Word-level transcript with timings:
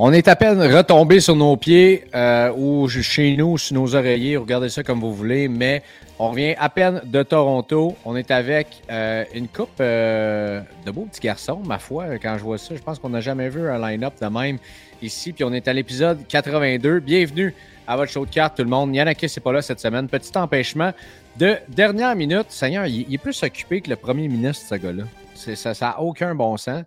On 0.00 0.12
est 0.12 0.28
à 0.28 0.36
peine 0.36 0.62
retombé 0.62 1.18
sur 1.18 1.34
nos 1.34 1.56
pieds 1.56 2.04
euh, 2.14 2.52
ou 2.56 2.88
chez 2.88 3.36
nous, 3.36 3.58
sur 3.58 3.74
nos 3.74 3.96
oreillers. 3.96 4.36
Regardez 4.36 4.68
ça 4.68 4.84
comme 4.84 5.00
vous 5.00 5.12
voulez. 5.12 5.48
Mais 5.48 5.82
on 6.20 6.30
revient 6.30 6.54
à 6.56 6.68
peine 6.68 7.00
de 7.04 7.20
Toronto. 7.24 7.96
On 8.04 8.14
est 8.14 8.30
avec 8.30 8.68
euh, 8.92 9.24
une 9.34 9.48
coupe 9.48 9.80
euh, 9.80 10.60
de 10.86 10.92
beaux 10.92 11.06
petits 11.10 11.22
garçons, 11.22 11.60
ma 11.66 11.80
foi. 11.80 12.16
Quand 12.22 12.38
je 12.38 12.44
vois 12.44 12.58
ça, 12.58 12.76
je 12.76 12.80
pense 12.80 13.00
qu'on 13.00 13.08
n'a 13.08 13.20
jamais 13.20 13.48
vu 13.48 13.68
un 13.68 13.76
line-up 13.80 14.14
de 14.22 14.26
même 14.28 14.58
ici. 15.02 15.32
Puis 15.32 15.42
on 15.42 15.52
est 15.52 15.66
à 15.66 15.72
l'épisode 15.72 16.24
82. 16.28 17.00
Bienvenue 17.00 17.52
à 17.88 17.96
votre 17.96 18.12
show 18.12 18.24
de 18.24 18.30
cartes, 18.30 18.56
tout 18.56 18.62
le 18.62 18.70
monde. 18.70 18.94
Yannick 18.94 19.18
c'est 19.28 19.40
pas 19.40 19.52
là 19.52 19.62
cette 19.62 19.80
semaine. 19.80 20.06
Petit 20.06 20.30
empêchement 20.38 20.92
de 21.38 21.56
dernière 21.68 22.14
minute. 22.14 22.46
Seigneur, 22.50 22.86
il, 22.86 23.12
est 23.12 23.18
plus 23.18 23.42
occupé 23.42 23.80
que 23.80 23.90
le 23.90 23.96
premier 23.96 24.28
ministre, 24.28 24.64
ce 24.68 24.76
gars-là. 24.76 25.02
Ça 25.34 25.72
n'a 25.80 26.00
aucun 26.00 26.36
bon 26.36 26.56
sens. 26.56 26.84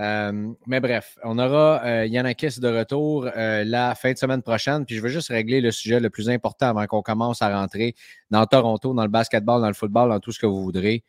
Euh, 0.00 0.52
mais 0.66 0.80
bref, 0.80 1.18
on 1.24 1.38
aura 1.38 1.84
euh, 1.84 2.06
Yanakis 2.06 2.58
de 2.58 2.68
retour 2.68 3.28
euh, 3.36 3.64
la 3.64 3.94
fin 3.94 4.12
de 4.12 4.18
semaine 4.18 4.42
prochaine. 4.42 4.86
Puis 4.86 4.96
je 4.96 5.02
veux 5.02 5.10
juste 5.10 5.28
régler 5.28 5.60
le 5.60 5.70
sujet 5.70 6.00
le 6.00 6.08
plus 6.08 6.30
important 6.30 6.68
avant 6.68 6.86
qu'on 6.86 7.02
commence 7.02 7.42
à 7.42 7.54
rentrer 7.54 7.94
dans 8.30 8.46
Toronto, 8.46 8.94
dans 8.94 9.02
le 9.02 9.10
basketball, 9.10 9.60
dans 9.60 9.68
le 9.68 9.74
football, 9.74 10.08
dans 10.08 10.20
tout 10.20 10.32
ce 10.32 10.38
que 10.38 10.46
vous 10.46 10.62
voudrez. 10.62 11.04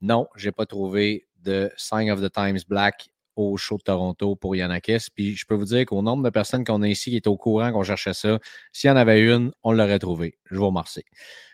Non, 0.00 0.28
je 0.36 0.46
n'ai 0.46 0.52
pas 0.52 0.66
trouvé 0.66 1.26
de 1.40 1.70
Sign 1.76 2.10
of 2.10 2.20
the 2.20 2.32
Times 2.32 2.60
Black 2.68 3.08
au 3.34 3.56
show 3.56 3.76
de 3.76 3.82
Toronto 3.82 4.36
pour 4.36 4.54
Yanakis. 4.54 5.08
Puis 5.12 5.34
je 5.34 5.44
peux 5.44 5.56
vous 5.56 5.64
dire 5.64 5.84
qu'au 5.86 6.02
nombre 6.02 6.22
de 6.22 6.30
personnes 6.30 6.64
qu'on 6.64 6.82
a 6.82 6.88
ici 6.88 7.10
qui 7.10 7.16
est 7.16 7.26
au 7.26 7.36
courant 7.36 7.72
qu'on 7.72 7.82
cherchait 7.82 8.14
ça, 8.14 8.38
s'il 8.72 8.88
y 8.88 8.90
en 8.92 8.96
avait 8.96 9.20
une, 9.20 9.52
on 9.64 9.72
l'aurait 9.72 9.98
trouvé. 9.98 10.38
Je 10.48 10.56
vous 10.56 10.66
remercie. 10.66 11.04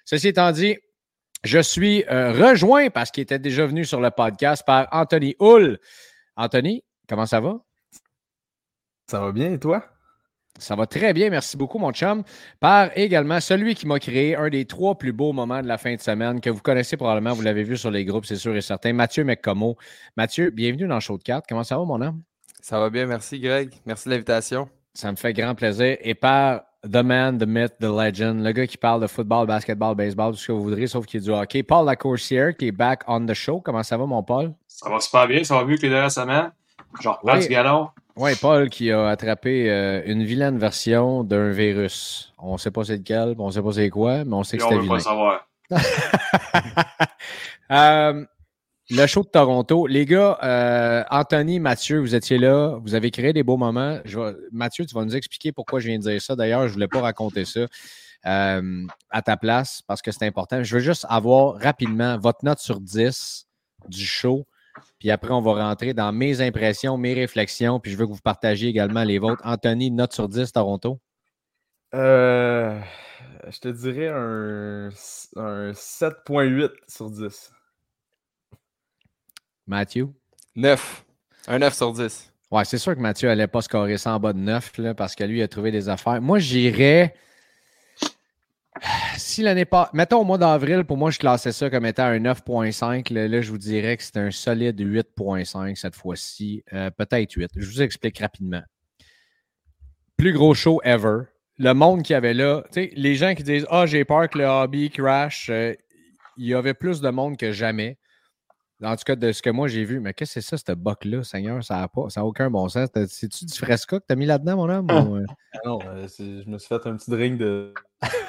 Ceci 0.05 0.29
étant 0.29 0.53
dit, 0.53 0.77
je 1.45 1.61
suis 1.61 2.05
rejoint 2.09 2.91
parce 2.91 3.11
qu'il 3.11 3.23
était 3.23 3.39
déjà 3.39 3.65
venu 3.65 3.87
sur 3.87 4.01
le 4.01 4.11
podcast 4.11 4.65
par 4.67 4.89
Anthony 4.91 5.35
Hull. 5.41 5.79
Anthony, 6.39 6.85
comment 7.09 7.27
ça 7.27 7.41
va? 7.41 7.59
Ça 9.11 9.19
va 9.19 9.33
bien 9.33 9.53
et 9.53 9.59
toi? 9.59 9.85
Ça 10.57 10.77
va 10.77 10.87
très 10.87 11.13
bien, 11.13 11.31
merci 11.31 11.57
beaucoup, 11.57 11.79
mon 11.79 11.91
chum. 11.93 12.23
Par 12.61 12.97
également 12.97 13.41
celui 13.41 13.75
qui 13.75 13.89
m'a 13.89 13.99
créé 13.99 14.37
un 14.37 14.49
des 14.49 14.65
trois 14.65 14.97
plus 14.97 15.13
beaux 15.13 15.33
moments 15.33 15.61
de 15.61 15.67
la 15.67 15.79
fin 15.79 15.97
de 15.97 16.01
semaine 16.01 16.41
que 16.41 16.49
vous 16.49 16.61
connaissez 16.61 16.97
probablement, 16.97 17.35
vous 17.35 17.43
l'avez 17.43 17.65
vu 17.65 17.77
sur 17.77 17.91
les 17.91 18.05
groupes, 18.05 18.25
c'est 18.25 18.37
sûr 18.37 18.55
et 18.55 18.61
certain. 18.61 18.93
Mathieu 18.93 19.25
McComo. 19.25 19.77
Mathieu, 20.17 20.51
bienvenue 20.51 20.87
dans 20.87 20.95
le 20.95 21.01
show 21.01 21.19
de 21.19 21.25
cartes. 21.25 21.47
Comment 21.49 21.65
ça 21.65 21.77
va, 21.77 21.85
mon 21.85 22.01
homme? 22.01 22.23
Ça 22.61 22.79
va 22.79 22.89
bien, 22.89 23.07
merci, 23.07 23.41
Greg. 23.41 23.75
Merci 23.85 24.09
de 24.09 24.15
l'invitation. 24.15 24.69
Ça 24.95 25.11
me 25.11 25.17
fait 25.17 25.33
grand 25.33 25.57
plaisir. 25.57 25.97
Et 26.03 26.15
par 26.15 26.63
The 26.85 27.03
Man, 27.03 27.39
The 27.39 27.47
Myth, 27.47 27.79
The 27.81 27.85
Legend, 27.85 28.45
le 28.45 28.53
gars 28.53 28.67
qui 28.69 28.77
parle 28.77 29.03
de 29.03 29.09
football, 29.09 29.49
basketball, 29.49 29.97
baseball, 29.97 30.33
tout 30.33 30.39
ce 30.39 30.47
que 30.47 30.53
vous 30.53 30.63
voudrez, 30.63 30.87
sauf 30.87 31.05
qu'il 31.05 31.21
est 31.21 31.25
du 31.25 31.31
hockey. 31.31 31.65
Paul 31.65 31.87
Lacourcière, 31.87 32.57
qui 32.57 32.69
est 32.69 32.73
back 32.73 33.03
on 33.09 33.27
the 33.27 33.35
show. 33.35 33.61
Comment 33.61 33.83
ça 33.83 33.97
va, 33.97 34.07
mon 34.07 34.23
Paul? 34.23 34.55
Ça 34.81 34.89
va 34.89 35.01
super 35.01 35.27
bien, 35.27 35.43
ça 35.43 35.57
va 35.57 35.65
mieux 35.65 35.77
que 35.77 35.83
les 35.83 35.89
dernières 35.89 36.13
semaines? 36.13 36.53
Je 37.01 37.09
reprends 37.09 37.35
oui. 37.35 37.41
du 37.41 37.49
galon. 37.49 37.89
Oui, 38.15 38.31
Paul 38.41 38.71
qui 38.71 38.93
a 38.93 39.09
attrapé 39.09 39.69
euh, 39.69 40.03
une 40.07 40.23
vilaine 40.23 40.57
version 40.57 41.25
d'un 41.25 41.51
virus. 41.51 42.33
On 42.39 42.53
ne 42.53 42.59
sait 42.59 42.71
pas 42.71 42.85
c'est 42.85 42.99
lequel, 42.99 43.35
on 43.39 43.49
ne 43.49 43.51
sait 43.51 43.61
pas 43.61 43.73
c'est 43.73 43.91
quoi, 43.91 44.25
mais 44.25 44.35
on 44.35 44.45
sait 44.45 44.57
que 44.57 44.63
c'était 44.63 44.79
vilain. 44.79 44.95
On 44.95 44.97
veut 44.97 45.03
pas 45.03 45.81
savoir. 45.81 46.93
euh, 47.73 48.25
le 48.91 49.07
show 49.09 49.25
de 49.25 49.29
Toronto. 49.29 49.89
Les 49.89 50.07
gars, 50.07 50.39
euh, 50.45 51.03
Anthony, 51.11 51.59
Mathieu, 51.59 51.99
vous 51.99 52.15
étiez 52.15 52.39
là. 52.39 52.79
Vous 52.81 52.95
avez 52.95 53.11
créé 53.11 53.33
des 53.33 53.43
beaux 53.43 53.57
moments. 53.57 53.99
Je 54.05 54.17
vais... 54.21 54.37
Mathieu, 54.53 54.87
tu 54.87 54.95
vas 54.95 55.05
nous 55.05 55.17
expliquer 55.17 55.51
pourquoi 55.51 55.81
je 55.81 55.89
viens 55.89 55.99
de 55.99 56.05
dire 56.05 56.23
ça. 56.23 56.37
D'ailleurs, 56.37 56.63
je 56.63 56.67
ne 56.69 56.73
voulais 56.75 56.87
pas 56.87 57.01
raconter 57.01 57.45
ça 57.45 57.67
euh, 58.27 58.87
à 59.11 59.23
ta 59.23 59.37
place 59.37 59.83
parce 59.89 60.03
que 60.03 60.13
c'est 60.13 60.25
important. 60.25 60.63
Je 60.63 60.73
veux 60.77 60.83
juste 60.83 61.05
avoir 61.09 61.57
rapidement 61.57 62.17
votre 62.17 62.45
note 62.45 62.61
sur 62.61 62.79
10 62.79 63.49
du 63.89 64.07
show. 64.07 64.47
Puis 64.99 65.11
après, 65.11 65.33
on 65.33 65.41
va 65.41 65.69
rentrer 65.69 65.95
dans 65.95 66.13
mes 66.13 66.41
impressions, 66.41 66.97
mes 66.99 67.15
réflexions. 67.15 67.79
Puis 67.79 67.93
je 67.93 67.97
veux 67.97 68.07
que 68.07 68.13
vous 68.13 68.21
partagiez 68.21 68.69
également 68.69 69.05
les 69.05 69.19
vôtres. 69.19 69.43
Anthony, 69.45 69.91
note 69.91 70.13
sur 70.13 70.29
10, 70.29 70.53
Toronto. 70.53 71.01
Euh, 71.95 72.81
je 73.49 73.59
te 73.61 73.69
dirais 73.69 74.09
un, 74.09 74.89
un 75.37 75.71
7.8 75.71 76.71
sur 76.89 77.11
10. 77.11 77.53
Mathieu? 79.67 80.09
9. 80.57 81.05
Un 81.47 81.59
9 81.61 81.75
sur 81.75 81.93
10. 81.93 82.33
Ouais, 82.51 82.65
c'est 82.65 82.79
sûr 82.79 82.95
que 82.95 83.01
Mathieu 83.01 83.29
n'allait 83.29 83.47
pas 83.47 83.61
scorer 83.61 83.99
ça 83.99 84.15
en 84.15 84.21
bas 84.21 84.33
de 84.33 84.39
9 84.39 84.79
là, 84.79 84.95
parce 84.95 85.15
que 85.15 85.23
lui, 85.25 85.39
il 85.39 85.43
a 85.43 85.49
trouvé 85.49 85.71
des 85.71 85.89
affaires. 85.89 86.21
Moi, 86.21 86.39
j'irais. 86.39 87.15
Si 89.17 89.43
l'année 89.43 89.65
pas. 89.65 89.91
Mettons 89.93 90.21
au 90.21 90.25
mois 90.25 90.39
d'avril, 90.39 90.85
pour 90.85 90.97
moi, 90.97 91.11
je 91.11 91.19
classais 91.19 91.53
ça 91.53 91.71
comme 91.71 91.87
étant 91.87 92.05
un 92.05 92.19
9.5. 92.19 93.13
Là, 93.13 93.41
je 93.41 93.51
vous 93.51 93.59
dirais 93.59 93.97
que 93.97 94.03
c'est 94.03 94.17
un 94.17 94.31
solide 94.31 94.81
8.5 94.81 95.77
cette 95.77 95.95
fois-ci. 95.95 96.63
Euh, 96.73 96.91
Peut-être 96.91 97.33
8. 97.33 97.51
Je 97.57 97.67
vous 97.67 97.83
explique 97.83 98.19
rapidement. 98.19 98.63
Plus 100.17 100.33
gros 100.33 100.55
show 100.55 100.81
ever. 100.85 101.23
Le 101.59 101.73
monde 101.73 102.03
qui 102.03 102.15
avait 102.15 102.35
là, 102.35 102.63
les 102.75 103.15
gens 103.17 103.35
qui 103.35 103.43
disent 103.43 103.67
Ah, 103.71 103.83
oh, 103.83 103.87
j'ai 103.87 104.05
peur 104.05 104.29
que 104.29 104.39
le 104.39 104.45
hobby 104.45 104.91
crash, 104.91 105.49
euh, 105.51 105.75
il 106.37 106.47
y 106.47 106.55
avait 106.55 106.75
plus 106.75 107.01
de 107.01 107.11
monde 107.11 107.37
que 107.37 107.53
jamais. 107.53 107.99
En 108.83 108.95
tout 108.95 109.03
cas, 109.05 109.17
de 109.17 109.33
ce 109.33 109.43
que 109.43 109.51
moi 109.51 109.67
j'ai 109.67 109.85
vu, 109.85 109.99
mais 109.99 110.15
qu'est-ce 110.15 110.37
que 110.37 110.41
c'est 110.41 110.57
ça, 110.57 110.57
ce 110.57 110.73
buck-là, 110.73 111.25
Seigneur? 111.25 111.65
Ça 111.65 111.77
n'a 111.77 112.11
ça 112.11 112.25
aucun 112.25 112.49
bon 112.49 112.69
sens. 112.69 112.89
C'est-tu 113.09 113.45
du 113.45 113.55
fresca 113.55 113.99
que 113.99 114.05
tu 114.07 114.13
as 114.13 114.17
mis 114.17 114.27
là-dedans, 114.27 114.57
mon 114.57 114.69
homme? 114.69 114.87
Ah. 115.65 115.71
Ou... 115.71 115.71
non, 115.71 115.79
euh, 115.87 116.07
je 116.19 116.49
me 116.49 116.59
suis 116.59 116.69
fait 116.69 116.87
un 116.87 116.97
petit 116.97 117.11
drink 117.11 117.39
de, 117.39 117.73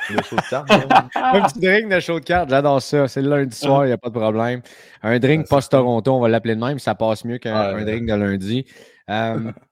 de 0.09 0.21
chaud 0.23 0.37
de 0.37 0.49
carte. 0.49 0.71
un 0.71 1.41
petit 1.41 1.59
drink 1.59 1.91
de 1.91 1.99
chaud 1.99 2.19
de 2.19 2.25
carte, 2.25 2.49
j'adore 2.49 2.81
ça. 2.81 3.07
C'est 3.07 3.21
le 3.21 3.29
lundi 3.29 3.55
soir, 3.55 3.85
il 3.85 3.89
n'y 3.89 3.93
a 3.93 3.97
pas 3.97 4.09
de 4.09 4.17
problème. 4.17 4.61
Un 5.03 5.19
drink 5.19 5.47
post-Toronto, 5.47 6.11
on 6.11 6.21
va 6.21 6.29
l'appeler 6.29 6.55
de 6.55 6.63
même, 6.63 6.79
ça 6.79 6.95
passe 6.95 7.25
mieux 7.25 7.37
qu'un 7.37 7.75
ouais, 7.75 7.85
drink 7.85 8.07
de 8.07 8.13
lundi. 8.13 8.65
Um, 9.07 9.53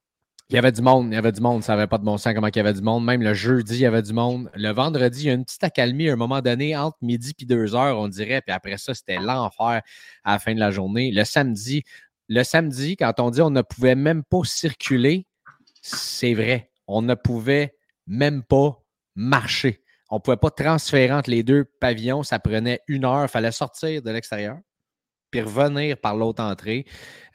il 0.50 0.56
y 0.56 0.58
avait 0.58 0.72
du 0.72 0.82
monde, 0.82 1.08
il 1.12 1.16
y 1.16 1.18
avait 1.18 1.34
du 1.34 1.42
monde, 1.42 1.62
ça 1.62 1.76
n'avait 1.76 1.88
pas 1.88 1.98
de 1.98 2.06
bon 2.06 2.18
sens 2.18 2.34
comment 2.34 2.48
il 2.48 2.56
y 2.56 2.60
avait 2.60 2.74
du 2.74 2.82
monde. 2.82 3.04
Même 3.04 3.22
le 3.22 3.34
jeudi, 3.34 3.76
il 3.76 3.82
y 3.82 3.86
avait 3.86 4.02
du 4.02 4.14
monde. 4.14 4.50
Le 4.56 4.72
vendredi, 4.72 5.24
il 5.24 5.28
y 5.28 5.30
a 5.30 5.34
une 5.34 5.44
petite 5.44 5.64
accalmie 5.64 6.10
à 6.10 6.14
un 6.14 6.16
moment 6.16 6.42
donné 6.42 6.76
entre 6.78 6.98
midi 7.02 7.34
et 7.38 7.46
deux 7.46 7.76
heures, 7.76 8.00
on 8.00 8.08
dirait. 8.08 8.42
Puis 8.42 8.54
après 8.54 8.78
ça, 8.78 8.94
c'était 8.94 9.18
l'enfer 9.18 9.82
à 10.24 10.32
la 10.32 10.40
fin 10.40 10.54
de 10.54 10.60
la 10.60 10.72
journée. 10.72 11.12
Le 11.12 11.26
samedi, 11.26 11.84
le 12.30 12.44
samedi, 12.44 12.96
quand 12.96 13.20
on 13.20 13.30
dit 13.30 13.42
on 13.42 13.50
ne 13.50 13.62
pouvait 13.62 13.96
même 13.96 14.24
pas 14.24 14.42
circuler, 14.46 15.28
c'est 15.82 16.34
vrai. 16.34 16.72
On 16.88 17.02
ne 17.02 17.16
pouvait 17.16 17.76
même 18.06 18.42
pas 18.42 18.82
marcher. 19.16 19.84
On 20.10 20.16
ne 20.16 20.22
pouvait 20.22 20.38
pas 20.38 20.52
transférer 20.52 21.12
entre 21.12 21.30
les 21.30 21.44
deux 21.44 21.66
pavillons. 21.82 22.24
Ça 22.24 22.40
prenait 22.40 22.80
une 22.88 23.04
heure. 23.04 23.24
Il 23.24 23.30
fallait 23.30 23.52
sortir 23.52 24.02
de 24.02 24.12
l'extérieur 24.12 24.60
puis 25.32 25.42
revenir 25.42 25.98
par 25.98 26.16
l'autre 26.16 26.44
entrée 26.44 26.86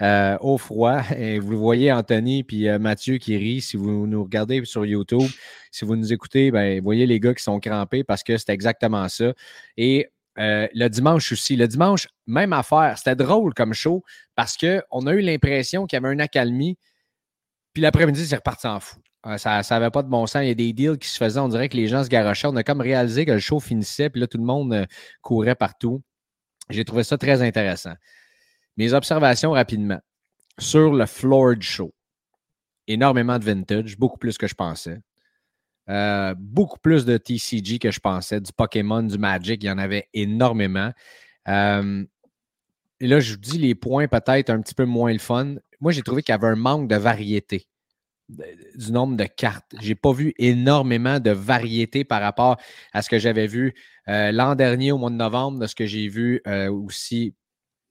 euh, 0.00 0.36
au 0.40 0.58
froid. 0.58 1.02
Et 1.16 1.38
vous 1.38 1.58
voyez 1.58 1.92
Anthony 1.92 2.42
puis 2.44 2.68
euh, 2.68 2.78
Mathieu 2.78 3.18
qui 3.18 3.36
rit. 3.36 3.60
Si 3.60 3.76
vous 3.76 4.06
nous 4.06 4.22
regardez 4.22 4.64
sur 4.64 4.84
YouTube, 4.84 5.28
si 5.70 5.84
vous 5.84 5.96
nous 5.96 6.12
écoutez, 6.12 6.50
ben, 6.50 6.78
vous 6.78 6.84
voyez 6.84 7.06
les 7.06 7.20
gars 7.20 7.34
qui 7.34 7.42
sont 7.42 7.60
crampés 7.60 8.04
parce 8.04 8.22
que 8.22 8.36
c'est 8.36 8.50
exactement 8.50 9.08
ça. 9.08 9.32
Et 9.76 10.08
euh, 10.38 10.66
le 10.74 10.88
dimanche 10.88 11.32
aussi. 11.32 11.56
Le 11.56 11.68
dimanche, 11.68 12.08
même 12.26 12.52
affaire. 12.52 12.94
C'était 12.96 13.16
drôle 13.16 13.54
comme 13.54 13.74
show 13.74 14.02
parce 14.34 14.56
qu'on 14.56 15.06
a 15.06 15.12
eu 15.12 15.20
l'impression 15.20 15.86
qu'il 15.86 15.96
y 15.98 16.04
avait 16.04 16.12
une 16.12 16.20
accalmie. 16.20 16.78
Puis 17.72 17.82
l'après-midi, 17.82 18.26
c'est 18.26 18.36
reparti 18.36 18.66
en 18.66 18.80
fou. 18.80 18.96
Ça 19.36 19.62
n'avait 19.70 19.90
pas 19.90 20.02
de 20.02 20.08
bon 20.08 20.26
sens. 20.26 20.42
Il 20.42 20.48
y 20.48 20.50
a 20.50 20.54
des 20.54 20.72
deals 20.72 20.98
qui 20.98 21.08
se 21.08 21.16
faisaient. 21.16 21.40
On 21.40 21.48
dirait 21.48 21.68
que 21.68 21.76
les 21.76 21.86
gens 21.86 22.02
se 22.02 22.08
garochaient. 22.08 22.48
On 22.48 22.56
a 22.56 22.64
comme 22.64 22.80
réalisé 22.80 23.24
que 23.24 23.32
le 23.32 23.38
show 23.38 23.60
finissait. 23.60 24.10
Puis 24.10 24.20
là, 24.20 24.26
tout 24.26 24.38
le 24.38 24.44
monde 24.44 24.86
courait 25.22 25.54
partout. 25.54 26.02
J'ai 26.70 26.84
trouvé 26.84 27.04
ça 27.04 27.18
très 27.18 27.42
intéressant. 27.42 27.94
Mes 28.76 28.92
observations 28.92 29.52
rapidement. 29.52 30.00
Sur 30.58 30.92
le 30.92 31.06
floor 31.06 31.54
show, 31.60 31.92
énormément 32.86 33.38
de 33.38 33.44
vintage, 33.44 33.98
beaucoup 33.98 34.18
plus 34.18 34.36
que 34.36 34.46
je 34.46 34.54
pensais. 34.54 35.00
Euh, 35.88 36.34
beaucoup 36.38 36.78
plus 36.78 37.04
de 37.04 37.16
TCG 37.16 37.78
que 37.78 37.90
je 37.90 38.00
pensais, 38.00 38.40
du 38.40 38.52
Pokémon, 38.52 39.02
du 39.02 39.18
Magic, 39.18 39.62
il 39.62 39.66
y 39.66 39.70
en 39.70 39.78
avait 39.78 40.08
énormément. 40.14 40.92
Euh, 41.48 42.04
et 43.00 43.06
là, 43.08 43.18
je 43.18 43.32
vous 43.32 43.38
dis 43.38 43.58
les 43.58 43.74
points 43.74 44.06
peut-être 44.06 44.50
un 44.50 44.60
petit 44.60 44.74
peu 44.74 44.84
moins 44.84 45.12
le 45.12 45.18
fun. 45.18 45.56
Moi, 45.80 45.90
j'ai 45.90 46.02
trouvé 46.02 46.22
qu'il 46.22 46.32
y 46.32 46.36
avait 46.36 46.46
un 46.46 46.56
manque 46.56 46.88
de 46.88 46.96
variété 46.96 47.66
du 48.74 48.92
nombre 48.92 49.16
de 49.16 49.24
cartes. 49.24 49.74
Je 49.80 49.88
n'ai 49.88 49.94
pas 49.94 50.12
vu 50.12 50.32
énormément 50.38 51.20
de 51.20 51.30
variété 51.30 52.04
par 52.04 52.20
rapport 52.22 52.56
à 52.92 53.02
ce 53.02 53.10
que 53.10 53.18
j'avais 53.18 53.46
vu 53.46 53.74
l'an 54.06 54.54
dernier 54.54 54.92
au 54.92 54.98
mois 54.98 55.10
de 55.10 55.16
novembre, 55.16 55.58
de 55.60 55.66
ce 55.66 55.74
que 55.74 55.86
j'ai 55.86 56.08
vu 56.08 56.40
euh, 56.46 56.70
aussi 56.70 57.34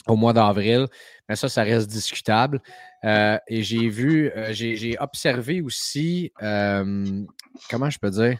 au 0.07 0.15
mois 0.15 0.33
d'avril. 0.33 0.87
Mais 1.29 1.35
ça, 1.35 1.49
ça 1.49 1.63
reste 1.63 1.89
discutable. 1.89 2.61
Euh, 3.03 3.37
et 3.47 3.63
j'ai 3.63 3.89
vu, 3.89 4.31
euh, 4.35 4.53
j'ai 4.53 4.97
observé 4.99 5.61
aussi, 5.61 6.31
euh, 6.41 7.23
comment 7.69 7.89
je 7.89 7.99
peux 7.99 8.09
dire, 8.09 8.39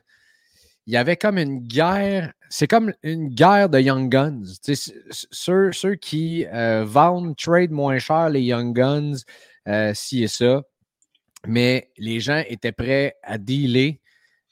il 0.87 0.93
y 0.93 0.97
avait 0.97 1.17
comme 1.17 1.37
une 1.37 1.59
guerre, 1.59 2.33
c'est 2.49 2.67
comme 2.67 2.93
une 3.03 3.29
guerre 3.29 3.69
de 3.69 3.79
Young 3.79 4.09
Guns. 4.09 4.43
Ceux, 5.31 5.71
ceux 5.71 5.95
qui 5.95 6.45
vendent, 6.83 7.37
trade 7.37 7.71
moins 7.71 7.99
cher 7.99 8.29
les 8.29 8.41
Young 8.41 8.75
Guns, 8.75 9.17
ci 9.93 10.23
et 10.23 10.27
ça. 10.27 10.63
Mais 11.47 11.91
les 11.97 12.19
gens 12.19 12.43
étaient 12.47 12.71
prêts 12.71 13.15
à 13.23 13.37
dealer. 13.37 14.00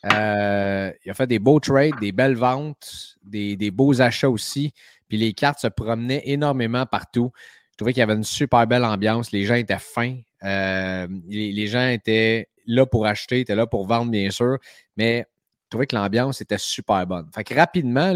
Il 0.03 0.09
a 0.09 1.13
fait 1.13 1.27
des 1.27 1.39
beaux 1.39 1.59
trades, 1.59 1.99
des 1.99 2.11
belles 2.11 2.35
ventes, 2.35 3.17
des, 3.23 3.55
des 3.55 3.71
beaux 3.71 4.01
achats 4.01 4.29
aussi. 4.29 4.73
Puis 5.09 5.17
les 5.17 5.33
cartes 5.33 5.59
se 5.59 5.67
promenaient 5.67 6.21
énormément 6.25 6.85
partout. 6.85 7.31
Je 7.71 7.77
trouvais 7.77 7.93
qu'il 7.93 8.01
y 8.01 8.03
avait 8.03 8.13
une 8.13 8.23
super 8.23 8.67
belle 8.67 8.85
ambiance. 8.85 9.31
Les 9.31 9.43
gens 9.43 9.55
étaient 9.55 9.79
fins. 9.79 10.17
Euh, 10.43 11.07
les, 11.27 11.67
gens 11.67 11.87
étaient 11.87 12.47
là 12.65 12.85
pour 12.85 13.05
acheter, 13.05 13.41
étaient 13.41 13.55
là 13.55 13.67
pour 13.67 13.87
vendre, 13.87 14.11
bien 14.11 14.29
sûr. 14.29 14.57
Mais 14.95 15.25
je 15.65 15.69
trouvais 15.69 15.87
que 15.87 15.95
l'ambiance 15.95 16.41
était 16.41 16.57
super 16.57 17.05
bonne. 17.07 17.29
Fait 17.33 17.43
que 17.43 17.53
rapidement, 17.53 18.13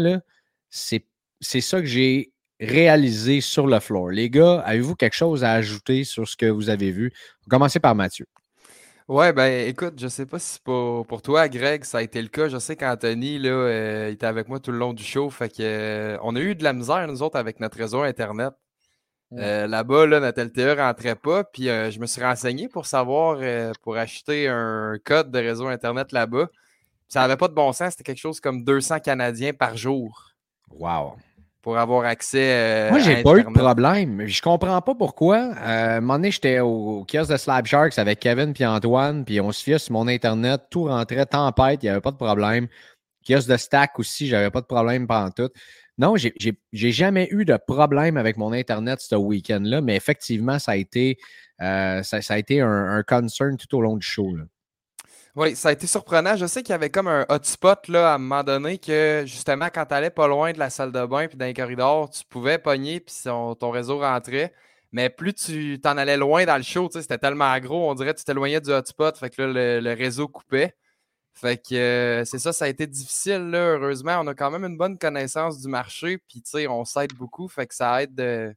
c'est 0.70 1.04
ça 1.40 1.80
que 1.80 1.86
j'ai 1.86 2.32
réalisé 2.60 3.40
sur 3.40 3.66
le 3.66 3.80
floor. 3.80 4.10
Les 4.10 4.30
gars, 4.30 4.60
avez-vous 4.60 4.94
quelque 4.94 5.16
chose 5.16 5.44
à 5.44 5.52
ajouter 5.52 6.04
sur 6.04 6.28
ce 6.28 6.36
que 6.36 6.46
vous 6.46 6.70
avez 6.70 6.90
vu? 6.90 7.10
On 7.14 7.50
va 7.50 7.56
commencer 7.56 7.80
par 7.80 7.94
Mathieu. 7.94 8.26
Ouais, 9.06 9.34
ben 9.34 9.68
écoute, 9.68 10.00
je 10.00 10.08
sais 10.08 10.24
pas 10.24 10.38
si 10.38 10.58
pour, 10.60 11.06
pour 11.06 11.20
toi, 11.20 11.46
Greg, 11.50 11.84
ça 11.84 11.98
a 11.98 12.02
été 12.02 12.22
le 12.22 12.28
cas. 12.28 12.48
Je 12.48 12.56
sais 12.58 12.74
qu'Anthony, 12.74 13.38
là, 13.38 13.50
euh, 13.50 14.06
il 14.08 14.14
était 14.14 14.24
avec 14.24 14.48
moi 14.48 14.60
tout 14.60 14.72
le 14.72 14.78
long 14.78 14.94
du 14.94 15.04
show. 15.04 15.28
Fait 15.28 15.50
que 15.50 15.62
euh, 15.62 16.18
on 16.22 16.34
a 16.36 16.40
eu 16.40 16.54
de 16.54 16.64
la 16.64 16.72
misère, 16.72 17.06
nous 17.06 17.22
autres, 17.22 17.36
avec 17.38 17.60
notre 17.60 17.76
réseau 17.76 18.00
Internet. 18.00 18.54
Euh, 19.34 19.66
là-bas, 19.66 20.06
là, 20.06 20.20
notre 20.20 20.40
LTE 20.42 20.78
rentrait 20.78 21.16
pas. 21.16 21.44
Puis 21.44 21.64
je 21.64 22.00
me 22.00 22.06
suis 22.06 22.22
renseigné 22.22 22.68
pour 22.68 22.86
savoir, 22.86 23.40
pour 23.82 23.96
acheter 23.98 24.48
un 24.48 24.96
code 25.04 25.30
de 25.30 25.38
réseau 25.38 25.66
Internet 25.66 26.12
là-bas. 26.12 26.48
Ça 27.08 27.20
n'avait 27.20 27.36
pas 27.36 27.48
de 27.48 27.54
bon 27.54 27.72
sens. 27.72 27.90
C'était 27.90 28.04
quelque 28.04 28.18
chose 28.18 28.40
comme 28.40 28.64
200 28.64 29.00
Canadiens 29.00 29.52
par 29.52 29.76
jour. 29.76 30.30
Wow 30.70 31.16
pour 31.64 31.78
avoir 31.78 32.04
accès. 32.04 32.52
Euh, 32.52 32.90
Moi, 32.90 32.98
j'ai 32.98 33.22
pas 33.22 33.38
eu 33.38 33.42
de 33.42 33.48
problème. 33.48 34.26
Je 34.26 34.42
comprends 34.42 34.82
pas 34.82 34.94
pourquoi. 34.94 35.38
Euh, 35.38 35.94
à 35.94 35.96
un 35.96 36.00
moment 36.02 36.16
donné, 36.16 36.30
j'étais 36.30 36.60
au, 36.60 37.06
kiosque 37.10 37.32
de 37.32 37.38
Slab 37.38 37.64
Sharks 37.64 37.98
avec 37.98 38.20
Kevin 38.20 38.52
et 38.60 38.66
Antoine, 38.66 39.24
puis 39.24 39.40
on 39.40 39.50
se 39.50 39.64
fiait 39.64 39.78
sur 39.78 39.94
mon 39.94 40.06
Internet, 40.06 40.60
tout 40.70 40.84
rentrait 40.84 41.24
tempête, 41.24 41.82
il 41.82 41.86
n'y 41.86 41.90
avait 41.90 42.02
pas 42.02 42.10
de 42.10 42.18
problème. 42.18 42.68
Kiosque 43.26 43.48
de 43.48 43.56
Stack 43.56 43.98
aussi, 43.98 44.26
j'avais 44.26 44.50
pas 44.50 44.60
de 44.60 44.66
problème 44.66 45.06
pendant 45.06 45.30
tout. 45.30 45.48
Non, 45.96 46.16
j'ai 46.16 46.92
jamais 46.92 47.28
eu 47.30 47.46
de 47.46 47.56
problème 47.66 48.18
avec 48.18 48.36
mon 48.36 48.52
Internet 48.52 49.00
ce 49.00 49.14
week-end-là, 49.14 49.80
mais 49.80 49.96
effectivement, 49.96 50.58
ça 50.58 50.72
a 50.72 50.76
été, 50.76 51.16
euh, 51.62 52.02
ça, 52.02 52.18
a 52.28 52.36
été 52.36 52.60
un, 52.60 52.68
un, 52.68 53.02
concern 53.02 53.56
tout 53.56 53.74
au 53.74 53.80
long 53.80 53.96
du 53.96 54.06
show. 54.06 54.36
Là. 54.36 54.44
Oui, 55.36 55.56
ça 55.56 55.70
a 55.70 55.72
été 55.72 55.88
surprenant. 55.88 56.36
Je 56.36 56.46
sais 56.46 56.62
qu'il 56.62 56.70
y 56.70 56.74
avait 56.74 56.90
comme 56.90 57.08
un 57.08 57.26
hotspot 57.28 57.88
là, 57.88 58.12
à 58.12 58.14
un 58.14 58.18
moment 58.18 58.44
donné 58.44 58.78
que 58.78 59.24
justement, 59.26 59.66
quand 59.66 59.84
tu 59.84 59.94
allais 59.94 60.10
pas 60.10 60.28
loin 60.28 60.52
de 60.52 60.60
la 60.60 60.70
salle 60.70 60.92
de 60.92 61.04
bain 61.06 61.26
puis 61.26 61.36
dans 61.36 61.46
les 61.46 61.54
corridors, 61.54 62.08
tu 62.08 62.24
pouvais 62.24 62.56
pogner 62.56 63.00
puis 63.00 63.12
ton, 63.24 63.70
réseau 63.70 63.98
rentrait. 63.98 64.54
Mais 64.92 65.10
plus 65.10 65.34
tu 65.34 65.80
t'en 65.80 65.96
allais 65.96 66.16
loin 66.16 66.44
dans 66.44 66.56
le 66.56 66.62
show, 66.62 66.88
c'était 66.92 67.18
tellement 67.18 67.58
gros, 67.58 67.90
on 67.90 67.94
dirait 67.94 68.14
que 68.14 68.20
tu 68.20 68.24
t'éloignais 68.24 68.60
du 68.60 68.70
hotspot, 68.70 69.16
fait 69.18 69.30
que 69.30 69.42
le, 69.42 69.94
réseau 69.94 70.28
coupait. 70.28 70.76
Fait 71.34 71.58
que 71.58 71.74
euh, 71.74 72.24
c'est 72.24 72.38
ça, 72.38 72.52
ça 72.52 72.66
a 72.66 72.68
été 72.68 72.86
difficile. 72.86 73.50
Heureusement, 73.54 74.20
on 74.20 74.28
a 74.28 74.34
quand 74.34 74.50
même 74.52 74.64
une 74.64 74.76
bonne 74.78 74.98
connaissance 74.98 75.60
du 75.60 75.68
marché, 75.68 76.18
puis 76.18 76.42
on 76.68 76.84
s'aide 76.84 77.12
beaucoup, 77.14 77.48
fait 77.48 77.66
que 77.66 77.74
ça 77.74 78.02
aide 78.02 78.14
de, 78.14 78.54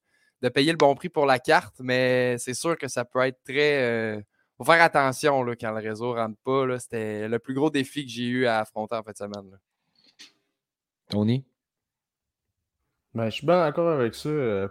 payer 0.50 0.72
le 0.72 0.78
bon 0.78 0.94
prix 0.96 1.10
pour 1.10 1.26
la 1.26 1.40
carte, 1.40 1.78
mais 1.80 2.38
c'est 2.40 2.54
sûr 2.54 2.78
que 2.78 2.88
ça 2.88 3.06
peut 3.06 3.22
être 3.22 3.40
très. 3.44 3.82
Euh, 4.18 4.22
faut 4.58 4.64
faire 4.64 4.82
attention 4.82 5.44
là, 5.44 5.56
quand 5.56 5.72
le 5.72 5.82
réseau 5.82 6.14
ne 6.16 6.20
rentre 6.20 6.38
pas. 6.44 6.80
C'était 6.80 7.28
le 7.28 7.40
plus 7.40 7.54
gros 7.54 7.70
défi 7.70 8.06
que 8.06 8.12
j'ai 8.12 8.26
eu 8.26 8.46
à 8.48 8.60
affronter 8.60 8.96
en 8.96 9.04
fin 9.04 9.12
de 9.12 9.18
semaine. 9.18 9.60
Tony? 11.10 11.46
Ben, 13.14 13.26
je 13.26 13.36
suis 13.36 13.46
bien 13.46 13.60
d'accord 13.60 13.90
avec 13.90 14.16
ça. 14.16 14.30
Euh, 14.30 14.68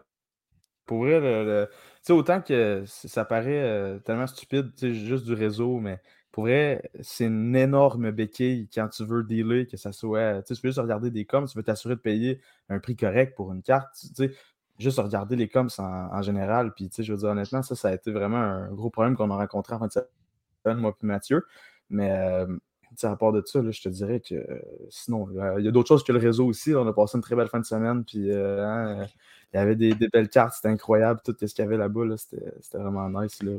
pour 0.84 0.98
vrai, 0.98 1.20
le, 1.20 1.68
autant 2.10 2.40
que 2.40 2.84
ça 2.86 3.24
paraît 3.24 3.62
euh, 3.62 3.98
tellement 4.00 4.26
stupide, 4.26 4.72
juste 4.80 5.24
du 5.24 5.34
réseau, 5.34 5.78
mais 5.80 6.00
pour 6.30 6.44
vrai, 6.44 6.90
c'est 7.00 7.26
une 7.26 7.56
énorme 7.56 8.10
béquille 8.10 8.68
quand 8.72 8.88
tu 8.88 9.04
veux 9.04 9.24
dealer, 9.24 9.66
que 9.66 9.76
ça 9.76 9.92
soit. 9.92 10.42
Tu 10.42 10.54
peux 10.54 10.68
juste 10.68 10.78
regarder 10.78 11.10
des 11.10 11.24
coms, 11.24 11.46
tu 11.46 11.56
veux 11.56 11.64
t'assurer 11.64 11.96
de 11.96 12.00
payer 12.00 12.40
un 12.68 12.78
prix 12.78 12.94
correct 12.94 13.34
pour 13.36 13.52
une 13.52 13.62
carte 13.62 13.96
juste 14.78 14.98
regarder 14.98 15.36
les 15.36 15.48
coms 15.48 15.68
en, 15.78 16.22
général. 16.22 16.72
Puis, 16.74 16.88
tu 16.88 16.96
sais, 16.96 17.02
je 17.02 17.12
veux 17.12 17.18
dire, 17.18 17.30
honnêtement, 17.30 17.62
ça, 17.62 17.74
ça 17.74 17.88
a 17.88 17.94
été 17.94 18.10
vraiment 18.10 18.36
un 18.36 18.72
gros 18.72 18.90
problème 18.90 19.16
qu'on 19.16 19.30
a 19.30 19.36
rencontré 19.36 19.74
en 19.74 19.78
fin 19.78 19.86
de 19.86 19.92
semaine, 19.92 20.78
moi 20.78 20.94
puis 20.96 21.06
Mathieu. 21.06 21.46
Mais, 21.90 22.10
euh, 22.10 22.46
à 23.02 23.16
part 23.16 23.32
de 23.32 23.42
ça, 23.44 23.60
je 23.68 23.80
te 23.80 23.88
dirais 23.88 24.20
que 24.20 24.34
euh, 24.34 24.58
sinon, 24.88 25.28
il 25.58 25.64
y 25.64 25.68
a 25.68 25.70
d'autres 25.70 25.88
choses 25.88 26.04
que 26.04 26.12
le 26.12 26.18
réseau 26.18 26.46
aussi. 26.46 26.74
on 26.74 26.86
a 26.86 26.92
passé 26.92 27.16
une 27.16 27.22
très 27.22 27.36
belle 27.36 27.48
fin 27.48 27.60
de 27.60 27.64
semaine. 27.64 28.04
Puis, 28.04 28.30
euh, 28.30 28.64
hein, 28.66 29.06
il 29.52 29.56
y 29.56 29.60
avait 29.60 29.76
des, 29.76 29.94
belles 29.94 30.28
cartes, 30.28 30.54
c'était 30.54 30.68
incroyable. 30.68 31.20
Tout 31.24 31.34
ce 31.38 31.46
qu'il 31.46 31.64
y 31.64 31.66
avait 31.66 31.76
là-bas, 31.76 32.16
c'était 32.16 32.78
vraiment 32.78 33.08
nice. 33.10 33.42
Là. 33.42 33.52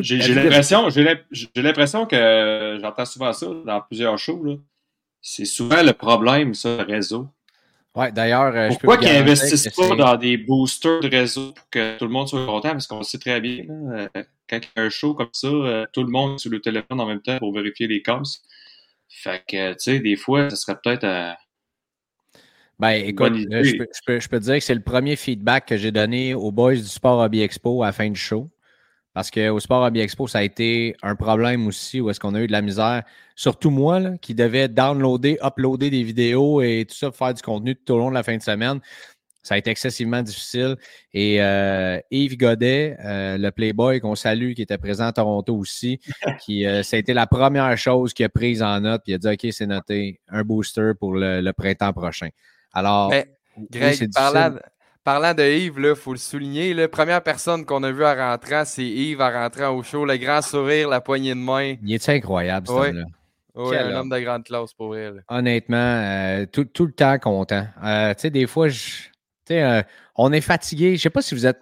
J'ai 0.00 0.34
l'impression, 0.34 0.88
j'ai 0.90 1.62
l'impression 1.62 2.06
que 2.06 2.78
j'entends 2.80 3.04
souvent 3.04 3.32
ça 3.32 3.46
dans 3.64 3.80
plusieurs 3.80 4.18
shows. 4.18 4.60
C'est 5.22 5.44
souvent 5.44 5.82
le 5.82 5.92
problème, 5.92 6.54
ça, 6.54 6.78
le 6.78 6.84
réseau. 6.84 7.28
Ouais, 7.96 8.12
d'ailleurs, 8.12 8.54
euh, 8.54 8.68
Pourquoi 8.68 8.98
qu'ils 8.98 9.08
n'investissent 9.08 9.68
pas 9.70 9.96
dans 9.96 10.16
des 10.16 10.36
boosters 10.36 11.00
de 11.00 11.08
réseau 11.08 11.52
pour 11.52 11.68
que 11.70 11.98
tout 11.98 12.04
le 12.04 12.12
monde 12.12 12.28
soit 12.28 12.46
content? 12.46 12.70
Parce 12.70 12.86
qu'on 12.86 13.02
sait 13.02 13.18
très 13.18 13.40
bien, 13.40 13.64
euh, 13.68 14.06
quand 14.48 14.58
il 14.58 14.68
y 14.76 14.80
a 14.80 14.84
un 14.84 14.90
show 14.90 15.14
comme 15.14 15.30
ça, 15.32 15.48
euh, 15.48 15.86
tout 15.92 16.04
le 16.04 16.10
monde 16.10 16.36
est 16.36 16.38
sur 16.38 16.50
le 16.52 16.60
téléphone 16.60 17.00
en 17.00 17.06
même 17.06 17.20
temps 17.20 17.38
pour 17.38 17.52
vérifier 17.52 17.88
les 17.88 18.00
coms. 18.00 18.22
Fait 19.08 19.42
que, 19.46 19.72
tu 19.72 19.78
sais, 19.78 19.98
des 19.98 20.14
fois, 20.14 20.50
ça 20.50 20.56
serait 20.56 20.78
peut-être 20.82 21.04
à. 21.04 21.36
Ben, 22.78 22.92
écoute, 22.92 23.34
je, 23.34 23.76
peux, 23.76 24.20
je, 24.20 24.28
peux, 24.28 24.38
te 24.38 24.44
dire 24.44 24.54
que 24.54 24.60
c'est 24.60 24.74
le 24.74 24.82
premier 24.82 25.16
feedback 25.16 25.66
que 25.66 25.76
j'ai 25.76 25.90
donné 25.90 26.32
aux 26.32 26.52
boys 26.52 26.76
du 26.76 26.84
Sport 26.84 27.18
Hobby 27.18 27.42
Expo 27.42 27.82
à 27.82 27.86
la 27.86 27.92
fin 27.92 28.08
du 28.08 28.18
show. 28.18 28.48
Parce 29.12 29.30
qu'au 29.30 29.58
Sport 29.58 29.82
Hobby 29.82 30.00
Expo, 30.00 30.28
ça 30.28 30.38
a 30.38 30.42
été 30.42 30.94
un 31.02 31.16
problème 31.16 31.66
aussi 31.66 32.00
où 32.00 32.10
est-ce 32.10 32.20
qu'on 32.20 32.34
a 32.34 32.40
eu 32.40 32.46
de 32.46 32.52
la 32.52 32.62
misère. 32.62 33.02
Surtout 33.34 33.70
moi, 33.70 33.98
là, 33.98 34.12
qui 34.20 34.34
devais 34.34 34.68
downloader, 34.68 35.38
uploader 35.42 35.90
des 35.90 36.04
vidéos 36.04 36.62
et 36.62 36.86
tout 36.88 36.94
ça 36.94 37.08
pour 37.08 37.16
faire 37.16 37.34
du 37.34 37.42
contenu 37.42 37.74
tout 37.74 37.94
au 37.94 37.98
long 37.98 38.10
de 38.10 38.14
la 38.14 38.22
fin 38.22 38.36
de 38.36 38.42
semaine. 38.42 38.80
Ça 39.42 39.54
a 39.54 39.58
été 39.58 39.70
excessivement 39.70 40.22
difficile. 40.22 40.76
Et 41.14 41.42
euh, 41.42 41.98
Yves 42.10 42.36
Godet, 42.36 42.96
euh, 43.04 43.38
le 43.38 43.50
Playboy 43.50 43.98
qu'on 44.00 44.14
salue, 44.14 44.52
qui 44.52 44.62
était 44.62 44.78
présent 44.78 45.06
à 45.06 45.12
Toronto 45.12 45.56
aussi, 45.56 45.98
qui 46.44 46.66
euh, 46.66 46.82
ça 46.82 46.96
a 46.96 46.98
été 46.98 47.14
la 47.14 47.26
première 47.26 47.76
chose 47.78 48.12
qu'il 48.12 48.26
a 48.26 48.28
prise 48.28 48.62
en 48.62 48.80
note. 48.80 49.02
Puis 49.02 49.12
il 49.12 49.14
a 49.14 49.18
dit 49.18 49.28
OK, 49.28 49.52
c'est 49.52 49.66
noté, 49.66 50.20
un 50.28 50.42
booster 50.42 50.92
pour 50.98 51.14
le, 51.14 51.50
printemps 51.52 51.92
prochain. 51.92 52.28
Alors, 52.72 53.12
Greg, 53.70 54.12
parlant, 54.12 54.56
Parlant 55.02 55.32
de 55.32 55.42
Yves, 55.42 55.76
il 55.78 55.94
faut 55.94 56.12
le 56.12 56.18
souligner. 56.18 56.74
La 56.74 56.86
première 56.86 57.22
personne 57.22 57.64
qu'on 57.64 57.82
a 57.84 57.90
vu 57.90 58.04
en 58.04 58.14
rentrant, 58.14 58.64
c'est 58.66 58.84
Yves 58.84 59.22
en 59.22 59.30
rentrant 59.30 59.70
au 59.70 59.82
show. 59.82 60.04
Le 60.04 60.18
grand 60.18 60.42
sourire, 60.42 60.88
la 60.90 61.00
poignée 61.00 61.34
de 61.34 61.40
main. 61.40 61.76
Il 61.82 61.94
est 61.94 62.08
incroyable, 62.10 62.66
ce 62.66 62.72
oui. 62.72 62.92
là 62.92 63.04
Oui, 63.54 63.76
un 63.76 63.94
homme 63.94 64.10
de 64.10 64.18
grande 64.18 64.44
classe 64.44 64.74
pour 64.74 64.88
vrai. 64.88 65.10
Honnêtement, 65.28 65.76
euh, 65.76 66.46
tout, 66.46 66.84
le 66.84 66.92
temps 66.92 67.18
content. 67.18 67.66
Euh, 67.82 68.12
tu 68.12 68.20
sais, 68.20 68.30
des 68.30 68.46
fois, 68.46 68.68
je, 68.68 69.04
euh, 69.52 69.82
on 70.16 70.32
est 70.32 70.42
fatigué. 70.42 70.96
Je 70.96 71.02
sais 71.02 71.10
pas 71.10 71.22
si 71.22 71.34
vous 71.34 71.46
êtes 71.46 71.58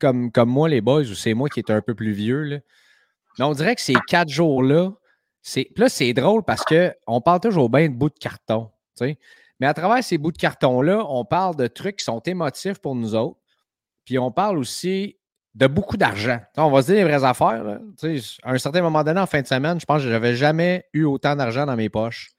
comme, 0.00 0.30
comme 0.30 0.48
moi, 0.48 0.68
les 0.68 0.80
boys, 0.80 1.00
ou 1.00 1.14
c'est 1.14 1.34
moi 1.34 1.48
qui 1.48 1.58
est 1.58 1.70
un 1.70 1.80
peu 1.80 1.94
plus 1.94 2.12
vieux. 2.12 2.42
Là. 2.42 2.58
Mais 3.38 3.44
on 3.44 3.52
dirait 3.52 3.74
que 3.74 3.80
ces 3.80 3.96
quatre 4.06 4.28
jours-là, 4.28 4.92
c'est, 5.42 5.68
là, 5.76 5.88
c'est 5.88 6.12
drôle 6.12 6.44
parce 6.44 6.62
qu'on 6.64 7.20
parle 7.20 7.40
toujours 7.40 7.68
bien 7.68 7.88
de 7.88 7.94
bout 7.94 8.10
de 8.10 8.18
carton. 8.18 8.70
sais. 8.94 9.18
Mais 9.60 9.66
à 9.66 9.74
travers 9.74 10.02
ces 10.02 10.18
bouts 10.18 10.32
de 10.32 10.38
carton-là, 10.38 11.04
on 11.08 11.24
parle 11.24 11.56
de 11.56 11.66
trucs 11.66 11.96
qui 11.96 12.04
sont 12.04 12.20
émotifs 12.20 12.78
pour 12.78 12.94
nous 12.94 13.14
autres. 13.14 13.38
Puis 14.04 14.18
on 14.18 14.30
parle 14.30 14.58
aussi 14.58 15.16
de 15.54 15.66
beaucoup 15.66 15.96
d'argent. 15.96 16.40
On 16.56 16.70
va 16.70 16.82
se 16.82 16.88
dire 16.88 16.96
les 16.96 17.04
vraies 17.04 17.24
affaires. 17.24 17.78
À 18.42 18.52
un 18.52 18.58
certain 18.58 18.82
moment 18.82 19.04
donné, 19.04 19.20
en 19.20 19.26
fin 19.26 19.40
de 19.40 19.46
semaine, 19.46 19.78
je 19.80 19.84
pense 19.84 20.02
que 20.02 20.08
je 20.08 20.12
n'avais 20.12 20.34
jamais 20.34 20.84
eu 20.92 21.04
autant 21.04 21.36
d'argent 21.36 21.64
dans 21.64 21.76
mes 21.76 21.88
poches. 21.88 22.32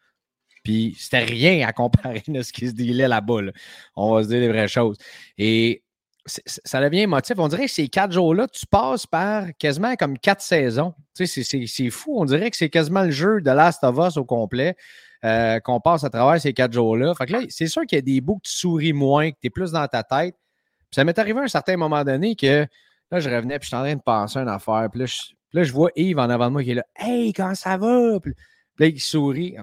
Puis 0.63 0.95
c'était 0.99 1.23
rien 1.23 1.65
à 1.65 1.71
comparer 1.71 2.23
à 2.35 2.43
ce 2.43 2.51
qui 2.51 2.67
se 2.67 2.73
dealait 2.73 3.07
là-bas. 3.07 3.51
On 3.95 4.13
va 4.13 4.23
se 4.23 4.27
dire 4.27 4.39
les 4.39 4.49
vraies 4.49 4.67
choses. 4.67 4.97
Et 5.37 5.83
ça 6.27 6.81
devient 6.81 7.01
émotif. 7.01 7.35
On 7.37 7.47
dirait 7.47 7.65
que 7.65 7.71
ces 7.71 7.87
quatre 7.87 8.11
jours-là, 8.11 8.47
tu 8.47 8.65
passes 8.65 9.05
par 9.05 9.45
quasiment 9.59 9.95
comme 9.95 10.17
quatre 10.17 10.41
saisons. 10.41 10.93
C'est 11.13 11.89
fou. 11.91 12.15
On 12.17 12.25
dirait 12.25 12.49
que 12.49 12.57
c'est 12.57 12.69
quasiment 12.69 13.03
le 13.03 13.11
jeu 13.11 13.41
de 13.41 13.51
Last 13.51 13.83
of 13.83 13.97
Us 13.99 14.17
au 14.17 14.25
complet. 14.25 14.75
Euh, 15.23 15.59
qu'on 15.59 15.79
passe 15.79 16.03
à 16.03 16.09
travers 16.09 16.39
ces 16.39 16.53
quatre 16.53 16.73
jours-là. 16.73 17.13
Fait 17.15 17.29
là, 17.29 17.39
c'est 17.49 17.67
sûr 17.67 17.83
qu'il 17.85 17.97
y 17.97 17.99
a 17.99 18.01
des 18.01 18.21
bouts 18.21 18.35
que 18.35 18.47
tu 18.47 18.51
souris 18.51 18.93
moins, 18.93 19.31
que 19.31 19.37
tu 19.41 19.47
es 19.47 19.49
plus 19.49 19.71
dans 19.71 19.87
ta 19.87 20.03
tête. 20.03 20.35
Puis 20.35 20.95
ça 20.95 21.03
m'est 21.03 21.17
arrivé 21.17 21.39
à 21.39 21.43
un 21.43 21.47
certain 21.47 21.77
moment 21.77 22.03
donné 22.03 22.35
que 22.35 22.67
là, 23.11 23.19
je 23.19 23.29
revenais, 23.29 23.57
puis 23.57 23.65
je 23.65 23.67
suis 23.69 23.75
en 23.75 23.81
train 23.81 23.95
de 23.95 24.01
penser 24.01 24.39
à 24.39 24.41
une 24.43 24.49
affaire. 24.49 24.87
Puis 24.91 24.99
là, 24.99 25.63
je, 25.63 25.71
vois 25.71 25.89
Yves 25.95 26.19
en 26.19 26.29
avant 26.29 26.47
de 26.47 26.51
moi 26.51 26.63
qui 26.63 26.71
est 26.71 26.75
là. 26.75 26.85
Hey, 26.95 27.33
comment 27.33 27.55
ça 27.55 27.77
va? 27.77 28.19
Puis, 28.19 28.33
là, 28.77 28.87
il 28.87 28.99
sourit. 28.99 29.55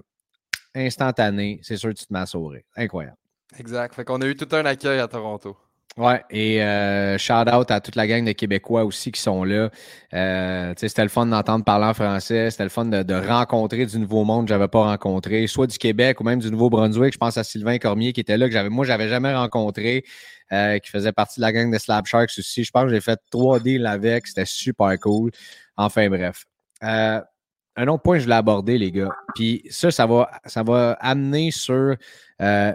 Instantané, 0.75 1.61
c'est 1.63 1.77
sûr 1.77 1.91
que 1.91 1.99
tu 1.99 2.07
te 2.07 2.13
mets 2.13 2.21
à 2.21 2.27
sourire. 2.27 2.63
Incroyable. 2.77 3.19
Exact. 3.59 3.95
Fait 3.95 4.07
qu'on 4.07 4.23
a 4.23 4.27
eu 4.27 4.35
tout 4.35 4.49
un 4.57 4.65
accueil 4.65 5.01
à 5.01 5.07
Toronto. 5.07 5.57
Ouais, 5.99 6.25
et 6.31 6.63
euh, 6.63 7.19
shout 7.19 7.51
out 7.55 7.71
à 7.71 7.81
toute 7.81 7.97
la 7.97 8.07
gang 8.07 8.25
de 8.25 8.33
Québécois 8.33 8.85
aussi 8.85 9.13
qui 9.13 9.21
sont 9.21 9.45
là. 9.45 9.69
Euh, 10.15 10.73
c'était 10.79 11.03
le 11.03 11.11
fun 11.11 11.27
d'entendre 11.27 11.67
parler 11.67 11.85
en 11.85 11.93
français. 11.93 12.51
C'était 12.51 12.63
le 12.63 12.71
fun 12.71 12.87
de, 12.87 13.15
rencontrer 13.29 13.85
du 13.85 13.99
nouveau 13.99 14.25
monde 14.25 14.47
que 14.47 14.49
je 14.49 14.55
n'avais 14.55 14.69
pas 14.69 14.85
rencontré, 14.85 15.47
soit 15.47 15.67
du 15.67 15.77
Québec 15.77 16.19
ou 16.21 16.25
même 16.25 16.39
du 16.39 16.51
Nouveau-Brunswick. 16.51 17.13
Je 17.13 17.19
pense 17.19 17.37
à 17.37 17.45
Sylvain 17.45 17.77
Cormier 17.77 18.15
qui 18.15 18.21
était 18.21 18.39
là, 18.39 18.47
que 18.47 18.55
j'avais, 18.55 18.71
moi, 18.71 18.87
j'avais 18.87 19.09
jamais 19.11 19.35
rencontré, 19.35 20.05
euh, 20.53 20.79
qui 20.79 20.91
faisait 20.91 21.13
partie 21.13 21.41
de 21.41 21.43
la 21.43 21.53
gang 21.53 21.71
de 21.71 21.77
Slab 21.79 22.07
Sharks 22.07 22.39
aussi. 22.39 22.65
Je 22.65 22.71
pense 22.71 22.85
que 22.85 22.91
j'ai 22.91 23.03
fait 23.03 23.21
trois 23.31 23.61
deals 23.61 23.87
avec. 23.87 24.27
C'était 24.27 24.47
super 24.47 24.99
cool. 24.99 25.31
Enfin, 25.77 26.09
bref. 26.09 26.47
Un 26.81 27.89
autre 27.89 28.03
point 28.03 28.17
que 28.17 28.21
je 28.21 28.25
voulais 28.25 28.37
aborder, 28.37 28.79
les 28.79 28.93
gars. 28.93 29.11
Puis 29.35 29.63
ça, 29.69 29.91
ça 29.91 30.07
va, 30.07 30.31
ça 30.47 30.63
va 30.63 30.93
amener 31.01 31.51
sur 31.51 31.97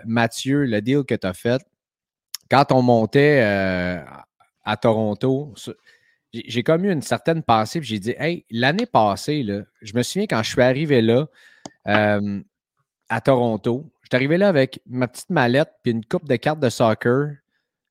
Mathieu, 0.06 0.66
le 0.66 0.82
deal 0.82 1.04
que 1.04 1.16
tu 1.16 1.26
as 1.26 1.34
fait 1.34 1.64
quand 2.50 2.72
on 2.72 2.82
montait 2.82 3.42
euh, 3.44 4.04
à 4.64 4.78
Toronto, 4.78 5.54
j'ai 6.34 6.64
comme 6.64 6.86
eu 6.86 6.92
une 6.92 7.02
certaine 7.02 7.44
pensée, 7.44 7.80
puis 7.80 7.90
j'ai 7.90 8.00
dit, 8.00 8.16
hey, 8.18 8.46
l'année 8.50 8.86
passée, 8.86 9.44
là, 9.44 9.62
je 9.82 9.96
me 9.96 10.04
souviens 10.04 10.28
quand 10.28 10.44
je 10.44 10.50
suis 10.50 10.62
arrivé 10.62 11.02
là, 11.02 11.28
euh, 11.88 12.42
à 13.10 13.22
Toronto, 13.22 13.92
je 14.02 14.08
suis 14.08 14.16
arrivé 14.16 14.38
là 14.38 14.50
avec 14.50 14.82
ma 14.86 15.08
petite 15.08 15.30
mallette, 15.30 15.72
puis 15.84 15.92
une 15.92 16.06
coupe 16.06 16.28
de 16.28 16.36
cartes 16.36 16.60
de 16.60 16.70
soccer, 16.70 17.36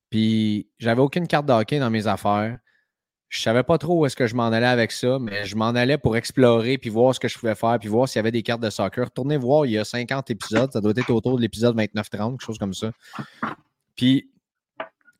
puis 0.09 0.69
j'avais 0.79 1.01
aucune 1.01 1.27
carte 1.27 1.45
de 1.45 1.79
dans 1.79 1.89
mes 1.89 2.07
affaires. 2.07 2.57
Je 3.29 3.41
savais 3.41 3.63
pas 3.63 3.77
trop 3.77 3.99
où 3.99 4.05
est-ce 4.05 4.15
que 4.15 4.25
je 4.25 4.35
m'en 4.35 4.47
allais 4.47 4.67
avec 4.67 4.93
ça, 4.93 5.19
mais 5.19 5.45
je 5.45 5.57
m'en 5.57 5.69
allais 5.69 5.97
pour 5.97 6.15
explorer, 6.15 6.77
puis 6.77 6.89
voir 6.89 7.13
ce 7.13 7.19
que 7.19 7.27
je 7.27 7.37
pouvais 7.37 7.55
faire, 7.55 7.77
puis 7.79 7.89
voir 7.89 8.07
s'il 8.07 8.19
y 8.19 8.21
avait 8.21 8.31
des 8.31 8.43
cartes 8.43 8.61
de 8.61 8.69
soccer. 8.69 9.05
Retournez 9.05 9.37
voir, 9.37 9.65
il 9.65 9.73
y 9.73 9.77
a 9.77 9.83
50 9.83 10.31
épisodes, 10.31 10.71
ça 10.71 10.79
doit 10.79 10.93
être 10.95 11.09
autour 11.09 11.35
de 11.35 11.41
l'épisode 11.41 11.75
29-30, 11.75 12.31
quelque 12.31 12.41
chose 12.41 12.57
comme 12.57 12.73
ça. 12.73 12.91
Puis 13.97 14.29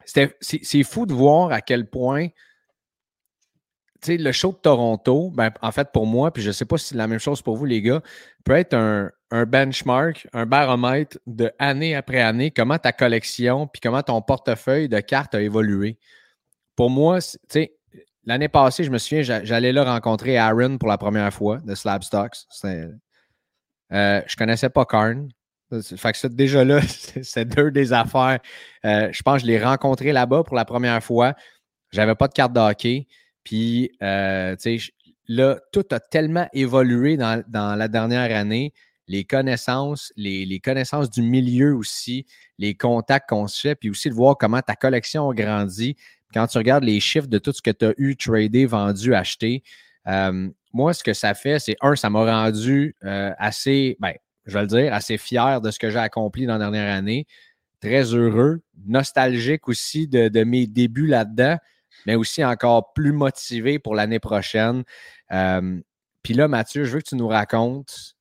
c'est 0.07 0.83
fou 0.83 1.05
de 1.05 1.13
voir 1.13 1.51
à 1.51 1.61
quel 1.61 1.89
point 1.89 2.29
le 4.07 4.31
show 4.31 4.51
de 4.51 4.57
Toronto, 4.57 5.31
ben, 5.31 5.51
en 5.61 5.71
fait, 5.71 5.91
pour 5.91 6.05
moi, 6.05 6.31
puis 6.31 6.43
je 6.43 6.49
ne 6.49 6.53
sais 6.53 6.65
pas 6.65 6.77
si 6.77 6.89
c'est 6.89 6.95
la 6.95 7.07
même 7.07 7.19
chose 7.19 7.41
pour 7.41 7.57
vous, 7.57 7.65
les 7.65 7.81
gars, 7.81 8.01
peut 8.45 8.55
être 8.55 8.73
un, 8.73 9.11
benchmark, 9.45 10.27
un 10.33 10.45
baromètre 10.45 11.17
de 11.25 11.51
année 11.59 11.95
après 11.95 12.21
année, 12.21 12.51
comment 12.51 12.77
ta 12.77 12.93
collection, 12.93 13.67
puis 13.67 13.81
comment 13.81 14.03
ton 14.03 14.21
portefeuille 14.21 14.87
de 14.87 14.99
cartes 14.99 15.35
a 15.35 15.41
évolué. 15.41 15.97
Pour 16.75 16.89
moi, 16.89 17.19
l'année 18.23 18.47
passée, 18.47 18.83
je 18.83 18.91
me 18.91 18.97
souviens, 18.97 19.21
j'allais 19.21 19.73
là 19.73 19.83
rencontrer 19.83 20.37
Aaron 20.37 20.77
pour 20.77 20.87
la 20.87 20.97
première 20.97 21.33
fois 21.33 21.57
de 21.57 21.75
Slab 21.75 22.03
Stocks. 22.03 22.37
Euh, 22.63 24.21
je 24.27 24.33
ne 24.33 24.37
connaissais 24.37 24.69
pas 24.69 24.85
Karn. 24.85 25.29
Fait 25.69 26.13
que 26.13 26.17
ça, 26.17 26.29
déjà 26.29 26.63
là, 26.63 26.79
c'est 27.21 27.45
deux 27.45 27.71
des 27.71 27.93
affaires. 27.93 28.39
Euh, 28.85 29.09
je 29.11 29.21
pense 29.21 29.41
que 29.41 29.41
je 29.41 29.47
l'ai 29.47 29.63
rencontré 29.63 30.13
là-bas 30.13 30.43
pour 30.43 30.55
la 30.55 30.65
première 30.65 31.03
fois. 31.03 31.33
J'avais 31.91 32.15
pas 32.15 32.27
de 32.27 32.33
carte 32.33 32.53
de 32.53 32.59
hockey. 32.59 33.07
Puis, 33.43 33.91
euh, 34.01 34.55
tu 34.55 34.79
sais, 34.79 34.93
là, 35.27 35.59
tout 35.71 35.85
a 35.91 35.99
tellement 35.99 36.47
évolué 36.53 37.17
dans, 37.17 37.43
la 37.53 37.87
dernière 37.87 38.35
année. 38.35 38.73
Les 39.09 39.23
connaissances, 39.23 40.11
les, 40.17 40.59
connaissances 40.59 41.09
du 41.09 41.21
milieu 41.21 41.75
aussi, 41.75 42.25
les 42.57 42.75
contacts 42.75 43.29
qu'on 43.29 43.47
se 43.47 43.61
fait, 43.61 43.75
puis 43.75 43.89
aussi 43.89 44.09
de 44.09 44.13
voir 44.13 44.37
comment 44.37 44.61
ta 44.61 44.75
collection 44.75 45.29
a 45.29 45.33
grandi. 45.33 45.95
Quand 46.33 46.47
tu 46.47 46.57
regardes 46.57 46.83
les 46.83 46.99
chiffres 46.99 47.27
de 47.27 47.37
tout 47.37 47.53
ce 47.53 47.61
que 47.61 47.71
tu 47.71 47.85
as 47.85 47.93
eu, 47.97 48.17
tradé, 48.17 48.65
vendu, 48.65 49.15
acheté, 49.15 49.63
euh, 50.07 50.49
moi, 50.73 50.93
ce 50.93 51.03
que 51.03 51.13
ça 51.13 51.33
fait, 51.33 51.59
c'est 51.59 51.77
un, 51.79 51.95
ça 51.95 52.09
m'a 52.09 52.25
rendu 52.25 52.95
assez, 53.01 53.95
ben, 53.99 54.13
je 54.47 54.53
vais 54.53 54.61
le 54.61 54.67
dire, 54.67 54.93
assez 54.93 55.17
fier 55.17 55.61
de 55.61 55.71
ce 55.71 55.77
que 55.77 55.89
j'ai 55.89 55.99
accompli 55.99 56.45
dans 56.45 56.53
la 56.53 56.59
dernière 56.59 56.93
année. 56.93 57.27
Très 57.81 58.13
heureux, 58.13 58.61
nostalgique 58.85 59.67
aussi 59.67 60.07
de, 60.07 60.43
mes 60.43 60.65
débuts 60.65 61.07
là-dedans, 61.07 61.57
mais 62.05 62.15
aussi 62.15 62.43
encore 62.43 62.93
plus 62.93 63.11
motivé 63.11 63.77
pour 63.77 63.93
l'année 63.93 64.19
prochaine. 64.19 64.83
Euh, 65.31 65.79
puis 66.23 66.33
là, 66.33 66.47
Mathieu, 66.47 66.85
je 66.85 66.93
veux 66.93 67.01
que 67.01 67.09
tu 67.09 67.15
nous 67.15 67.27
racontes 67.27 68.15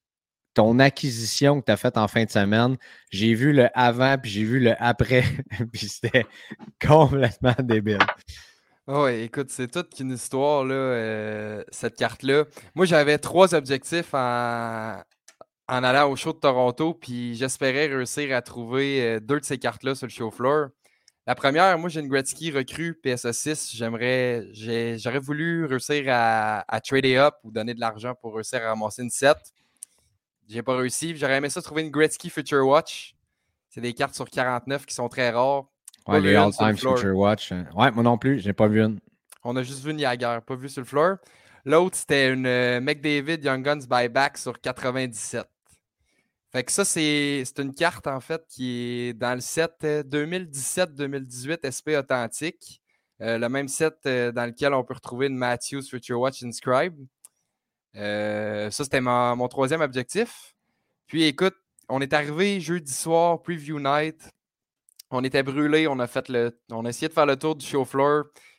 ton 0.55 0.79
acquisition 0.79 1.61
que 1.61 1.67
tu 1.67 1.73
as 1.73 1.77
faite 1.77 1.99
en 1.99 2.09
fin 2.09 2.25
de 2.25 2.31
semaine. 2.31 2.77
J'ai 3.11 3.35
vu 3.35 3.53
le 3.53 3.69
avant, 3.75 4.17
puis 4.19 4.31
j'ai 4.31 4.45
vu 4.45 4.59
le 4.59 4.75
après, 4.83 5.23
puis 5.73 5.89
c'était 5.89 6.27
complètement 6.85 7.55
débile. 7.61 7.99
Oui, 8.89 9.23
écoute, 9.23 9.51
c'est 9.51 9.71
toute 9.71 9.99
une 10.01 10.13
histoire, 10.13 10.65
là, 10.65 10.75
euh, 10.75 11.65
cette 11.71 11.97
carte-là. 11.97 12.45
Moi, 12.75 12.87
j'avais 12.87 13.19
trois 13.19 13.55
objectifs 13.55 14.15
en, 14.15 15.01
en 15.69 15.83
allant 15.83 16.11
au 16.11 16.17
show 16.17 16.33
de 16.33 16.39
Toronto, 16.39 16.95
puis 16.95 17.35
j'espérais 17.35 17.87
réussir 17.87 18.35
à 18.37 18.43
trouver 18.43 19.03
euh, 19.03 19.21
deux 19.21 19.41
de 19.41 19.45
ces 19.45 19.59
cartes-là 19.59 19.95
sur 19.95 20.07
le 20.07 20.13
show 20.13 20.31
floor. 20.31 20.69
La 21.27 21.35
première, 21.35 21.77
moi, 21.77 21.89
j'ai 21.89 22.01
une 22.01 22.09
Gretzky 22.09 22.53
recrue 22.53 22.95
PSA 23.03 23.33
6. 23.33 23.73
J'aimerais, 23.75 24.47
j'aurais 24.53 25.19
voulu 25.19 25.65
réussir 25.65 26.05
à, 26.09 26.81
trader 26.85 27.17
up 27.17 27.35
ou 27.43 27.51
donner 27.51 27.75
de 27.75 27.81
l'argent 27.81 28.15
pour 28.15 28.37
réussir 28.37 28.63
à 28.63 28.69
ramasser 28.69 29.03
une 29.03 29.11
7. 29.11 29.37
J'ai 30.49 30.63
pas 30.63 30.77
réussi. 30.77 31.17
J'aurais 31.17 31.39
aimé 31.39 31.51
ça 31.51 31.61
trouver 31.61 31.83
une 31.83 31.91
Gretzky 31.91 32.31
Future 32.31 32.65
Watch. 32.65 33.17
C'est 33.69 33.81
des 33.81 33.93
cartes 33.93 34.15
sur 34.15 34.31
49 34.31 34.87
qui 34.87 34.95
sont 34.95 35.09
très 35.09 35.31
rares. 35.31 35.65
Ouais, 36.07 36.21
les 36.21 36.37
All-Time 36.37 36.77
Future 36.77 37.17
Watch. 37.17 37.51
Hein. 37.51 37.67
Ouais, 37.75 37.91
moi 37.91 38.05
non 38.05 38.17
plus, 38.19 38.39
j'ai 38.39 38.53
pas 38.53 38.69
vu 38.69 38.81
une. 38.81 39.01
On 39.43 39.57
a 39.57 39.65
juste 39.65 39.85
vu 39.85 39.91
une 39.91 39.99
Jagger, 39.99 40.39
pas 40.47 40.55
vu 40.55 40.69
sur 40.69 40.81
le 40.81 40.87
floor. 40.87 41.17
L'autre, 41.65 41.97
c'était 41.97 42.33
une 42.33 42.47
euh, 42.47 42.81
McDavid 42.81 43.45
Young 43.45 43.65
Guns 43.65 43.87
Buyback 43.89 44.39
sur 44.39 44.61
97. 44.61 45.45
Fait 46.57 46.65
que 46.65 46.73
ça, 46.73 46.87
c'est 46.87 47.59
une 47.59 47.75
carte, 47.75 48.07
en 48.07 48.19
fait, 48.19 48.43
qui 48.49 49.09
est 49.09 49.13
dans 49.13 49.35
le 49.35 49.43
set 49.43 49.75
2017-2018 49.83 51.51
euh, 51.51 51.69
SP 51.69 51.93
Authentique. 51.99 52.81
Euh, 53.21 53.37
le 53.37 53.47
même 53.51 53.69
set 53.69 53.99
euh, 54.07 54.33
dans 54.33 54.47
lequel 54.47 54.73
on 54.73 54.83
peut 54.83 54.95
retrouver 54.95 55.27
une 55.27 55.37
Matthews 55.37 55.83
Future 55.83 56.19
Watch 56.19 56.43
Inscribe. 56.43 56.97
ça, 57.93 58.71
c'était 58.71 59.03
mon, 59.03 59.49
troisième 59.49 59.83
objectif. 59.83 60.55
Puis 61.07 61.25
écoute, 61.25 61.57
on 61.91 62.01
est 62.01 62.15
arrivé 62.15 62.59
jeudi 62.59 62.91
soir, 62.91 63.43
Preview 63.43 63.79
Night. 63.79 64.19
On 65.11 65.25
était 65.25 65.43
brûlés, 65.43 65.87
on 65.87 65.99
a 65.99 66.07
fait 66.07 66.27
le. 66.31 66.59
On 66.71 66.87
a 66.87 66.89
essayé 66.89 67.09
de 67.09 67.13
faire 67.13 67.27
le 67.27 67.37
tour 67.37 67.55
du 67.55 67.67
show. 67.67 67.87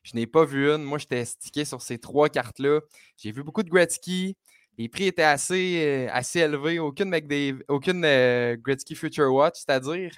Je 0.04 0.16
n'ai 0.16 0.28
pas 0.28 0.46
vu 0.46 0.72
une. 0.72 0.84
Moi, 0.84 1.00
j'étais 1.00 1.26
stické 1.26 1.66
sur 1.66 1.82
ces 1.82 1.98
trois 1.98 2.30
cartes-là. 2.30 2.82
J'ai 3.18 3.32
vu 3.32 3.42
beaucoup 3.42 3.64
de 3.64 3.72
Gretzky. 3.72 4.38
Les 4.78 4.90
prix 4.90 5.06
étaient 5.08 5.24
assez, 5.24 6.08
euh, 6.08 6.08
assez 6.12 6.40
élevés. 6.40 6.80
Aucune, 6.80 7.10
McDavid, 7.10 7.64
aucune 7.68 8.04
euh, 8.06 8.56
Gretzky 8.58 8.96
Future 8.96 9.34
Watch, 9.34 9.56
c'est-à-dire. 9.56 10.12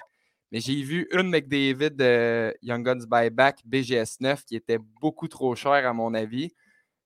Mais 0.52 0.60
j'ai 0.60 0.82
vu 0.82 1.08
une 1.12 1.30
McDavid 1.30 1.90
de 1.90 2.54
Young 2.62 2.84
Guns 2.84 3.06
Buyback 3.08 3.60
BGS 3.64 4.20
9 4.20 4.44
qui 4.44 4.56
était 4.56 4.78
beaucoup 5.00 5.28
trop 5.28 5.54
cher 5.54 5.72
à 5.72 5.92
mon 5.92 6.12
avis. 6.12 6.52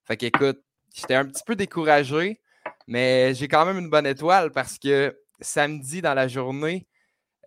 Fait 0.04 0.16
qu'écoute, 0.16 0.58
j'étais 0.94 1.14
un 1.14 1.26
petit 1.26 1.42
peu 1.46 1.54
découragé, 1.54 2.40
mais 2.86 3.34
j'ai 3.34 3.48
quand 3.48 3.66
même 3.66 3.78
une 3.78 3.90
bonne 3.90 4.06
étoile 4.06 4.50
parce 4.50 4.78
que 4.78 5.16
samedi 5.40 6.00
dans 6.00 6.14
la 6.14 6.26
journée, 6.26 6.86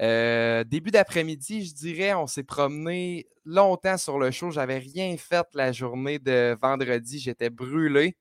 euh, 0.02 0.64
début 0.64 0.92
d'après-midi, 0.92 1.66
je 1.66 1.74
dirais, 1.74 2.14
on 2.14 2.28
s'est 2.28 2.44
promené 2.44 3.28
longtemps 3.46 3.98
sur 3.98 4.20
le 4.20 4.32
show. 4.32 4.52
J'avais 4.52 4.78
rien 4.78 5.16
fait 5.18 5.48
la 5.54 5.72
journée 5.72 6.20
de 6.20 6.56
vendredi. 6.62 7.20
J'étais 7.20 7.50
brûlé. 7.50 8.16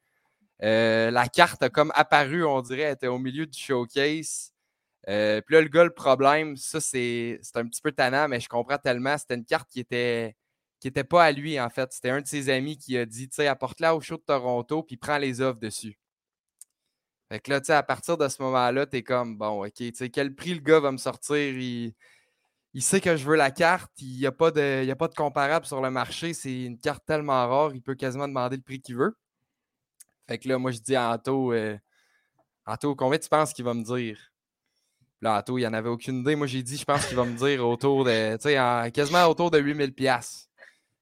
Euh, 0.62 1.10
la 1.10 1.28
carte 1.28 1.62
a 1.62 1.70
comme 1.70 1.92
apparu, 1.94 2.44
on 2.44 2.62
dirait, 2.62 2.82
elle 2.82 2.94
était 2.94 3.06
au 3.08 3.18
milieu 3.18 3.46
du 3.46 3.58
showcase. 3.58 4.52
Euh, 5.08 5.40
puis 5.42 5.54
là, 5.54 5.60
le 5.62 5.68
gars, 5.68 5.84
le 5.84 5.90
problème, 5.90 6.56
ça, 6.56 6.80
c'est 6.80 7.40
un 7.54 7.66
petit 7.66 7.80
peu 7.80 7.92
tannant, 7.92 8.28
mais 8.28 8.40
je 8.40 8.48
comprends 8.48 8.78
tellement. 8.78 9.16
C'était 9.18 9.34
une 9.36 9.44
carte 9.44 9.68
qui 9.70 9.80
était, 9.80 10.34
pas 11.08 11.24
à 11.24 11.32
lui, 11.32 11.60
en 11.60 11.70
fait. 11.70 11.92
C'était 11.92 12.10
un 12.10 12.20
de 12.20 12.26
ses 12.26 12.48
amis 12.50 12.76
qui 12.78 12.98
a 12.98 13.06
dit, 13.06 13.28
tu 13.28 13.36
sais, 13.36 13.46
apporte-la 13.46 13.94
au 13.94 14.00
show 14.00 14.16
de 14.16 14.22
Toronto, 14.22 14.82
puis 14.82 14.96
prends 14.96 15.18
les 15.18 15.40
offres 15.40 15.60
dessus. 15.60 15.98
Fait 17.28 17.40
que 17.40 17.50
là, 17.50 17.60
tu 17.60 17.72
à 17.72 17.82
partir 17.82 18.16
de 18.16 18.28
ce 18.28 18.40
moment-là, 18.42 18.86
tu 18.86 18.98
es 18.98 19.02
comme, 19.02 19.36
bon, 19.36 19.64
OK, 19.64 19.72
tu 19.74 19.92
sais, 19.94 20.10
quel 20.10 20.34
prix 20.34 20.54
le 20.54 20.60
gars 20.60 20.80
va 20.80 20.92
me 20.92 20.96
sortir? 20.96 21.36
Il, 21.36 21.94
sait 22.82 23.00
que 23.00 23.16
je 23.16 23.26
veux 23.26 23.36
la 23.36 23.50
carte. 23.50 23.90
Il 24.00 24.18
n'y 24.18 24.26
a 24.26 24.32
pas 24.32 24.50
de 24.50 25.14
comparable 25.14 25.66
sur 25.66 25.80
le 25.80 25.90
marché. 25.90 26.34
C'est 26.34 26.64
une 26.64 26.78
carte 26.78 27.04
tellement 27.06 27.48
rare, 27.48 27.74
il 27.74 27.82
peut 27.82 27.94
quasiment 27.94 28.28
demander 28.28 28.56
le 28.56 28.62
prix 28.62 28.80
qu'il 28.80 28.96
veut. 28.96 29.16
Fait 30.28 30.38
que 30.38 30.48
là, 30.48 30.58
moi, 30.58 30.70
je 30.70 30.78
dis 30.78 30.96
à 30.96 31.12
Anto, 31.12 31.52
euh, 31.52 31.76
Anto, 32.66 32.94
combien 32.94 33.18
tu 33.18 33.28
penses 33.28 33.52
qu'il 33.52 33.64
va 33.64 33.74
me 33.74 33.82
dire? 33.84 34.18
Là, 35.20 35.38
Anto, 35.38 35.56
il 35.58 35.62
n'y 35.62 35.66
en 35.66 35.72
avait 35.72 35.88
aucune 35.88 36.20
idée. 36.20 36.36
Moi, 36.36 36.46
j'ai 36.46 36.62
dit, 36.62 36.76
je 36.76 36.84
pense 36.84 37.06
qu'il 37.06 37.16
va 37.16 37.24
me 37.24 37.36
dire 37.36 37.66
autour 37.66 38.04
de, 38.04 38.36
tu 38.36 38.50
sais, 38.50 38.90
quasiment 38.92 39.24
autour 39.26 39.50
de 39.50 39.60
8000$. 39.60 40.46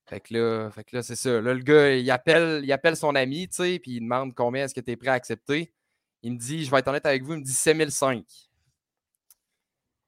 Fait 0.07 0.21
que 0.21 0.35
là, 0.35 0.71
fait 0.71 0.85
que 0.85 0.97
là 0.97 1.03
c'est 1.03 1.17
ça. 1.17 1.41
Là, 1.41 1.55
le 1.55 1.63
gars, 1.63 1.95
il 1.95 2.11
appelle, 2.11 2.61
il 2.63 2.73
appelle 2.73 2.97
son 2.97 3.15
ami, 3.15 3.49
tu 3.49 3.57
sais, 3.57 3.79
puis 3.79 3.93
il 3.93 4.01
demande 4.01 4.35
combien 4.35 4.65
est-ce 4.65 4.75
que 4.75 4.81
tu 4.81 4.91
es 4.91 4.97
prêt 4.97 5.09
à 5.09 5.15
accepter. 5.15 5.73
Il 6.23 6.33
me 6.33 6.39
dit, 6.39 6.65
je 6.65 6.71
vais 6.71 6.79
être 6.79 6.89
honnête 6.89 7.07
avec 7.07 7.23
vous, 7.23 7.33
il 7.35 7.41
me 7.41 7.45
dit 7.45 7.53
7005. 7.53 8.25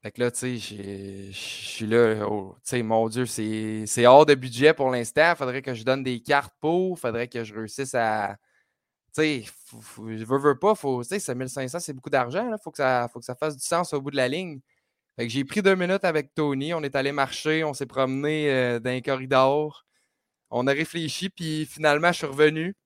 Fait 0.03 0.13
que 0.13 0.21
là, 0.21 0.31
tu 0.31 0.39
sais, 0.39 0.59
je 0.59 1.33
suis 1.33 1.87
là, 1.87 2.27
oh, 2.29 2.55
tu 2.57 2.71
sais, 2.71 2.83
mon 2.83 3.09
Dieu, 3.09 3.25
c'est 3.27 4.07
hors 4.07 4.27
de 4.27 4.35
budget 4.35 4.75
pour 4.75 4.91
l'instant. 4.91 5.35
Faudrait 5.35 5.63
que 5.63 5.75
je 5.75 5.83
donne 5.83 6.03
des 6.03 6.21
cartes 6.21 6.55
pour, 6.61 6.99
faudrait 6.99 7.29
que 7.29 7.43
je 7.43 7.55
réussisse 7.55 7.95
à, 7.95 8.37
sais, 9.23 9.45
je 9.73 10.25
veux, 10.25 10.39
veux 10.39 10.59
pas, 10.59 10.75
tu 10.75 11.21
sais, 11.21 11.35
1500, 11.35 11.81
c'est 11.81 11.93
beaucoup 11.93 12.11
d'argent. 12.11 12.49
Il 12.51 12.57
faut, 12.63 12.71
que 12.71 12.79
ça, 12.79 13.09
faut 13.13 13.21
fasse 13.39 13.57
du 13.57 13.65
sens 13.65 13.93
au 13.93 14.01
bout 14.01 14.11
de 14.11 14.17
la 14.17 14.29
ligne. 14.29 14.61
J'ai 15.19 15.45
pris 15.45 15.63
deux 15.63 15.75
minutes 15.75 16.05
avec 16.05 16.35
Tony. 16.35 16.75
On 16.75 16.83
est 16.83 16.95
allé 16.97 17.13
marcher, 17.13 17.65
on 17.65 17.75
s'est 17.75 17.87
promené 17.87 18.51
euh, 18.51 18.81
dans 18.81 18.91
un 18.91 19.01
corridor. 19.01 19.87
On 20.51 20.67
a 20.67 20.73
réfléchi, 20.73 21.31
puis 21.31 21.67
finalement, 21.67 22.13
je 22.13 22.19
suis 22.19 22.27
revenu. 22.27 22.77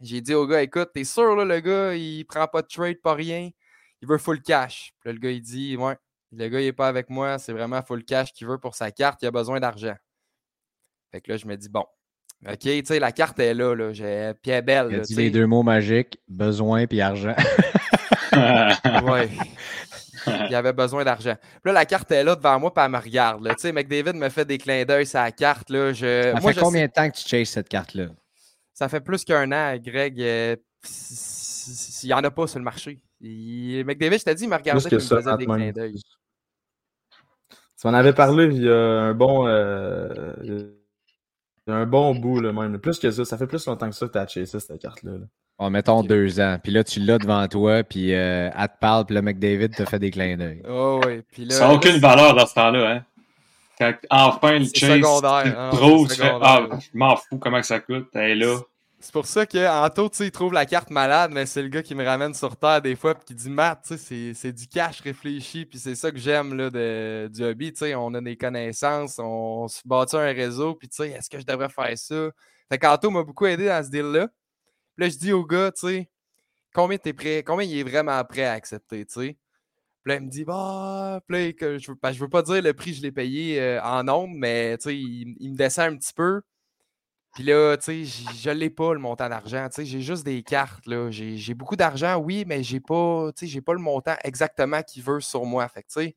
J'ai 0.00 0.20
dit 0.20 0.34
au 0.34 0.46
gars, 0.46 0.62
écoute, 0.62 0.90
t'es 0.94 1.04
sûr, 1.04 1.36
le 1.36 1.60
gars, 1.60 1.94
il 1.94 2.24
prend 2.26 2.48
pas 2.48 2.62
de 2.62 2.68
trade, 2.68 3.00
pas 3.02 3.14
rien? 3.14 3.50
Il 4.02 4.08
veut 4.08 4.18
full 4.18 4.42
cash. 4.42 4.92
Puis 5.00 5.08
là, 5.10 5.12
le 5.14 5.18
gars, 5.20 5.30
il 5.30 5.42
dit, 5.42 5.76
ouais, 5.76 5.96
le 6.32 6.48
gars, 6.48 6.60
il 6.60 6.66
est 6.66 6.72
pas 6.72 6.88
avec 6.88 7.10
moi. 7.10 7.38
C'est 7.38 7.52
vraiment 7.52 7.82
full 7.82 8.04
cash 8.04 8.32
qu'il 8.32 8.46
veut 8.48 8.58
pour 8.58 8.74
sa 8.74 8.90
carte. 8.90 9.22
Il 9.22 9.26
a 9.26 9.30
besoin 9.30 9.60
d'argent. 9.60 9.94
Fait 11.12 11.20
que 11.20 11.30
là, 11.30 11.36
je 11.36 11.46
me 11.46 11.56
dis, 11.56 11.68
bon, 11.68 11.84
OK, 12.48 12.58
tu 12.58 12.82
sais, 12.84 12.98
la 12.98 13.12
carte 13.12 13.38
est 13.38 13.54
là. 13.54 13.74
là. 13.74 13.92
J'ai 13.92 14.32
Pierre 14.42 14.62
Belle. 14.62 14.86
Il 14.90 14.94
a 14.94 14.98
là, 14.98 15.02
dit 15.04 15.08
tu 15.10 15.14
sais. 15.14 15.20
les 15.22 15.30
deux 15.30 15.46
mots 15.46 15.62
magiques, 15.62 16.18
besoin 16.28 16.86
puis 16.86 17.00
argent. 17.00 17.34
Ouais. 19.04 19.28
il 20.48 20.54
avait 20.54 20.72
besoin 20.72 21.04
d'argent. 21.04 21.34
Puis 21.40 21.60
là, 21.66 21.72
la 21.72 21.84
carte 21.84 22.10
est 22.12 22.24
là 22.24 22.34
devant 22.36 22.58
moi, 22.60 22.72
puis 22.72 22.82
elle 22.84 22.90
me 22.90 22.98
regarde. 22.98 23.46
Tu 23.48 23.54
sais, 23.58 23.72
McDavid 23.72 24.14
me 24.14 24.28
fait 24.28 24.44
des 24.44 24.56
clins 24.58 24.84
d'œil 24.84 25.04
sur 25.06 25.18
la 25.20 25.32
carte. 25.32 25.68
Là. 25.70 25.92
Je... 25.92 26.32
Ça 26.34 26.40
moi, 26.40 26.52
fait 26.52 26.58
je 26.58 26.64
combien 26.64 26.80
sais- 26.82 26.88
de 26.88 26.92
temps 26.92 27.10
que 27.10 27.16
tu 27.16 27.28
chases 27.28 27.48
cette 27.50 27.68
carte-là? 27.68 28.06
Ça 28.72 28.88
fait 28.88 29.00
plus 29.00 29.24
qu'un 29.24 29.50
an, 29.52 29.76
Greg. 29.78 30.20
euh, 30.20 30.56
Il 32.02 32.06
n'y 32.06 32.12
en 32.14 32.24
a 32.24 32.30
pas 32.30 32.46
sur 32.46 32.58
le 32.58 32.64
marché. 32.64 33.00
Il- 33.20 33.84
McDavid, 33.84 34.18
je 34.18 34.24
t'ai 34.24 34.34
dit, 34.34 34.44
il 34.44 34.50
me 34.50 34.56
regardait 34.56 34.82
et 34.82 34.88
il 34.92 34.94
me 34.94 35.00
ça, 35.00 35.16
faisait 35.16 35.36
des 35.36 35.44
clins 35.46 35.72
d'œil. 35.72 36.00
Tu 37.80 37.86
m'en 37.88 37.94
avais 37.94 38.12
parlé 38.12 38.44
il 38.46 38.62
y 38.62 38.68
a 38.68 38.74
un 38.76 39.14
bon. 39.14 39.46
euh, 39.48 40.32
il 40.44 40.72
un 41.68 41.86
bon 41.86 42.14
bout, 42.14 42.40
là, 42.40 42.52
même. 42.52 42.78
Plus 42.78 42.98
que 42.98 43.10
ça. 43.10 43.24
Ça 43.24 43.38
fait 43.38 43.46
plus 43.46 43.64
longtemps 43.66 43.88
que 43.88 43.94
ça 43.94 44.06
que 44.06 44.12
tu 44.12 44.18
as 44.18 44.26
chassé 44.26 44.58
cette 44.60 44.80
carte-là. 44.80 45.12
là. 45.12 45.26
Bon, 45.58 45.70
mettons 45.70 45.98
Ok. 46.00 46.08
deux 46.08 46.40
ans. 46.40 46.58
Puis 46.62 46.72
là, 46.72 46.82
tu 46.82 46.98
l'as 47.00 47.18
devant 47.18 47.46
toi, 47.46 47.84
puis 47.84 48.14
euh, 48.14 48.50
elle 48.56 48.68
te 48.68 48.78
parle, 48.80 49.04
puis 49.06 49.14
là, 49.14 49.22
McDavid 49.22 49.68
te 49.70 49.84
fait 49.84 49.98
des 49.98 50.10
clins 50.10 50.36
d'œil. 50.36 50.62
Oh, 50.68 51.00
oui. 51.06 51.22
Puis 51.30 51.44
là, 51.44 51.54
Ça 51.54 51.68
n'a 51.68 51.74
aucune 51.74 51.98
valeur 51.98 52.34
dans 52.34 52.46
ce 52.46 52.54
temps-là. 52.54 52.90
Hein? 52.90 53.04
Quand 53.78 53.92
enfin 54.10 54.58
le 54.58 54.64
C'est 54.66 54.76
chase 54.78 54.96
secondaire, 54.98 55.70
tu 55.72 55.76
le 55.80 56.08
tu 56.08 56.14
fais. 56.20 56.32
Ah, 56.42 56.66
je 56.78 56.98
m'en 56.98 57.16
fous 57.16 57.38
comment 57.38 57.60
que 57.60 57.66
ça 57.66 57.80
coûte. 57.80 58.08
Elle 58.14 58.30
est 58.30 58.34
là. 58.44 58.58
C'est 59.02 59.12
pour 59.12 59.26
ça 59.26 59.46
que 59.46 59.58
Anto, 59.68 60.08
tu 60.10 60.18
sais, 60.18 60.26
il 60.26 60.30
trouve 60.30 60.52
la 60.52 60.64
carte 60.64 60.90
malade, 60.90 61.32
mais 61.34 61.44
c'est 61.44 61.60
le 61.60 61.66
gars 61.68 61.82
qui 61.82 61.96
me 61.96 62.04
ramène 62.04 62.34
sur 62.34 62.56
terre 62.56 62.80
des 62.80 62.94
fois 62.94 63.16
puis 63.16 63.24
qui 63.24 63.34
dit 63.34 63.50
Matt, 63.50 63.82
tu 63.84 63.98
sais, 63.98 64.32
c'est- 64.32 64.52
du 64.52 64.68
cash 64.68 65.00
réfléchi, 65.00 65.66
puis 65.66 65.80
c'est 65.80 65.96
ça 65.96 66.12
que 66.12 66.18
j'aime 66.18 66.54
là, 66.54 66.70
du 67.28 67.42
hobby, 67.44 67.72
tu 67.72 67.80
sais, 67.80 67.94
on 67.96 68.14
a 68.14 68.20
des 68.20 68.36
connaissances, 68.36 69.18
on, 69.18 69.66
se 69.66 69.80
bâtit 69.84 70.14
un 70.16 70.32
réseau, 70.32 70.76
puis 70.76 70.88
tu 70.88 70.96
sais, 70.98 71.10
est-ce 71.10 71.28
que 71.28 71.40
je 71.40 71.44
devrais 71.44 71.68
faire 71.68 71.98
ça? 71.98 72.30
Fait 72.70 72.78
qu'Anto 72.78 73.10
m'a 73.10 73.24
beaucoup 73.24 73.46
aidé 73.46 73.66
dans 73.66 73.84
ce 73.84 73.90
deal-là. 73.90 74.28
Puis 74.96 75.04
là, 75.06 75.08
je 75.10 75.18
dis 75.18 75.32
au 75.32 75.44
gars, 75.46 75.72
tu 75.72 75.86
sais, 75.88 76.10
combien 76.74 76.98
t'es 76.98 77.12
prêt, 77.14 77.44
combien 77.44 77.66
il 77.66 77.78
est 77.78 77.84
vraiment 77.84 78.24
prêt 78.24 78.44
à 78.44 78.52
accepter, 78.54 79.06
tu 79.06 79.14
sais? 79.14 79.38
Puis 80.04 80.12
là, 80.12 80.16
il 80.16 80.22
me 80.26 80.30
dit, 80.30 80.44
bah, 80.44 81.20
je, 81.28 81.34
veux, 81.36 81.52
que 81.52 81.78
je 81.78 82.20
veux 82.20 82.28
pas 82.28 82.42
dire 82.42 82.62
le 82.62 82.74
prix 82.74 82.92
que 82.92 82.98
je 82.98 83.02
l'ai 83.02 83.12
payé 83.12 83.60
euh, 83.60 83.82
en 83.82 84.04
nombre, 84.04 84.34
mais 84.36 84.78
tu 84.78 84.84
sais, 84.84 84.96
il, 84.98 85.36
il 85.40 85.52
me 85.52 85.56
descend 85.56 85.94
un 85.94 85.98
petit 85.98 86.14
peu. 86.14 86.42
Puis 87.34 87.44
là, 87.44 87.76
tu 87.78 88.04
sais, 88.06 88.24
je 88.34 88.50
l'ai 88.50 88.68
pas 88.68 88.92
le 88.92 89.00
montant 89.00 89.28
d'argent. 89.28 89.66
Tu 89.68 89.76
sais, 89.76 89.84
j'ai 89.86 90.02
juste 90.02 90.24
des 90.24 90.42
cartes. 90.42 90.86
là. 90.86 91.10
J'ai 91.10 91.54
beaucoup 91.54 91.76
d'argent, 91.76 92.16
oui, 92.16 92.44
mais 92.46 92.62
j'ai 92.62 92.80
pas, 92.80 93.30
tu 93.34 93.48
sais, 93.48 93.60
pas 93.62 93.72
le 93.72 93.78
montant 93.80 94.16
exactement 94.22 94.82
qu'il 94.82 95.02
veut 95.02 95.20
sur 95.20 95.44
moi. 95.46 95.66
Fait 95.68 95.82
que, 95.82 95.88
tu 95.88 95.94
sais, 95.94 96.16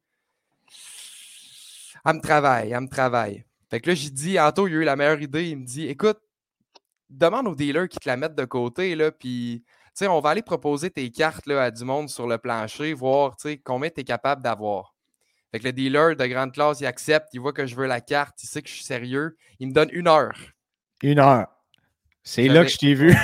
elle 2.06 2.16
me 2.16 2.22
travaille, 2.22 2.72
elle 2.72 2.82
me 2.82 2.90
travaille. 2.90 3.46
Fait 3.70 3.80
que 3.80 3.90
là, 3.90 3.96
j'ai 3.96 4.10
dit, 4.10 4.40
Anto, 4.40 4.68
il 4.68 4.74
a 4.74 4.78
eu 4.78 4.84
la 4.84 4.96
meilleure 4.96 5.22
idée. 5.22 5.50
Il 5.50 5.58
me 5.60 5.66
dit, 5.66 5.88
écoute, 5.88 6.20
demande 7.10 7.48
aux 7.48 7.56
dealers 7.56 7.88
qui 7.88 7.98
te 8.00 8.10
la 8.10 8.18
mettent 8.18 8.36
de 8.36 8.46
côté, 8.46 8.96
là, 8.96 9.12
puis, 9.12 9.64
tu 9.66 9.92
sais, 9.94 10.08
on 10.08 10.20
va 10.20 10.32
aller 10.32 10.42
proposer 10.42 10.90
tes 10.92 11.10
cartes 11.12 11.46
là, 11.48 11.64
à 11.64 11.72
du 11.72 11.86
monde 11.86 12.10
sur 12.10 12.28
le 12.28 12.38
plancher, 12.38 12.94
voir, 12.94 13.38
tu 13.38 13.50
sais, 13.50 13.58
combien 13.58 13.90
tu 13.90 14.02
es 14.02 14.04
capable 14.04 14.42
d'avoir. 14.42 14.96
Fait 15.52 15.60
que 15.60 15.66
le 15.66 15.74
dealer 15.74 16.16
de 16.18 16.26
grande 16.26 16.52
classe, 16.52 16.82
il 16.82 16.86
accepte, 16.86 17.30
il 17.34 17.40
voit 17.40 17.54
que 17.54 17.66
je 17.66 17.76
veux 17.76 17.86
la 17.86 18.02
carte, 18.02 18.44
il 18.44 18.48
sait 18.48 18.62
que 18.62 18.68
je 18.68 18.74
suis 18.74 18.84
sérieux. 18.84 19.38
Il 19.60 19.70
me 19.70 19.74
donne 19.74 19.90
une 19.94 20.08
heure. 20.08 20.36
Une 21.04 21.20
heure. 21.20 21.48
C'est 22.24 22.48
là 22.48 22.64
que 22.64 22.70
je 22.72 22.78
t'ai 22.78 22.94
vu. 22.94 23.16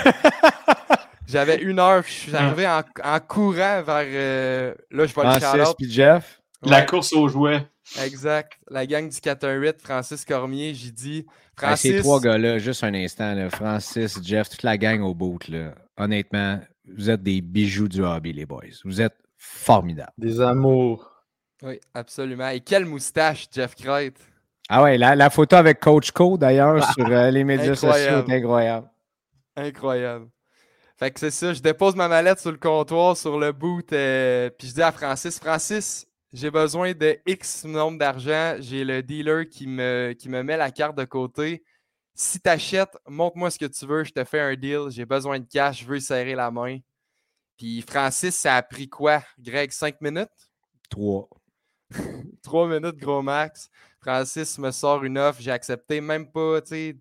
J'avais 1.28 1.58
une 1.62 1.80
heure, 1.80 2.04
puis 2.04 2.14
je 2.14 2.20
suis 2.20 2.36
arrivé 2.36 2.68
en, 2.68 2.84
en 3.04 3.20
courant 3.20 3.82
vers. 3.82 4.06
euh, 4.08 4.74
là, 4.92 5.06
je 5.06 5.14
vais 5.16 5.24
le 5.24 5.30
Francis 5.40 5.48
shout-out. 5.52 5.76
puis 5.78 5.92
Jeff. 5.92 6.42
La 6.64 6.84
course 6.84 7.12
aux 7.14 7.28
jouets. 7.28 7.66
Exact. 8.04 8.54
La 8.70 8.86
gang 8.86 9.10
du 9.10 9.20
418, 9.20 9.82
Francis 9.82 10.24
Cormier, 10.26 10.74
j'ai 10.76 10.92
dit. 10.92 11.26
Hey, 11.62 11.78
ces 11.78 11.98
trois 12.00 12.20
gars-là, 12.20 12.58
juste 12.60 12.84
un 12.84 12.94
instant, 12.94 13.34
là, 13.34 13.50
Francis, 13.50 14.20
Jeff, 14.24 14.50
toute 14.50 14.64
la 14.64 14.78
gang 14.78 15.02
au 15.02 15.14
bout, 15.14 15.48
là, 15.48 15.74
honnêtement, 15.98 16.60
vous 16.98 17.10
êtes 17.10 17.22
des 17.24 17.42
bijoux 17.42 17.88
du 17.88 18.04
hobby, 18.04 18.34
les 18.34 18.46
boys. 18.46 18.62
Vous 18.86 19.02
êtes 19.02 19.16
formidables. 19.38 20.12
Des 20.18 20.40
amours. 20.42 21.10
Oui, 21.64 21.80
absolument. 21.94 22.50
Et 22.50 22.60
quelle 22.62 22.86
moustache, 22.86 23.48
Jeff 23.52 23.76
Crête. 23.76 24.20
Ah 24.74 24.84
ouais, 24.84 24.98
la, 24.98 25.18
la 25.18 25.30
photo 25.30 25.58
avec 25.58 25.82
Coach 25.82 26.12
Co, 26.12 26.38
d'ailleurs, 26.38 26.82
sur 26.94 27.06
euh, 27.06 27.30
les 27.30 27.44
médias 27.44 27.76
sociaux 27.76 27.90
Incroyable. 27.90 28.32
est 28.32 28.36
incroyable. 28.38 28.90
Incroyable. 29.58 30.30
Fait 30.96 31.12
que 31.12 31.20
c'est 31.20 31.30
ça, 31.32 31.54
je 31.54 31.60
dépose 31.60 31.94
ma 31.94 32.08
mallette 32.08 32.40
sur 32.40 32.54
le 32.54 32.58
comptoir, 32.58 33.18
sur 33.18 33.38
le 33.38 33.52
boot, 33.52 33.92
euh, 33.92 34.50
puis 34.58 34.70
je 34.70 34.74
dis 34.76 34.82
à 34.82 34.94
Francis, 34.94 35.38
Francis, 35.40 36.08
j'ai 36.32 36.50
besoin 36.50 36.94
de 36.94 37.18
X 37.26 37.66
nombre 37.66 38.00
d'argent, 38.00 38.56
j'ai 38.60 38.86
le 38.86 39.04
dealer 39.04 39.50
qui 39.50 39.68
me, 39.68 40.14
qui 40.18 40.30
me 40.30 40.42
met 40.42 40.56
la 40.56 40.72
carte 40.72 40.98
de 40.98 41.04
côté. 41.04 41.66
Si 42.16 42.40
tu 42.40 42.50
achètes, 42.50 42.98
montre-moi 43.10 43.52
ce 43.52 43.60
que 43.60 43.66
tu 43.66 43.86
veux, 43.86 44.06
je 44.06 44.14
te 44.14 44.24
fais 44.24 44.40
un 44.40 44.56
deal, 44.56 44.84
j'ai 44.88 45.06
besoin 45.06 45.38
de 45.40 45.48
cash, 45.52 45.82
je 45.82 45.86
veux 45.86 46.00
serrer 46.00 46.36
la 46.36 46.50
main. 46.50 46.78
Puis 47.58 47.82
Francis, 47.82 48.36
ça 48.38 48.56
a 48.56 48.62
pris 48.62 48.88
quoi, 48.88 49.22
Greg, 49.38 49.70
5 49.70 50.00
minutes? 50.00 50.30
Trois. 50.90 51.28
3 52.44 52.70
minutes, 52.70 52.96
gros 52.96 53.22
max. 53.22 53.70
Francis 54.02 54.58
me 54.58 54.72
sort 54.72 55.04
une 55.04 55.18
offre, 55.18 55.42
j'ai 55.42 55.52
accepté, 55.52 56.02
même 56.02 56.32
pas, 56.32 56.62
tu 56.62 56.70
sais, 56.70 56.98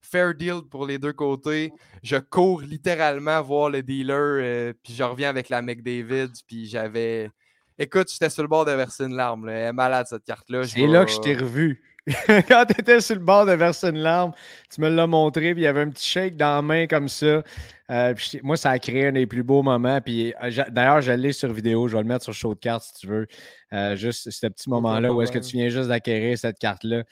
fair 0.00 0.34
deal 0.34 0.60
pour 0.70 0.86
les 0.86 0.98
deux 0.98 1.12
côtés. 1.12 1.72
Je 2.02 2.16
cours 2.16 2.60
littéralement 2.62 3.42
voir 3.42 3.70
le 3.70 3.82
dealer, 3.82 4.14
euh, 4.42 4.72
puis 4.82 4.94
je 4.94 5.02
reviens 5.02 5.28
avec 5.30 5.48
la 5.48 5.60
McDavid, 5.62 6.30
puis 6.46 6.66
j'avais. 6.66 7.30
Écoute, 7.78 8.08
j'étais 8.10 8.30
sur 8.30 8.42
le 8.42 8.48
bord 8.48 8.64
de 8.64 8.70
verser 8.72 9.04
une 9.04 9.16
larme. 9.16 9.46
là. 9.46 9.52
Elle 9.52 9.66
est 9.68 9.72
malade, 9.72 10.06
cette 10.08 10.24
carte-là. 10.24 10.64
C'est 10.66 10.86
là 10.86 11.04
que 11.04 11.10
vais- 11.10 11.16
je 11.16 11.20
t'ai 11.20 11.34
revu. 11.36 11.82
Quand 12.48 12.64
tu 12.66 12.80
étais 12.80 13.00
sur 13.00 13.16
le 13.16 13.20
bord 13.20 13.46
de 13.46 13.52
verser 13.52 13.88
une 13.88 13.98
larme, 13.98 14.32
tu 14.72 14.80
me 14.80 14.88
l'as 14.88 15.08
montré, 15.08 15.52
puis 15.54 15.62
il 15.62 15.64
y 15.64 15.66
avait 15.66 15.80
un 15.80 15.90
petit 15.90 16.08
shake 16.08 16.36
dans 16.36 16.54
la 16.54 16.62
main 16.62 16.86
comme 16.86 17.08
ça. 17.08 17.42
Euh, 17.90 18.14
puis 18.14 18.40
moi, 18.42 18.56
ça 18.56 18.70
a 18.70 18.78
créé 18.78 19.06
un 19.08 19.12
des 19.12 19.26
plus 19.26 19.42
beaux 19.42 19.62
moments. 19.62 20.00
Puis 20.00 20.32
euh, 20.42 20.64
d'ailleurs, 20.70 21.00
je 21.00 21.12
l'ai 21.12 21.32
sur 21.32 21.52
vidéo. 21.52 21.88
Je 21.88 21.96
vais 21.96 22.02
le 22.02 22.08
mettre 22.08 22.24
sur 22.24 22.32
show 22.32 22.54
de 22.54 22.60
cartes 22.60 22.84
si 22.84 22.94
tu 22.94 23.06
veux. 23.08 23.26
Euh, 23.72 23.96
juste 23.96 24.30
ce 24.30 24.46
petit 24.46 24.68
moment-là 24.70 25.12
où 25.12 25.22
est-ce 25.22 25.32
que 25.32 25.38
tu 25.38 25.56
viens 25.56 25.68
juste 25.68 25.88
d'acquérir 25.88 26.38
cette 26.38 26.58
carte-là. 26.58 27.04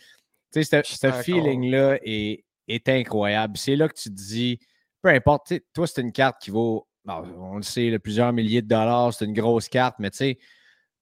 Tu 0.52 0.62
sais, 0.62 0.82
ce- 0.84 1.06
feeling-là 1.22 1.98
est, 2.02 2.44
est 2.68 2.88
incroyable. 2.88 3.56
C'est 3.56 3.74
là 3.76 3.88
que 3.88 3.94
tu 3.94 4.10
te 4.10 4.14
dis, 4.14 4.60
peu 5.02 5.08
importe, 5.10 5.52
toi, 5.72 5.86
c'est 5.88 6.00
une 6.00 6.12
carte 6.12 6.40
qui 6.40 6.50
vaut, 6.52 6.86
bon, 7.04 7.24
on 7.38 7.56
le 7.56 7.62
sait, 7.62 7.90
là, 7.90 7.98
plusieurs 7.98 8.32
milliers 8.32 8.62
de 8.62 8.68
dollars. 8.68 9.12
C'est 9.12 9.24
une 9.24 9.34
grosse 9.34 9.68
carte, 9.68 9.96
mais 9.98 10.10
tu 10.10 10.18
sais, 10.18 10.38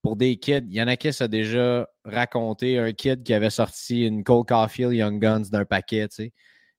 pour 0.03 0.17
des 0.17 0.37
kids, 0.37 0.65
il 0.69 0.75
y 0.75 0.83
en 0.83 0.89
a 0.89 0.97
qui 0.97 1.13
ça 1.13 1.25
a 1.25 1.29
déjà 1.29 1.87
raconté 2.05 2.79
un 2.79 2.93
kid 2.93 3.23
qui 3.23 3.35
avait 3.35 3.51
sorti 3.51 4.07
une 4.07 4.25
Cole 4.25 4.45
Caulfield 4.45 4.93
Young 4.93 5.21
Guns 5.21 5.45
d'un 5.51 5.65
paquet, 5.65 6.09
tu 6.09 6.17
sais. 6.17 6.33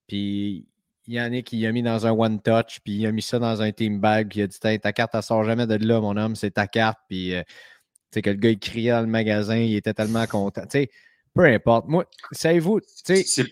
Puis 0.07 0.65
il 1.07 1.13
y 1.15 1.19
en 1.19 1.25
a 1.25 1.71
mis 1.71 1.83
dans 1.83 2.07
un 2.07 2.11
one 2.11 2.41
touch, 2.41 2.79
puis 2.83 2.93
il 2.93 3.05
a 3.05 3.11
mis 3.11 3.21
ça 3.21 3.39
dans 3.39 3.61
un 3.61 3.71
team 3.71 3.99
bag, 3.99 4.29
puis 4.29 4.39
il 4.39 4.43
a 4.43 4.47
dit 4.47 4.59
ta 4.59 4.93
carte, 4.93 5.11
elle 5.13 5.23
sort 5.23 5.43
jamais 5.43 5.67
de 5.67 5.75
là, 5.75 5.99
mon 5.99 6.15
homme, 6.15 6.35
c'est 6.35 6.51
ta 6.51 6.67
carte. 6.67 6.99
Puis 7.09 7.35
euh, 7.35 7.41
tu 7.43 8.15
sais, 8.15 8.21
que 8.21 8.29
le 8.29 8.37
gars, 8.37 8.49
il 8.49 8.59
criait 8.59 8.91
dans 8.91 9.01
le 9.01 9.07
magasin, 9.07 9.57
il 9.57 9.75
était 9.75 9.93
tellement 9.93 10.25
content. 10.27 10.61
Tu 10.63 10.69
sais, 10.71 10.89
peu 11.33 11.45
importe. 11.45 11.87
Moi, 11.87 12.05
savez-vous, 12.31 12.79
tu 12.79 12.87
sais, 13.03 13.23
C'est 13.25 13.49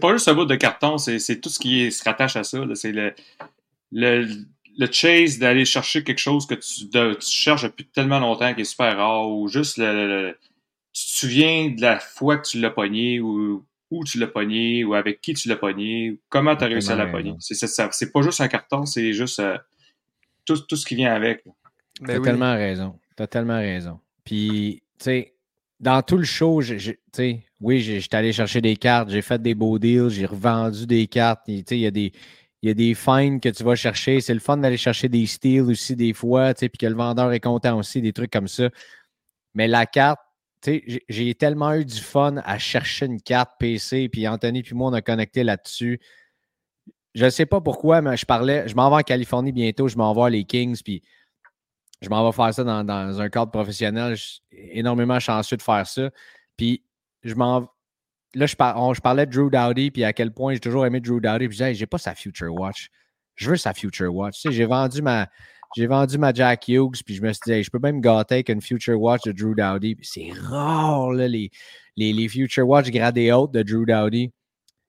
pas, 0.00 0.12
juste 0.12 0.28
un 0.28 0.34
bout 0.34 0.44
de 0.44 0.56
carton, 0.56 0.98
c'est 0.98 1.40
tout 1.40 1.50
ce 1.50 1.58
qui 1.58 1.92
se 1.92 2.02
rattache 2.02 2.36
à 2.36 2.42
ça. 2.44 2.58
C'est 2.74 2.92
le, 2.92 3.14
le, 3.92 4.26
le 4.78 4.92
chase 4.92 5.38
d'aller 5.38 5.64
chercher 5.64 6.02
quelque 6.02 6.18
chose 6.18 6.46
que 6.46 6.54
tu, 6.54 6.88
tu 6.88 7.30
cherches 7.30 7.64
depuis 7.64 7.86
tellement 7.86 8.18
longtemps 8.18 8.54
qui 8.54 8.62
est 8.62 8.64
super 8.64 8.96
rare, 8.96 9.28
ou 9.28 9.46
juste 9.48 9.76
le- 9.78 10.36
tu 10.96 11.04
te 11.04 11.10
souviens 11.18 11.70
de 11.70 11.80
la 11.82 11.98
fois 12.00 12.38
que 12.38 12.48
tu 12.48 12.58
l'as 12.58 12.70
pogné, 12.70 13.20
ou 13.20 13.64
où 13.90 14.02
tu 14.04 14.18
l'as 14.18 14.26
pogné, 14.26 14.82
ou 14.82 14.94
avec 14.94 15.20
qui 15.20 15.34
tu 15.34 15.48
l'as 15.48 15.56
pogné, 15.56 16.12
ou 16.12 16.18
comment 16.30 16.56
tu 16.56 16.64
as 16.64 16.68
réussi 16.68 16.90
à 16.90 16.96
la 16.96 17.06
pogner? 17.06 17.34
C'est 17.38 17.54
c'est 17.54 17.66
ça. 17.66 17.88
C'est 17.92 18.10
pas 18.10 18.22
juste 18.22 18.40
un 18.40 18.48
carton, 18.48 18.86
c'est 18.86 19.12
juste 19.12 19.38
euh, 19.40 19.58
tout, 20.46 20.58
tout 20.66 20.76
ce 20.76 20.86
qui 20.86 20.94
vient 20.96 21.12
avec. 21.12 21.44
Ben 22.00 22.06
T'as 22.06 22.18
oui. 22.18 22.22
tellement 22.22 22.54
raison. 22.54 22.98
T'as 23.14 23.26
tellement 23.26 23.58
raison. 23.58 24.00
Puis, 24.24 24.82
tu 24.98 25.04
sais, 25.04 25.34
dans 25.78 26.00
tout 26.02 26.16
le 26.16 26.24
show, 26.24 26.62
tu 26.62 26.98
sais, 27.12 27.44
oui, 27.60 27.80
j'ai- 27.80 28.00
j'étais 28.00 28.16
allé 28.16 28.32
chercher 28.32 28.60
des 28.62 28.76
cartes, 28.76 29.10
j'ai 29.10 29.22
fait 29.22 29.40
des 29.40 29.54
beaux 29.54 29.78
deals, 29.78 30.08
j'ai 30.08 30.26
revendu 30.26 30.86
des 30.86 31.06
cartes. 31.06 31.42
Tu 31.46 31.58
sais, 31.58 31.76
il 31.76 31.80
y 31.80 31.86
a 31.86 31.90
des. 31.90 32.12
Il 32.62 32.68
y 32.68 32.70
a 32.70 32.74
des 32.74 32.94
finds 32.94 33.38
que 33.38 33.50
tu 33.50 33.62
vas 33.62 33.76
chercher. 33.76 34.20
C'est 34.20 34.34
le 34.34 34.40
fun 34.40 34.56
d'aller 34.56 34.78
chercher 34.78 35.08
des 35.08 35.26
steals 35.26 35.70
aussi 35.70 35.94
des 35.94 36.14
fois, 36.14 36.54
tu 36.54 36.60
sais, 36.60 36.68
puis 36.70 36.78
que 36.78 36.86
le 36.86 36.96
vendeur 36.96 37.30
est 37.32 37.38
content 37.38 37.78
aussi, 37.78 38.00
des 38.00 38.12
trucs 38.14 38.32
comme 38.32 38.48
ça. 38.48 38.70
Mais 39.54 39.68
la 39.68 39.86
carte, 39.86 40.18
j'ai- 40.64 41.34
tellement 41.34 41.74
eu 41.74 41.84
du 41.84 42.00
fun 42.00 42.36
à 42.44 42.58
chercher 42.58 43.06
une 43.06 43.20
carte 43.20 43.52
PC, 43.58 44.08
puis 44.08 44.26
Anthony 44.26 44.62
puis 44.62 44.74
moi, 44.74 44.90
on 44.90 44.92
a 44.94 45.02
connecté 45.02 45.44
là-dessus. 45.44 46.00
Je 47.14 47.24
ne 47.24 47.30
sais 47.30 47.46
pas 47.46 47.60
pourquoi, 47.60 48.02
mais 48.02 48.16
je 48.16 48.26
parlais, 48.26 48.68
je 48.68 48.74
m'en 48.74 48.90
vais 48.90 48.96
en 48.96 49.02
Californie 49.02 49.52
bientôt, 49.52 49.88
je 49.88 49.96
m'en 49.96 50.10
vais 50.10 50.14
voir 50.14 50.30
les 50.30 50.44
Kings, 50.44 50.80
puis 50.82 51.02
je 52.02 52.08
m'en 52.08 52.28
vais 52.28 52.34
faire 52.34 52.52
ça 52.52 52.64
dans, 52.64 53.20
un 53.20 53.28
cadre 53.28 53.50
professionnel. 53.50 54.16
Je 54.16 54.22
suis 54.22 54.40
énormément 54.52 55.18
chanceux 55.18 55.56
de 55.56 55.62
faire 55.62 55.86
ça. 55.86 56.10
Puis, 56.56 56.82
je 57.22 57.34
m'en. 57.34 57.60
Là, 58.34 58.46
je, 58.46 58.52
je, 58.52 59.00
parlais 59.00 59.26
de 59.26 59.32
Drew 59.32 59.50
Dowdy, 59.50 59.90
puis 59.90 60.04
à 60.04 60.12
quel 60.12 60.32
point 60.32 60.52
j'ai 60.54 60.60
toujours 60.60 60.84
aimé 60.84 61.00
Drew 61.00 61.20
Dowdy. 61.20 61.48
Puis, 61.48 61.56
je 61.56 61.64
disais, 61.64 61.74
j'ai 61.74 61.86
pas 61.86 61.98
sa 61.98 62.14
Future 62.14 62.52
Watch. 62.52 62.90
Je 63.34 63.50
veux 63.50 63.56
sa 63.56 63.72
Future 63.72 64.14
Watch. 64.14 64.36
Tu 64.36 64.48
sais, 64.48 64.52
j'ai 64.52 64.66
vendu 64.66 65.00
ma. 65.00 65.28
J'ai 65.74 65.86
vendu 65.86 66.18
ma 66.18 66.32
Jack 66.32 66.68
Hughes, 66.68 67.02
puis 67.04 67.14
je 67.14 67.22
me 67.22 67.32
suis 67.32 67.40
dit, 67.46 67.62
je 67.62 67.70
peux 67.70 67.78
même 67.78 68.00
gâter 68.00 68.36
avec 68.36 68.48
une 68.48 68.60
Future 68.60 69.00
Watch 69.00 69.22
de 69.24 69.32
Drew 69.32 69.54
Dowdy. 69.54 69.96
C'est 70.02 70.30
rare, 70.32 71.12
là, 71.12 71.28
les, 71.28 71.50
les, 71.96 72.12
les, 72.12 72.28
Future 72.28 72.66
Watch 72.66 72.90
gradés 72.90 73.32
hautes 73.32 73.52
de 73.52 73.62
Drew 73.62 73.84
Dowdy. 73.84 74.30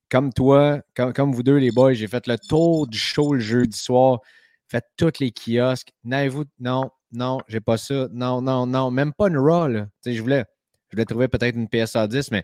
Comme 0.09 0.31
toi, 0.31 0.81
comme, 0.95 1.13
comme 1.13 1.33
vous 1.33 1.43
deux, 1.43 1.57
les 1.57 1.71
boys, 1.71 1.93
j'ai 1.93 2.07
fait 2.07 2.27
le 2.27 2.37
tour 2.37 2.87
du 2.87 2.97
show 2.97 3.33
le 3.33 3.39
jeudi 3.39 3.77
soir, 3.77 4.19
fait 4.67 4.83
tous 4.95 5.19
les 5.19 5.31
kiosques. 5.31 5.91
N'avez-vous. 6.03 6.45
Non, 6.59 6.91
non, 7.11 7.39
j'ai 7.47 7.59
pas 7.59 7.77
ça. 7.77 8.07
Non, 8.11 8.41
non, 8.41 8.65
non. 8.65 8.91
Même 8.91 9.13
pas 9.13 9.27
une 9.27 9.37
RAW, 9.37 9.67
là. 9.67 9.87
je 10.05 10.21
voulais, 10.21 10.45
je 10.89 10.95
voulais 10.95 11.05
trouver 11.05 11.27
peut-être 11.27 11.55
une 11.55 11.67
PSA 11.67 12.07
10, 12.07 12.31
mais 12.31 12.43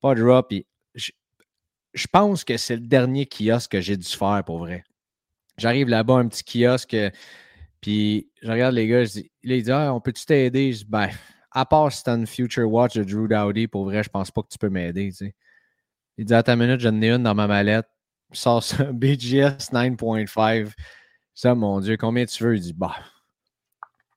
pas 0.00 0.14
de 0.14 0.22
RAW. 0.22 0.42
Puis 0.42 0.66
je, 0.94 1.12
je 1.94 2.06
pense 2.06 2.44
que 2.44 2.56
c'est 2.56 2.76
le 2.76 2.86
dernier 2.86 3.26
kiosque 3.26 3.72
que 3.72 3.80
j'ai 3.80 3.96
dû 3.96 4.08
faire 4.08 4.42
pour 4.44 4.58
vrai. 4.58 4.84
J'arrive 5.56 5.88
là-bas, 5.88 6.14
un 6.14 6.28
petit 6.28 6.44
kiosque, 6.44 6.96
puis 7.80 8.30
je 8.42 8.50
regarde 8.50 8.74
les 8.74 8.86
gars, 8.86 9.04
je 9.04 9.12
dis, 9.12 9.30
il 9.42 9.62
dit, 9.62 9.70
ah, 9.70 9.92
on 9.94 10.00
peut-tu 10.00 10.24
t'aider? 10.24 10.72
Je 10.72 10.78
dis, 10.78 10.86
ben, 10.88 11.08
à 11.50 11.64
part 11.64 11.92
si 11.92 12.02
t'as 12.02 12.16
une 12.16 12.26
Future 12.26 12.70
Watch 12.70 12.94
de 12.94 13.04
Drew 13.04 13.28
Dowdy, 13.28 13.68
pour 13.68 13.84
vrai, 13.84 14.02
je 14.02 14.08
pense 14.08 14.30
pas 14.30 14.42
que 14.42 14.48
tu 14.48 14.58
peux 14.58 14.68
m'aider, 14.68 15.08
tu 15.10 15.16
sais. 15.16 15.34
Il 16.16 16.24
dit, 16.24 16.34
à 16.34 16.42
ta 16.42 16.56
minute, 16.56 16.80
j'en 16.80 17.00
ai 17.00 17.10
une 17.10 17.22
dans 17.22 17.34
ma 17.34 17.46
mallette. 17.46 17.86
Je 18.32 18.38
sors 18.38 18.62
ça, 18.62 18.84
BGS 18.92 19.70
9.5. 19.72 20.72
Ça, 21.34 21.54
mon 21.54 21.80
Dieu, 21.80 21.96
combien 21.96 22.26
tu 22.26 22.42
veux? 22.42 22.56
Il 22.56 22.60
dit, 22.60 22.72
bah, 22.72 22.96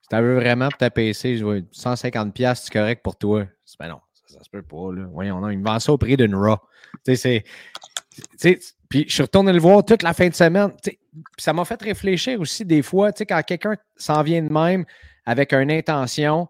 si 0.02 0.08
tu 0.10 0.16
veux 0.16 0.36
vraiment 0.36 0.70
pour 0.70 0.78
ta 0.80 0.90
PC, 0.90 1.38
je 1.38 1.44
vois 1.46 1.60
150$, 1.60 2.56
c'est 2.56 2.74
correct 2.74 3.04
pour 3.04 3.16
toi. 3.16 3.44
Je 3.44 3.72
dis, 3.72 3.76
ben 3.80 3.90
non, 3.90 4.02
ça, 4.26 4.44
se 4.44 4.50
peut 4.50 4.64
pas, 4.64 4.92
là. 4.94 5.06
Voyons, 5.12 5.40
non, 5.40 5.50
il 5.50 5.60
me 5.60 5.64
vend 5.64 5.80
ça 5.80 5.94
au 5.94 5.98
prix 5.98 6.18
d'une 6.18 6.36
RAW. 6.36 6.58
Tu 7.06 7.16
sais, 7.16 7.46
c'est. 8.36 8.60
Puis 8.92 9.06
je 9.08 9.14
suis 9.14 9.24
retourné 9.24 9.54
le 9.54 9.60
voir 9.60 9.86
toute 9.86 10.04
la 10.04 10.14
fin 10.14 10.28
de 10.28 10.36
semaine. 10.36 10.70
ça 11.38 11.54
m'a 11.54 11.64
fait 11.64 11.82
réfléchir 11.82 12.40
aussi 12.42 12.66
des 12.66 12.82
fois, 12.82 13.14
quand 13.14 13.42
quelqu'un 13.42 13.78
s'en 13.96 14.22
vient 14.22 14.44
de 14.44 14.52
même 14.52 14.84
avec 15.26 15.54
une 15.54 15.72
intention, 15.72 16.50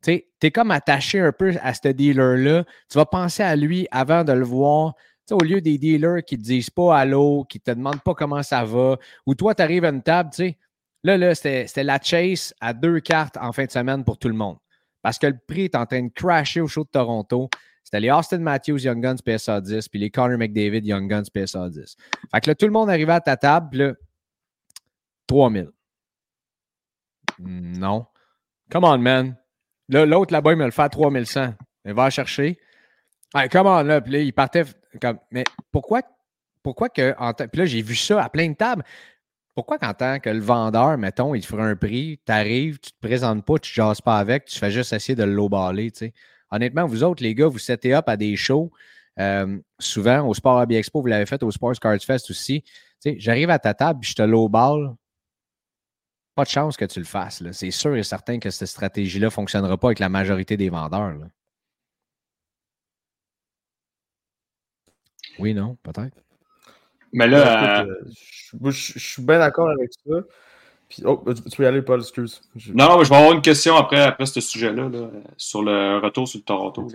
tu 0.00 0.22
es 0.40 0.50
comme 0.52 0.70
attaché 0.70 1.18
un 1.18 1.32
peu 1.32 1.52
à 1.60 1.74
ce 1.74 1.88
dealer-là. 1.88 2.64
Tu 2.88 2.96
vas 2.96 3.06
penser 3.06 3.42
à 3.42 3.56
lui 3.56 3.88
avant 3.90 4.22
de 4.22 4.32
le 4.32 4.44
voir. 4.44 4.94
au 5.32 5.42
lieu 5.42 5.60
des 5.60 5.78
dealers 5.78 6.24
qui 6.24 6.36
ne 6.36 6.40
te 6.40 6.46
disent 6.46 6.70
pas 6.70 6.96
allô, 6.96 7.44
qui 7.48 7.58
ne 7.58 7.72
te 7.72 7.76
demandent 7.76 8.02
pas 8.02 8.14
comment 8.14 8.42
ça 8.44 8.64
va, 8.64 8.96
ou 9.26 9.34
toi, 9.34 9.54
tu 9.54 9.62
arrives 9.62 9.84
à 9.84 9.90
une 9.90 10.02
table, 10.02 10.30
tu 10.30 10.44
sais, 10.44 10.58
là, 11.02 11.16
là 11.18 11.34
c'était 11.34 11.84
la 11.84 12.00
chase 12.00 12.54
à 12.60 12.72
deux 12.72 13.00
cartes 13.00 13.36
en 13.36 13.52
fin 13.52 13.64
de 13.64 13.70
semaine 13.70 14.04
pour 14.04 14.16
tout 14.16 14.28
le 14.28 14.34
monde. 14.34 14.58
Parce 15.02 15.18
que 15.18 15.26
le 15.26 15.38
prix 15.44 15.64
est 15.64 15.74
en 15.74 15.86
train 15.86 16.02
de 16.02 16.12
crasher 16.12 16.60
au 16.60 16.68
show 16.68 16.84
de 16.84 16.90
Toronto. 16.90 17.48
C'était 17.90 18.02
les 18.02 18.10
Austin 18.12 18.38
Matthews 18.38 18.78
Young 18.78 19.02
Guns 19.02 19.16
PSA 19.16 19.60
10, 19.60 19.88
puis 19.88 19.98
les 19.98 20.10
Connor 20.10 20.38
McDavid 20.38 20.86
Young 20.86 21.10
Guns 21.10 21.24
PSA 21.34 21.70
10. 21.70 21.96
Fait 22.32 22.40
que 22.40 22.48
là, 22.48 22.54
tout 22.54 22.66
le 22.66 22.70
monde 22.70 22.88
arrivait 22.88 23.14
à 23.14 23.20
ta 23.20 23.36
table, 23.36 23.66
puis 23.68 23.80
là, 23.80 23.94
3000. 25.26 25.72
Non. 27.40 28.06
Come 28.70 28.84
on, 28.84 28.98
man. 28.98 29.36
Là, 29.88 30.06
l'autre 30.06 30.32
là-bas, 30.32 30.52
il 30.52 30.58
me 30.58 30.66
le 30.66 30.70
fait 30.70 30.82
à 30.82 30.88
3100. 30.88 31.54
Il 31.84 31.92
va 31.92 32.10
chercher. 32.10 32.60
Hey, 33.34 33.48
come 33.48 33.66
on, 33.66 33.82
là. 33.82 34.00
Puis 34.00 34.12
là, 34.12 34.18
il 34.20 34.32
partait 34.32 34.66
comme. 35.02 35.18
Mais 35.32 35.42
pourquoi, 35.72 36.02
pourquoi 36.62 36.90
que. 36.90 37.16
En 37.18 37.32
puis 37.32 37.48
là, 37.54 37.66
j'ai 37.66 37.82
vu 37.82 37.96
ça 37.96 38.22
à 38.22 38.28
plein 38.28 38.50
de 38.50 38.54
tables. 38.54 38.84
Pourquoi 39.56 39.80
qu'en 39.80 39.94
tant 39.94 40.20
que 40.20 40.30
le 40.30 40.38
vendeur, 40.38 40.96
mettons, 40.96 41.34
il 41.34 41.40
te 41.40 41.46
fera 41.46 41.64
un 41.64 41.74
prix, 41.74 42.20
tu 42.24 42.30
arrives, 42.30 42.78
tu 42.78 42.92
te 42.92 43.00
présentes 43.00 43.44
pas, 43.44 43.58
tu 43.58 43.74
jases 43.74 44.00
pas 44.00 44.18
avec, 44.18 44.44
tu 44.44 44.56
fais 44.56 44.70
juste 44.70 44.92
essayer 44.92 45.16
de 45.16 45.24
l'eau-baller, 45.24 45.90
tu 45.90 45.98
sais? 45.98 46.14
Honnêtement, 46.50 46.86
vous 46.86 47.04
autres, 47.04 47.22
les 47.22 47.34
gars, 47.34 47.48
vous 47.48 47.58
setez 47.58 47.94
up 47.94 48.08
à 48.08 48.16
des 48.16 48.36
shows. 48.36 48.70
Euh, 49.18 49.58
souvent, 49.78 50.26
au 50.26 50.34
Sport 50.34 50.60
Hobby 50.60 50.76
Expo, 50.76 51.00
vous 51.00 51.06
l'avez 51.06 51.26
fait 51.26 51.42
au 51.42 51.50
Sports 51.50 51.78
Cards 51.80 52.02
Fest 52.02 52.30
aussi. 52.30 52.64
J'arrive 53.04 53.50
à 53.50 53.58
ta 53.58 53.74
table, 53.74 54.00
je 54.02 54.14
te 54.14 54.22
low 54.22 54.48
ball. 54.48 54.94
Pas 56.34 56.44
de 56.44 56.48
chance 56.48 56.76
que 56.76 56.84
tu 56.84 57.00
le 57.00 57.04
fasses. 57.04 57.42
C'est 57.52 57.70
sûr 57.70 57.96
et 57.96 58.02
certain 58.02 58.38
que 58.38 58.50
cette 58.50 58.68
stratégie-là 58.68 59.26
ne 59.26 59.30
fonctionnera 59.30 59.76
pas 59.76 59.88
avec 59.88 59.98
la 59.98 60.08
majorité 60.08 60.56
des 60.56 60.70
vendeurs. 60.70 61.16
Oui, 65.38 65.54
non, 65.54 65.76
peut-être. 65.82 66.16
Mais 67.12 67.26
là, 67.26 67.82
euh, 67.82 67.94
je, 68.70 68.98
suis 68.98 69.22
bien 69.22 69.38
d'accord 69.38 69.68
avec 69.70 69.90
ça 69.92 70.12
oh, 71.04 71.24
tu 71.34 71.56
peux 71.56 71.62
y 71.62 71.66
aller, 71.66 71.82
Paul, 71.82 72.00
excuse. 72.00 72.40
Non, 72.74 73.02
je 73.02 73.08
vais 73.08 73.16
avoir 73.16 73.32
une 73.32 73.42
question 73.42 73.76
après, 73.76 74.00
après 74.00 74.26
ce 74.26 74.40
sujet-là, 74.40 74.90
sur 75.36 75.62
le 75.62 75.98
retour 75.98 76.28
sur 76.28 76.38
le 76.38 76.44
Toronto. 76.44 76.88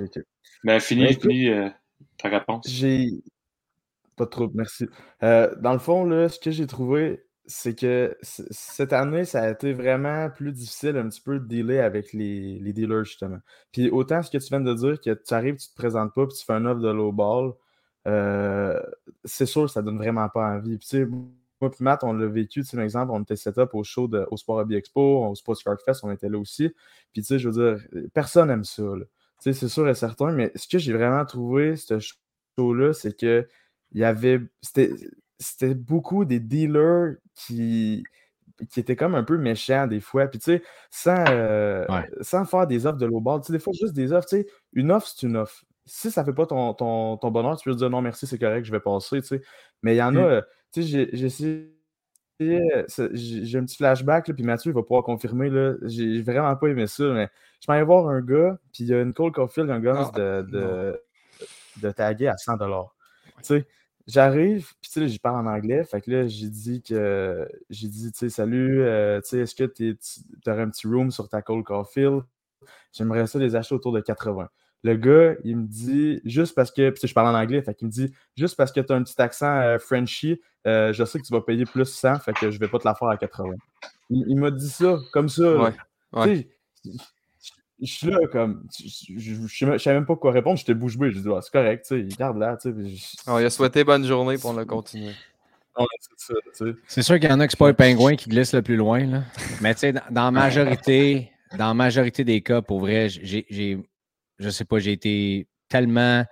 Mais 0.64 0.80
finis, 0.80 1.14
finis 1.14 1.50
euh, 1.50 1.70
ta 2.18 2.30
réponse. 2.30 2.68
J'ai. 2.68 3.10
Pas 4.16 4.26
trop, 4.26 4.50
merci. 4.54 4.88
Euh, 5.24 5.54
dans 5.60 5.74
le 5.74 5.80
fond, 5.80 6.06
là, 6.06 6.30
ce 6.30 6.40
que 6.40 6.50
j'ai 6.50 6.68
trouvé, 6.68 7.26
c'est 7.46 7.78
que 7.78 8.18
cette 8.22 8.94
année, 8.94 9.26
ça 9.26 9.42
a 9.42 9.50
été 9.50 9.74
vraiment 9.74 10.30
plus 10.30 10.52
difficile 10.52 10.98
un 10.98 11.10
petit 11.10 11.22
peu 11.22 11.40
de 11.40 11.46
dealer 11.46 11.80
avec 11.80 12.14
les, 12.14 12.60
les 12.60 12.74
dealers, 12.74 13.04
justement. 13.04 13.40
Puis 13.72 13.90
autant 13.90 14.24
ce 14.24 14.32
que 14.32 14.38
tu 14.38 14.48
viens 14.48 14.62
de 14.62 14.74
dire, 14.74 15.02
que 15.02 15.14
tu 15.14 15.34
arrives, 15.34 15.58
tu 15.58 15.70
te 15.70 15.76
présentes 15.76 16.14
pas, 16.14 16.26
puis 16.26 16.38
tu 16.38 16.46
fais 16.46 16.54
un 16.54 16.66
offre 16.66 16.82
de 16.82 16.90
low 16.90 17.12
ball, 17.12 17.54
euh, 18.08 18.80
c'est 19.24 19.46
sûr, 19.46 19.70
ça 19.70 19.82
donne 19.82 19.98
vraiment 19.98 20.30
pas 20.30 20.56
envie. 20.56 20.78
Puis 20.78 20.88
tu 20.88 20.98
sais, 20.98 21.08
moi 21.62 21.72
et 21.72 21.84
Matt, 21.84 22.04
on 22.04 22.14
l'a 22.14 22.28
vécu, 22.28 22.62
tu 22.62 22.66
sais, 22.66 22.78
exemple, 22.78 23.12
on 23.12 23.22
était 23.22 23.36
set-up 23.36 23.74
au 23.74 23.84
show 23.84 24.08
de, 24.08 24.26
au 24.32 24.38
Sport 24.38 24.58
Hobby 24.58 24.76
Expo, 24.76 25.26
au 25.26 25.36
Sports 25.36 25.64
Card 25.64 25.78
Fest, 25.84 26.02
on 26.04 26.12
était 26.12 26.30
là 26.30 26.38
aussi. 26.38 26.70
Puis, 27.14 27.22
tu 27.22 27.28
sais, 27.28 27.40
je 27.40 27.50
veux 27.50 27.76
dire, 27.76 27.88
personne 28.14 28.50
n'aime 28.50 28.64
ça. 28.64 28.84
Tu 28.84 29.06
sais, 29.40 29.54
c'est 29.54 29.70
sûr 29.70 29.88
et 29.88 29.96
certain, 29.96 30.32
mais 30.32 30.52
ce 30.56 30.68
que 30.68 30.78
j'ai 30.78 30.94
vraiment 30.94 31.26
trouvé, 31.26 31.76
ce 31.78 32.00
show-là, 32.58 32.94
c'est 32.94 33.18
que 33.18 33.48
il 33.92 34.02
y 34.02 34.04
avait. 34.04 34.42
C'était 35.38 35.76
beaucoup 35.76 36.26
des 36.26 36.40
dealers 36.40 37.16
qui 37.36 38.04
qui 38.70 38.80
étaient 38.80 38.96
comme 38.96 39.16
un 39.16 39.24
peu 39.24 39.38
méchants 39.38 39.88
des 39.88 40.00
fois. 40.00 40.28
Puis, 40.28 40.40
tu 40.40 40.46
sais, 40.46 40.64
sans, 40.90 41.26
euh, 41.30 41.86
sans 42.22 42.46
faire 42.46 42.68
des 42.68 42.86
offres 42.86 42.98
de 42.98 43.06
low 43.06 43.20
ball, 43.20 43.42
tu 43.42 43.48
sais, 43.48 43.54
des 43.54 43.60
fois, 43.60 43.74
juste 43.80 43.94
des 43.94 44.14
offres, 44.14 44.28
tu 44.28 44.38
sais, 44.38 44.48
une 44.74 44.92
offre, 44.92 45.08
c'est 45.08 45.26
une 45.28 45.38
offre. 45.38 45.64
Si 45.86 46.10
ça 46.10 46.22
ne 46.22 46.26
fait 46.26 46.34
pas 46.34 46.46
ton, 46.46 46.74
ton, 46.74 47.18
ton, 47.18 47.32
bonheur, 47.32 47.58
tu 47.58 47.70
peux 47.70 47.76
dire 47.76 47.90
non, 47.90 48.02
merci, 48.02 48.26
c'est 48.26 48.40
correct, 48.40 48.66
je 48.66 48.72
vais 48.72 48.80
passer, 48.80 49.22
tu 49.22 49.28
sais. 49.28 49.42
Mais 49.84 49.94
il 49.96 49.98
y 49.98 50.04
en 50.04 50.16
a, 50.16 50.20
euh, 50.20 50.42
tu 50.76 50.84
sais, 50.84 51.10
j'ai 51.14 51.26
essayé. 51.26 51.72
J'ai 52.40 53.58
un 53.58 53.66
petit 53.66 53.78
flashback, 53.78 54.34
puis 54.34 54.44
Mathieu 54.44 54.72
il 54.72 54.74
va 54.74 54.82
pouvoir 54.82 55.04
confirmer. 55.04 55.50
J'ai 55.84 56.22
vraiment 56.22 56.54
pas 56.56 56.68
aimé 56.68 56.86
ça, 56.88 57.06
mais 57.14 57.30
je 57.62 57.72
m'en 57.72 57.86
voir 57.86 58.10
un 58.10 58.22
gars, 58.22 58.60
puis 58.74 58.84
il 58.84 58.88
y 58.88 58.94
a 58.94 59.04
Nicole 59.06 59.32
Caulfield, 59.32 59.70
un 59.70 59.80
gars 59.80 60.12
ah, 60.14 60.20
de, 60.20 60.52
de, 60.52 61.02
de, 61.82 61.92
taguer 61.92 62.28
à 62.28 62.36
100 62.36 62.58
Tu 62.58 62.66
sais, 63.42 63.68
j'arrive, 64.06 64.74
puis 64.82 64.92
tu 64.92 65.00
sais, 65.00 65.08
j'y 65.08 65.20
parle 65.20 65.48
en 65.48 65.50
anglais, 65.50 65.86
fait 65.86 66.02
que 66.02 66.12
là, 66.12 66.28
j'ai 66.28 66.50
dit 66.50 66.82
que 66.82 67.48
j'ai 67.70 67.88
dit, 67.88 68.12
tu 68.12 68.18
sais, 68.18 68.30
salut, 68.30 68.82
euh, 68.82 69.22
tu 69.22 69.30
sais, 69.30 69.40
est-ce 69.40 69.56
que 69.56 69.64
tu 69.64 69.98
aurais 70.48 70.64
un 70.64 70.70
petit 70.70 70.88
room 70.88 71.12
sur 71.12 71.30
ta 71.30 71.42
Cole 71.42 71.64
Caulfield? 71.64 72.24
J'aimerais 72.92 73.28
ça 73.28 73.40
les 73.40 73.56
acheter 73.56 73.76
autour 73.76 73.94
de 73.94 74.02
80. 74.02 74.50
Le 74.86 74.96
gars, 74.96 75.34
il 75.44 75.58
me 75.58 75.66
dit, 75.66 76.22
juste 76.26 76.54
parce 76.54 76.70
que, 76.70 76.92
puis 76.92 77.08
je 77.08 77.14
parle 77.16 77.36
en 77.36 77.40
anglais, 77.40 77.60
fait 77.64 77.74
qu'il 77.74 77.88
me 77.88 77.92
dit, 77.92 78.14
juste 78.38 78.56
parce 78.56 78.72
que 78.72 78.80
tu 78.82 78.94
as 78.94 78.96
un 78.96 79.02
petit 79.02 79.20
accent 79.20 79.48
euh, 79.48 79.80
Frenchy, 79.80 80.40
euh, 80.68 80.94
je 80.94 81.04
sais 81.04 81.18
que 81.18 81.26
tu 81.26 81.34
vas 81.34 81.42
payer 81.42 81.66
plus 81.66 81.86
100, 81.86 82.20
fait 82.20 82.34
que 82.34 82.52
je 82.52 82.60
vais 82.60 82.68
pas 82.68 82.78
te 82.78 82.88
la 82.88 82.94
faire 82.94 83.08
à 83.08 83.18
80. 83.18 83.56
Il, 84.12 84.36
m'a 84.36 84.52
dit 84.52 84.70
ça, 84.70 85.00
comme 85.12 85.28
ça. 85.28 85.74
Ouais, 86.14 86.48
Je 87.82 87.92
suis 87.92 88.06
là, 88.06 88.20
comme, 88.32 88.68
je 88.80 89.66
ne 89.66 89.78
savais 89.80 89.96
même 89.96 90.06
pas 90.06 90.18
quoi 90.18 90.32
répondre, 90.32 90.60
j'étais 90.60 90.76
bouche 90.76 91.00
bée. 91.00 91.10
Je 91.10 91.18
dis, 91.18 91.30
c'est 91.42 91.52
correct, 91.52 91.84
tu 91.88 92.08
sais, 92.08 92.16
garde 92.16 92.38
là. 92.38 92.56
Tu 92.56 92.72
sais, 93.00 93.16
il 93.26 93.44
a 93.44 93.50
souhaité 93.50 93.84
bonne 93.84 94.06
journée 94.06 94.38
pour 94.38 94.54
le 94.54 94.66
continuer. 94.66 95.14
c'est 96.86 97.02
sûr 97.02 97.20
qu'il 97.20 97.32
y 97.32 97.34
en 97.34 97.40
a 97.40 97.48
qui 97.48 97.54
sont 97.54 97.64
pas 97.64 97.70
le 97.70 97.74
pingouin 97.74 98.16
qui 98.16 98.30
glisse 98.30 98.54
le 98.54 98.62
plus 98.62 98.76
loin. 98.76 99.04
Là. 99.04 99.24
Mais 99.62 99.74
tu 99.74 99.80
sais, 99.80 99.96
dans, 100.12 100.32
majorité, 100.32 101.32
dans 101.58 101.70
la 101.70 101.74
majorité 101.74 102.24
des 102.24 102.42
cas, 102.42 102.62
pour 102.62 102.82
vrai, 102.82 103.10
j'ai 103.10 103.84
je 104.40 104.50
sais 104.50 104.66
pas, 104.66 104.80
j'ai 104.80 104.92
été 104.92 105.48
tellement 105.70 106.26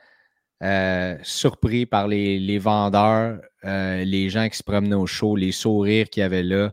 euh, 0.63 1.17
surpris 1.23 1.85
par 1.85 2.07
les, 2.07 2.57
vendeurs, 2.57 3.41
euh, 3.65 4.03
les 4.05 4.29
gens 4.29 4.47
qui 4.47 4.57
se 4.57 4.63
promenaient 4.63 4.95
au 4.95 5.07
show, 5.07 5.35
les 5.35 5.51
sourires 5.51 6.09
qu'il 6.09 6.21
y 6.21 6.23
avait 6.23 6.43
là. 6.43 6.71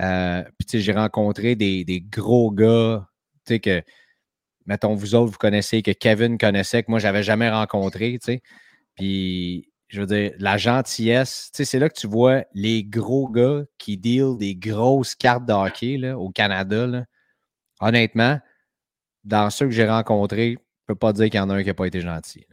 Euh, 0.00 0.42
puis, 0.58 0.80
j'ai 0.80 0.92
rencontré 0.92 1.54
des, 1.54 1.84
gros 2.10 2.50
gars, 2.50 3.06
tu 3.46 3.54
sais, 3.54 3.60
que, 3.60 3.82
mettons, 4.66 4.94
vous 4.94 5.14
autres, 5.14 5.32
vous 5.32 5.38
connaissez, 5.38 5.82
que 5.82 5.90
Kevin 5.90 6.38
connaissait, 6.38 6.82
que 6.82 6.90
moi, 6.90 6.98
j'avais 6.98 7.22
jamais 7.22 7.50
rencontré, 7.50 8.18
tu 8.18 8.32
sais. 8.32 8.42
Puis, 8.94 9.70
je 9.88 10.00
veux 10.00 10.06
dire, 10.06 10.32
la 10.38 10.56
gentillesse, 10.56 11.50
tu 11.52 11.58
sais, 11.58 11.64
c'est 11.64 11.78
là 11.78 11.88
que 11.88 11.98
tu 11.98 12.06
vois 12.06 12.44
les 12.54 12.84
gros 12.84 13.28
gars 13.28 13.64
qui 13.78 13.96
deal 13.98 14.36
des 14.38 14.56
grosses 14.56 15.14
cartes 15.14 15.46
de 15.46 15.52
hockey 15.52 15.98
là, 15.98 16.18
au 16.18 16.30
Canada. 16.30 16.86
Là. 16.86 17.04
Honnêtement, 17.80 18.40
dans 19.24 19.50
ceux 19.50 19.66
que 19.66 19.72
j'ai 19.72 19.88
rencontrés, 19.88 20.58
peux 20.86 20.94
pas 20.94 21.12
dire 21.12 21.26
qu'il 21.26 21.38
y 21.38 21.40
en 21.40 21.50
a 21.50 21.54
un 21.54 21.62
qui 21.62 21.68
n'a 21.68 21.74
pas 21.74 21.86
été 21.86 22.00
gentil. 22.00 22.46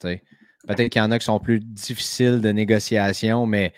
Peut-être 0.00 0.88
qu'il 0.90 1.00
y 1.00 1.04
en 1.04 1.10
a 1.10 1.18
qui 1.18 1.24
sont 1.24 1.40
plus 1.40 1.60
difficiles 1.60 2.40
de 2.40 2.50
négociation, 2.50 3.46
mais 3.46 3.72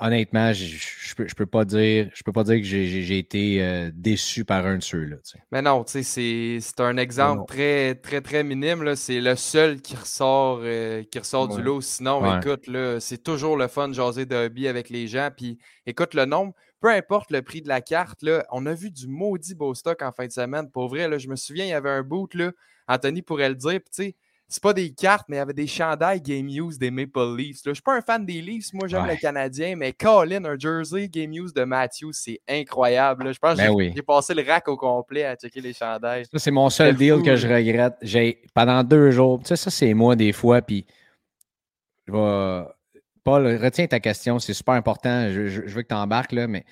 honnêtement, 0.00 0.52
je, 0.52 0.64
je, 0.64 1.14
peux, 1.14 1.26
peux 1.26 1.46
pas 1.46 1.64
dire, 1.64 2.10
je 2.14 2.22
peux 2.22 2.32
pas 2.32 2.42
dire 2.42 2.56
que 2.56 2.62
j'ai 2.62 3.18
été 3.18 3.62
euh, 3.62 3.90
déçu 3.92 4.44
par 4.44 4.66
un 4.66 4.78
de 4.78 4.82
ceux-là. 4.82 5.16
Mais 5.52 5.62
non, 5.62 5.84
c'est 5.86 6.60
un 6.78 6.96
exemple 6.96 7.44
très, 7.46 7.94
très, 7.94 8.20
très 8.20 8.42
minime. 8.42 8.96
C'est 8.96 9.20
le 9.20 9.36
seul 9.36 9.80
qui 9.80 9.94
ressort, 9.94 10.60
euh, 10.62 11.04
qui 11.04 11.18
ressort 11.18 11.48
du 11.48 11.62
lot. 11.62 11.80
Sinon, 11.80 12.38
écoute, 12.38 12.68
c'est 13.00 13.22
toujours 13.22 13.56
le 13.56 13.68
fun 13.68 13.88
de 13.88 13.94
jaser 13.94 14.26
de 14.26 14.34
hobby 14.34 14.68
avec 14.68 14.90
les 14.90 15.06
gens. 15.06 15.30
Puis 15.34 15.58
écoute, 15.86 16.14
le 16.14 16.24
nombre, 16.24 16.54
peu 16.80 16.88
importe 16.88 17.30
le 17.30 17.42
prix 17.42 17.62
de 17.62 17.68
la 17.68 17.80
carte, 17.80 18.22
là, 18.22 18.44
on 18.50 18.64
a 18.66 18.72
vu 18.72 18.90
du 18.90 19.06
maudit 19.06 19.54
beau 19.54 19.74
stock 19.74 20.02
en 20.02 20.12
fin 20.12 20.26
de 20.26 20.32
semaine. 20.32 20.70
Pour 20.70 20.88
vrai, 20.88 21.08
là, 21.08 21.18
je 21.18 21.28
me 21.28 21.36
souviens, 21.36 21.66
il 21.66 21.70
y 21.70 21.74
avait 21.74 21.90
un 21.90 22.02
boot, 22.02 22.34
là, 22.34 22.52
Anthony 22.88 23.22
pourrait 23.22 23.50
le 23.50 23.54
dire. 23.54 23.80
tu 23.80 23.90
sais, 23.90 24.16
c'est 24.50 24.62
pas 24.62 24.72
des 24.72 24.90
cartes, 24.90 25.26
mais 25.28 25.36
il 25.36 25.38
y 25.38 25.42
avait 25.42 25.52
des 25.52 25.68
chandails 25.68 26.20
Game 26.20 26.48
Use 26.48 26.76
des 26.76 26.90
Maple 26.90 27.36
Leafs. 27.36 27.60
Je 27.64 27.72
suis 27.72 27.82
pas 27.82 27.96
un 27.96 28.00
fan 28.00 28.26
des 28.26 28.42
Leafs, 28.42 28.72
moi 28.72 28.88
j'aime 28.88 29.06
les 29.06 29.16
Canadiens, 29.16 29.76
mais 29.76 29.92
Colin, 29.92 30.44
un 30.44 30.58
jersey 30.58 31.08
Game 31.08 31.32
Use 31.32 31.54
de 31.54 31.62
Matthews, 31.62 32.12
c'est 32.14 32.40
incroyable. 32.48 33.32
Je 33.32 33.38
pense 33.38 33.56
que 33.56 33.76
ben 33.76 33.92
j'ai 33.94 34.02
passé 34.02 34.34
le 34.34 34.42
rack 34.42 34.66
au 34.66 34.76
complet 34.76 35.24
à 35.24 35.36
checker 35.36 35.60
les 35.60 35.72
chandails. 35.72 36.24
Ça, 36.32 36.38
c'est 36.40 36.50
mon 36.50 36.68
seul 36.68 36.96
deal 36.96 37.22
que 37.22 37.36
je 37.36 37.46
regrette. 37.46 37.94
J'ai 38.02 38.42
pendant 38.52 38.82
deux 38.82 39.12
jours, 39.12 39.38
tu 39.38 39.46
sais, 39.46 39.56
ça 39.56 39.70
c'est 39.70 39.94
moi 39.94 40.16
des 40.16 40.32
fois, 40.32 40.60
puis 40.62 40.84
je 42.08 42.12
vais. 42.12 42.64
Paul, 43.24 43.46
retiens 43.46 43.86
ta 43.86 44.00
question, 44.00 44.38
c'est 44.38 44.54
super 44.54 44.74
important. 44.74 45.30
Je, 45.30 45.60
veux 45.62 45.82
que 45.82 45.88
tu 45.88 45.94
embarques, 45.94 46.32
là, 46.32 46.46
mais 46.46 46.64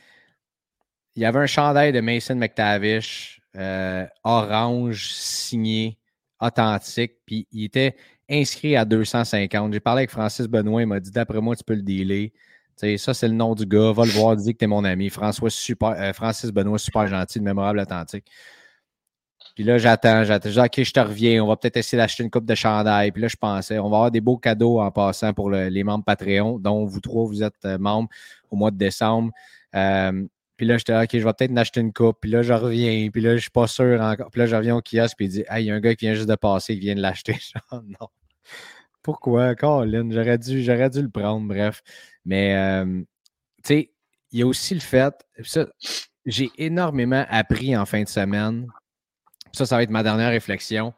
il 1.17 1.23
y 1.23 1.25
avait 1.25 1.41
un 1.41 1.47
chandail 1.47 1.93
de 1.93 2.01
Mason 2.01 2.37
McTavish, 2.37 3.41
euh, 3.57 4.07
orange, 4.25 5.13
signé 5.13 5.99
authentique. 6.41 7.13
Puis 7.27 7.47
il 7.53 7.65
était 7.65 7.97
inscrit 8.31 8.77
à 8.77 8.85
250. 8.85 9.73
J'ai 9.73 9.81
parlé 9.81 10.01
avec 10.01 10.11
Francis 10.11 10.47
Benoît, 10.47 10.83
il 10.83 10.87
m'a 10.87 11.01
dit 11.01 11.11
d'après 11.11 11.41
moi, 11.41 11.57
tu 11.57 11.65
peux 11.65 11.75
le 11.75 11.83
dealer. 11.83 12.33
ça, 12.77 13.15
c'est 13.15 13.29
le 13.29 13.35
nom 13.35 13.55
du 13.55 13.67
gars. 13.67 13.93
Va 13.93 14.05
le 14.05 14.11
voir, 14.13 14.37
dis 14.37 14.53
que 14.53 14.59
tu 14.59 14.65
es 14.65 14.69
mon 14.69 14.85
ami. 14.85 15.11
François, 15.11 15.51
super, 15.51 15.89
euh, 15.91 16.13
Francis 16.13 16.51
Benoît, 16.51 16.79
super 16.79 17.07
gentil, 17.07 17.41
mémorable, 17.41 17.81
authentique. 17.81 18.27
Puis 19.59 19.65
là, 19.65 19.77
j'attends, 19.77 20.23
j'attends. 20.23 20.51
Je 20.51 20.61
OK, 20.61 20.85
je 20.85 20.93
te 20.93 21.01
reviens. 21.01 21.43
On 21.43 21.49
va 21.49 21.57
peut-être 21.57 21.79
essayer 21.79 21.99
d'acheter 22.01 22.23
une 22.23 22.31
coupe 22.31 22.45
de 22.45 22.55
chandail. 22.55 23.11
Puis 23.11 23.23
là, 23.23 23.27
je 23.27 23.35
pensais, 23.35 23.81
on 23.81 23.91
va 23.91 23.97
avoir 23.97 24.11
des 24.13 24.21
beaux 24.21 24.37
cadeaux 24.37 24.79
en 24.79 24.93
passant 24.93 25.33
pour 25.33 25.51
les 25.51 25.83
membres 25.83 26.05
Patreon, 26.05 26.61
dont 26.61 26.85
vous 26.85 27.01
trois, 27.01 27.27
vous 27.27 27.43
êtes 27.43 27.65
euh, 27.65 27.77
membres 27.77 28.09
au 28.53 28.57
mois 28.57 28.71
de 28.71 28.77
décembre. 28.77 29.33
Euh, 29.75 30.25
puis 30.57 30.65
là, 30.65 30.79
j'étais, 30.79 30.97
OK, 30.97 31.09
je 31.13 31.19
vais 31.19 31.33
peut-être 31.33 31.51
m'acheter 31.51 31.81
une 31.81 31.93
coupe. 31.93 32.19
Puis 32.21 32.31
là, 32.31 32.43
je 32.43 32.53
reviens. 32.53 33.11
Puis 33.11 33.21
là, 33.21 33.35
je 33.35 33.41
suis 33.41 33.51
pas 33.51 33.67
sûr 33.67 34.01
encore. 34.01 34.31
Puis 34.31 34.39
là, 34.39 34.47
je 34.47 34.55
reviens 34.55 34.77
au 34.77 34.81
kiosque. 34.81 35.17
Puis 35.17 35.27
il 35.27 35.29
dit, 35.31 35.45
hey, 35.51 35.65
il 35.65 35.67
y 35.67 35.71
a 35.73 35.75
un 35.75 35.81
gars 35.81 35.93
qui 35.97 36.05
vient 36.05 36.15
juste 36.15 36.29
de 36.29 36.37
passer, 36.37 36.75
qui 36.75 36.81
vient 36.83 36.95
de 36.95 37.03
l'acheter. 37.03 37.37
non. 37.73 38.07
Pourquoi, 39.03 39.57
Colin? 39.57 40.09
J'aurais 40.13 40.39
dû, 40.39 40.63
j'aurais 40.63 40.91
dû 40.91 41.03
le 41.03 41.11
prendre, 41.11 41.49
bref. 41.49 41.83
Mais, 42.25 42.55
euh, 42.55 43.03
tu 43.65 43.75
sais, 43.75 43.91
il 44.31 44.39
y 44.39 44.43
a 44.43 44.47
aussi 44.47 44.75
le 44.75 44.81
fait, 44.81 45.15
j'ai 46.27 46.49
énormément 46.59 47.27
appris 47.29 47.77
en 47.77 47.87
fin 47.87 48.05
de 48.05 48.09
semaine. 48.09 48.69
Ça, 49.53 49.67
ça 49.67 49.77
va 49.77 49.83
être 49.83 49.91
ma 49.91 50.03
dernière 50.03 50.31
réflexion. 50.31 50.93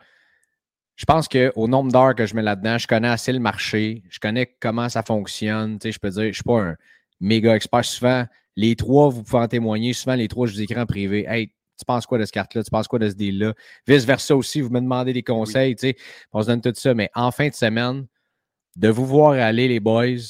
Je 0.97 1.05
pense 1.07 1.29
qu'au 1.29 1.67
nombre 1.67 1.91
d'heures 1.91 2.15
que 2.15 2.27
je 2.27 2.35
mets 2.35 2.43
là-dedans, 2.43 2.77
je 2.77 2.87
connais 2.87 3.09
assez 3.09 3.33
le 3.33 3.39
marché, 3.39 4.03
je 4.11 4.19
connais 4.19 4.55
comment 4.61 4.89
ça 4.89 5.03
fonctionne. 5.03 5.79
Tu 5.79 5.89
sais, 5.89 5.93
je 5.93 5.99
peux 5.99 6.11
dire, 6.11 6.23
je 6.25 6.29
ne 6.29 6.33
suis 6.33 6.43
pas 6.43 6.61
un 6.61 6.77
méga 7.21 7.57
expert. 7.57 7.85
Souvent, 7.85 8.27
les 8.57 8.77
trois, 8.77 9.09
vous 9.09 9.23
pouvez 9.23 9.43
en 9.43 9.49
témoigner. 9.49 9.95
Souvent, 9.95 10.15
les 10.15 10.29
trois, 10.29 10.47
je 10.47 10.53
vous 10.53 10.61
écris 10.61 10.79
en 10.79 10.87
privé. 10.87 11.25
Hey, 11.27 11.49
tu 11.79 11.87
penses 11.87 12.05
quoi 12.05 12.19
de 12.19 12.27
ce 12.27 12.33
carte-là? 12.33 12.63
Tu 12.63 12.71
penses 12.71 12.87
quoi 12.87 12.99
de 12.99 13.09
ce 13.09 13.15
deal-là? 13.15 13.55
Vice-versa 13.87 14.37
aussi, 14.37 14.61
vous 14.61 14.69
me 14.69 14.81
demandez 14.81 15.15
des 15.15 15.23
conseils. 15.23 15.75
Tu 15.75 15.89
sais, 15.89 15.97
on 16.33 16.43
se 16.43 16.49
donne 16.49 16.61
tout 16.61 16.73
ça. 16.75 16.93
Mais 16.93 17.11
en 17.15 17.31
fin 17.31 17.49
de 17.49 17.55
semaine, 17.55 18.07
de 18.77 18.89
vous 18.89 19.07
voir 19.07 19.33
aller, 19.33 19.69
les 19.69 19.81
boys, 19.81 20.21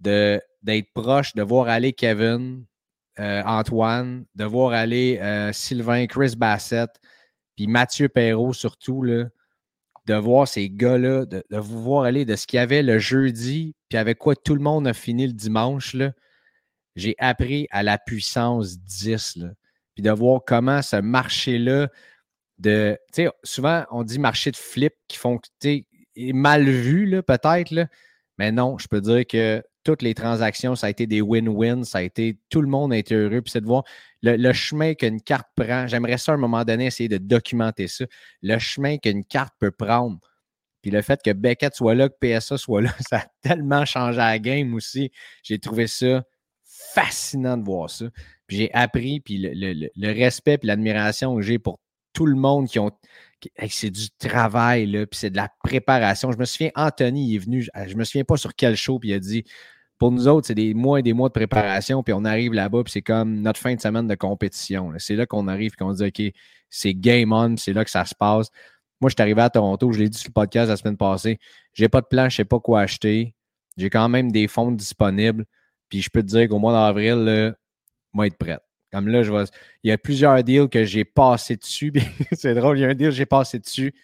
d'être 0.00 0.92
proche, 0.94 1.34
de 1.34 1.42
voir 1.42 1.68
aller 1.68 1.92
Kevin, 1.92 2.64
euh, 3.20 3.42
Antoine, 3.44 4.24
de 4.34 4.44
voir 4.44 4.72
aller 4.72 5.18
euh, 5.22 5.52
Sylvain, 5.52 6.06
Chris 6.06 6.34
Bassett, 6.36 6.90
puis 7.56 7.66
Mathieu 7.66 8.08
Perrault 8.08 8.52
surtout, 8.52 9.02
là, 9.02 9.26
de 10.06 10.14
voir 10.14 10.48
ces 10.48 10.68
gars-là, 10.68 11.26
de, 11.26 11.44
vous 11.50 11.82
voir 11.82 12.04
aller 12.04 12.24
de 12.24 12.34
ce 12.34 12.46
qu'il 12.46 12.56
y 12.56 12.60
avait 12.60 12.82
le 12.82 12.98
jeudi, 12.98 13.74
puis 13.88 13.98
avec 13.98 14.18
quoi 14.18 14.34
tout 14.34 14.54
le 14.54 14.60
monde 14.60 14.86
a 14.86 14.94
fini 14.94 15.26
le 15.26 15.32
dimanche. 15.32 15.96
J'ai 16.96 17.14
appris 17.18 17.68
à 17.70 17.82
la 17.82 17.98
puissance 17.98 18.78
10. 18.78 19.36
Là. 19.36 19.48
Puis 19.94 20.02
de 20.02 20.10
voir 20.10 20.40
comment 20.44 20.82
ce 20.82 20.96
marché-là 20.96 21.88
de. 22.58 22.98
Souvent, 23.44 23.84
on 23.90 24.02
dit 24.02 24.18
marché 24.18 24.50
de 24.50 24.56
flip 24.56 24.94
qui 25.08 25.18
font. 25.18 25.38
Tu 25.60 25.86
sais, 26.16 26.32
mal 26.32 26.68
vu, 26.68 27.22
peut-être. 27.22 27.88
Mais 28.38 28.50
non, 28.50 28.78
je 28.78 28.88
peux 28.88 29.00
dire 29.00 29.26
que 29.26 29.62
toutes 29.84 30.02
les 30.02 30.14
transactions, 30.14 30.74
ça 30.74 30.86
a 30.86 30.90
été 30.90 31.06
des 31.06 31.20
win-win. 31.20 31.84
Ça 31.84 31.98
a 31.98 32.02
été. 32.02 32.38
Tout 32.48 32.62
le 32.62 32.68
monde 32.68 32.92
a 32.92 32.96
été 32.96 33.14
heureux. 33.14 33.42
Puis 33.42 33.52
c'est 33.52 33.60
de 33.60 33.66
voir 33.66 33.84
le, 34.22 34.52
chemin 34.52 34.94
qu'une 34.94 35.20
carte 35.20 35.48
prend. 35.56 35.86
J'aimerais 35.86 36.18
ça 36.18 36.32
à 36.32 36.34
un 36.34 36.38
moment 36.38 36.64
donné 36.64 36.86
essayer 36.86 37.08
de 37.08 37.18
documenter 37.18 37.88
ça. 37.88 38.04
Le 38.42 38.58
chemin 38.58 38.98
qu'une 38.98 39.24
carte 39.24 39.54
peut 39.58 39.72
prendre. 39.72 40.18
Puis 40.82 40.90
le 40.90 41.00
fait 41.02 41.20
que 41.22 41.32
Beckett 41.32 41.74
soit 41.74 41.94
là, 41.94 42.08
que 42.08 42.16
PSA 42.20 42.58
soit 42.58 42.82
là, 42.82 42.90
ça 43.08 43.18
a 43.18 43.26
tellement 43.40 43.84
changé 43.84 44.18
la 44.18 44.38
game 44.38 44.74
aussi. 44.74 45.10
J'ai 45.42 45.58
trouvé 45.58 45.86
ça 45.86 46.24
fascinant 46.64 47.56
de 47.56 47.64
voir 47.64 47.90
ça. 47.90 48.06
Puis 48.46 48.56
j'ai 48.56 48.72
appris, 48.74 49.20
puis 49.20 49.38
le, 49.38 50.12
respect 50.12 50.58
puis 50.58 50.66
l'admiration 50.66 51.36
que 51.36 51.42
j'ai 51.42 51.58
pour 51.58 51.80
tout 52.12 52.26
le 52.26 52.36
monde 52.36 52.68
qui 52.68 52.78
ont. 52.78 52.90
C'est 53.68 53.90
du 53.90 54.10
travail, 54.18 54.86
là, 54.86 55.06
puis 55.06 55.18
c'est 55.18 55.30
de 55.30 55.36
la 55.36 55.48
préparation. 55.62 56.32
Je 56.32 56.38
me 56.38 56.44
souviens, 56.44 56.70
Anthony 56.74 57.36
est 57.36 57.38
venu, 57.38 57.66
je 57.86 57.96
me 57.96 58.04
souviens 58.04 58.24
pas 58.24 58.36
sur 58.36 58.54
quel 58.54 58.76
show, 58.76 58.98
puis 58.98 59.10
il 59.10 59.14
a 59.14 59.18
dit 59.18 59.44
pour 59.98 60.10
nous 60.10 60.26
autres, 60.26 60.48
c'est 60.48 60.56
des 60.56 60.74
mois 60.74 60.98
et 60.98 61.02
des 61.02 61.12
mois 61.12 61.28
de 61.28 61.32
préparation, 61.32 62.02
puis 62.02 62.12
on 62.12 62.24
arrive 62.24 62.52
là-bas, 62.52 62.82
puis 62.82 62.92
c'est 62.92 63.02
comme 63.02 63.40
notre 63.40 63.60
fin 63.60 63.74
de 63.74 63.80
semaine 63.80 64.08
de 64.08 64.14
compétition. 64.16 64.92
C'est 64.98 65.14
là, 65.14 65.26
qu'on 65.26 65.46
arrive, 65.46 65.70
puis 65.70 65.78
qu'on 65.78 65.92
dit 65.92 66.04
OK, 66.04 66.34
c'est 66.70 66.94
game 66.94 67.32
on, 67.32 67.56
c'est 67.56 67.72
là 67.72 67.84
que 67.84 67.90
ça 67.90 68.04
se 68.04 68.14
passe. 68.14 68.50
Moi, 69.00 69.10
je 69.10 69.14
suis 69.14 69.22
arrivé 69.22 69.42
à 69.42 69.50
Toronto, 69.50 69.92
je 69.92 70.00
l'ai 70.00 70.08
dit 70.08 70.18
sur 70.18 70.30
le 70.30 70.32
podcast 70.32 70.68
la 70.68 70.76
semaine 70.76 70.96
passée. 70.96 71.38
J'ai 71.72 71.88
pas 71.88 72.00
de 72.00 72.06
plan, 72.06 72.28
je 72.28 72.36
sais 72.36 72.44
pas 72.44 72.60
quoi 72.60 72.80
acheter. 72.80 73.34
J'ai 73.76 73.90
quand 73.90 74.08
même 74.08 74.32
des 74.32 74.48
fonds 74.48 74.72
disponibles. 74.72 75.44
Puis 75.88 76.02
je 76.02 76.10
peux 76.10 76.22
te 76.22 76.28
dire 76.28 76.48
qu'au 76.48 76.58
mois 76.58 76.72
d'avril, 76.72 77.54
moi, 78.12 78.26
être 78.26 78.36
prête. 78.36 78.62
Comme 78.92 79.08
là, 79.08 79.22
je 79.22 79.30
vois, 79.30 79.44
il 79.82 79.88
y 79.88 79.92
a 79.92 79.98
plusieurs 79.98 80.44
deals 80.44 80.68
que 80.68 80.84
j'ai 80.84 81.04
passé 81.04 81.56
dessus. 81.56 81.92
c'est 82.32 82.54
drôle, 82.54 82.78
il 82.78 82.82
y 82.82 82.84
a 82.84 82.88
un 82.88 82.94
deal 82.94 83.08
que 83.08 83.14
j'ai 83.14 83.26
passé 83.26 83.58
dessus. 83.58 83.94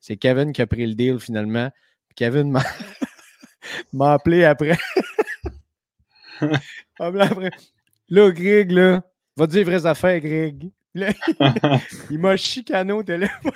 C'est 0.00 0.16
Kevin 0.16 0.52
qui 0.52 0.62
a 0.62 0.66
pris 0.66 0.86
le 0.86 0.94
deal 0.94 1.20
finalement. 1.20 1.70
Kevin 2.16 2.50
m'a 3.92 4.12
appelé 4.12 4.44
après. 4.44 4.78
Là, 8.08 8.30
Greg, 8.30 8.70
là, 8.70 9.02
va 9.36 9.46
dire 9.46 9.66
vraies 9.66 9.84
affaires, 9.84 10.20
Greg. 10.20 10.70
Il 12.10 12.18
m'a 12.18 12.36
chicané 12.36 12.92
au 12.92 13.02
téléphone. 13.02 13.52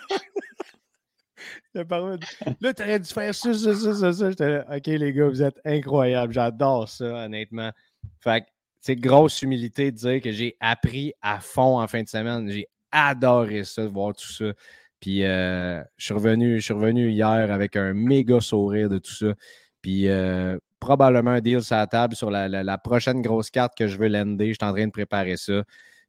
Là, 1.75 2.75
tu 2.75 2.83
aurais 2.83 2.99
dû 3.01 3.09
faire 3.11 3.35
ça, 3.35 3.55
ça, 3.55 3.75
ça, 3.75 3.95
ça, 3.95 4.13
ça. 4.13 4.31
J'étais 4.31 4.49
là, 4.49 4.67
OK, 4.71 4.87
les 4.87 5.13
gars, 5.13 5.29
vous 5.29 5.43
êtes 5.43 5.59
incroyables. 5.65 6.35
J'adore 6.35 6.89
ça, 6.89 7.25
honnêtement. 7.25 7.73
Fait 8.21 8.43
que 8.43 8.47
c'est 8.83 8.97
grosse 8.97 9.41
humilité 9.43 9.93
de 9.93 9.97
dire 9.97 10.21
que 10.21 10.33
j'ai 10.33 10.57
appris 10.59 11.15
à 11.23 11.39
fond 11.39 11.81
en 11.81 11.87
fin 11.87 12.03
de 12.03 12.09
semaine. 12.09 12.51
J'ai 12.51 12.67
adoré 12.91 13.63
ça, 13.63 13.83
de 13.83 13.87
voir 13.87 14.13
tout 14.13 14.31
ça. 14.31 14.53
Puis 14.99 15.25
euh, 15.25 15.81
je, 15.97 16.05
suis 16.05 16.15
revenu, 16.15 17.11
hier 17.11 17.53
avec 17.53 17.77
un 17.77 17.95
méga 17.95 18.41
sourire 18.41 18.91
de 18.91 18.99
tout 18.99 19.13
ça. 19.13 19.35
Puis 19.83 20.09
euh, 20.09 20.59
probablement 20.81 21.31
un 21.31 21.41
deal 21.41 21.63
sur 21.63 21.77
la 21.77 21.87
table 21.87 22.17
sur 22.17 22.29
la, 22.29 22.79
prochaine 22.79 23.23
grosse 23.23 23.51
carte 23.51 23.77
que 23.79 23.87
je 23.87 23.97
veux 23.97 24.09
lander. 24.09 24.49
Je 24.49 24.59
suis 24.61 24.69
en 24.69 24.73
train 24.73 24.87
de 24.87 24.93
préparer 24.93 25.37
ça. 25.37 25.63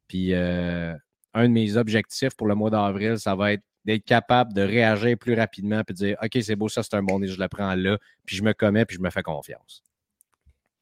Puis 0.08 0.34
euh, 0.34 0.92
un 1.32 1.44
de 1.44 1.52
mes 1.52 1.76
objectifs 1.76 2.34
pour 2.36 2.48
le 2.48 2.56
mois 2.56 2.70
d'avril, 2.70 3.20
ça 3.20 3.36
va 3.36 3.52
être 3.52 3.62
d'être 3.84 4.04
capable 4.04 4.52
de 4.52 4.62
réagir 4.62 5.16
plus 5.16 5.34
rapidement 5.34 5.82
et 5.88 5.92
de 5.92 5.96
dire 5.96 6.16
OK, 6.20 6.38
c'est 6.42 6.56
beau, 6.56 6.68
ça, 6.68 6.82
c'est 6.82 6.94
un 6.94 7.04
bon 7.04 7.22
et 7.22 7.28
je 7.28 7.38
le 7.38 7.46
prends 7.46 7.74
là, 7.76 7.98
puis 8.24 8.34
je 8.34 8.42
me 8.42 8.52
commets, 8.52 8.84
puis 8.84 8.96
je 8.96 9.02
me 9.02 9.10
fais 9.10 9.22
confiance. 9.22 9.84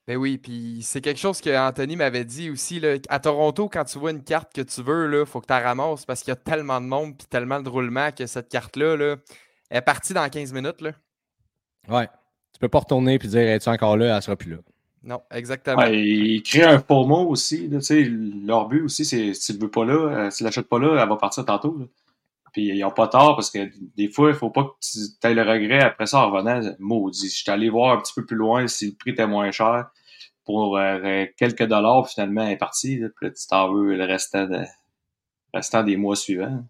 Ben 0.08 0.16
oui, 0.16 0.36
puis 0.36 0.80
c'est 0.82 1.00
quelque 1.00 1.20
chose 1.20 1.40
que 1.40 1.56
Anthony 1.56 1.94
m'avait 1.94 2.24
dit 2.24 2.50
aussi. 2.50 2.80
Là, 2.80 2.96
à 3.08 3.20
Toronto, 3.20 3.68
quand 3.68 3.84
tu 3.84 3.98
vois 3.98 4.10
une 4.10 4.24
carte 4.24 4.52
que 4.52 4.60
tu 4.60 4.82
veux, 4.82 5.20
il 5.20 5.26
faut 5.26 5.40
que 5.40 5.46
tu 5.46 5.52
la 5.52 5.60
ramasses 5.60 6.04
parce 6.04 6.22
qu'il 6.22 6.30
y 6.30 6.32
a 6.32 6.36
tellement 6.36 6.80
de 6.80 6.86
monde 6.86 7.16
puis 7.16 7.26
tellement 7.28 7.60
de 7.60 7.68
roulement 7.68 8.10
que 8.10 8.26
cette 8.26 8.48
carte-là 8.48 8.96
là, 8.96 9.16
est 9.70 9.80
partie 9.80 10.12
dans 10.12 10.28
15 10.28 10.52
minutes. 10.52 10.80
Là. 10.80 10.90
Ouais. 11.88 12.08
Tu 12.52 12.58
peux 12.58 12.68
pas 12.68 12.80
retourner 12.80 13.14
et 13.14 13.18
dire 13.18 13.40
Es-tu 13.40 13.68
encore 13.68 13.96
là, 13.96 14.16
elle 14.16 14.22
sera 14.22 14.36
plus 14.36 14.50
là. 14.50 14.58
Non, 15.04 15.20
exactement. 15.32 15.82
ils 15.84 16.42
créent 16.42 16.64
un 16.64 16.78
FOMO 16.78 17.28
aussi. 17.28 17.68
Là, 17.68 17.78
leur 18.46 18.68
but 18.68 18.82
aussi, 18.82 19.04
c'est 19.04 19.34
si 19.34 19.52
tu 19.52 19.58
ne 19.58 19.64
veux 19.64 19.70
pas 19.70 19.84
là, 19.84 19.94
euh, 19.94 20.30
si 20.30 20.38
tu 20.38 20.44
l'achètes 20.44 20.68
pas 20.68 20.78
là, 20.78 21.00
elle 21.00 21.08
va 21.08 21.16
partir 21.16 21.44
tantôt. 21.44 21.88
Puis 22.52 22.66
ils 22.66 22.80
n'ont 22.80 22.90
pas 22.90 23.08
tort 23.08 23.34
parce 23.34 23.50
que 23.50 23.70
des 23.96 24.08
fois, 24.08 24.28
il 24.28 24.32
ne 24.32 24.38
faut 24.38 24.50
pas 24.50 24.64
que 24.64 24.70
tu 24.80 25.26
aies 25.26 25.34
le 25.34 25.42
regret 25.42 25.80
après 25.82 26.06
ça 26.06 26.18
en 26.18 26.30
revenant. 26.30 26.60
Maudit, 26.78 27.28
je 27.28 27.34
suis 27.34 27.50
allé 27.50 27.70
voir 27.70 27.96
un 27.96 28.00
petit 28.00 28.12
peu 28.14 28.26
plus 28.26 28.36
loin 28.36 28.66
si 28.66 28.90
le 28.90 28.96
prix 28.96 29.10
était 29.10 29.26
moins 29.26 29.50
cher 29.50 29.86
pour 30.44 30.76
euh, 30.76 31.26
quelques 31.36 31.66
dollars, 31.66 32.08
finalement, 32.08 32.42
elle 32.42 32.52
est 32.52 32.56
partie. 32.56 33.00
puis 33.20 33.32
tu 33.32 33.46
t'en 33.48 33.72
veux 33.72 33.94
le 33.94 34.04
restant, 34.04 34.46
de, 34.46 34.60
restant 35.54 35.82
des 35.82 35.96
mois 35.96 36.16
suivants. 36.16 36.64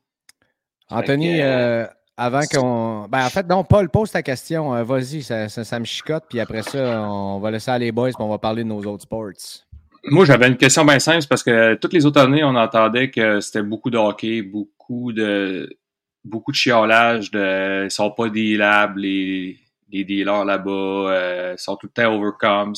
Anthony, 0.91 1.41
euh, 1.41 1.87
avant 2.17 2.43
qu'on. 2.43 3.09
Ben, 3.09 3.25
en 3.25 3.31
fait, 3.31 3.49
non, 3.49 3.65
Paul, 3.65 3.89
pose 3.89 4.11
ta 4.11 4.23
question. 4.23 4.75
Euh, 4.75 4.85
vas-y, 4.85 5.23
ça, 5.23 5.49
ça, 5.49 5.79
me 5.79 5.85
chicote. 5.85 6.25
Puis 6.29 6.41
après 6.41 6.63
ça, 6.63 7.03
on 7.03 7.39
va 7.41 7.51
laisser 7.51 7.71
aller 7.71 7.87
les 7.87 7.93
boys. 7.93 8.11
Puis 8.11 8.17
on 8.23 8.29
va 8.29 8.39
parler 8.39 8.63
de 8.63 8.69
nos 8.69 8.83
autres 8.85 9.05
sports. 9.05 9.31
Moi, 10.05 10.25
j'avais 10.25 10.49
une 10.49 10.57
question 10.57 10.85
bien 10.85 10.99
simple 10.99 11.25
parce 11.29 11.43
que 11.43 11.75
toutes 11.75 11.93
les 11.93 12.05
autres 12.05 12.21
années, 12.21 12.43
on 12.45 12.57
entendait 12.57 13.11
que 13.11 13.41
c'était 13.41 13.63
beaucoup 13.63 13.89
de 13.89 13.97
hockey, 13.97 14.43
beaucoup 14.43 14.82
de 15.13 15.79
beaucoup 16.25 16.53
de 16.53 16.57
chiolage. 16.57 17.31
De, 17.31 17.85
ils 17.85 17.91
sont 17.91 18.11
pas 18.11 18.29
des 18.29 18.57
labs, 18.57 18.97
les, 18.97 19.59
les 19.91 20.05
dealers 20.05 20.45
là-bas. 20.45 20.71
Euh, 20.71 21.57
sont 21.57 21.77
tout 21.77 21.87
le 21.87 21.93
temps 21.93 22.15
overcomes. 22.15 22.75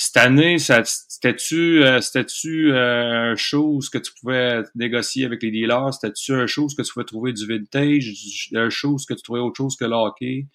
Cette 0.00 0.16
année, 0.16 0.58
c'était-tu 0.58 1.82
euh, 1.84 2.00
c'était-tu 2.00 2.72
euh, 2.72 3.32
un 3.32 3.36
chose 3.36 3.90
que 3.90 3.98
tu 3.98 4.12
pouvais 4.20 4.62
négocier 4.76 5.24
avec 5.24 5.42
les 5.42 5.50
dealers? 5.50 5.92
C'était-tu 5.92 6.34
un 6.34 6.46
chose 6.46 6.76
que 6.76 6.82
tu 6.82 6.92
pouvais 6.92 7.04
trouver 7.04 7.32
du 7.32 7.46
vintage? 7.46 8.12
Un 8.54 8.70
chose 8.70 9.06
que 9.06 9.14
tu 9.14 9.22
trouvais 9.22 9.40
autre 9.40 9.56
chose 9.56 9.76
que 9.76 9.84
le 9.84 9.96
hockey? 9.96 10.46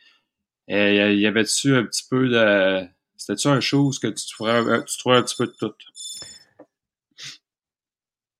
Et 0.69 1.15
y 1.17 1.27
avait-tu 1.27 1.75
un 1.75 1.83
petit 1.83 2.03
peu 2.09 2.29
de. 2.29 2.87
C'était-tu 3.17 3.47
un 3.49 3.59
chose 3.59 3.99
que 3.99 4.07
tu 4.07 4.25
trouvais, 4.33 4.83
tu 4.85 4.97
trouvais 4.97 5.17
un 5.17 5.23
petit 5.23 5.35
peu 5.35 5.47
de 5.47 5.53
tout? 5.53 5.73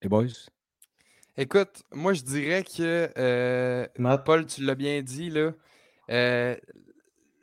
Les 0.01 0.09
boys? 0.09 0.52
Écoute, 1.37 1.83
moi 1.91 2.13
je 2.13 2.21
dirais 2.21 2.63
que 2.63 3.09
euh, 3.17 3.87
Paul, 4.25 4.45
tu 4.45 4.63
l'as 4.63 4.75
bien 4.75 5.01
dit, 5.01 5.29
là. 5.31 5.51
Euh, 6.11 6.55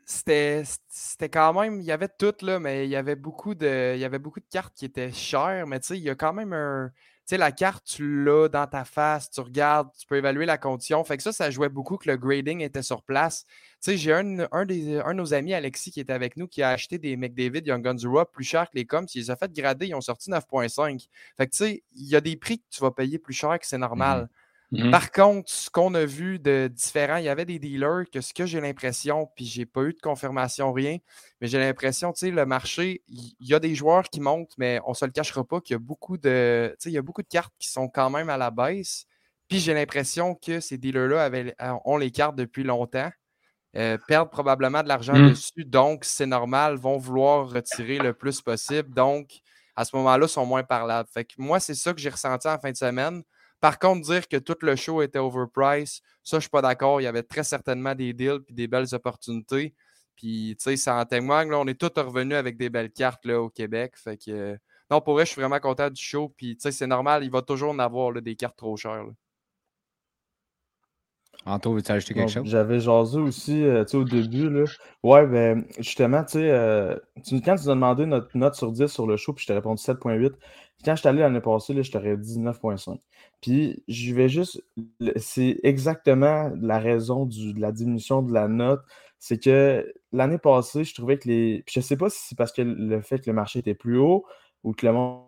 c'était 0.04 1.28
quand 1.30 1.52
même, 1.54 1.80
il 1.80 1.86
y 1.86 1.92
avait 1.92 2.08
tout, 2.08 2.34
là, 2.42 2.58
mais 2.60 2.86
il 2.86 2.90
y 2.90 2.96
avait 2.96 3.16
beaucoup 3.16 3.54
de, 3.54 3.94
il 3.94 4.00
y 4.00 4.04
avait 4.04 4.18
beaucoup 4.18 4.40
de 4.40 4.46
cartes 4.50 4.74
qui 4.76 4.84
étaient 4.84 5.12
chères, 5.12 5.66
mais 5.66 5.80
tu 5.80 5.88
sais, 5.88 5.98
il 5.98 6.02
y 6.04 6.10
a 6.10 6.14
quand 6.14 6.32
même 6.32 6.52
un, 6.52 6.90
tu 6.94 7.02
sais, 7.26 7.36
la 7.38 7.52
carte, 7.52 7.84
tu 7.84 8.24
l'as 8.24 8.48
dans 8.48 8.66
ta 8.66 8.84
face, 8.84 9.30
tu 9.30 9.40
regardes, 9.40 9.88
tu 9.98 10.06
peux 10.06 10.16
évaluer 10.16 10.46
la 10.46 10.58
condition. 10.58 11.02
Fait 11.04 11.16
que 11.16 11.22
ça, 11.22 11.32
ça 11.32 11.50
jouait 11.50 11.68
beaucoup 11.68 11.96
que 11.96 12.08
le 12.08 12.16
grading 12.16 12.60
était 12.60 12.82
sur 12.82 13.02
place. 13.04 13.44
Tu 13.82 13.92
sais, 13.92 13.96
j'ai 13.96 14.12
un, 14.12 14.46
un, 14.52 14.66
des, 14.66 14.98
un 14.98 15.12
de 15.12 15.18
nos 15.18 15.32
amis, 15.32 15.54
Alexis, 15.54 15.90
qui 15.90 16.00
était 16.00 16.12
avec 16.12 16.36
nous, 16.36 16.46
qui 16.46 16.62
a 16.62 16.68
acheté 16.68 16.98
des 16.98 17.16
McDavid 17.16 17.66
Young 17.66 17.82
Guns 17.82 17.96
Europe 18.04 18.30
plus 18.32 18.44
cher 18.44 18.68
que 18.70 18.76
les 18.76 18.84
coms. 18.84 19.06
Il 19.14 19.18
les 19.18 19.30
a 19.30 19.36
fait 19.36 19.50
grader, 19.52 19.86
ils 19.86 19.94
ont 19.94 20.00
sorti 20.00 20.30
9.5. 20.30 21.08
Fait 21.36 21.46
que 21.46 21.52
tu 21.52 21.56
sais, 21.56 21.82
il 21.92 22.06
y 22.06 22.14
a 22.14 22.20
des 22.20 22.36
prix 22.36 22.58
que 22.58 22.64
tu 22.70 22.80
vas 22.82 22.90
payer 22.90 23.18
plus 23.18 23.34
cher 23.34 23.58
que 23.58 23.66
c'est 23.66 23.78
normal. 23.78 24.22
Mmh 24.22 24.28
Mmh 24.72 24.90
Par 24.92 25.10
contre, 25.10 25.50
ce 25.50 25.68
qu'on 25.68 25.94
a 25.94 26.04
vu 26.04 26.38
de 26.38 26.68
différent, 26.72 27.16
il 27.16 27.24
y 27.24 27.28
avait 27.28 27.44
des 27.44 27.58
dealers 27.58 28.04
que 28.12 28.20
ce 28.20 28.32
que 28.32 28.46
j'ai 28.46 28.60
l'impression, 28.60 29.28
puis 29.34 29.44
j'ai 29.44 29.66
pas 29.66 29.82
eu 29.82 29.92
de 29.92 30.00
confirmation, 30.00 30.72
rien, 30.72 30.98
mais 31.40 31.48
j'ai 31.48 31.58
l'impression, 31.58 32.12
tu 32.12 32.20
sais, 32.20 32.30
le 32.30 32.46
marché, 32.46 33.02
il 33.08 33.34
y, 33.40 33.52
a 33.52 33.58
des 33.58 33.74
joueurs 33.74 34.04
qui 34.04 34.20
montent, 34.20 34.54
mais 34.58 34.78
on 34.86 34.94
se 34.94 35.04
le 35.04 35.10
cachera 35.10 35.42
pas 35.42 35.60
qu'il 35.60 35.74
y 35.74 35.76
a 35.76 35.80
beaucoup 35.80 36.18
de, 36.18 36.70
tu 36.78 36.84
sais, 36.84 36.90
il 36.90 36.92
y 36.92 36.98
a 36.98 37.02
beaucoup 37.02 37.22
de 37.22 37.28
cartes 37.28 37.52
qui 37.58 37.68
sont 37.68 37.88
quand 37.88 38.10
même 38.10 38.30
à 38.30 38.36
la 38.36 38.52
baisse. 38.52 39.06
Puis 39.48 39.58
j'ai 39.58 39.74
l'impression 39.74 40.36
que 40.36 40.60
ces 40.60 40.78
dealers-là 40.78 41.30
ont 41.84 41.96
les 41.96 42.12
cartes 42.12 42.36
depuis 42.36 42.62
longtemps, 42.62 43.10
euh, 43.76 43.96
perdent 44.08 44.30
probablement 44.30 44.82
de 44.82 44.88
l'argent 44.88 45.14
mmh. 45.14 45.30
dessus, 45.30 45.64
donc 45.64 46.04
c'est 46.04 46.26
normal, 46.26 46.76
vont 46.76 46.98
vouloir 46.98 47.48
retirer 47.50 47.98
le 47.98 48.12
plus 48.12 48.40
possible. 48.40 48.92
Donc, 48.92 49.30
à 49.76 49.84
ce 49.84 49.94
moment-là, 49.96 50.26
sont 50.28 50.44
moins 50.44 50.64
parlables. 50.64 51.08
Fait 51.12 51.24
que 51.24 51.34
moi, 51.38 51.60
c'est 51.60 51.74
ça 51.74 51.92
que 51.92 52.00
j'ai 52.00 52.10
ressenti 52.10 52.48
en 52.48 52.58
fin 52.58 52.72
de 52.72 52.76
semaine. 52.76 53.22
Par 53.60 53.78
contre, 53.78 54.06
dire 54.06 54.26
que 54.26 54.38
tout 54.38 54.56
le 54.62 54.74
show 54.74 55.02
était 55.02 55.18
overpriced, 55.18 56.02
ça, 56.22 56.38
je 56.38 56.40
suis 56.40 56.50
pas 56.50 56.62
d'accord. 56.62 57.00
Il 57.00 57.04
y 57.04 57.06
avait 57.06 57.22
très 57.22 57.44
certainement 57.44 57.94
des 57.94 58.12
deals 58.12 58.40
et 58.48 58.52
des 58.52 58.66
belles 58.66 58.92
opportunités. 58.94 59.74
Puis, 60.16 60.56
tu 60.58 60.64
sais, 60.64 60.76
ça 60.76 60.96
en 60.96 61.04
témoigne. 61.04 61.50
Là, 61.50 61.58
on 61.58 61.66
est 61.66 61.78
tous 61.80 62.00
revenus 62.00 62.36
avec 62.36 62.56
des 62.56 62.70
belles 62.70 62.90
cartes 62.90 63.24
là, 63.24 63.40
au 63.40 63.50
Québec. 63.50 63.94
Fait 63.96 64.16
que, 64.16 64.58
non, 64.90 65.00
pour 65.00 65.14
vrai, 65.14 65.24
je 65.24 65.32
suis 65.32 65.40
vraiment 65.40 65.60
content 65.60 65.88
du 65.88 66.02
show. 66.02 66.28
Puis, 66.36 66.56
tu 66.56 66.62
sais, 66.62 66.72
c'est 66.72 66.86
normal, 66.86 67.24
il 67.24 67.30
va 67.30 67.42
toujours 67.42 67.70
en 67.70 67.78
avoir 67.78 68.12
des 68.20 68.36
cartes 68.36 68.56
trop 68.56 68.76
chères. 68.76 69.06
Anto, 71.46 71.72
veux-tu 71.72 71.90
ajouter 71.92 72.14
quelque 72.14 72.30
chose? 72.30 72.46
J'avais 72.46 72.80
jasé 72.80 73.18
aussi, 73.18 73.64
euh, 73.64 73.84
tu 73.84 73.92
sais, 73.92 73.96
au 73.96 74.04
début, 74.04 74.50
là. 74.50 74.64
Ouais, 75.02 75.26
ben, 75.26 75.64
justement, 75.78 76.22
tu 76.22 76.32
sais, 76.32 76.50
euh, 76.50 76.96
quand 77.16 77.22
tu 77.22 77.34
nous 77.64 77.70
as 77.70 77.74
demandé 77.74 78.04
notre 78.06 78.36
note 78.36 78.54
sur 78.54 78.70
10 78.72 78.88
sur 78.88 79.06
le 79.06 79.16
show, 79.16 79.32
puis 79.32 79.42
je 79.42 79.46
t'ai 79.48 79.54
répondu 79.54 79.82
7.8, 79.82 80.34
quand 80.84 80.94
je 80.94 81.00
suis 81.00 81.08
allé 81.08 81.20
l'année 81.20 81.40
passée, 81.40 81.72
là, 81.72 81.82
je 81.82 81.90
t'aurais 81.90 82.16
dit 82.18 82.38
9.5. 82.38 83.00
Puis, 83.40 83.82
je 83.88 84.14
vais 84.14 84.28
juste. 84.28 84.62
C'est 85.16 85.58
exactement 85.62 86.50
la 86.60 86.78
raison 86.78 87.24
de 87.26 87.58
la 87.58 87.72
diminution 87.72 88.22
de 88.22 88.32
la 88.32 88.46
note. 88.48 88.80
C'est 89.18 89.38
que 89.42 89.92
l'année 90.12 90.38
passée, 90.38 90.84
je 90.84 90.94
trouvais 90.94 91.18
que 91.18 91.28
les. 91.28 91.62
Puis 91.66 91.74
je 91.76 91.80
sais 91.80 91.96
pas 91.96 92.10
si 92.10 92.18
c'est 92.28 92.36
parce 92.38 92.52
que 92.52 92.62
le 92.62 93.00
fait 93.02 93.18
que 93.20 93.28
le 93.30 93.34
marché 93.34 93.58
était 93.60 93.74
plus 93.74 93.98
haut 93.98 94.24
ou 94.64 94.72
que 94.72 94.86
le 94.86 94.92
monde 94.92 95.24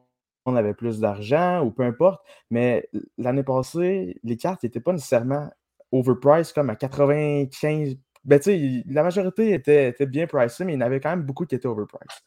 avait 0.47 0.75
plus 0.75 0.99
d'argent 1.01 1.63
ou 1.65 1.71
peu 1.71 1.83
importe, 1.85 2.21
mais 2.51 2.89
l'année 3.19 3.43
passée, 3.45 4.19
les 4.25 4.37
cartes 4.37 4.63
n'étaient 4.65 4.81
pas 4.81 4.93
nécessairement 4.93 5.51
overpriced 5.93 6.55
comme 6.55 6.71
à 6.71 6.77
95. 6.77 7.97
Ben, 8.25 8.39
tu 8.39 8.83
la 8.87 9.03
majorité 9.03 9.53
était, 9.53 9.89
était 9.89 10.07
bien 10.07 10.27
pricée, 10.27 10.65
mais 10.65 10.73
il 10.73 10.77
y 10.77 10.79
en 10.79 10.87
avait 10.87 11.01
quand 11.01 11.11
même 11.11 11.23
beaucoup 11.23 11.45
qui 11.45 11.55
étaient 11.55 11.67
overpriced. 11.67 12.23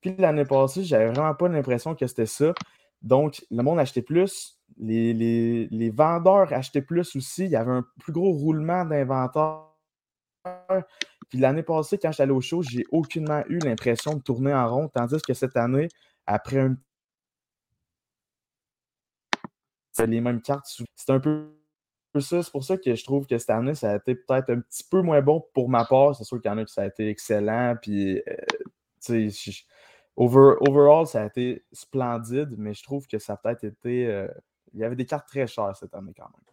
Puis 0.00 0.14
l'année 0.16 0.44
passée, 0.44 0.84
j'avais 0.84 1.08
vraiment 1.08 1.34
pas 1.34 1.48
l'impression 1.48 1.94
que 1.94 2.06
c'était 2.06 2.26
ça. 2.26 2.52
Donc, 3.02 3.44
le 3.50 3.62
monde 3.62 3.78
achetait 3.78 4.02
plus, 4.02 4.60
les, 4.78 5.90
vendeurs 5.94 6.52
achetaient 6.52 6.82
plus 6.82 7.16
aussi. 7.16 7.44
Il 7.44 7.50
y 7.50 7.56
avait 7.56 7.72
un 7.72 7.84
plus 8.00 8.12
gros 8.12 8.32
roulement 8.32 8.84
d'inventaire. 8.84 9.64
Puis 11.28 11.38
l'année 11.38 11.62
passée, 11.62 11.98
quand 11.98 12.12
j'étais 12.12 12.30
au 12.30 12.40
show, 12.40 12.62
j'ai 12.62 12.84
aucunement 12.90 13.42
eu 13.48 13.58
l'impression 13.58 14.14
de 14.14 14.22
tourner 14.22 14.54
en 14.54 14.68
rond, 14.68 14.88
tandis 14.88 15.20
que 15.22 15.34
cette 15.34 15.56
année, 15.56 15.88
après 16.26 16.58
un 16.58 16.76
c'est 19.92 20.06
les 20.06 20.20
mêmes 20.20 20.40
cartes. 20.40 20.66
C'est 20.94 21.10
un 21.10 21.18
peu 21.18 21.57
ça. 22.14 22.42
C'est 22.42 22.50
pour 22.50 22.64
ça 22.64 22.76
que 22.76 22.94
je 22.94 23.04
trouve 23.04 23.26
que 23.26 23.38
cette 23.38 23.50
année, 23.50 23.74
ça 23.74 23.92
a 23.92 23.96
été 23.96 24.14
peut-être 24.14 24.50
un 24.50 24.60
petit 24.60 24.84
peu 24.90 25.02
moins 25.02 25.20
bon 25.20 25.44
pour 25.54 25.68
ma 25.68 25.84
part. 25.84 26.14
C'est 26.14 26.24
sûr 26.24 26.40
qu'il 26.40 26.50
y 26.50 26.54
en 26.54 26.58
a 26.58 26.64
qui 26.64 26.72
ça 26.72 26.82
a 26.82 26.86
été 26.86 27.08
excellent. 27.08 27.76
Puis, 27.80 28.22
euh, 29.10 29.24
overall, 30.16 31.06
ça 31.06 31.22
a 31.22 31.26
été 31.26 31.64
splendide, 31.72 32.54
mais 32.56 32.74
je 32.74 32.82
trouve 32.82 33.06
que 33.06 33.18
ça 33.18 33.34
a 33.34 33.36
peut-être 33.36 33.64
été. 33.64 34.06
Euh, 34.06 34.28
il 34.74 34.80
y 34.80 34.84
avait 34.84 34.96
des 34.96 35.06
cartes 35.06 35.28
très 35.28 35.46
chères 35.46 35.74
cette 35.76 35.94
année 35.94 36.12
quand 36.16 36.24
même. 36.24 36.48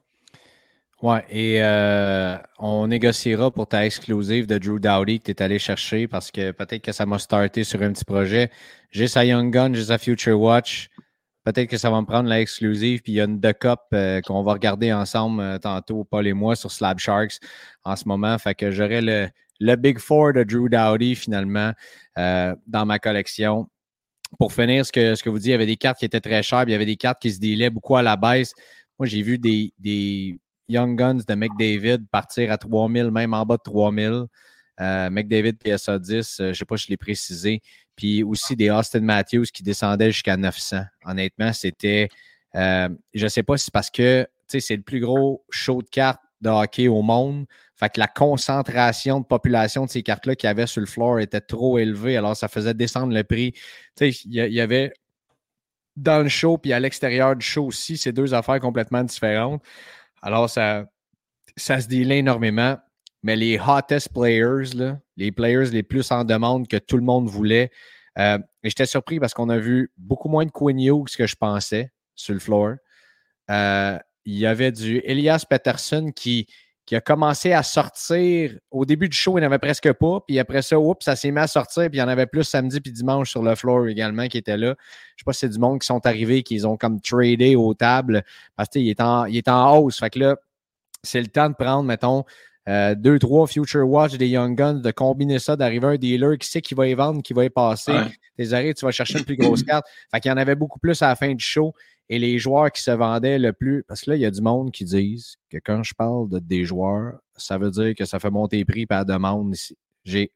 Ouais, 1.01 1.25
et 1.29 1.61
euh, 1.61 2.37
on 2.57 2.87
négociera 2.87 3.51
pour 3.51 3.67
ta 3.67 3.85
exclusive 3.85 4.47
de 4.47 4.57
Drew 4.57 4.79
Dowdy 4.79 5.19
que 5.19 5.25
tu 5.25 5.31
es 5.31 5.41
allé 5.41 5.59
chercher 5.59 6.07
parce 6.07 6.31
que 6.31 6.51
peut-être 6.51 6.81
que 6.81 6.93
ça 6.93 7.05
m'a 7.05 7.19
starté 7.19 7.65
sur 7.65 7.81
un 7.81 7.91
petit 7.91 8.05
projet. 8.05 8.49
J'ai 8.91 9.07
sa 9.07 9.25
Young 9.25 9.51
Gun, 9.51 9.73
j'ai 9.73 9.83
sa 9.83 9.97
Future 9.97 10.39
Watch. 10.39 10.89
Peut-être 11.45 11.69
que 11.69 11.77
ça 11.77 11.91
va 11.91 12.01
me 12.01 12.07
prendre 12.07 12.27
la 12.27 12.41
exclusive. 12.41 13.01
Puis 13.03 13.13
il 13.13 13.15
y 13.15 13.21
a 13.21 13.25
une 13.25 13.39
duck 13.39 13.65
up 13.65 13.79
euh, 13.93 14.19
qu'on 14.21 14.41
va 14.41 14.53
regarder 14.53 14.91
ensemble 14.91 15.41
euh, 15.41 15.59
tantôt, 15.59 16.03
Paul 16.03 16.25
et 16.25 16.33
moi, 16.33 16.55
sur 16.55 16.71
Slab 16.71 16.97
Sharks 16.97 17.37
en 17.83 17.95
ce 17.95 18.07
moment. 18.07 18.35
Fait 18.39 18.55
que 18.55 18.71
j'aurai 18.71 19.01
le, 19.01 19.29
le 19.59 19.75
Big 19.75 19.99
Four 19.99 20.33
de 20.33 20.43
Drew 20.43 20.69
Dowdy 20.69 21.15
finalement 21.15 21.71
euh, 22.17 22.55
dans 22.65 22.87
ma 22.87 22.97
collection. 22.97 23.69
Pour 24.39 24.53
finir, 24.53 24.87
ce 24.87 24.91
que, 24.91 25.13
ce 25.13 25.21
que 25.21 25.29
vous 25.29 25.37
dites, 25.37 25.47
il 25.47 25.51
y 25.51 25.53
avait 25.53 25.67
des 25.67 25.77
cartes 25.77 25.99
qui 25.99 26.05
étaient 26.05 26.19
très 26.19 26.41
chères, 26.41 26.63
il 26.63 26.71
y 26.71 26.73
avait 26.73 26.85
des 26.85 26.97
cartes 26.97 27.21
qui 27.21 27.31
se 27.31 27.39
délaient 27.39 27.69
beaucoup 27.69 27.95
à 27.95 28.01
la 28.01 28.17
baisse. 28.17 28.51
Moi, 28.97 29.05
j'ai 29.05 29.21
vu 29.21 29.37
des, 29.37 29.71
des 29.77 30.39
Young 30.67 30.97
Guns 30.97 31.19
de 31.27 31.35
McDavid 31.35 32.07
partir 32.11 32.51
à 32.51 32.57
3000, 32.57 33.11
même 33.11 33.35
en 33.35 33.45
bas 33.45 33.57
de 33.57 33.61
3000. 33.63 34.25
Euh, 34.81 35.09
McDavid 35.09 35.53
PSA 35.53 35.99
10, 35.99 36.35
je 36.37 36.43
ne 36.43 36.53
sais 36.53 36.65
pas 36.65 36.75
si 36.75 36.85
je 36.85 36.89
l'ai 36.89 36.97
précisé. 36.97 37.61
Puis 37.95 38.23
aussi 38.23 38.55
des 38.55 38.69
Austin 38.69 39.01
Matthews 39.01 39.45
qui 39.53 39.63
descendaient 39.63 40.11
jusqu'à 40.11 40.37
900. 40.37 40.81
Honnêtement, 41.05 41.53
c'était. 41.53 42.09
Euh, 42.55 42.89
je 43.13 43.23
ne 43.23 43.29
sais 43.29 43.43
pas 43.43 43.57
si 43.57 43.65
c'est 43.65 43.73
parce 43.73 43.89
que 43.89 44.27
c'est 44.47 44.75
le 44.75 44.81
plus 44.81 44.99
gros 44.99 45.43
show 45.49 45.81
de 45.81 45.89
cartes 45.89 46.21
de 46.41 46.49
hockey 46.49 46.87
au 46.87 47.01
monde. 47.01 47.45
Fait 47.75 47.89
que 47.89 47.99
la 47.99 48.07
concentration 48.07 49.19
de 49.19 49.25
population 49.25 49.85
de 49.85 49.89
ces 49.89 50.03
cartes-là 50.03 50.35
qu'il 50.35 50.47
y 50.47 50.51
avait 50.51 50.67
sur 50.67 50.79
le 50.79 50.87
floor 50.87 51.19
était 51.19 51.41
trop 51.41 51.77
élevée. 51.77 52.15
Alors, 52.15 52.37
ça 52.37 52.47
faisait 52.47 52.73
descendre 52.73 53.13
le 53.13 53.23
prix. 53.23 53.53
Il 53.99 54.13
y, 54.31 54.61
avait 54.61 54.93
dans 55.97 56.21
le 56.21 56.29
show 56.29 56.57
puis 56.57 56.71
à 56.71 56.79
l'extérieur 56.79 57.35
du 57.35 57.45
show 57.45 57.65
aussi, 57.65 57.97
c'est 57.97 58.13
deux 58.13 58.33
affaires 58.33 58.59
complètement 58.59 59.03
différentes. 59.03 59.61
Alors, 60.21 60.49
ça, 60.49 60.85
ça 61.57 61.81
se 61.81 61.87
dealait 61.87 62.19
énormément. 62.19 62.77
Mais 63.23 63.35
les 63.35 63.59
hottest 63.59 64.13
players, 64.13 64.75
là, 64.75 64.99
les 65.17 65.31
players 65.31 65.71
les 65.71 65.83
plus 65.83 66.11
en 66.11 66.23
demande 66.23 66.67
que 66.67 66.77
tout 66.77 66.97
le 66.97 67.03
monde 67.03 67.27
voulait. 67.27 67.71
Euh, 68.17 68.37
et 68.63 68.69
j'étais 68.69 68.85
surpris 68.85 69.19
parce 69.19 69.33
qu'on 69.33 69.49
a 69.49 69.57
vu 69.57 69.91
beaucoup 69.97 70.29
moins 70.29 70.45
de 70.45 70.51
Quinn 70.51 70.79
Hughes 70.79 71.15
que 71.17 71.27
je 71.27 71.35
pensais 71.35 71.91
sur 72.15 72.33
le 72.33 72.39
floor. 72.39 72.75
Euh, 73.51 73.99
il 74.25 74.37
y 74.37 74.45
avait 74.45 74.71
du 74.71 75.01
Elias 75.03 75.45
Peterson 75.47 76.11
qui, 76.15 76.47
qui 76.85 76.95
a 76.95 77.01
commencé 77.01 77.51
à 77.51 77.61
sortir. 77.61 78.57
Au 78.71 78.85
début 78.85 79.09
du 79.09 79.17
show, 79.17 79.37
il 79.37 79.41
n'y 79.41 79.47
en 79.47 79.49
avait 79.49 79.59
presque 79.59 79.91
pas. 79.93 80.19
Puis 80.27 80.39
après 80.39 80.61
ça, 80.61 80.79
oups, 80.79 81.03
ça 81.03 81.15
s'est 81.15 81.31
mis 81.31 81.39
à 81.39 81.47
sortir. 81.47 81.83
Puis 81.89 81.97
il 81.97 81.99
y 81.99 82.03
en 82.03 82.07
avait 82.07 82.25
plus 82.25 82.43
samedi 82.43 82.79
puis 82.79 82.91
dimanche 82.91 83.31
sur 83.31 83.43
le 83.43 83.55
floor 83.55 83.87
également 83.87 84.27
qui 84.27 84.37
était 84.37 84.57
là. 84.57 84.67
Je 84.67 84.71
ne 84.71 84.73
sais 84.73 85.23
pas 85.25 85.33
si 85.33 85.39
c'est 85.39 85.49
du 85.49 85.59
monde 85.59 85.79
qui 85.79 85.87
sont 85.87 86.05
arrivés, 86.05 86.43
qu'ils 86.43 86.67
ont 86.67 86.77
comme 86.77 87.01
tradé 87.01 87.55
aux 87.55 87.73
tables. 87.73 88.23
Parce 88.55 88.69
qu'il 88.69 88.87
est 88.87 89.01
en, 89.01 89.25
est 89.25 89.47
en 89.47 89.77
hausse. 89.77 89.99
Fait 89.99 90.09
que 90.09 90.19
là, 90.19 90.37
c'est 91.03 91.21
le 91.21 91.27
temps 91.27 91.49
de 91.49 91.55
prendre, 91.55 91.83
mettons, 91.83 92.23
euh, 92.67 92.95
deux, 92.95 93.19
trois 93.19 93.45
Future 93.45 93.87
Watch 93.87 94.13
des 94.17 94.27
Young 94.27 94.57
Guns, 94.57 94.75
de 94.75 94.91
combiner 94.91 95.37
ça, 95.39 95.55
d'arriver 95.55 95.87
un 95.87 95.95
dealer 95.97 96.37
qui 96.37 96.47
sait 96.47 96.61
qu'il 96.61 96.75
va 96.75 96.87
y 96.87 96.93
vendre, 96.95 97.21
qui 97.21 97.33
va 97.33 97.45
y 97.45 97.49
passer. 97.49 97.93
Des 98.37 98.53
arrêts, 98.53 98.73
tu 98.73 98.85
vas 98.85 98.91
chercher 98.91 99.19
une 99.19 99.25
plus 99.25 99.37
grosse 99.37 99.63
carte. 99.63 99.85
Fait 100.11 100.19
qu'il 100.19 100.29
y 100.29 100.33
en 100.33 100.37
avait 100.37 100.55
beaucoup 100.55 100.79
plus 100.79 101.01
à 101.01 101.09
la 101.09 101.15
fin 101.15 101.33
du 101.33 101.43
show. 101.43 101.73
et 102.09 102.19
les 102.19 102.39
joueurs 102.39 102.71
qui 102.71 102.81
se 102.81 102.91
vendaient 102.91 103.37
le 103.37 103.53
plus. 103.53 103.83
Parce 103.87 104.01
que 104.01 104.11
là, 104.11 104.15
il 104.15 104.21
y 104.21 104.25
a 104.25 104.31
du 104.31 104.41
monde 104.41 104.71
qui 104.71 104.83
disent 104.83 105.37
que 105.49 105.57
quand 105.63 105.83
je 105.83 105.93
parle 105.93 106.27
de 106.29 106.39
des 106.39 106.65
joueurs, 106.65 107.19
ça 107.37 107.57
veut 107.57 107.71
dire 107.71 107.93
que 107.95 108.05
ça 108.05 108.19
fait 108.19 108.31
monter 108.31 108.57
les 108.57 108.65
prix 108.65 108.85
par 108.85 109.05
demande 109.05 109.53
ici. 109.53 109.77
J'ai 110.03 110.31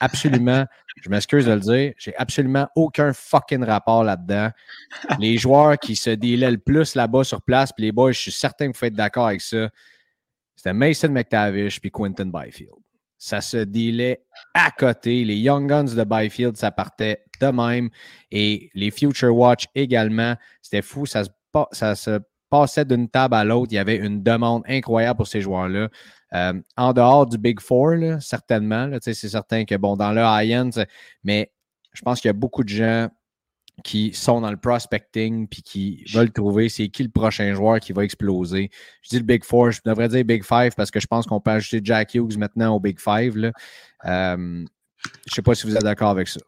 absolument, 0.00 0.66
je 1.02 1.08
m'excuse 1.08 1.46
de 1.46 1.52
le 1.52 1.60
dire, 1.60 1.92
j'ai 1.96 2.14
absolument 2.16 2.68
aucun 2.74 3.12
fucking 3.12 3.62
rapport 3.64 4.04
là-dedans. 4.04 4.50
Les 5.18 5.38
joueurs 5.38 5.78
qui 5.78 5.96
se 5.96 6.10
dealaient 6.10 6.50
le 6.50 6.58
plus 6.58 6.94
là-bas 6.96 7.24
sur 7.24 7.40
place, 7.40 7.72
puis 7.72 7.84
les 7.84 7.92
boys, 7.92 8.12
je 8.12 8.18
suis 8.18 8.32
certain 8.32 8.66
que 8.66 8.72
vous 8.72 8.78
faites 8.78 8.94
d'accord 8.94 9.28
avec 9.28 9.40
ça, 9.40 9.68
c'était 10.56 10.72
Mason 10.72 11.08
McTavish 11.08 11.80
puis 11.80 11.90
Quentin 11.90 12.26
Byfield. 12.26 12.74
Ça 13.18 13.40
se 13.40 13.58
dealait 13.58 14.24
à 14.54 14.70
côté. 14.70 15.24
Les 15.24 15.36
Young 15.36 15.68
Guns 15.68 15.94
de 15.94 16.04
Byfield, 16.04 16.56
ça 16.56 16.70
partait 16.70 17.22
de 17.40 17.46
même. 17.46 17.88
Et 18.30 18.70
les 18.74 18.90
Future 18.90 19.34
Watch 19.34 19.66
également. 19.74 20.34
C'était 20.60 20.82
fou. 20.82 21.06
Ça 21.06 21.24
se, 21.24 21.30
ça 21.72 21.94
se 21.94 22.20
passait 22.50 22.84
d'une 22.84 23.08
table 23.08 23.34
à 23.34 23.44
l'autre. 23.44 23.72
Il 23.72 23.76
y 23.76 23.78
avait 23.78 23.96
une 23.96 24.22
demande 24.22 24.62
incroyable 24.68 25.18
pour 25.18 25.28
ces 25.28 25.40
joueurs-là. 25.40 25.88
Euh, 26.34 26.60
en 26.76 26.92
dehors 26.92 27.26
du 27.26 27.38
Big 27.38 27.60
Four, 27.60 28.20
certainement. 28.20 28.90
c'est 29.00 29.14
certain 29.14 29.64
que, 29.64 29.74
bon, 29.76 29.96
dans 29.96 30.12
le 30.12 30.22
high-end, 30.22 30.70
mais 31.22 31.52
je 31.92 32.02
pense 32.02 32.20
qu'il 32.20 32.28
y 32.28 32.30
a 32.30 32.34
beaucoup 32.34 32.64
de 32.64 32.68
gens 32.68 33.08
qui 33.84 34.12
sont 34.12 34.40
dans 34.40 34.50
le 34.50 34.56
prospecting 34.56 35.48
puis 35.48 35.62
qui 35.62 36.04
veulent 36.12 36.30
trouver 36.30 36.68
c'est 36.68 36.88
qui 36.88 37.02
le 37.02 37.08
prochain 37.08 37.54
joueur 37.54 37.80
qui 37.80 37.92
va 37.92 38.04
exploser. 38.04 38.70
Je 39.02 39.08
dis 39.08 39.18
le 39.18 39.24
Big 39.24 39.44
Four, 39.44 39.70
je 39.70 39.80
devrais 39.84 40.08
dire 40.08 40.24
Big 40.24 40.44
Five 40.44 40.72
parce 40.76 40.90
que 40.90 41.00
je 41.00 41.06
pense 41.06 41.26
qu'on 41.26 41.40
peut 41.40 41.52
ajouter 41.52 41.80
Jack 41.82 42.14
Hughes 42.14 42.36
maintenant 42.38 42.76
au 42.76 42.80
Big 42.80 43.00
Five. 43.00 43.36
Là. 43.36 43.52
Euh, 44.04 44.64
je 45.04 45.30
ne 45.30 45.34
sais 45.34 45.42
pas 45.42 45.54
si 45.54 45.66
vous 45.66 45.76
êtes 45.76 45.82
d'accord 45.82 46.10
avec 46.10 46.28
ça. 46.28 46.40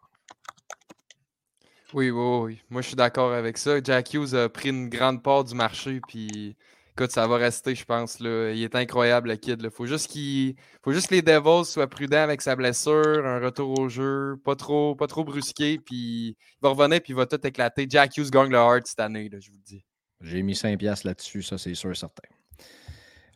Oui, 1.92 2.10
oui, 2.10 2.38
oui. 2.42 2.60
Moi, 2.70 2.82
je 2.82 2.88
suis 2.88 2.96
d'accord 2.96 3.32
avec 3.32 3.56
ça. 3.56 3.80
Jack 3.82 4.14
Hughes 4.14 4.34
a 4.34 4.48
pris 4.48 4.70
une 4.70 4.88
grande 4.88 5.22
part 5.22 5.44
du 5.44 5.54
marché, 5.54 6.00
puis 6.08 6.56
Écoute, 6.96 7.10
ça 7.10 7.26
va 7.26 7.38
rester, 7.38 7.74
je 7.74 7.84
pense. 7.84 8.20
Là. 8.20 8.52
Il 8.52 8.62
est 8.62 8.76
incroyable, 8.76 9.30
le 9.30 9.36
kid. 9.36 9.60
Il 9.60 9.70
faut 9.70 9.84
juste 9.84 10.12
faut 10.84 10.92
juste 10.92 11.08
que 11.08 11.14
les 11.14 11.22
Devils 11.22 11.64
soient 11.64 11.88
prudents 11.88 12.22
avec 12.22 12.40
sa 12.40 12.54
blessure, 12.54 13.26
un 13.26 13.40
retour 13.40 13.80
au 13.80 13.88
jeu, 13.88 14.36
pas 14.44 14.54
trop, 14.54 14.94
pas 14.94 15.08
trop 15.08 15.24
brusqué, 15.24 15.80
puis 15.84 15.96
il 15.96 16.36
va 16.62 16.68
revenir 16.68 17.00
puis 17.00 17.12
il 17.12 17.16
va 17.16 17.26
tout 17.26 17.44
éclater. 17.44 17.86
Jack 17.88 18.16
Hughes 18.16 18.30
gagne 18.30 18.50
le 18.50 18.58
hard 18.58 18.86
cette 18.86 19.00
année, 19.00 19.28
je 19.28 19.50
vous 19.50 19.56
le 19.56 19.64
dis. 19.64 19.84
J'ai 20.20 20.42
mis 20.42 20.54
5 20.54 20.78
piastres 20.78 21.08
là-dessus, 21.08 21.42
ça 21.42 21.58
c'est 21.58 21.74
sûr 21.74 21.90
et 21.90 21.96
certain. 21.96 22.22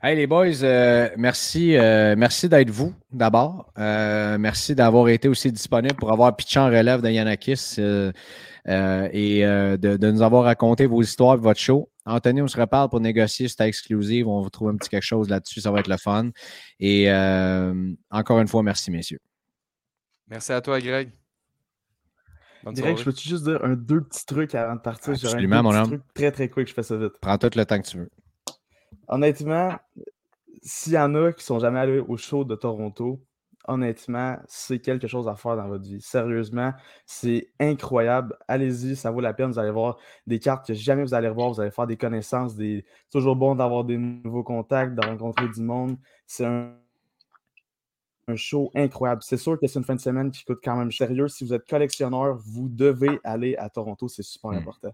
Hey 0.01 0.15
les 0.15 0.29
boys, 0.29 0.63
euh, 0.63 1.09
merci, 1.17 1.77
euh, 1.77 2.15
merci 2.17 2.49
d'être 2.49 2.71
vous 2.71 2.95
d'abord. 3.11 3.73
Euh, 3.77 4.39
merci 4.39 4.77
d'avoir 4.77 5.09
été 5.09 5.27
aussi 5.27 5.51
disponible 5.51 5.97
pour 5.97 6.13
avoir 6.13 6.37
pitché 6.37 6.61
en 6.61 6.67
relève 6.67 7.03
de 7.03 7.09
et 7.09 9.43
de, 9.43 10.11
nous 10.11 10.23
avoir 10.23 10.45
raconté 10.45 10.87
vos 10.87 11.03
histoires, 11.03 11.37
votre 11.37 11.59
show. 11.59 11.91
Anthony, 12.09 12.43
on 12.43 12.49
se 12.49 12.59
reparle 12.59 12.89
pour 12.89 13.01
négocier 13.01 13.49
cette 13.49 13.61
exclusive. 13.61 14.27
On 14.27 14.43
va 14.43 14.51
trouver 14.51 14.73
un 14.73 14.77
petit 14.77 14.89
quelque 14.89 15.03
chose 15.03 15.29
là-dessus. 15.29 15.61
Ça 15.61 15.71
va 15.71 15.81
être 15.81 15.89
le 15.89 15.99
fun. 15.99 16.31
Et 16.81 17.11
euh, 17.11 17.93
encore 18.11 18.41
une 18.41 18.49
fois, 18.49 18.63
merci, 18.63 18.91
messieurs. 18.91 19.21
Merci 20.27 20.53
à 20.53 20.61
toi, 20.61 20.81
Greg. 20.81 21.11
Greg, 22.65 22.97
je 22.97 23.05
peux-tu 23.05 23.29
juste 23.29 23.45
dire 23.45 23.65
un 23.65 23.75
deux 23.75 24.03
petits 24.03 24.27
trucs 24.27 24.55
avant 24.55 24.77
de 24.77 24.81
partir? 24.81 25.13
Absolument, 25.13 25.63
mon 25.63 25.75
homme. 25.75 26.03
Très, 26.15 26.33
très 26.33 26.49
quick, 26.49 26.69
je 26.69 26.75
fais 26.75 26.83
ça 26.83 26.97
vite. 26.97 27.13
Prends 27.21 27.39
tout 27.39 27.51
le 27.55 27.65
temps 27.65 27.81
que 27.81 27.87
tu 27.87 27.99
veux. 27.99 28.11
Honnêtement, 29.07 29.79
s'il 30.63 30.95
y 30.95 30.99
en 30.99 31.15
a 31.15 31.33
qui 31.33 31.45
sont 31.45 31.59
jamais 31.59 31.79
allés 31.79 31.99
au 31.99 32.17
show 32.17 32.45
de 32.45 32.55
Toronto, 32.57 33.23
honnêtement, 33.69 34.37
c'est 34.47 34.81
quelque 34.81 35.07
chose 35.07 35.29
à 35.29 35.37
faire 35.37 35.57
dans 35.57 35.69
votre 35.69 35.85
vie. 35.85 36.01
Sérieusement, 36.01 36.73
c'est 37.07 37.51
incroyable. 37.61 38.37
Allez-y, 38.49 38.97
ça 38.97 39.11
vaut 39.11 39.21
la 39.21 39.35
peine. 39.35 39.51
Vous 39.51 39.59
allez 39.59 39.71
voir 39.71 39.99
des 40.27 40.41
cartes 40.41 40.66
que 40.66 40.75
jamais 40.75 41.05
vous 41.05 41.14
allez 41.14 41.29
revoir. 41.29 41.53
Vous 41.53 41.61
allez 41.61 41.71
faire 41.71 41.87
des 41.87 41.97
connaissances. 41.97 42.55
C'est 42.57 42.85
toujours 43.11 43.37
bon 43.37 43.55
d'avoir 43.55 43.85
des 43.85 43.99
nouveaux 43.99 44.43
contacts, 44.43 44.95
de 44.95 45.07
rencontrer 45.07 45.49
du 45.49 45.61
monde. 45.61 45.97
C'est 46.27 46.47
un... 46.47 46.75
show 48.35 48.71
incroyable. 48.75 49.23
C'est 49.23 49.37
sûr 49.37 49.59
que 49.61 49.66
c'est 49.66 49.79
une 49.79 49.85
fin 49.85 49.95
de 49.95 50.01
semaine 50.01 50.31
qui 50.31 50.45
coûte 50.45 50.61
quand 50.64 50.77
même 50.77 50.91
sérieux. 50.91 51.29
Si 51.29 51.45
vous 51.45 51.55
êtes 51.55 51.69
collectionneur, 51.69 52.37
vous 52.39 52.69
devez 52.69 53.21
aller 53.23 53.55
à 53.57 53.69
Toronto. 53.69 54.09
C'est 54.09 54.23
super 54.23 54.51
hmm. 54.51 54.57
important. 54.57 54.93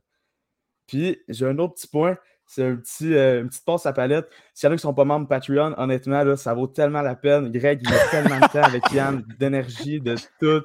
Puis, 0.87 1.19
j'ai 1.29 1.47
un 1.47 1.59
autre 1.59 1.75
petit 1.75 1.89
point. 1.89 2.17
C'est 2.47 2.65
un 2.65 2.77
petit, 2.77 3.15
euh, 3.15 3.41
une 3.43 3.49
petite 3.49 3.65
passe 3.65 3.87
à 3.87 3.93
palette. 3.93 4.29
S'il 4.53 4.67
y 4.67 4.71
en 4.71 4.73
a 4.73 4.77
qui 4.77 4.87
ne 4.87 4.89
sont 4.89 4.95
pas 4.95 5.05
membres 5.05 5.27
Patreon, 5.29 5.75
honnêtement, 5.79 6.23
là, 6.23 6.37
ça 6.37 6.55
vaut 6.55 6.67
tellement 6.67 7.03
la 7.03 7.17
peine. 7.17 7.51
Greg, 7.51 7.81
il 7.83 7.93
a 7.93 8.09
tellement 8.09 8.37
de 8.37 8.53
temps 8.53 8.63
avec 8.63 8.91
Yann, 8.93 9.25
d'énergie, 9.39 10.01
de 10.01 10.15
tout. 10.41 10.63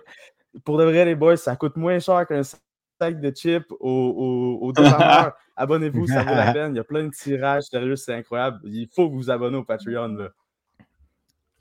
Pour 0.65 0.77
de 0.77 0.83
vrai, 0.83 1.05
les 1.05 1.15
boys, 1.15 1.37
ça 1.37 1.55
coûte 1.55 1.77
moins 1.77 1.99
cher 1.99 2.25
qu'un 2.27 2.43
sac 2.43 3.21
de 3.21 3.31
chips 3.31 3.71
au, 3.79 4.59
au, 4.61 4.73
Abonnez-vous, 5.55 6.07
ça 6.07 6.23
vaut 6.23 6.35
la 6.35 6.53
peine. 6.53 6.73
Il 6.73 6.77
y 6.77 6.81
a 6.81 6.83
plein 6.83 7.03
de 7.03 7.11
tirages. 7.11 7.63
Sérieux, 7.63 7.95
c'est 7.95 8.13
incroyable. 8.13 8.59
Il 8.63 8.87
faut 8.93 9.09
vous 9.09 9.29
abonner 9.29 9.57
au 9.57 9.63
Patreon. 9.63 10.07
Là. 10.09 10.29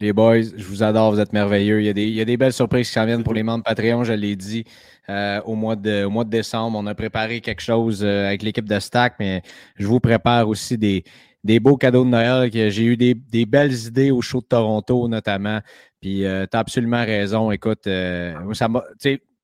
Les 0.01 0.13
boys, 0.13 0.43
je 0.57 0.65
vous 0.65 0.85
adore, 0.85 1.11
vous 1.11 1.19
êtes 1.19 1.33
merveilleux. 1.33 1.81
Il 1.81 1.87
y 1.87 1.89
a 1.89 1.93
des, 1.93 2.05
il 2.05 2.15
y 2.15 2.21
a 2.21 2.25
des 2.25 2.37
belles 2.37 2.53
surprises 2.53 2.87
qui 2.87 2.95
s'en 2.95 3.05
viennent 3.05 3.25
pour 3.25 3.35
les 3.35 3.43
membres 3.43 3.65
Patreon, 3.65 4.05
je 4.05 4.13
l'ai 4.13 4.37
dit. 4.37 4.65
Euh, 5.11 5.41
au, 5.43 5.57
mois 5.57 5.75
de, 5.75 6.05
au 6.05 6.11
mois 6.11 6.25
de 6.25 6.31
décembre, 6.31 6.79
on 6.79 6.87
a 6.87 6.95
préparé 6.95 7.41
quelque 7.41 7.63
chose 7.63 8.05
euh, 8.05 8.27
avec 8.27 8.43
l'équipe 8.43 8.69
de 8.69 8.79
Stack, 8.79 9.15
mais 9.19 9.43
je 9.77 9.87
vous 9.87 9.99
prépare 9.99 10.49
aussi 10.49 10.79
des, 10.79 11.03
des 11.43 11.59
beaux 11.59 11.77
cadeaux 11.77 12.05
de 12.05 12.11
Noël. 12.11 12.49
J'ai 12.53 12.85
eu 12.85 12.97
des, 12.97 13.15
des, 13.15 13.45
belles 13.45 13.75
idées 13.75 14.13
au 14.13 14.21
show 14.21 14.41
de 14.41 14.47
Toronto, 14.47 15.09
notamment. 15.09 15.61
Puis 16.01 16.25
euh, 16.25 16.47
tu 16.49 16.57
as 16.57 16.61
absolument 16.61 17.05
raison. 17.05 17.51
Écoute, 17.51 17.85
ça 17.85 18.69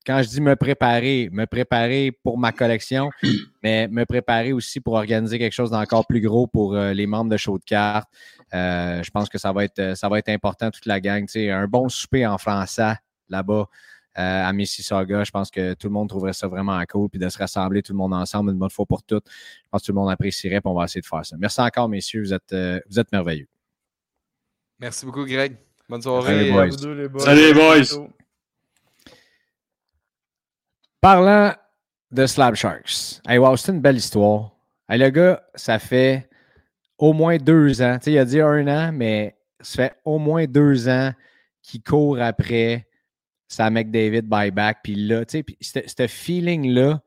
quand 0.07 0.23
je 0.23 0.29
dis 0.29 0.43
me 0.43 0.55
préparer, 0.55 1.31
me 1.33 1.47
préparer 1.47 2.13
pour 2.23 2.37
ma 2.37 2.53
collection, 2.53 3.09
mais 3.63 3.89
me 3.89 4.05
préparer 4.05 4.53
aussi 4.53 4.79
pour 4.79 4.93
organiser 4.93 5.39
quelque 5.39 5.55
chose 5.55 5.71
d'encore 5.71 6.07
plus 6.07 6.21
gros 6.21 6.47
pour 6.47 6.77
les 6.77 7.07
membres 7.07 7.31
de 7.31 7.39
show 7.39 7.57
de 7.59 7.65
cartes. 7.65 8.11
Euh, 8.55 9.03
je 9.03 9.11
pense 9.11 9.29
que 9.29 9.39
ça 9.39 9.53
va 9.53 9.65
être, 9.65 9.97
ça 9.97 10.09
va 10.09 10.19
être 10.19 10.29
important, 10.29 10.71
toute 10.71 10.87
la 10.87 11.01
gang. 11.01 11.27
un 11.37 11.67
bon 11.67 11.89
souper 11.89 12.27
en 12.27 12.39
français 12.39 12.95
là-bas 13.29 13.69
euh, 14.17 14.45
à 14.45 14.53
Mississauga. 14.53 15.25
Je 15.25 15.31
pense 15.33 15.51
que 15.51 15.75
tout 15.75 15.89
le 15.89 15.93
monde 15.93 16.09
trouverait 16.09 16.33
ça 16.33 16.47
vraiment 16.47 16.81
cool. 16.89 17.09
Puis 17.09 17.19
de 17.19 17.29
se 17.29 17.37
rassembler 17.37 17.83
tout 17.83 17.93
le 17.93 17.99
monde 17.99 18.15
ensemble 18.15 18.53
une 18.53 18.59
bonne 18.59 18.71
fois 18.71 18.87
pour 18.87 19.03
toutes. 19.03 19.27
Je 19.29 19.69
pense 19.71 19.83
que 19.83 19.87
tout 19.87 19.93
le 19.93 20.01
monde 20.01 20.11
apprécierait. 20.11 20.61
Puis 20.61 20.71
on 20.71 20.75
va 20.75 20.85
essayer 20.85 21.01
de 21.01 21.07
faire 21.07 21.27
ça. 21.27 21.37
Merci 21.37 21.61
encore, 21.61 21.89
messieurs. 21.89 22.23
Vous 22.23 22.33
êtes, 22.33 22.53
euh, 22.53 22.81
vous 22.89 23.01
êtes 23.01 23.11
merveilleux. 23.11 23.49
Merci 24.79 25.05
beaucoup, 25.05 25.25
Greg. 25.25 25.57
Bonne 25.89 26.03
soirée. 26.03 26.51
Salut, 26.71 27.09
boys. 27.09 27.21
Salut, 27.21 27.41
les 27.41 27.55
boys. 27.55 28.09
Parlant 31.01 31.53
de 32.13 32.27
Slab 32.27 32.55
Sharks. 32.55 33.21
Hey, 33.27 33.39
wow, 33.39 33.57
c'est 33.57 33.73
une 33.73 33.81
belle 33.81 33.97
histoire. 33.97 34.53
Hey, 34.89 34.99
le 34.99 35.11
gars, 35.11 35.43
ça 35.57 35.79
fait 35.81 36.29
au 36.99 37.13
moins 37.13 37.37
deux 37.37 37.83
ans. 37.83 37.99
Tu 37.99 38.05
sais, 38.05 38.13
il 38.13 38.19
a 38.19 38.25
dit 38.25 38.41
un 38.41 38.67
an, 38.69 38.93
mais 38.93 39.37
ça 39.61 39.85
fait 39.85 39.97
au 40.05 40.19
moins 40.19 40.47
deux 40.47 40.89
ans 40.89 41.13
qu'il 41.63 41.83
court 41.83 42.21
après 42.21 42.87
sa 43.49 43.71
McDavid 43.71 44.23
buyback. 44.23 44.79
Puis 44.83 44.95
là, 44.95 45.25
tu 45.25 45.45
sais, 45.61 45.85
ce 45.87 46.07
feeling-là, 46.07 47.03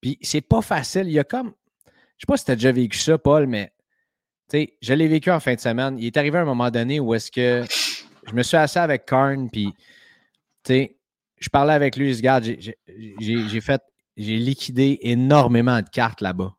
puis 0.00 0.18
c'est 0.22 0.40
pas 0.40 0.62
facile. 0.62 1.06
Il 1.06 1.12
y 1.12 1.18
a 1.18 1.24
comme, 1.24 1.52
je 2.16 2.22
sais 2.22 2.26
pas 2.26 2.36
si 2.36 2.44
tu 2.44 2.52
déjà 2.52 2.72
vécu 2.72 2.98
ça, 2.98 3.18
Paul, 3.18 3.46
mais 3.46 3.72
tu 4.48 4.58
sais, 4.58 4.76
je 4.82 4.92
l'ai 4.94 5.08
vécu 5.08 5.30
en 5.30 5.40
fin 5.40 5.54
de 5.54 5.60
semaine. 5.60 5.98
Il 5.98 6.06
est 6.06 6.16
arrivé 6.16 6.38
à 6.38 6.42
un 6.42 6.46
moment 6.46 6.70
donné 6.70 7.00
où 7.00 7.14
est-ce 7.14 7.30
que 7.30 7.64
je 8.26 8.34
me 8.34 8.42
suis 8.42 8.56
assis 8.56 8.78
avec 8.78 9.06
Karn, 9.06 9.50
puis 9.50 9.72
tu 10.64 10.72
sais, 10.72 10.96
je 11.38 11.48
parlais 11.48 11.74
avec 11.74 11.96
lui, 11.96 12.12
je 12.12 12.18
regarde, 12.18 12.44
j'ai 12.44 13.60
fait, 13.60 13.82
j'ai 14.16 14.36
liquidé 14.36 14.98
énormément 15.02 15.80
de 15.80 15.88
cartes 15.88 16.20
là-bas. 16.20 16.54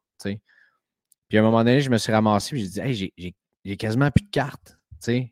Puis 1.30 1.38
à 1.38 1.42
un 1.42 1.44
moment 1.44 1.64
donné, 1.64 1.82
je 1.82 1.90
me 1.90 1.98
suis 1.98 2.12
ramassé 2.12 2.56
et 2.56 2.60
j'ai 2.60 2.68
dit 2.68 2.80
Hey, 2.80 3.34
j'ai 3.64 3.78
quasiment 3.78 4.12
plus 4.12 4.26
de 4.26 4.32
cartes. 4.32 4.78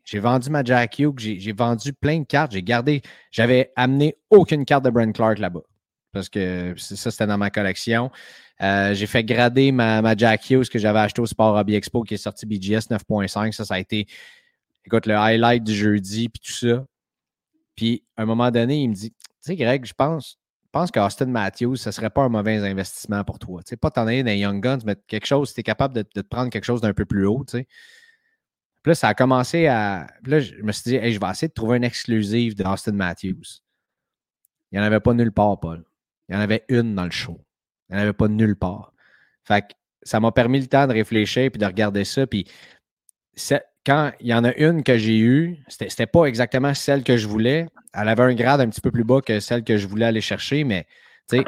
J'ai 0.04 0.18
vendu 0.18 0.50
ma 0.50 0.62
Jack 0.62 0.98
Hughes, 0.98 1.18
j'ai 1.18 1.52
vendu 1.52 1.92
plein 1.92 2.20
de 2.20 2.24
cartes, 2.24 2.52
j'ai 2.52 2.62
gardé, 2.62 3.02
j'avais 3.30 3.72
amené 3.76 4.16
aucune 4.30 4.64
carte 4.64 4.84
de 4.84 4.90
Brent 4.90 5.12
Clark 5.12 5.38
là-bas. 5.38 5.62
Parce 6.12 6.28
que 6.28 6.74
ça, 6.76 7.10
c'était 7.10 7.26
dans 7.26 7.38
ma 7.38 7.50
collection. 7.50 8.10
Euh, 8.62 8.94
j'ai 8.94 9.06
fait 9.06 9.24
grader 9.24 9.72
ma, 9.72 10.00
ma, 10.00 10.16
Jack 10.16 10.48
Hughes 10.48 10.68
que 10.68 10.78
j'avais 10.78 11.00
acheté 11.00 11.20
au 11.20 11.26
Sport 11.26 11.56
Hobby 11.56 11.74
Expo 11.74 12.04
qui 12.04 12.14
est 12.14 12.18
sorti 12.18 12.46
BGS 12.46 12.88
9.5. 12.88 13.50
Ça, 13.50 13.64
ça 13.64 13.74
a 13.74 13.80
été, 13.80 14.06
écoute, 14.84 15.06
le 15.06 15.16
highlight 15.16 15.64
du 15.64 15.74
jeudi, 15.74 16.28
puis 16.28 16.40
tout 16.40 16.52
ça. 16.52 16.84
Puis 17.74 18.04
à 18.16 18.22
un 18.22 18.26
moment 18.26 18.52
donné, 18.52 18.82
il 18.82 18.90
me 18.90 18.94
dit 18.94 19.10
Tu 19.10 19.16
sais, 19.40 19.56
Greg, 19.56 19.84
je 19.84 19.94
pense, 19.94 20.38
pense 20.74 20.90
qu'Austin 20.90 21.26
Matthews, 21.26 21.76
ce 21.76 21.88
ne 21.88 21.92
serait 21.92 22.10
pas 22.10 22.22
un 22.22 22.28
mauvais 22.28 22.56
investissement 22.56 23.22
pour 23.22 23.38
toi. 23.38 23.62
Tu 23.62 23.76
pas 23.76 23.92
t'en 23.92 24.08
aller 24.08 24.24
dans 24.24 24.32
Young 24.32 24.60
Guns, 24.60 24.80
mais 24.84 24.96
quelque 25.06 25.26
chose, 25.26 25.48
si 25.48 25.54
tu 25.54 25.60
es 25.60 25.62
capable 25.62 25.94
de, 25.94 26.02
te 26.02 26.20
prendre 26.20 26.50
quelque 26.50 26.64
chose 26.64 26.80
d'un 26.80 26.92
peu 26.92 27.04
plus 27.04 27.26
haut. 27.26 27.44
Tu. 27.48 27.64
Puis 27.64 28.90
là, 28.90 28.94
ça 28.96 29.08
a 29.08 29.14
commencé 29.14 29.68
à. 29.68 30.08
Puis 30.22 30.32
là, 30.32 30.40
je 30.40 30.60
me 30.62 30.72
suis 30.72 30.90
dit, 30.90 31.12
je 31.12 31.20
vais 31.20 31.30
essayer 31.30 31.46
de 31.46 31.52
trouver 31.52 31.76
une 31.76 31.84
exclusive 31.84 32.56
d'Austin 32.56 32.92
Matthews. 32.92 33.60
Il 34.72 34.78
n'y 34.78 34.80
en 34.80 34.82
avait 34.82 34.98
pas 34.98 35.14
nulle 35.14 35.30
part, 35.30 35.60
Paul. 35.60 35.84
Il 36.28 36.34
y 36.34 36.38
en 36.38 36.40
avait 36.40 36.64
une 36.68 36.96
dans 36.96 37.04
le 37.04 37.12
show. 37.12 37.40
Il 37.88 37.94
n'y 37.94 38.00
en 38.00 38.02
avait 38.02 38.12
pas 38.12 38.26
nulle 38.26 38.56
part. 38.56 38.92
Fait 39.44 39.62
que 39.62 39.74
ça 40.02 40.18
m'a 40.18 40.32
permis 40.32 40.58
le 40.58 40.66
temps 40.66 40.88
de 40.88 40.92
réfléchir 40.92 41.52
puis 41.52 41.60
de 41.60 41.66
regarder 41.66 42.04
ça. 42.04 42.26
Puis 42.26 42.46
quand 43.84 44.12
il 44.20 44.28
y 44.28 44.34
en 44.34 44.44
a 44.44 44.54
une 44.54 44.82
que 44.82 44.96
j'ai 44.96 45.18
eue, 45.18 45.58
c'était, 45.68 46.06
pas 46.06 46.24
exactement 46.24 46.74
celle 46.74 47.02
que 47.02 47.16
je 47.16 47.28
voulais. 47.28 47.66
Elle 47.92 48.08
avait 48.08 48.22
un 48.22 48.34
grade 48.34 48.60
un 48.60 48.68
petit 48.68 48.80
peu 48.80 48.90
plus 48.90 49.04
bas 49.04 49.20
que 49.20 49.40
celle 49.40 49.62
que 49.62 49.76
je 49.76 49.86
voulais 49.86 50.06
aller 50.06 50.20
chercher, 50.20 50.64
mais 50.64 50.86
tu 51.28 51.38
sais, 51.38 51.44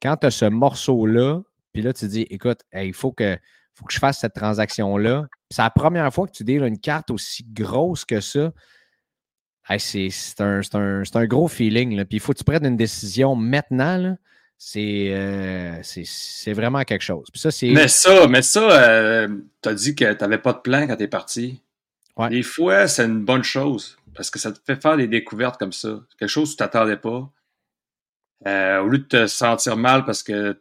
quand 0.00 0.16
tu 0.16 0.26
as 0.26 0.30
ce 0.30 0.44
morceau-là, 0.46 1.40
Puis 1.72 1.82
là, 1.82 1.92
tu 1.92 2.06
dis, 2.06 2.24
écoute, 2.30 2.60
il 2.72 2.94
faut 2.94 3.10
que, 3.10 3.36
faut 3.74 3.84
que 3.84 3.92
je 3.92 3.98
fasse 3.98 4.20
cette 4.20 4.34
transaction-là. 4.34 5.26
C'est 5.50 5.62
la 5.62 5.70
première 5.70 6.12
fois 6.14 6.28
que 6.28 6.32
tu 6.32 6.44
deals 6.44 6.62
une 6.62 6.78
carte 6.78 7.10
aussi 7.10 7.44
grosse 7.44 8.04
que 8.04 8.20
ça. 8.20 8.52
c'est 9.78 10.10
un, 10.38 10.60
un, 10.72 11.24
gros 11.26 11.48
feeling. 11.48 12.04
Puis 12.04 12.18
il 12.18 12.20
faut 12.20 12.32
que 12.32 12.38
tu 12.38 12.44
prennes 12.44 12.64
une 12.64 12.76
décision 12.76 13.34
maintenant. 13.34 14.16
Euh, 14.76 15.78
c'est 15.82 16.52
vraiment 16.52 16.82
quelque 16.84 17.02
chose. 17.02 17.28
ça, 17.34 17.50
mais 17.62 17.88
ça, 17.88 18.26
mais 18.28 18.42
ça 18.42 18.60
euh, 18.60 19.28
tu 19.62 19.68
as 19.68 19.74
dit 19.74 19.94
que 19.94 20.12
tu 20.12 20.22
n'avais 20.22 20.38
pas 20.38 20.52
de 20.52 20.58
plan 20.58 20.86
quand 20.86 20.96
tu 20.96 21.02
es 21.02 21.08
Des 22.30 22.42
fois, 22.42 22.86
c'est 22.86 23.04
une 23.04 23.24
bonne 23.24 23.42
chose 23.42 23.98
parce 24.14 24.30
que 24.30 24.38
ça 24.38 24.52
te 24.52 24.60
fait 24.64 24.80
faire 24.80 24.96
des 24.96 25.08
découvertes 25.08 25.58
comme 25.58 25.72
ça. 25.72 26.00
Quelque 26.18 26.28
chose 26.28 26.50
que 26.50 26.52
tu 26.52 26.56
t'attendais 26.58 26.96
pas. 26.96 27.30
Euh, 28.46 28.80
au 28.80 28.88
lieu 28.88 28.98
de 28.98 29.04
te 29.04 29.26
sentir 29.26 29.76
mal 29.76 30.04
parce 30.04 30.22
que 30.22 30.60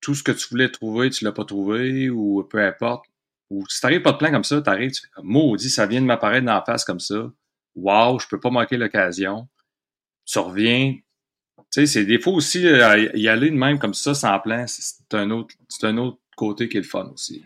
tout 0.00 0.14
ce 0.14 0.22
que 0.22 0.32
tu 0.32 0.48
voulais 0.48 0.70
trouver, 0.70 1.10
tu 1.10 1.24
l'as 1.24 1.32
pas 1.32 1.44
trouvé 1.44 2.08
ou 2.10 2.42
peu 2.44 2.64
importe. 2.64 3.06
Ou 3.50 3.64
si 3.68 3.80
t'arrives 3.80 4.02
pas 4.02 4.12
de 4.12 4.16
plan 4.16 4.30
comme 4.30 4.44
ça, 4.44 4.60
t'arrives, 4.62 4.92
tu 4.92 5.02
fais 5.02 5.22
maudit, 5.22 5.68
ça 5.68 5.86
vient 5.86 6.00
de 6.00 6.06
m'apparaître 6.06 6.46
dans 6.46 6.54
la 6.54 6.64
face 6.64 6.84
comme 6.84 7.00
ça. 7.00 7.30
Wow, 7.74 8.18
je 8.18 8.28
peux 8.28 8.40
pas 8.40 8.50
manquer 8.50 8.76
l'occasion. 8.76 9.48
Tu 10.24 10.38
reviens, 10.38 10.94
tu 11.56 11.64
sais, 11.70 11.86
c'est 11.86 12.04
des 12.04 12.18
fois 12.18 12.32
aussi, 12.32 12.66
euh, 12.66 13.10
y 13.14 13.28
aller 13.28 13.50
de 13.50 13.56
même 13.56 13.78
comme 13.78 13.94
ça, 13.94 14.14
sans 14.14 14.38
plan, 14.38 14.64
c'est 14.66 15.14
un 15.14 15.30
autre, 15.30 15.54
c'est 15.68 15.86
un 15.86 15.98
autre 15.98 16.18
côté 16.36 16.68
qui 16.68 16.78
est 16.78 16.80
le 16.80 16.86
fun 16.86 17.10
aussi. 17.12 17.44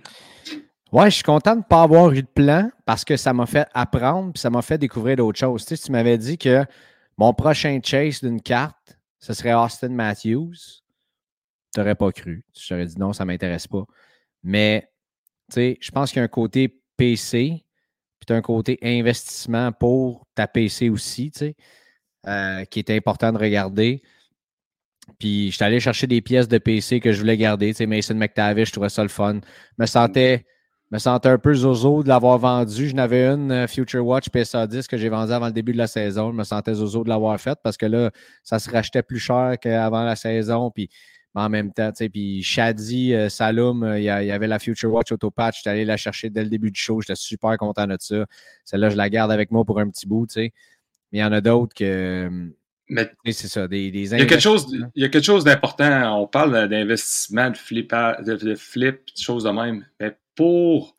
Ouais, 0.91 1.11
je 1.11 1.17
suis 1.17 1.23
content 1.23 1.53
de 1.53 1.59
ne 1.59 1.65
pas 1.65 1.83
avoir 1.83 2.13
eu 2.13 2.23
de 2.23 2.29
plan 2.29 2.71
parce 2.87 3.05
que 3.05 3.17
ça 3.19 3.35
m'a 3.35 3.45
fait 3.45 3.69
apprendre 3.75 4.33
puis 4.33 4.41
ça 4.41 4.49
m'a 4.49 4.63
fait 4.63 4.79
découvrir 4.79 5.17
d'autres 5.17 5.39
choses. 5.39 5.67
Tu, 5.67 5.77
sais, 5.77 5.85
tu 5.85 5.93
m'avais 5.93 6.17
dit 6.17 6.39
que 6.39 6.65
mon 7.19 7.35
prochain 7.35 7.79
chase 7.85 8.23
d'une 8.23 8.41
carte, 8.41 8.99
ce 9.19 9.35
serait 9.35 9.53
Austin 9.53 9.91
Matthews. 9.91 10.55
Tu 11.75 11.81
n'aurais 11.81 11.95
pas 11.95 12.11
cru. 12.11 12.43
Je 12.59 12.69
t'aurais 12.69 12.87
dit 12.87 12.99
non, 12.99 13.13
ça 13.13 13.25
ne 13.25 13.29
m'intéresse 13.29 13.67
pas. 13.67 13.85
Mais 14.43 14.89
tu 15.51 15.55
sais, 15.55 15.79
je 15.81 15.91
pense 15.91 16.11
qu'il 16.11 16.21
y 16.21 16.23
a 16.23 16.25
un 16.25 16.29
côté 16.29 16.81
PC, 16.97 17.65
puis 18.19 18.27
tu 18.27 18.33
as 18.33 18.37
un 18.37 18.43
côté 18.43 18.79
investissement 18.83 19.73
pour 19.73 20.27
ta 20.35 20.47
PC 20.47 20.89
aussi, 20.89 21.31
tu 21.31 21.39
sais, 21.39 21.57
euh, 22.27 22.65
qui 22.65 22.79
est 22.79 22.91
important 22.91 23.33
de 23.33 23.39
regarder. 23.39 24.03
Puis, 25.19 25.51
je 25.51 25.57
suis 25.57 25.65
allé 25.65 25.81
chercher 25.81 26.07
des 26.07 26.21
pièces 26.21 26.49
de 26.49 26.59
PC 26.59 27.01
que 27.01 27.13
je 27.13 27.21
voulais 27.21 27.37
garder. 27.37 27.69
Tu 27.69 27.79
sais, 27.79 27.87
Mason 27.87 28.15
McTavish, 28.15 28.69
je 28.69 28.73
trouvais 28.73 28.89
ça 28.89 29.03
le 29.03 29.09
fun. 29.09 29.35
Je 29.35 29.83
me 29.83 29.87
sentais, 29.87 30.45
me 30.91 30.99
sentais 30.99 31.29
un 31.29 31.39
peu 31.39 31.55
zozo 31.55 32.03
de 32.03 32.09
l'avoir 32.09 32.39
vendu. 32.39 32.89
Je 32.89 32.95
n'avais 32.95 33.27
une 33.27 33.53
euh, 33.53 33.67
Future 33.67 34.05
Watch 34.05 34.29
PSA 34.31 34.67
10 34.67 34.87
que 34.87 34.97
j'ai 34.97 35.09
vendue 35.09 35.33
avant 35.33 35.47
le 35.47 35.53
début 35.53 35.73
de 35.73 35.79
la 35.79 35.87
saison. 35.87 36.31
Je 36.31 36.37
me 36.37 36.45
sentais 36.45 36.75
zozo 36.75 37.05
de 37.05 37.09
l'avoir 37.09 37.39
faite 37.41 37.59
parce 37.63 37.77
que 37.77 37.87
là, 37.87 38.11
ça 38.43 38.59
se 38.59 38.71
rachetait 38.71 39.03
plus 39.03 39.19
cher 39.19 39.57
qu'avant 39.61 40.03
la 40.03 40.17
saison. 40.17 40.71
Puis, 40.71 40.89
en 41.35 41.49
même 41.51 41.73
temps, 41.73 41.91
tu 41.91 41.99
sais, 41.99 42.09
puis 42.09 42.43
Shadi, 42.43 43.15
euh, 43.15 43.29
Saloum, 43.29 43.83
euh, 43.85 43.99
il 43.99 44.05
y, 44.05 44.11
avait 44.11 44.47
la 44.47 44.59
Future 44.59 44.93
Watch 44.93 45.13
Auto 45.13 45.31
Patch. 45.31 45.59
J'étais 45.59 45.71
allé 45.71 45.85
la 45.85 45.97
chercher 45.97 46.31
dès 46.31 46.43
le 46.43 46.51
début 46.51 46.71
du 46.71 46.81
show. 46.81 47.01
J'étais 47.01 47.17
super 47.17 47.57
content 47.59 47.87
de 47.87 47.97
ça. 48.01 48.25
Celle-là, 48.65 48.91
je 48.91 48.97
la 48.97 49.11
garde 49.11 49.31
avec 49.31 49.51
moi 49.51 49.65
pour 49.65 49.79
un 49.79 49.89
petit 49.91 50.07
bout, 50.07 50.27
tu 50.27 50.35
sais. 50.35 50.53
Mais 51.13 51.19
il 51.19 51.23
y 51.23 51.25
en 51.25 51.33
a 51.33 51.41
d'autres 51.41 51.75
que 51.75 52.51
mais 52.91 53.11
c'est 53.33 53.49
ça, 53.49 53.69
des, 53.69 53.91
des 53.91 54.15
il, 54.15 54.19
y 54.19 54.23
a 54.23 54.25
quelque 54.25 54.41
chose, 54.41 54.67
il 54.95 55.03
y 55.03 55.05
a 55.05 55.11
quelque 55.11 55.25
chose 55.25 55.45
d'important. 55.45 56.23
On 56.23 56.27
parle 56.27 56.69
d'investissement, 56.69 57.51
de 57.51 57.57
flip, 57.57 57.95
de, 58.25 58.55
flip, 58.55 59.01
de 59.15 59.23
choses 59.23 59.45
de 59.45 59.51
même. 59.51 59.85
Mais 60.01 60.17
pour 60.39 60.95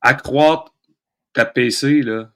accroître 0.00 0.72
ta 1.32 1.44
PC, 1.44 2.02
là, 2.02 2.30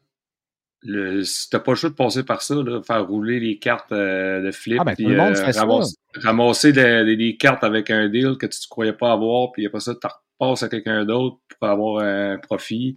le, 0.81 1.23
si 1.23 1.49
t'as 1.49 1.61
pas 1.61 1.71
le 1.71 1.77
choix 1.77 1.91
de 1.91 1.95
passer 1.95 2.25
par 2.25 2.43
ça, 2.43 2.57
là, 2.57 2.83
faire 2.83 3.07
rouler 3.07 3.39
les 3.39 3.61
cartes 3.61 3.93
euh, 3.93 4.43
de 4.43 4.51
flip, 4.51 4.79
ah 4.81 4.85
ben, 4.85 4.97
puis, 4.97 5.15
euh, 5.15 5.33
ramasser, 5.53 5.95
ramasser 6.17 6.73
des, 6.73 7.17
des, 7.17 7.37
cartes 7.37 7.63
avec 7.63 7.91
un 7.91 8.09
deal 8.09 8.37
que 8.41 8.47
tu 8.47 8.59
ne 8.59 8.69
croyais 8.69 8.93
pas 8.93 9.13
avoir, 9.13 9.53
puis 9.53 9.65
après 9.65 9.79
ça, 9.79 9.95
tu 9.95 10.09
repasses 10.41 10.65
à 10.65 10.69
quelqu'un 10.69 11.05
d'autre 11.05 11.39
pour 11.49 11.69
avoir 11.69 12.03
un 12.03 12.39
profit. 12.39 12.97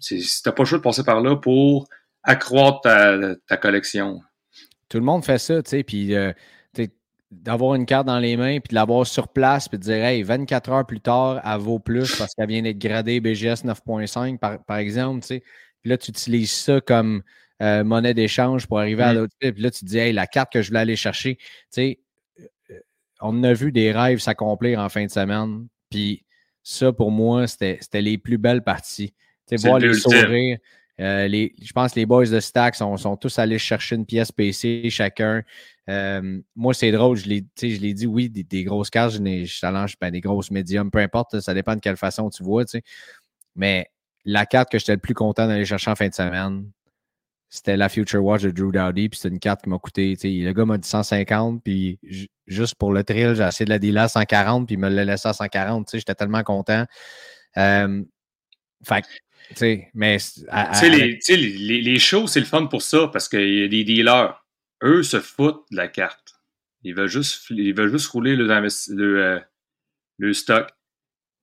Si 0.00 0.42
t'as 0.42 0.50
pas 0.50 0.64
le 0.64 0.66
choix 0.66 0.78
de 0.78 0.82
passer 0.82 1.04
par 1.04 1.20
là 1.20 1.36
pour 1.36 1.86
accroître 2.24 2.80
ta, 2.80 3.36
ta 3.46 3.56
collection. 3.56 4.20
Tout 4.88 4.98
le 4.98 5.04
monde 5.04 5.24
fait 5.24 5.38
ça, 5.38 5.62
tu 5.62 5.70
sais, 5.70 5.84
puis 5.84 6.16
euh, 6.16 6.32
d'avoir 7.42 7.74
une 7.74 7.86
carte 7.86 8.06
dans 8.06 8.18
les 8.18 8.36
mains, 8.36 8.60
puis 8.60 8.70
de 8.70 8.74
l'avoir 8.74 9.06
sur 9.06 9.28
place, 9.28 9.68
puis 9.68 9.78
de 9.78 9.84
dire, 9.84 10.04
hey, 10.04 10.22
24 10.22 10.70
heures 10.70 10.86
plus 10.86 11.00
tard, 11.00 11.40
elle 11.44 11.60
vaut 11.60 11.78
plus 11.78 12.16
parce 12.16 12.34
qu'elle 12.34 12.48
vient 12.48 12.62
d'être 12.62 12.78
gradée 12.78 13.20
BGS 13.20 13.64
9.5, 13.64 14.38
par, 14.38 14.62
par, 14.64 14.78
exemple, 14.78 15.20
tu 15.20 15.28
sais. 15.28 15.40
Puis 15.82 15.90
là, 15.90 15.98
tu 15.98 16.10
utilises 16.10 16.52
ça 16.52 16.80
comme 16.80 17.22
euh, 17.62 17.84
monnaie 17.84 18.14
d'échange 18.14 18.66
pour 18.66 18.78
arriver 18.78 19.02
à 19.02 19.12
mmh. 19.12 19.16
l'autre. 19.16 19.34
Puis 19.38 19.52
là, 19.58 19.70
tu 19.70 19.80
te 19.80 19.86
dis, 19.86 19.98
hey, 19.98 20.12
la 20.12 20.26
carte 20.26 20.52
que 20.52 20.62
je 20.62 20.68
voulais 20.68 20.80
aller 20.80 20.96
chercher, 20.96 21.36
tu 21.36 21.44
sais, 21.70 21.98
euh, 22.40 22.78
on 23.20 23.42
a 23.44 23.52
vu 23.52 23.72
des 23.72 23.92
rêves 23.92 24.18
s'accomplir 24.18 24.80
en 24.80 24.88
fin 24.88 25.04
de 25.04 25.10
semaine. 25.10 25.66
Puis 25.90 26.24
ça, 26.62 26.92
pour 26.92 27.10
moi, 27.10 27.46
c'était 27.46 27.78
les 28.00 28.18
plus 28.18 28.38
belles 28.38 28.62
parties. 28.62 29.12
Tu 29.48 29.58
sais, 29.58 29.68
voir 29.68 29.78
les 29.78 29.94
sourires. 29.94 30.58
Euh, 31.00 31.28
je 31.28 31.72
pense 31.72 31.92
que 31.92 32.00
les 32.00 32.06
boys 32.06 32.26
de 32.26 32.40
Stack 32.40 32.76
sont, 32.76 33.16
tous 33.16 33.38
allés 33.38 33.58
chercher 33.58 33.96
une 33.96 34.06
pièce 34.06 34.30
PC 34.30 34.88
chacun. 34.90 35.42
Euh, 35.88 36.40
moi, 36.56 36.72
c'est 36.74 36.90
drôle, 36.92 37.16
je 37.16 37.28
l'ai 37.28 37.94
dit, 37.94 38.06
oui, 38.06 38.30
des, 38.30 38.64
grosses 38.64 38.90
cartes, 38.90 39.12
je, 39.14 39.44
challenge 39.46 39.96
ben, 40.00 40.10
des 40.10 40.20
grosses 40.20 40.50
médiums, 40.50 40.90
peu 40.90 40.98
importe, 40.98 41.40
ça 41.40 41.54
dépend 41.54 41.74
de 41.74 41.80
quelle 41.80 41.96
façon 41.96 42.30
tu 42.30 42.42
vois. 42.42 42.64
Mais 43.54 43.90
la 44.24 44.46
carte 44.46 44.70
que 44.70 44.78
j'étais 44.78 44.92
le 44.92 44.98
plus 44.98 45.14
content 45.14 45.46
d'aller 45.46 45.64
chercher 45.64 45.90
en 45.90 45.96
fin 45.96 46.08
de 46.08 46.14
semaine, 46.14 46.70
c'était 47.50 47.76
la 47.76 47.88
Future 47.88 48.24
Watch 48.24 48.42
de 48.42 48.50
Drew 48.50 48.72
Dowdy, 48.72 49.10
puis 49.10 49.20
c'est 49.20 49.28
une 49.28 49.38
carte 49.38 49.62
qui 49.62 49.68
m'a 49.68 49.78
coûté, 49.78 50.16
le 50.22 50.52
gars 50.52 50.64
m'a 50.64 50.78
dit 50.78 50.88
150, 50.88 51.62
puis 51.62 52.00
juste 52.46 52.74
pour 52.74 52.92
le 52.92 53.04
thrill, 53.04 53.34
j'ai 53.34 53.44
essayé 53.44 53.64
de 53.64 53.70
la 53.70 53.78
dealer 53.78 54.02
à 54.02 54.08
140, 54.08 54.66
puis 54.66 54.74
il 54.74 54.78
me 54.78 54.88
l'a 54.88 55.04
laissé 55.04 55.28
à 55.28 55.32
140, 55.34 55.88
j'étais 55.92 56.14
tellement 56.14 56.42
content. 56.42 56.84
Euh, 57.56 58.02
fait 58.82 59.04
mais 59.94 60.18
les, 60.88 61.20
les, 61.28 61.80
les, 61.82 61.98
shows, 61.98 62.26
c'est 62.26 62.40
le 62.40 62.46
fun 62.46 62.66
pour 62.66 62.82
ça 62.82 63.08
parce 63.12 63.28
qu'il 63.28 63.60
y 63.60 63.64
a 63.64 63.68
des 63.68 63.84
dealers. 63.84 64.43
Eux 64.84 65.02
se 65.02 65.20
foutent 65.20 65.64
de 65.70 65.76
la 65.76 65.88
carte. 65.88 66.34
Ils 66.82 66.94
veulent 66.94 67.08
juste, 67.08 67.48
ils 67.50 67.74
veulent 67.74 67.90
juste 67.90 68.08
rouler 68.08 68.36
le, 68.36 68.48
euh, 68.50 69.40
le 70.18 70.32
stock. 70.32 70.68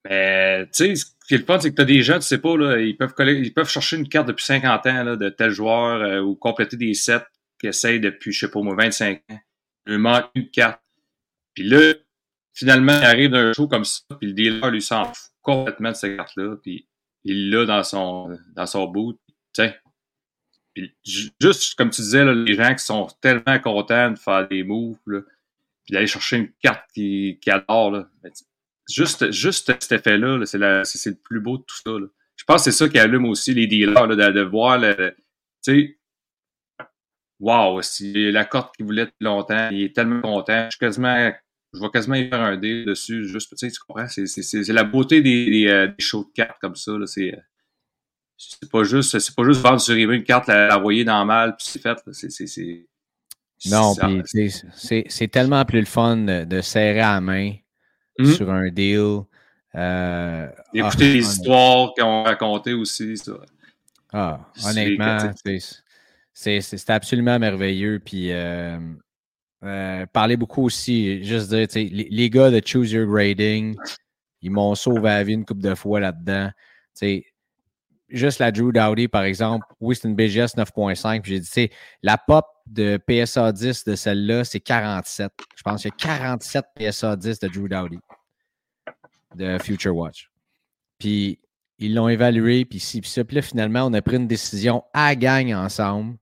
Mais 0.05 0.65
tu 0.67 0.71
sais, 0.71 0.95
ce 0.95 1.05
qui 1.27 1.35
est 1.35 1.37
le 1.37 1.43
fun, 1.43 1.59
c'est 1.59 1.71
que 1.71 1.75
tu 1.75 1.81
as 1.81 1.85
des 1.85 2.01
gens, 2.03 2.19
tu 2.19 2.25
sais 2.25 2.37
pas, 2.37 2.55
là, 2.55 2.79
ils, 2.79 2.95
peuvent 2.95 3.13
ils 3.19 3.53
peuvent 3.53 3.69
chercher 3.69 3.97
une 3.97 4.07
carte 4.07 4.27
depuis 4.27 4.45
50 4.45 4.85
ans 4.85 5.03
là, 5.03 5.15
de 5.15 5.29
tel 5.29 5.51
joueur 5.51 6.01
euh, 6.01 6.19
ou 6.21 6.35
compléter 6.35 6.77
des 6.77 6.93
sets 6.93 7.25
qui 7.59 7.67
essayent 7.67 7.99
depuis, 7.99 8.31
je 8.31 8.45
sais 8.45 8.51
pas 8.51 8.61
moi, 8.61 8.75
25 8.75 9.21
ans. 9.29 9.39
Il 9.87 9.97
manque 9.97 10.29
une 10.35 10.49
carte. 10.49 10.81
Puis 11.53 11.63
là, 11.63 11.93
finalement, 12.53 12.97
il 12.97 13.05
arrive 13.05 13.31
d'un 13.31 13.53
show 13.53 13.67
comme 13.67 13.85
ça, 13.85 14.01
puis 14.19 14.27
le 14.27 14.33
dealer 14.33 14.71
lui 14.71 14.81
s'en 14.81 15.05
fout 15.05 15.31
complètement 15.41 15.89
de 15.89 15.95
cette 15.95 16.17
carte-là. 16.17 16.55
Puis 16.61 16.87
il 17.23 17.49
l'a 17.49 17.65
dans 17.65 17.83
son, 17.83 18.37
dans 18.55 18.65
son 18.65 18.87
boot. 18.87 19.19
Juste 21.03 21.75
comme 21.75 21.89
tu 21.89 22.01
disais, 22.01 22.23
là, 22.23 22.33
les 22.33 22.53
gens 22.53 22.73
qui 22.73 22.85
sont 22.85 23.07
tellement 23.21 23.59
contents 23.59 24.11
de 24.11 24.17
faire 24.17 24.47
des 24.47 24.63
moves, 24.63 24.97
là, 25.05 25.19
d'aller 25.89 26.07
chercher 26.07 26.37
une 26.37 26.51
carte 26.61 26.89
qui, 26.93 27.37
adore. 27.47 27.91
Là. 27.91 28.09
Juste, 28.89 29.31
juste 29.31 29.67
cet 29.81 29.91
effet-là, 29.91 30.45
c'est, 30.45 30.57
le 30.57 31.15
plus 31.15 31.41
beau 31.41 31.57
de 31.57 31.63
tout 31.63 31.77
ça. 31.83 31.91
Là. 31.91 32.07
Je 32.35 32.43
pense 32.45 32.63
que 32.63 32.71
c'est 32.71 32.77
ça 32.77 32.89
qui 32.89 32.99
allume 32.99 33.25
aussi 33.25 33.53
les 33.53 33.67
dealers, 33.67 34.07
là, 34.07 34.31
de, 34.31 34.41
voir 34.41 34.79
le. 34.79 35.15
Tu 35.63 35.73
sais, 35.73 35.97
wow, 37.39 37.81
si 37.81 38.31
la 38.31 38.45
carte 38.45 38.75
qu'il 38.75 38.85
voulait 38.85 39.05
depuis 39.05 39.25
longtemps, 39.25 39.69
il 39.71 39.83
est 39.83 39.95
tellement 39.95 40.21
content. 40.21 40.65
Je 40.65 40.71
suis 40.71 40.79
quasiment 40.79 41.33
je 41.73 41.79
vais 41.79 41.89
quasiment 41.89 42.15
y 42.15 42.27
faire 42.27 42.41
un 42.41 42.57
deal 42.57 42.85
dessus, 42.85 43.25
juste, 43.27 43.49
tu 43.51 43.57
sais, 43.57 43.71
tu 43.71 43.79
comprends? 43.79 44.07
C'est 44.07 44.73
la 44.73 44.83
beauté 44.83 45.21
des, 45.21 45.49
des, 45.49 45.67
euh, 45.67 45.87
des, 45.87 46.03
shows 46.03 46.25
de 46.25 46.31
cartes 46.33 46.59
comme 46.59 46.75
ça, 46.75 46.91
c'est... 47.05 47.33
C'est 48.49 48.71
pas 48.71 48.83
juste, 48.83 49.19
c'est 49.19 49.35
pas 49.35 49.43
juste 49.43 49.61
vendre 49.61 49.79
sur 49.79 49.95
eBay 49.95 50.15
une 50.15 50.23
carte, 50.23 50.47
l'envoyer 50.47 51.03
dans 51.03 51.23
mal, 51.25 51.55
puis 51.55 51.67
c'est 51.69 51.79
fait. 51.79 51.97
C'est, 52.11 52.85
non, 53.69 53.93
c'est 54.33 55.27
tellement 55.27 55.63
plus 55.65 55.81
le 55.81 55.85
fun 55.85 56.17
de, 56.17 56.61
serrer 56.61 57.01
à 57.01 57.13
la 57.13 57.21
main 57.21 57.53
mmh. 58.17 58.25
sur 58.25 58.49
un 58.49 58.69
deal. 58.69 59.21
Euh, 59.75 60.47
Écouter 60.73 61.09
ah, 61.09 61.13
les 61.13 61.19
histoires 61.19 61.93
qu'on 61.95 62.23
racontait 62.23 62.73
aussi, 62.73 63.15
ça. 63.15 63.33
Ah, 64.11 64.39
honnêtement, 64.65 65.19
c'est 66.33 66.89
absolument 66.89 67.37
merveilleux. 67.37 68.01
Puis 68.03 68.31
euh, 68.31 68.79
euh, 69.63 70.05
parler 70.07 70.35
beaucoup 70.35 70.65
aussi, 70.65 71.23
juste 71.23 71.49
dire, 71.49 71.67
les, 71.75 72.07
les, 72.09 72.29
gars 72.29 72.49
de 72.49 72.59
Choose 72.65 72.91
Your 72.91 73.05
Grading, 73.05 73.75
ils 74.41 74.51
m'ont 74.51 74.73
sauvé 74.73 75.03
la 75.03 75.23
vie 75.23 75.33
une 75.33 75.45
couple 75.45 75.61
de 75.61 75.75
fois 75.75 75.99
là-dedans. 75.99 76.49
Juste 78.11 78.39
la 78.39 78.51
Drew 78.51 78.71
Dowdy, 78.73 79.07
par 79.07 79.23
exemple, 79.23 79.65
oui, 79.79 79.95
c'est 79.95 80.07
une 80.07 80.15
BGS 80.15 80.55
9.5. 80.57 81.21
Puis 81.21 81.31
j'ai 81.31 81.39
dit, 81.39 81.73
la 82.03 82.17
pop 82.17 82.45
de 82.67 82.97
PSA 82.97 83.51
10 83.51 83.85
de 83.85 83.95
celle-là, 83.95 84.43
c'est 84.43 84.59
47. 84.59 85.31
Je 85.55 85.63
pense 85.63 85.81
qu'il 85.81 85.91
y 85.91 85.93
a 85.93 86.19
47 86.19 86.65
PSA 86.75 87.15
10 87.15 87.39
de 87.39 87.47
Drew 87.47 87.69
Dowdy 87.69 87.99
de 89.35 89.57
Future 89.59 89.95
Watch. 89.95 90.29
Puis 90.97 91.39
ils 91.79 91.95
l'ont 91.95 92.09
évalué, 92.09 92.65
puis 92.65 92.79
si, 92.79 93.01
puis 93.01 93.09
ça. 93.09 93.23
Puis 93.23 93.37
là, 93.37 93.41
finalement, 93.41 93.85
on 93.85 93.93
a 93.93 94.01
pris 94.01 94.17
une 94.17 94.27
décision 94.27 94.83
à 94.93 95.15
gagne 95.15 95.55
ensemble 95.55 96.17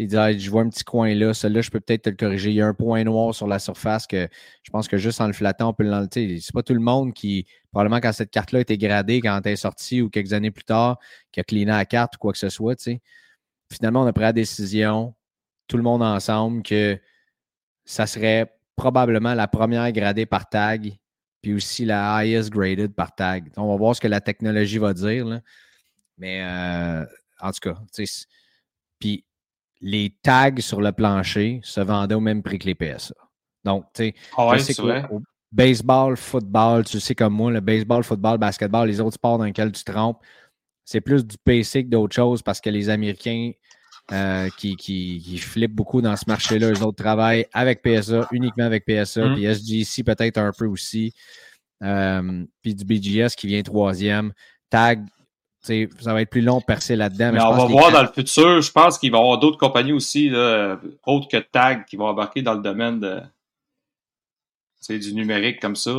Il 0.00 0.06
dit 0.06 0.38
Je 0.38 0.50
vois 0.50 0.62
un 0.62 0.70
petit 0.70 0.82
coin 0.82 1.14
là, 1.14 1.34
celui-là, 1.34 1.60
je 1.60 1.70
peux 1.70 1.78
peut-être 1.78 2.02
te 2.04 2.10
le 2.10 2.16
corriger. 2.16 2.50
Il 2.50 2.56
y 2.56 2.62
a 2.62 2.66
un 2.66 2.72
point 2.72 3.04
noir 3.04 3.34
sur 3.34 3.46
la 3.46 3.58
surface 3.58 4.06
que 4.06 4.28
je 4.62 4.70
pense 4.70 4.88
que 4.88 4.96
juste 4.96 5.20
en 5.20 5.26
le 5.26 5.34
flattant, 5.34 5.68
on 5.68 5.72
peut 5.74 5.84
l'enlever. 5.84 6.40
C'est 6.40 6.54
pas 6.54 6.62
tout 6.62 6.72
le 6.72 6.80
monde 6.80 7.12
qui, 7.12 7.46
probablement 7.70 8.00
quand 8.00 8.12
cette 8.12 8.30
carte-là 8.30 8.60
été 8.60 8.78
gradée, 8.78 9.20
quand 9.20 9.38
elle 9.44 9.52
est 9.52 9.56
sortie 9.56 10.00
ou 10.00 10.08
quelques 10.08 10.32
années 10.32 10.50
plus 10.50 10.64
tard, 10.64 10.98
qui 11.32 11.40
a 11.40 11.44
cleané 11.44 11.72
la 11.72 11.84
carte 11.84 12.16
ou 12.16 12.18
quoi 12.18 12.32
que 12.32 12.38
ce 12.38 12.48
soit. 12.48 12.80
sais. 12.80 13.02
Finalement, 13.70 14.02
on 14.02 14.06
a 14.06 14.12
pris 14.14 14.22
la 14.22 14.32
décision, 14.32 15.14
tout 15.68 15.76
le 15.76 15.82
monde 15.82 16.02
ensemble, 16.02 16.62
que 16.62 16.98
ça 17.84 18.06
serait 18.06 18.56
probablement 18.76 19.34
la 19.34 19.48
première 19.48 19.92
gradée 19.92 20.24
par 20.24 20.48
tag, 20.48 20.96
puis 21.42 21.52
aussi 21.52 21.84
la 21.84 22.14
highest 22.16 22.48
graded 22.50 22.94
par 22.94 23.14
tag. 23.14 23.52
On 23.58 23.68
va 23.68 23.76
voir 23.76 23.94
ce 23.94 24.00
que 24.00 24.08
la 24.08 24.22
technologie 24.22 24.78
va 24.78 24.94
dire. 24.94 25.26
Là. 25.26 25.40
Mais 26.16 26.42
euh, 26.42 27.04
en 27.40 27.52
tout 27.52 27.60
cas, 27.60 27.78
puis 28.98 29.24
les 29.80 30.14
tags 30.22 30.60
sur 30.60 30.80
le 30.80 30.92
plancher 30.92 31.60
se 31.62 31.80
vendaient 31.80 32.14
au 32.14 32.20
même 32.20 32.42
prix 32.42 32.58
que 32.58 32.66
les 32.66 32.74
PSA. 32.74 33.14
Donc, 33.64 33.84
tu 33.94 34.04
sais, 34.04 34.14
ah 34.36 34.52
baseball, 35.52 36.16
football, 36.16 36.84
tu 36.84 37.00
sais 37.00 37.14
comme 37.14 37.34
moi, 37.34 37.50
le 37.50 37.60
baseball, 37.60 38.04
football, 38.04 38.38
basketball, 38.38 38.88
les 38.88 39.00
autres 39.00 39.14
sports 39.14 39.38
dans 39.38 39.44
lesquels 39.44 39.72
tu 39.72 39.82
te 39.82 39.90
trompes, 39.90 40.20
c'est 40.84 41.00
plus 41.00 41.26
du 41.26 41.36
basic 41.44 41.88
d'autres 41.88 42.14
choses 42.14 42.42
parce 42.42 42.60
que 42.60 42.70
les 42.70 42.88
Américains 42.88 43.52
euh, 44.12 44.48
qui, 44.58 44.76
qui, 44.76 45.38
flippent 45.38 45.74
beaucoup 45.74 46.00
dans 46.00 46.16
ce 46.16 46.24
marché-là, 46.26 46.72
eux 46.72 46.82
autres 46.82 47.02
travaillent 47.02 47.46
avec 47.52 47.82
PSA, 47.82 48.28
uniquement 48.32 48.64
avec 48.64 48.84
PSA, 48.84 49.28
mm. 49.28 49.34
puis 49.34 49.44
SGC 49.44 50.02
peut-être 50.02 50.38
un 50.38 50.52
peu 50.56 50.66
aussi, 50.66 51.12
euh, 51.82 52.44
puis 52.62 52.74
du 52.74 52.84
BGS 52.84 53.36
qui 53.36 53.46
vient 53.46 53.62
troisième. 53.62 54.32
Tag, 54.68 55.04
ça 55.62 56.14
va 56.14 56.22
être 56.22 56.30
plus 56.30 56.40
long 56.40 56.58
de 56.58 56.64
percer 56.64 56.96
là-dedans. 56.96 57.32
Mais, 57.32 57.40
on 57.40 57.52
va 57.52 57.64
voir 57.66 57.92
dans 57.92 58.02
le 58.02 58.08
futur, 58.08 58.60
je 58.60 58.72
pense 58.72 58.98
qu'il 58.98 59.10
va 59.12 59.18
y 59.18 59.20
avoir 59.20 59.38
d'autres 59.38 59.58
compagnies 59.58 59.92
aussi, 59.92 60.30
autres 61.06 61.28
que 61.28 61.36
Tag, 61.38 61.84
qui 61.86 61.96
vont 61.96 62.06
embarquer 62.06 62.42
dans 62.42 62.54
le 62.54 62.62
domaine 62.62 63.00
de, 63.00 63.20
du 64.88 65.14
numérique 65.14 65.60
comme 65.60 65.76
ça. 65.76 65.92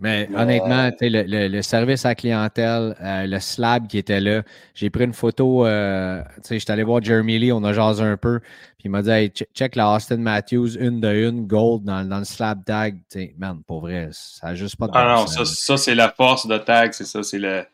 Mais 0.00 0.28
honnêtement, 0.36 0.90
le, 1.00 1.48
le, 1.48 1.62
service 1.62 2.04
à 2.04 2.14
clientèle, 2.14 2.94
euh, 3.00 3.26
le 3.26 3.40
slab 3.40 3.86
qui 3.86 3.98
était 3.98 4.20
là, 4.20 4.42
j'ai 4.74 4.90
pris 4.90 5.04
une 5.04 5.14
photo, 5.14 5.66
euh, 5.66 6.22
j'étais 6.48 6.70
allé 6.70 6.82
voir 6.82 7.02
Jeremy 7.02 7.38
Lee, 7.38 7.52
on 7.52 7.64
a 7.64 7.72
jasé 7.72 8.02
un 8.02 8.16
peu, 8.16 8.38
puis 8.40 8.84
il 8.84 8.90
m'a 8.90 9.02
dit 9.02 9.10
hey, 9.10 9.30
check 9.30 9.76
la 9.76 9.90
Austin 9.90 10.18
Matthews, 10.18 10.76
une 10.78 11.00
de 11.00 11.08
une, 11.08 11.46
gold 11.46 11.84
dans, 11.84 12.06
dans 12.06 12.18
le 12.18 12.24
slab 12.24 12.64
tag. 12.64 13.00
man, 13.38 13.62
pour 13.66 13.80
vrai, 13.80 14.10
ça 14.12 14.48
n'a 14.48 14.54
juste 14.54 14.76
pas 14.76 14.86
de 14.86 14.92
Ah 14.94 15.16
non, 15.16 15.26
ça, 15.26 15.44
ça 15.44 15.76
c'est 15.76 15.94
la 15.94 16.10
force 16.10 16.46
de 16.46 16.58
tag, 16.58 16.92
c'est 16.92 17.06
ça, 17.06 17.22
c'est 17.22 17.38
le. 17.38 17.64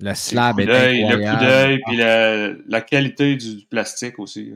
Le 0.00 0.14
slab 0.14 0.60
est 0.60 0.64
incroyable. 0.64 1.22
Le 1.22 1.30
coup 1.30 1.44
d'œil, 1.44 1.80
puis 1.86 1.96
la, 1.96 2.48
la, 2.66 2.80
qualité 2.80 3.36
du, 3.36 3.64
plastique 3.70 4.18
aussi. 4.18 4.52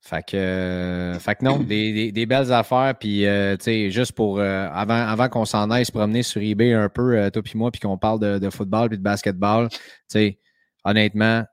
Fait 0.00 0.24
que, 0.24 0.36
euh, 0.36 1.18
fait 1.18 1.34
que 1.34 1.44
non, 1.44 1.58
des, 1.62 2.12
des, 2.12 2.26
belles 2.26 2.52
affaires. 2.52 2.94
Puis, 2.98 3.26
euh, 3.26 3.56
tu 3.56 3.64
sais, 3.64 3.90
juste 3.90 4.12
pour. 4.12 4.38
Euh, 4.38 4.68
avant 4.72 4.94
avant 4.94 5.28
qu'on 5.28 5.44
s'en 5.44 5.70
aille 5.70 5.84
se 5.84 5.92
promener 5.92 6.22
sur 6.22 6.40
eBay 6.40 6.72
un 6.72 6.88
peu, 6.88 7.30
toi 7.32 7.42
puis 7.42 7.58
moi, 7.58 7.70
puis 7.70 7.80
qu'on 7.80 7.98
parle 7.98 8.20
de, 8.20 8.38
de, 8.38 8.50
football 8.50 8.88
puis 8.88 8.98
de 8.98 9.02
basketball, 9.02 9.68
tu 9.68 9.78
sais, 10.08 10.38
honnêtement, 10.84 11.44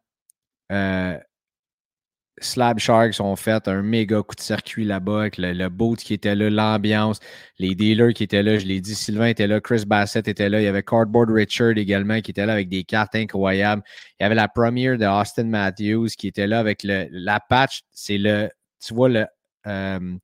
Slab 2.40 2.80
Sharks 2.80 3.20
ont 3.20 3.36
fait 3.36 3.68
un 3.68 3.82
méga 3.82 4.22
coup 4.22 4.36
de 4.36 4.42
circuit 4.42 4.86
là-bas 4.86 5.22
avec 5.22 5.38
le, 5.38 5.70
boat 5.70 5.96
qui 5.96 6.14
était 6.14 6.36
là, 6.36 6.50
l'ambiance, 6.50 7.20
les 7.60 7.76
dealers 7.76 8.14
qui 8.14 8.24
étaient 8.24 8.44
là, 8.44 8.58
je 8.58 8.66
l'ai 8.66 8.80
dit, 8.80 8.96
Sylvain 8.96 9.28
était 9.28 9.48
là, 9.48 9.60
Chris 9.60 9.84
Bassett 9.88 10.28
était 10.28 10.50
là, 10.50 10.62
il 10.62 10.66
y 10.66 10.68
avait 10.68 10.84
Cardboard 10.84 11.32
Richard 11.32 11.78
également 11.78 12.22
qui 12.22 12.32
était 12.32 12.46
là 12.46 12.54
avec 12.54 12.70
des 12.70 12.84
cartes 12.84 13.16
incroyables. 13.16 13.82
Il 14.20 14.24
y 14.24 14.26
avait 14.26 14.36
la 14.36 14.48
première 14.48 14.98
de 14.98 15.06
Austin 15.06 15.46
Matthews 15.46 16.10
qui 16.18 16.28
était 16.28 16.48
là 16.48 16.60
avec 16.60 16.84
le, 16.84 17.08
la 17.12 17.40
patch, 17.40 17.82
c'est 17.92 18.18
le, 18.18 18.50
tu 18.86 18.94
vois, 18.94 19.10
le 19.10 19.26
euh, 19.66 20.18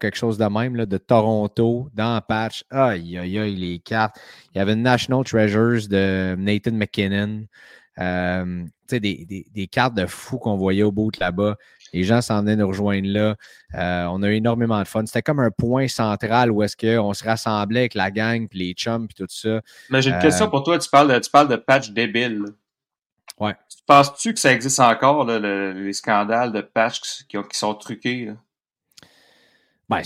quelque 0.00 0.16
chose 0.16 0.38
de 0.38 0.44
même, 0.44 0.76
là, 0.76 0.86
de 0.86 0.98
Toronto, 0.98 1.88
dans 1.94 2.14
la 2.14 2.20
patch. 2.20 2.64
Aïe, 2.70 3.18
aïe, 3.18 3.38
aïe, 3.38 3.56
les 3.56 3.78
cartes. 3.80 4.16
Il 4.54 4.58
y 4.58 4.60
avait 4.60 4.76
National 4.76 5.24
Treasures 5.24 5.88
de 5.88 6.36
Nathan 6.38 6.72
McKinnon. 6.72 7.46
Euh, 7.98 8.64
des, 8.90 9.24
des, 9.24 9.46
des, 9.52 9.66
cartes 9.66 9.94
de 9.94 10.06
fou 10.06 10.38
qu'on 10.38 10.56
voyait 10.56 10.82
au 10.82 10.92
bout 10.92 11.10
de 11.10 11.18
là-bas. 11.20 11.56
Les 11.92 12.04
gens 12.04 12.20
s'en 12.20 12.40
venaient 12.40 12.56
nous 12.56 12.68
rejoindre 12.68 13.08
là. 13.08 13.36
Euh, 13.74 14.06
on 14.10 14.22
a 14.22 14.28
eu 14.28 14.34
énormément 14.34 14.80
de 14.80 14.88
fun. 14.88 15.04
C'était 15.06 15.22
comme 15.22 15.40
un 15.40 15.50
point 15.50 15.88
central 15.88 16.50
où 16.50 16.62
est-ce 16.62 16.76
qu'on 16.76 17.14
se 17.14 17.24
rassemblait 17.24 17.80
avec 17.80 17.94
la 17.94 18.10
gang, 18.10 18.48
puis 18.48 18.58
les 18.58 18.72
chums, 18.72 19.06
puis 19.06 19.14
tout 19.14 19.26
ça. 19.28 19.60
Mais 19.90 20.02
j'ai 20.02 20.10
une 20.10 20.18
question 20.18 20.46
euh, 20.46 20.50
pour 20.50 20.62
toi. 20.62 20.78
Tu 20.78 20.88
parles 20.90 21.12
de, 21.12 21.18
tu 21.18 21.30
parles 21.30 21.48
de 21.48 21.56
patch 21.56 21.90
débile. 21.90 22.44
Ouais. 23.38 23.54
Penses-tu 23.86 24.34
que 24.34 24.40
ça 24.40 24.52
existe 24.52 24.80
encore, 24.80 25.24
les 25.24 25.92
scandales 25.92 26.52
de 26.52 26.60
patch 26.60 27.00
qui, 27.28 27.36
qui 27.36 27.58
sont 27.58 27.74
truqués? 27.74 28.32
Ben, 29.88 30.02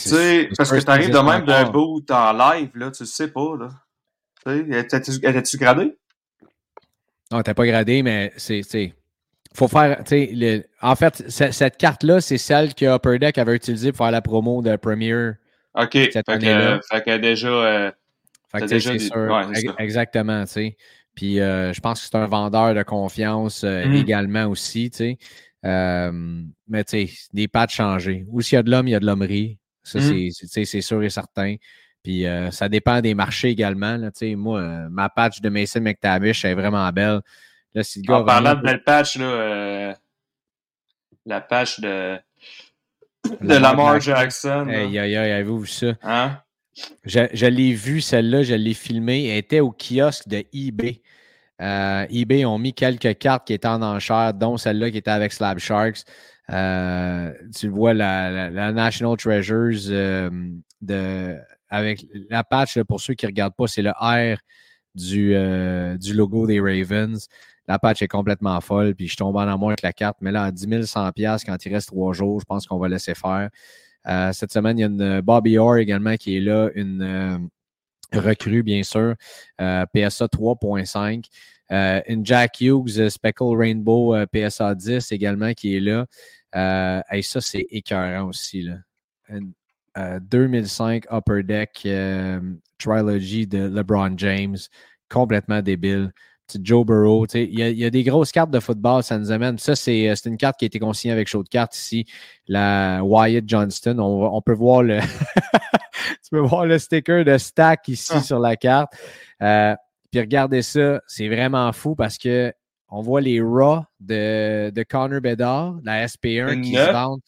parce 0.56 0.70
que 0.70 0.78
tu 0.78 0.90
arrives 0.90 1.10
de 1.10 1.18
même 1.18 1.44
d'un 1.44 1.68
bout 1.68 2.08
en 2.10 2.32
live, 2.32 2.70
là, 2.74 2.92
tu 2.92 3.04
sais 3.04 3.28
pas. 3.28 3.56
Là. 3.58 3.70
Étais-tu 4.46 5.56
gradé? 5.58 5.96
Non, 7.32 7.42
t'as 7.42 7.54
pas 7.54 7.66
gradé, 7.66 8.02
mais 8.02 8.32
c'est. 8.36 8.62
Faut 9.54 9.68
faire. 9.68 10.02
Le, 10.10 10.62
en 10.82 10.94
fait, 10.94 11.24
cette 11.28 11.76
carte-là, 11.78 12.20
c'est 12.20 12.38
celle 12.38 12.74
que 12.74 12.84
Upper 12.96 13.18
Deck 13.18 13.38
avait 13.38 13.56
utilisée 13.56 13.92
pour 13.92 14.04
faire 14.04 14.10
la 14.10 14.20
promo 14.22 14.62
de 14.62 14.76
Premier. 14.76 15.32
OK. 15.74 15.92
Cette. 16.12 16.26
Fait 16.30 16.38
qu'elle 16.38 17.14
a 17.14 17.18
déjà. 17.18 17.48
Euh, 17.48 17.90
fait 18.50 18.60
que 18.60 18.78
c'est 18.78 18.98
sûr. 18.98 19.50
exactement, 19.78 20.44
tu 20.44 20.52
sais. 20.52 20.76
Puis 21.14 21.40
euh, 21.40 21.72
je 21.72 21.80
pense 21.80 22.00
que 22.00 22.08
c'est 22.10 22.16
un 22.16 22.26
vendeur 22.26 22.74
de 22.74 22.82
confiance 22.82 23.64
euh, 23.64 23.84
mm-hmm. 23.84 24.00
également 24.00 24.46
aussi, 24.46 24.90
tu 24.90 24.96
sais. 24.96 25.18
mais 25.62 26.84
tu 26.84 27.06
sais, 27.06 27.10
des 27.32 27.48
pattes 27.48 27.70
changées. 27.70 28.24
Où 28.28 28.40
s'il 28.40 28.56
y 28.56 28.58
a 28.58 28.62
de 28.62 28.70
l'homme, 28.70 28.88
il 28.88 28.92
y 28.92 28.94
a 28.94 29.00
de 29.00 29.06
l'hommerie. 29.06 29.58
Ça, 29.82 29.98
mm-hmm. 29.98 30.64
c'est 30.64 30.80
sûr 30.80 31.02
et 31.02 31.10
certain. 31.10 31.56
Puis 32.02 32.26
euh, 32.26 32.50
ça 32.50 32.68
dépend 32.68 33.00
des 33.00 33.14
marchés 33.14 33.48
également. 33.48 33.96
Là, 33.96 34.10
moi, 34.36 34.60
euh, 34.60 34.88
ma 34.90 35.08
patch 35.08 35.40
de 35.40 35.48
Mason 35.48 35.80
McTavish 35.80 36.44
est 36.44 36.54
vraiment 36.54 36.90
belle. 36.90 37.20
Là, 37.74 37.82
si 37.82 38.02
en 38.08 38.24
parlant 38.24 38.54
de 38.54 38.60
belle 38.60 38.82
patch, 38.82 39.16
là, 39.16 39.24
euh, 39.24 39.94
la 41.24 41.40
patch 41.40 41.80
de, 41.80 42.18
de 43.40 43.54
Lamar 43.54 44.00
Jackson. 44.00 44.66
Aïe, 44.68 44.98
aïe, 44.98 45.16
aïe, 45.16 45.30
avez-vous 45.30 45.60
vu 45.60 45.68
ça? 45.68 45.94
Hein? 46.02 46.38
Je, 47.04 47.20
je 47.32 47.46
l'ai 47.46 47.72
vu, 47.72 48.00
celle-là, 48.00 48.42
je 48.42 48.54
l'ai 48.54 48.74
filmée. 48.74 49.28
Elle 49.28 49.38
était 49.38 49.60
au 49.60 49.70
kiosque 49.70 50.26
de 50.26 50.44
eBay. 50.52 51.02
eBay 51.60 52.44
ont 52.44 52.58
mis 52.58 52.74
quelques 52.74 53.16
cartes 53.18 53.46
qui 53.46 53.52
étaient 53.52 53.68
en 53.68 53.82
enchère, 53.82 54.34
dont 54.34 54.56
celle-là 54.56 54.90
qui 54.90 54.98
était 54.98 55.10
avec 55.10 55.32
Slab 55.32 55.58
Sharks. 55.58 56.04
tu 56.48 57.68
vois, 57.68 57.94
la, 57.94 58.50
la 58.50 58.72
National 58.72 59.16
Treasures 59.16 60.30
de 60.80 61.38
avec 61.72 62.06
la 62.28 62.44
patch, 62.44 62.78
pour 62.82 63.00
ceux 63.00 63.14
qui 63.14 63.24
ne 63.24 63.30
regardent 63.30 63.56
pas, 63.56 63.66
c'est 63.66 63.80
le 63.80 63.92
R 63.92 64.36
du, 64.94 65.34
euh, 65.34 65.96
du 65.96 66.12
logo 66.12 66.46
des 66.46 66.60
Ravens. 66.60 67.26
La 67.66 67.78
patch 67.78 68.02
est 68.02 68.08
complètement 68.08 68.60
folle, 68.60 68.94
puis 68.94 69.08
je 69.08 69.16
tombe 69.16 69.36
en 69.36 69.48
amour 69.48 69.68
avec 69.68 69.80
la 69.80 69.94
carte. 69.94 70.18
Mais 70.20 70.30
là, 70.32 70.44
à 70.44 70.50
10 70.52 70.84
100 70.84 71.12
quand 71.46 71.64
il 71.64 71.72
reste 71.72 71.88
trois 71.88 72.12
jours, 72.12 72.40
je 72.40 72.44
pense 72.44 72.66
qu'on 72.66 72.76
va 72.76 72.88
laisser 72.88 73.14
faire. 73.14 73.48
Euh, 74.06 74.32
cette 74.34 74.52
semaine, 74.52 74.78
il 74.78 74.80
y 74.82 74.84
a 74.84 74.88
une 74.88 75.22
Bobby 75.22 75.56
Orr 75.56 75.78
également 75.78 76.16
qui 76.16 76.36
est 76.36 76.40
là, 76.40 76.68
une 76.74 77.02
euh, 77.02 77.38
recrue, 78.12 78.62
bien 78.62 78.82
sûr, 78.82 79.14
PSA 79.58 80.26
3.5. 80.26 81.24
une 82.06 82.26
Jack 82.26 82.60
Hughes 82.60 83.08
Speckle 83.08 83.56
Rainbow 83.56 84.14
PSA 84.30 84.74
10 84.74 85.10
également 85.10 85.54
qui 85.54 85.74
est 85.74 85.80
là. 85.80 86.06
et 87.10 87.22
ça, 87.22 87.40
c'est 87.40 87.66
écœurant 87.70 88.28
aussi. 88.28 88.60
Là. 88.60 88.74
2005 89.96 91.04
Upper 91.10 91.42
Deck 91.42 91.82
euh, 91.86 92.40
Trilogy 92.78 93.46
de 93.46 93.68
LeBron 93.68 94.14
James, 94.16 94.56
complètement 95.08 95.62
débile. 95.62 96.12
Petit 96.46 96.60
Joe 96.62 96.84
Burrow, 96.84 97.24
il 97.34 97.58
y, 97.58 97.84
a 97.84 97.90
des 97.90 98.02
grosses 98.02 98.32
cartes 98.32 98.50
de 98.50 98.58
football, 98.58 99.02
ça 99.04 99.16
nous 99.16 99.30
amène. 99.30 99.58
Ça, 99.58 99.76
c'est 99.76 100.08
euh, 100.08 100.14
une 100.26 100.36
carte 100.36 100.58
qui 100.58 100.64
a 100.64 100.66
été 100.66 100.80
consignée 100.80 101.12
avec 101.12 101.28
show 101.28 101.42
de 101.42 101.48
cartes 101.48 101.76
ici, 101.76 102.04
la 102.48 103.00
Wyatt 103.04 103.44
Johnston. 103.46 103.98
On, 104.00 104.42
peut 104.42 104.52
voir 104.52 104.82
le 104.82 104.98
tu 106.22 106.30
peux 106.30 106.40
voir 106.40 106.66
le 106.66 106.78
sticker 106.78 107.24
de 107.24 107.38
stack 107.38 107.86
ici 107.88 108.12
ah. 108.14 108.20
sur 108.20 108.40
la 108.40 108.56
carte. 108.56 108.92
Euh, 109.40 109.74
puis 110.10 110.20
regardez 110.20 110.62
ça, 110.62 111.00
c'est 111.06 111.28
vraiment 111.28 111.72
fou 111.72 111.94
parce 111.94 112.18
que 112.18 112.52
on 112.88 113.00
voit 113.00 113.22
les 113.22 113.40
Raw 113.40 113.84
de, 114.00 114.70
de 114.70 114.82
Connor 114.82 115.20
Bedard, 115.20 115.76
la 115.82 116.06
SP1 116.06 116.60
qui 116.60 116.74
se 116.74 116.92
vendent. 116.92 117.22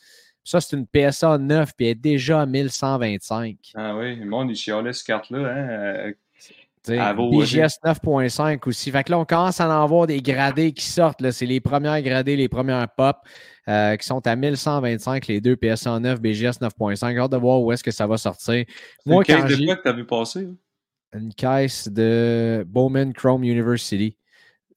Ça, 0.44 0.60
c'est 0.60 0.76
une 0.76 0.86
PSA 0.86 1.38
9, 1.38 1.72
puis 1.74 1.86
elle 1.86 1.92
est 1.92 1.94
déjà 1.94 2.42
à 2.42 2.46
1125. 2.46 3.56
Ah 3.74 3.96
oui, 3.96 4.16
le 4.16 4.26
monde, 4.26 4.50
il 4.50 4.56
chialait 4.56 4.92
cette 4.92 5.06
carte-là. 5.06 5.38
Hein? 5.48 6.12
BGS 6.86 7.80
9.5 7.82 8.68
aussi. 8.68 8.90
Fait 8.90 9.04
que 9.04 9.10
là, 9.10 9.18
on 9.18 9.24
commence 9.24 9.60
à 9.60 9.66
en 9.66 9.82
avoir 9.82 10.06
des 10.06 10.20
gradés 10.20 10.72
qui 10.72 10.84
sortent. 10.84 11.30
C'est 11.30 11.46
les 11.46 11.60
premières 11.60 12.00
gradées, 12.02 12.36
les 12.36 12.48
premières 12.48 12.86
pop 12.94 13.16
euh, 13.68 13.96
qui 13.96 14.06
sont 14.06 14.26
à 14.26 14.36
1125, 14.36 15.26
les 15.28 15.40
deux 15.40 15.56
PSA 15.56 15.98
9, 15.98 16.20
BGS 16.20 16.60
9.5. 16.60 17.18
Hâte 17.18 17.32
de 17.32 17.36
voir 17.38 17.62
où 17.62 17.72
est-ce 17.72 17.82
que 17.82 17.90
ça 17.90 18.06
va 18.06 18.18
sortir. 18.18 18.64
Moi, 19.06 19.22
une 19.22 19.24
caisse 19.24 19.58
de 19.58 19.64
quoi 19.64 19.76
que 19.76 19.82
tu 19.82 19.88
as 19.88 19.92
vu 19.92 20.04
passer? 20.04 20.48
Une 21.14 21.32
caisse 21.32 21.88
de 21.88 22.64
Bowman 22.68 23.14
Chrome 23.14 23.44
University. 23.44 24.18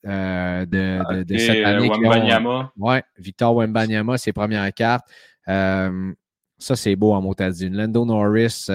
de, 0.05 0.65
de, 0.65 1.23
de, 1.23 1.37
cette 1.37 1.65
année. 1.65 1.89
Wembanyama. 1.89 2.71
Oui, 2.77 2.97
Victor 3.17 3.53
Wembanyama, 3.53 4.17
ses 4.17 4.31
premières 4.31 4.73
cartes. 4.73 5.05
Ça, 5.47 6.75
c'est 6.75 6.95
beau 6.95 7.13
en 7.13 7.21
motadine. 7.21 7.75
Lando 7.75 8.05
Norris, 8.05 8.67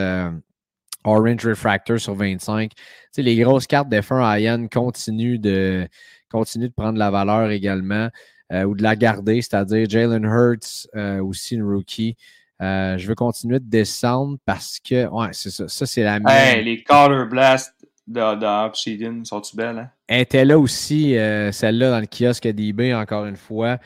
Orange 1.05 1.47
Refractor 1.47 2.01
sur 2.01 2.15
25. 2.15 2.73
sais, 3.11 3.23
les 3.23 3.37
grosses 3.37 3.67
cartes 3.67 3.89
d'F1 3.89 4.41
Ian 4.41 4.67
continuent 4.69 5.41
de, 5.41 5.89
continuent 6.31 6.69
de 6.69 6.75
prendre 6.75 6.99
la 6.99 7.11
valeur 7.11 7.51
également 7.51 8.09
ou 8.51 8.75
de 8.75 8.83
la 8.83 8.97
garder, 8.97 9.41
c'est-à-dire 9.41 9.89
Jalen 9.89 10.25
Hurts, 10.25 10.87
aussi 11.21 11.55
une 11.55 11.65
rookie. 11.65 12.17
Euh, 12.63 12.97
je 12.97 13.09
veux 13.09 13.17
continuer 13.17 13.59
de 13.59 13.69
descendre 13.69 14.39
parce 14.45 14.79
que, 14.79 15.09
ouais, 15.09 15.29
c'est 15.33 15.51
ça. 15.51 15.67
Ça, 15.67 15.85
c'est 15.85 16.05
la 16.05 16.21
Hey, 16.29 16.63
les 16.63 16.83
Color 16.83 17.27
Blast 17.27 17.75
de, 18.07 18.21
de 18.21 18.67
Obsidian 18.67 19.25
sont-tu 19.25 19.57
belles, 19.57 19.79
hein? 19.79 19.91
Elle 20.07 20.21
était 20.21 20.45
là 20.45 20.59
aussi, 20.59 21.17
euh, 21.17 21.51
celle-là, 21.51 21.91
dans 21.91 22.01
le 22.01 22.07
kiosque 22.07 22.47
d'eBay, 22.47 22.95
encore 22.95 23.27
une 23.27 23.37
fois. 23.37 23.79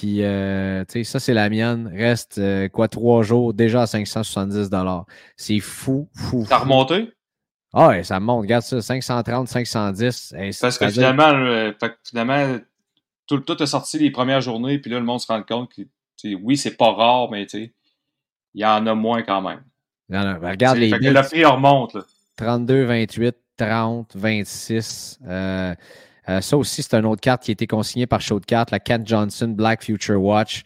Puis, 0.00 0.22
euh, 0.22 0.82
tu 0.86 0.92
sais, 0.92 1.04
ça, 1.04 1.20
c'est 1.20 1.34
la 1.34 1.50
mienne. 1.50 1.92
Reste, 1.94 2.40
quoi, 2.70 2.88
trois 2.88 3.22
jours, 3.22 3.52
déjà 3.52 3.82
à 3.82 3.86
570 3.86 4.70
C'est 5.36 5.60
fou, 5.60 6.08
fou. 6.14 6.46
Ça 6.48 6.56
a 6.56 6.58
remonté? 6.60 7.12
Ah 7.74 7.88
ouais, 7.88 8.02
ça 8.02 8.18
monte. 8.18 8.40
Regarde 8.40 8.62
ça, 8.64 8.80
530, 8.80 9.46
510. 9.46 10.34
Parce 10.58 10.78
que 10.78 10.88
finalement, 10.88 11.70
finalement 12.02 12.58
tout, 13.26 13.40
tout 13.40 13.62
est 13.62 13.66
sorti 13.66 13.98
les 13.98 14.10
premières 14.10 14.40
journées, 14.40 14.78
puis 14.78 14.90
là, 14.90 14.98
le 14.98 15.04
monde 15.04 15.20
se 15.20 15.26
rend 15.26 15.42
compte 15.42 15.70
que, 15.74 15.82
oui, 16.42 16.56
c'est 16.56 16.78
pas 16.78 16.92
rare, 16.92 17.30
mais 17.30 17.44
tu 17.44 17.58
sais, 17.58 17.74
il 18.54 18.62
y 18.62 18.64
en 18.64 18.86
a 18.86 18.94
moins 18.94 19.22
quand 19.22 19.42
même. 19.42 19.62
Ben, 20.08 20.38
regarde 20.42 20.78
les. 20.78 20.88
Fait 20.88 20.98
le 20.98 21.22
prix 21.22 21.44
remonte. 21.44 21.92
Là. 21.92 22.04
32, 22.36 22.84
28, 22.84 23.36
30, 23.58 24.16
26. 24.16 25.20
Ça 26.40 26.56
aussi, 26.56 26.82
c'est 26.82 26.94
une 26.94 27.06
autre 27.06 27.20
carte 27.20 27.42
qui 27.42 27.50
a 27.50 27.52
été 27.52 27.66
consignée 27.66 28.06
par 28.06 28.20
Show 28.20 28.40
de 28.40 28.44
cartes, 28.44 28.70
la 28.70 28.78
Kent 28.78 29.06
Johnson 29.06 29.48
Black 29.48 29.84
Future 29.84 30.22
Watch. 30.22 30.64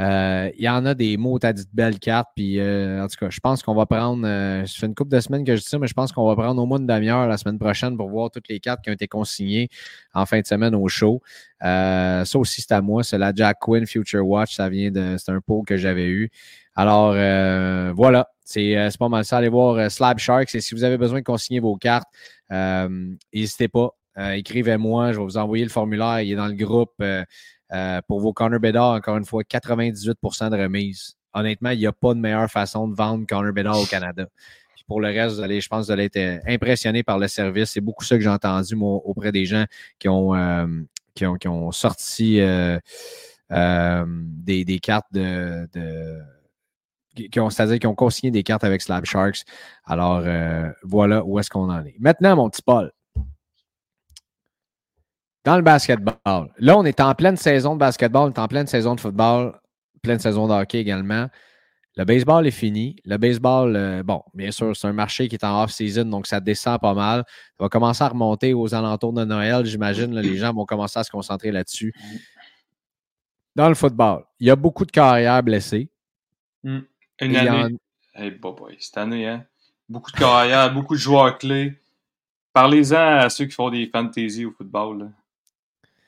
Euh, 0.00 0.50
il 0.58 0.64
y 0.64 0.68
en 0.68 0.84
a 0.86 0.94
des 0.94 1.16
mots, 1.16 1.38
tu 1.38 1.46
as 1.46 1.52
dit 1.52 1.62
de 1.62 1.70
belles 1.72 1.98
cartes. 1.98 2.30
Puis, 2.34 2.58
euh, 2.58 3.02
en 3.02 3.06
tout 3.06 3.16
cas, 3.18 3.30
je 3.30 3.40
pense 3.40 3.62
qu'on 3.62 3.74
va 3.74 3.86
prendre. 3.86 4.26
Euh, 4.26 4.66
ça 4.66 4.80
fait 4.80 4.86
une 4.86 4.94
couple 4.94 5.12
de 5.12 5.20
semaines 5.20 5.44
que 5.44 5.54
je 5.54 5.60
dis 5.60 5.68
ça, 5.68 5.78
mais 5.78 5.86
je 5.86 5.94
pense 5.94 6.12
qu'on 6.12 6.26
va 6.26 6.34
prendre 6.34 6.60
au 6.60 6.66
moins 6.66 6.78
une 6.78 6.86
demi-heure 6.86 7.28
la 7.28 7.36
semaine 7.36 7.58
prochaine 7.58 7.96
pour 7.96 8.08
voir 8.08 8.30
toutes 8.30 8.48
les 8.48 8.58
cartes 8.60 8.82
qui 8.82 8.90
ont 8.90 8.94
été 8.94 9.06
consignées 9.06 9.68
en 10.14 10.26
fin 10.26 10.40
de 10.40 10.46
semaine 10.46 10.74
au 10.74 10.88
show. 10.88 11.22
ça 11.60 12.24
aussi, 12.34 12.62
c'est 12.62 12.72
à 12.72 12.80
moi. 12.82 13.04
C'est 13.04 13.18
la 13.18 13.32
Jack 13.34 13.58
Quinn 13.60 13.86
Future 13.86 14.26
Watch. 14.26 14.56
Ça 14.56 14.68
vient 14.68 14.90
de. 14.90 15.16
C'est 15.18 15.30
un 15.32 15.40
pot 15.40 15.62
que 15.62 15.76
j'avais 15.76 16.06
eu. 16.08 16.30
Alors, 16.74 17.12
voilà. 17.94 18.28
C'est 18.44 18.76
pas 18.98 19.08
mal 19.08 19.24
ça. 19.24 19.38
Allez 19.38 19.48
voir 19.48 19.90
Slab 19.90 20.18
Sharks. 20.18 20.54
Et 20.54 20.60
si 20.60 20.74
vous 20.74 20.84
avez 20.84 20.98
besoin 20.98 21.20
de 21.20 21.24
consigner 21.24 21.60
vos 21.60 21.76
cartes, 21.76 22.08
n'hésitez 22.50 23.68
pas. 23.68 23.90
Écrivez-moi. 24.18 25.12
Je 25.12 25.18
vais 25.18 25.24
vous 25.24 25.38
envoyer 25.38 25.64
le 25.64 25.70
formulaire. 25.70 26.20
Il 26.20 26.32
est 26.32 26.36
dans 26.36 26.46
le 26.46 26.54
groupe. 26.54 27.02
Euh, 27.74 28.00
pour 28.06 28.20
vos 28.20 28.32
Connor 28.32 28.60
Bedard, 28.60 28.92
encore 28.92 29.16
une 29.16 29.24
fois, 29.24 29.42
98% 29.42 30.50
de 30.50 30.56
remise. 30.56 31.16
Honnêtement, 31.32 31.70
il 31.70 31.78
n'y 31.78 31.86
a 31.86 31.92
pas 31.92 32.14
de 32.14 32.20
meilleure 32.20 32.50
façon 32.50 32.86
de 32.86 32.94
vendre 32.94 33.26
Connor 33.26 33.52
Bedard 33.52 33.80
au 33.80 33.86
Canada. 33.86 34.26
pour 34.86 35.00
le 35.00 35.08
reste, 35.08 35.36
je 35.36 35.68
pense 35.68 35.80
que 35.80 35.86
vous 35.86 35.92
allez 35.92 36.04
être 36.04 36.16
euh, 36.16 36.38
impressionné 36.46 37.02
par 37.02 37.18
le 37.18 37.26
service. 37.26 37.70
C'est 37.70 37.80
beaucoup 37.80 38.04
ça 38.04 38.16
que 38.16 38.22
j'ai 38.22 38.28
entendu 38.28 38.76
auprès 38.78 39.32
des 39.32 39.46
gens 39.46 39.64
qui 39.98 40.08
ont, 40.08 40.34
euh, 40.34 40.66
qui 41.14 41.26
ont, 41.48 41.72
sorti 41.72 42.36
des, 43.48 44.78
cartes 44.80 45.12
de, 45.12 45.66
qui 47.14 47.40
ont, 47.40 47.50
c'est-à-dire 47.50 47.78
qui 47.78 47.86
ont 47.86 47.94
consigné 47.94 48.30
des 48.30 48.42
cartes 48.42 48.64
avec 48.64 48.82
Slab 48.82 49.04
Sharks. 49.04 49.44
Alors, 49.84 50.22
voilà 50.82 51.24
où 51.24 51.38
est-ce 51.38 51.50
qu'on 51.50 51.70
en 51.70 51.84
est. 51.84 51.96
Maintenant, 51.98 52.36
mon 52.36 52.50
petit 52.50 52.62
Paul, 52.62 52.92
dans 55.44 55.56
le 55.56 55.62
basketball. 55.62 56.50
Là, 56.58 56.78
on 56.78 56.84
est 56.84 57.00
en 57.00 57.14
pleine 57.14 57.36
saison 57.36 57.74
de 57.74 57.78
basketball, 57.78 58.30
on 58.30 58.32
est 58.32 58.38
en 58.38 58.48
pleine 58.48 58.66
saison 58.66 58.94
de 58.94 59.00
football, 59.00 59.60
pleine 60.02 60.18
saison 60.18 60.48
de 60.48 60.52
hockey 60.52 60.78
également. 60.78 61.28
Le 61.96 62.04
baseball 62.04 62.46
est 62.46 62.50
fini. 62.50 62.96
Le 63.04 63.18
baseball, 63.18 63.76
euh, 63.76 64.02
bon, 64.02 64.22
bien 64.34 64.50
sûr, 64.50 64.74
c'est 64.74 64.88
un 64.88 64.92
marché 64.92 65.28
qui 65.28 65.36
est 65.36 65.44
en 65.44 65.62
off-season, 65.62 66.06
donc 66.06 66.26
ça 66.26 66.40
descend 66.40 66.80
pas 66.80 66.94
mal. 66.94 67.24
Ça 67.56 67.64
va 67.64 67.68
commencer 67.68 68.02
à 68.02 68.08
remonter 68.08 68.52
aux 68.52 68.74
alentours 68.74 69.12
de 69.12 69.24
Noël, 69.24 69.64
j'imagine. 69.64 70.18
Les 70.18 70.36
gens 70.36 70.52
vont 70.52 70.64
commencer 70.64 70.98
à 70.98 71.04
se 71.04 71.10
concentrer 71.10 71.52
là-dessus. 71.52 71.94
Dans 73.54 73.68
le 73.68 73.76
football, 73.76 74.24
il 74.40 74.48
y 74.48 74.50
a 74.50 74.56
beaucoup 74.56 74.84
de 74.84 74.90
carrières 74.90 75.42
blessées. 75.42 75.88
Hmm. 76.64 76.80
Une 77.20 77.36
année. 77.36 77.76
cette 78.80 78.98
année, 78.98 79.28
hein? 79.28 79.44
Beaucoup 79.88 80.10
de 80.10 80.16
carrières, 80.16 80.72
beaucoup 80.74 80.94
de 80.94 81.00
joueurs 81.00 81.38
clés. 81.38 81.78
Parlez-en 82.52 83.18
à 83.18 83.30
ceux 83.30 83.44
qui 83.44 83.52
font 83.52 83.70
des 83.70 83.86
fantasy 83.86 84.44
au 84.44 84.50
football. 84.50 85.12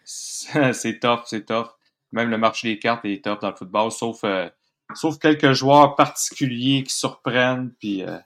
c'est 0.72 1.00
tough, 1.00 1.22
c'est 1.26 1.44
tough. 1.44 1.68
Même 2.12 2.30
le 2.30 2.38
marché 2.38 2.68
des 2.68 2.78
cartes 2.78 3.04
est 3.04 3.22
tough 3.22 3.40
dans 3.40 3.50
le 3.50 3.56
football, 3.56 3.90
sauf, 3.90 4.20
euh, 4.24 4.48
sauf 4.94 5.18
quelques 5.18 5.52
joueurs 5.52 5.96
particuliers 5.96 6.84
qui 6.84 6.94
surprennent. 6.94 7.72
Puis, 7.80 8.04
euh, 8.04 8.16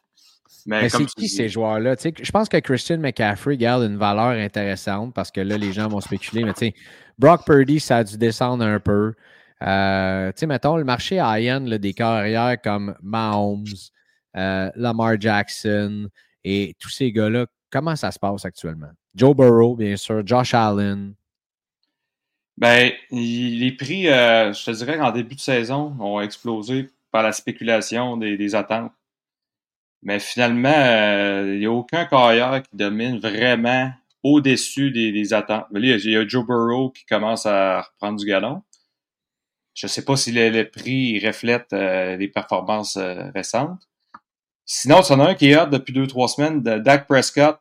mais, 0.66 0.88
c'est 0.90 1.06
qui 1.06 1.28
ces 1.28 1.48
joueurs-là? 1.48 1.94
Je 1.98 2.30
pense 2.30 2.48
que 2.50 2.58
Christian 2.58 2.98
McCaffrey 2.98 3.56
garde 3.56 3.84
une 3.84 3.96
valeur 3.96 4.30
intéressante 4.30 5.14
parce 5.14 5.30
que 5.30 5.40
là, 5.40 5.56
les 5.56 5.72
gens 5.72 5.88
vont 5.88 6.00
spéculer. 6.00 6.44
Mais 6.44 6.52
tu 6.52 6.66
sais, 6.66 6.74
Brock 7.18 7.46
Purdy, 7.46 7.80
ça 7.80 7.98
a 7.98 8.04
dû 8.04 8.18
descendre 8.18 8.64
un 8.64 8.78
peu. 8.78 9.14
Euh, 9.62 10.28
tu 10.32 10.40
sais, 10.40 10.46
mettons, 10.46 10.76
le 10.76 10.84
marché 10.84 11.16
high-end 11.16 11.62
des 11.62 11.94
carrières 11.94 12.60
comme 12.62 12.94
Mahomes, 13.02 13.64
Lamar 14.34 15.18
Jackson 15.18 16.08
et 16.44 16.74
tous 16.78 16.90
ces 16.90 17.10
gars-là, 17.10 17.46
comment 17.70 17.96
ça 17.96 18.10
se 18.10 18.18
passe 18.18 18.44
actuellement? 18.44 18.90
Joe 19.14 19.34
Burrow, 19.34 19.76
bien 19.76 19.96
sûr, 19.96 20.26
Josh 20.26 20.54
Allen, 20.54 21.14
ben, 22.61 22.92
les 23.11 23.72
prix, 23.72 24.08
euh, 24.08 24.52
je 24.52 24.64
te 24.66 24.70
dirais 24.70 24.98
qu'en 24.98 25.12
début 25.12 25.34
de 25.34 25.40
saison, 25.40 25.96
ont 25.98 26.20
explosé 26.20 26.90
par 27.11 27.22
la 27.22 27.32
spéculation 27.32 28.18
des, 28.18 28.54
attentes. 28.54 28.92
Mais 30.02 30.20
finalement, 30.20 30.68
euh, 30.68 31.54
il 31.54 31.61
n'y 31.61 31.66
a 31.66 31.72
aucun 31.72 32.04
carrière 32.04 32.62
qui 32.62 32.76
domine 32.76 33.18
vraiment 33.18 33.90
au-dessus 34.22 34.90
des, 34.90 35.32
attentes. 35.32 35.66
Mais 35.70 35.80
là, 35.80 35.96
il 35.96 36.11
y 36.11 36.16
a 36.16 36.28
Joe 36.28 36.46
Burrow 36.46 36.90
qui 36.90 37.06
commence 37.06 37.46
à 37.46 37.80
reprendre 37.80 38.18
du 38.18 38.26
galon. 38.26 38.62
Je 39.72 39.86
ne 39.86 39.88
sais 39.88 40.04
pas 40.04 40.16
si 40.16 40.30
le, 40.30 40.64
prix 40.64 41.18
reflète 41.26 41.72
euh, 41.72 42.16
les 42.16 42.28
performances 42.28 42.98
récentes. 43.34 43.88
Sinon, 44.66 45.00
il 45.00 45.11
y 45.11 45.14
en 45.14 45.20
a 45.20 45.30
un 45.30 45.34
qui 45.34 45.50
est 45.50 45.54
hâte 45.54 45.70
depuis 45.70 45.94
deux, 45.94 46.06
trois 46.06 46.28
semaines, 46.28 46.62
de 46.62 46.78
Dak 46.78 47.06
Prescott. 47.06 47.58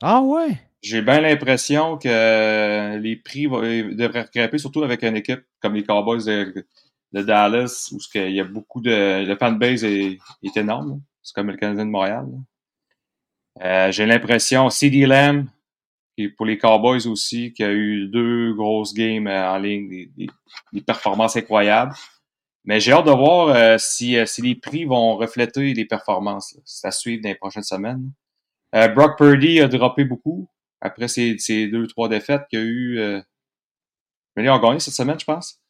Ah 0.00 0.20
ouais? 0.20 0.65
J'ai 0.82 1.02
bien 1.02 1.20
l'impression 1.20 1.98
que 1.98 2.96
les 2.98 3.16
prix 3.16 3.44
devraient 3.44 4.28
grimper, 4.32 4.58
surtout 4.58 4.82
avec 4.82 5.02
une 5.02 5.16
équipe 5.16 5.42
comme 5.60 5.74
les 5.74 5.84
Cowboys 5.84 6.24
de, 6.24 7.22
Dallas, 7.22 7.90
où 7.92 7.98
il 8.14 8.30
y 8.32 8.40
a 8.40 8.44
beaucoup 8.44 8.80
de. 8.80 9.24
Le 9.26 9.36
fanbase 9.36 9.84
est, 9.84 10.18
est 10.42 10.56
énorme. 10.56 11.00
C'est 11.22 11.34
comme 11.34 11.48
le 11.48 11.56
Canadien 11.56 11.86
de 11.86 11.90
Montréal. 11.90 12.26
Euh, 13.62 13.90
j'ai 13.90 14.06
l'impression, 14.06 14.70
CD 14.70 15.06
Lamb, 15.06 15.46
qui 16.16 16.28
pour 16.28 16.46
les 16.46 16.58
Cowboys 16.58 17.06
aussi, 17.06 17.52
qui 17.52 17.64
a 17.64 17.72
eu 17.72 18.06
deux 18.08 18.54
grosses 18.54 18.94
games 18.94 19.26
euh, 19.26 19.50
en 19.50 19.58
ligne, 19.58 20.08
des, 20.16 20.80
performances 20.82 21.36
incroyables. 21.36 21.94
Mais 22.64 22.80
j'ai 22.80 22.92
hâte 22.92 23.06
de 23.06 23.12
voir 23.12 23.48
euh, 23.48 23.76
si, 23.78 24.16
si, 24.26 24.42
les 24.42 24.54
prix 24.56 24.84
vont 24.84 25.16
refléter 25.16 25.72
les 25.72 25.84
performances. 25.84 26.58
Ça 26.64 26.90
suit 26.90 27.20
dans 27.20 27.28
les 27.28 27.34
prochaines 27.34 27.62
semaines. 27.62 28.12
Brock 28.94 29.16
Purdy 29.16 29.60
a 29.60 29.68
droppé 29.68 30.04
beaucoup 30.04 30.48
après 30.86 31.08
ces, 31.08 31.68
deux, 31.68 31.86
trois 31.86 32.08
défaites 32.08 32.46
qu'il 32.48 32.58
y 32.58 32.62
a 32.62 32.64
eu. 32.64 32.98
Euh... 32.98 33.20
Mais 34.36 34.44
ils 34.44 34.50
ont 34.50 34.58
gagné 34.58 34.80
cette 34.80 34.94
semaine, 34.94 35.18
je 35.18 35.24
pense. 35.24 35.60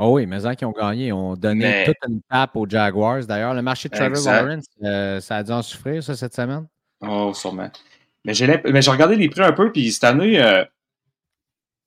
Oh 0.00 0.12
oui, 0.12 0.26
mais 0.26 0.38
qui 0.56 0.64
ont 0.64 0.70
gagné, 0.70 1.08
ils 1.08 1.12
ont 1.12 1.34
donné 1.34 1.84
toute 1.84 1.96
une 2.08 2.22
tape 2.22 2.54
aux 2.54 2.68
Jaguars. 2.68 3.26
D'ailleurs, 3.26 3.54
le 3.54 3.62
marché 3.62 3.88
de 3.88 3.96
Trevor 3.96 4.24
Lawrence, 4.24 4.66
euh, 4.84 5.18
ça 5.18 5.38
a 5.38 5.42
dû 5.42 5.50
en 5.50 5.62
souffrir, 5.62 6.02
ça, 6.04 6.14
cette 6.14 6.34
semaine? 6.34 6.68
Oh, 7.00 7.32
sûrement. 7.34 7.68
Mais 8.24 8.32
j'ai 8.32 8.46
regardé 8.46 9.16
les 9.16 9.28
prix 9.28 9.42
un 9.42 9.52
peu, 9.52 9.72
puis 9.72 9.90
cette 9.90 10.04
année, 10.04 10.40
euh, 10.40 10.64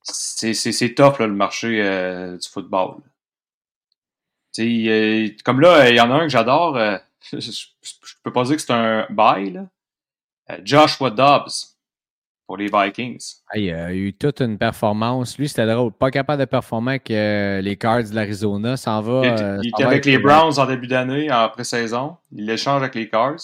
c'est 0.04 0.94
tough, 0.94 1.20
le 1.20 1.28
marché 1.28 1.82
euh, 1.82 2.38
du 2.38 2.50
football. 2.50 2.98
comme 5.46 5.62
là, 5.62 5.90
il 5.90 5.96
y 5.96 6.02
en 6.02 6.12
a 6.12 6.16
un 6.16 6.24
que 6.24 6.30
j'adore. 6.30 6.76
je, 7.32 7.38
ne 7.38 8.22
peux 8.24 8.34
pas 8.34 8.44
dire 8.44 8.58
que 8.58 8.62
c'est 8.62 8.74
un 8.74 9.08
bail. 9.10 9.66
Joshua 10.66 11.12
Dobbs 11.12 11.71
pour 12.52 12.58
les 12.58 12.68
Vikings. 12.68 13.36
il 13.56 13.72
a 13.72 13.94
eu 13.94 14.12
toute 14.12 14.42
une 14.42 14.58
performance. 14.58 15.38
Lui, 15.38 15.48
c'était 15.48 15.66
drôle. 15.66 15.94
Pas 15.94 16.12
capable 16.12 16.42
de 16.42 16.46
performer 16.46 16.92
avec 16.92 17.10
euh, 17.10 17.62
les 17.62 17.78
Cards 17.78 18.04
de 18.04 18.14
l'Arizona. 18.14 18.76
S'en 18.76 19.00
va. 19.02 19.22
Il, 19.62 19.70
était 19.70 19.86
avec 19.86 20.04
les 20.04 20.18
Browns 20.18 20.60
en 20.60 20.66
début 20.66 20.88
d'année, 20.88 21.32
en 21.32 21.48
pré-saison. 21.48 22.18
Il 22.30 22.46
l'échange 22.46 22.82
avec 22.82 22.96
les 22.96 23.08
Cards. 23.08 23.40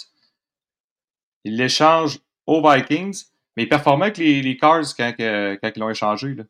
Il 1.45 1.55
l'échange 1.55 2.19
aux 2.45 2.61
Vikings. 2.61 3.23
Mais 3.55 3.63
il 3.63 3.69
performait 3.69 4.07
avec 4.07 4.17
les, 4.17 4.41
les 4.41 4.57
Cards 4.57 4.93
quand, 4.97 5.13
quand 5.17 5.71
ils 5.73 5.79
l'ont 5.79 5.89
échangé. 5.89 6.35
Là. 6.35 6.43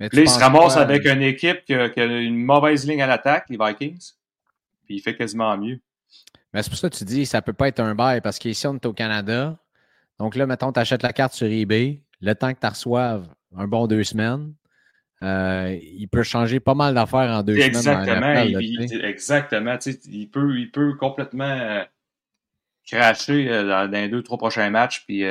là 0.00 0.08
il 0.12 0.28
se 0.28 0.40
ramasse 0.40 0.76
avec 0.76 1.06
une 1.06 1.22
équipe 1.22 1.64
qui 1.64 1.74
a, 1.74 1.90
qui 1.90 2.00
a, 2.00 2.06
une 2.06 2.44
mauvaise 2.44 2.88
ligne 2.88 3.02
à 3.02 3.06
l'attaque, 3.06 3.44
les 3.50 3.56
Vikings. 3.56 4.14
Puis 4.84 4.96
il 4.96 5.00
fait 5.00 5.14
quasiment 5.14 5.56
mieux. 5.56 5.78
Mais 6.52 6.60
c'est 6.64 6.70
pour 6.70 6.78
ça 6.80 6.90
que 6.90 6.96
tu 6.96 7.04
dis 7.04 7.24
ça 7.24 7.40
peut 7.40 7.52
pas 7.52 7.68
être 7.68 7.78
un 7.78 7.94
bail 7.94 8.20
parce 8.20 8.40
qu'ici, 8.40 8.66
on 8.66 8.74
est 8.74 8.84
au 8.84 8.92
Canada. 8.92 9.56
Donc 10.18 10.36
là, 10.36 10.46
mettons, 10.46 10.72
tu 10.72 10.80
achètes 10.80 11.02
la 11.02 11.12
carte 11.12 11.34
sur 11.34 11.46
eBay. 11.46 12.02
Le 12.20 12.34
temps 12.34 12.52
que 12.52 12.60
tu 12.60 12.66
reçoives 12.66 13.26
un 13.56 13.66
bon 13.66 13.86
deux 13.86 14.04
semaines. 14.04 14.54
Euh, 15.22 15.78
il 15.80 16.08
peut 16.08 16.24
changer 16.24 16.58
pas 16.58 16.74
mal 16.74 16.94
d'affaires 16.94 17.30
en 17.30 17.42
deux 17.42 17.56
exactement, 17.56 18.04
semaines. 18.04 18.58
il, 18.60 19.04
exactement. 19.04 19.78
Il 20.06 20.28
peut, 20.30 20.58
il 20.58 20.70
peut 20.70 20.94
complètement 20.94 21.44
euh, 21.44 21.84
cracher 22.84 23.48
euh, 23.48 23.68
dans, 23.68 23.90
les 23.90 24.08
deux, 24.08 24.22
trois 24.22 24.38
prochains 24.38 24.68
matchs, 24.70 25.04
puis, 25.06 25.24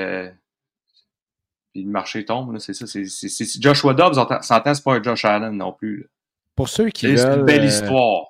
puis 1.73 1.83
le 1.83 1.91
marché 1.91 2.23
tombe. 2.23 2.57
C'est 2.59 2.73
ça. 2.73 2.87
C'est, 2.87 3.61
Joshua 3.61 3.93
Dobbs, 3.93 4.15
s'entend, 4.41 4.73
c'est 4.73 4.83
pas 4.83 4.93
un 4.93 5.03
Josh 5.03 5.25
Allen 5.25 5.57
non 5.57 5.73
plus. 5.73 6.09
Pour 6.55 6.69
ceux 6.69 6.89
qui. 6.89 7.17
C'est 7.17 7.27
une 7.27 7.43
belle 7.43 7.65
histoire. 7.65 8.27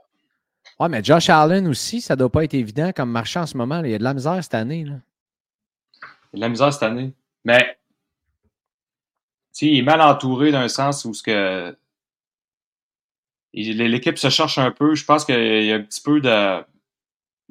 Ouais, 0.79 0.89
mais 0.89 1.03
Josh 1.03 1.29
Allen 1.29 1.67
aussi, 1.67 2.01
ça 2.01 2.15
doit 2.15 2.31
pas 2.31 2.43
être 2.43 2.55
évident 2.55 2.91
comme 2.91 3.11
marché 3.11 3.39
en 3.39 3.45
ce 3.45 3.55
moment. 3.55 3.83
Il 3.83 3.91
y 3.91 3.93
a 3.93 3.99
de 3.99 4.03
la 4.03 4.15
misère 4.15 4.43
cette 4.43 4.55
année. 4.55 4.85
Là. 4.85 4.95
De 6.33 6.39
la 6.39 6.49
misère 6.49 6.73
cette 6.73 6.83
année. 6.83 7.13
Mais 7.43 7.77
il 9.61 9.79
est 9.79 9.83
mal 9.83 10.01
entouré 10.01 10.51
d'un 10.51 10.67
sens 10.67 11.05
où 11.05 11.13
ce 11.13 11.23
que 11.23 11.75
l'équipe 13.53 14.17
se 14.17 14.29
cherche 14.29 14.57
un 14.57 14.71
peu. 14.71 14.95
Je 14.95 15.05
pense 15.05 15.25
qu'il 15.25 15.65
y 15.65 15.71
a 15.71 15.75
un 15.75 15.81
petit 15.81 16.01
peu 16.01 16.21
de 16.21 16.63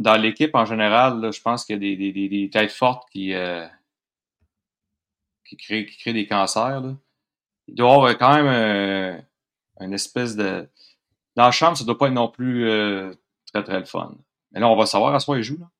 dans 0.01 0.16
l'équipe 0.16 0.55
en 0.55 0.64
général. 0.64 1.31
je 1.33 1.41
pense 1.41 1.64
qu'il 1.64 1.74
y 1.74 2.03
a 2.03 2.28
des, 2.28 2.51
têtes 2.51 2.72
fortes 2.72 3.09
qui, 3.11 3.35
euh, 3.35 3.66
qui, 5.45 5.57
créent, 5.57 6.12
des 6.12 6.26
cancers. 6.26 6.83
Il 7.68 7.74
doit 7.74 7.95
avoir 7.95 8.18
quand 8.18 8.35
même 8.35 8.47
euh, 8.47 9.18
une 9.81 9.93
espèce 9.93 10.35
de. 10.35 10.68
Dans 11.37 11.45
la 11.45 11.51
chambre, 11.53 11.76
ça 11.76 11.85
ne 11.85 11.87
doit 11.87 11.99
pas 11.99 12.09
être 12.09 12.14
non 12.14 12.28
plus 12.28 12.68
euh, 12.68 13.12
très 13.53 13.62
très 13.62 13.78
le 13.78 13.85
fun. 13.85 14.16
Mais 14.51 14.61
là, 14.61 14.68
on 14.68 14.76
va 14.76 14.87
savoir 14.87 15.14
à 15.14 15.20
ce 15.20 15.31
il 15.37 15.43
joue. 15.43 15.59
Là. 15.59 15.70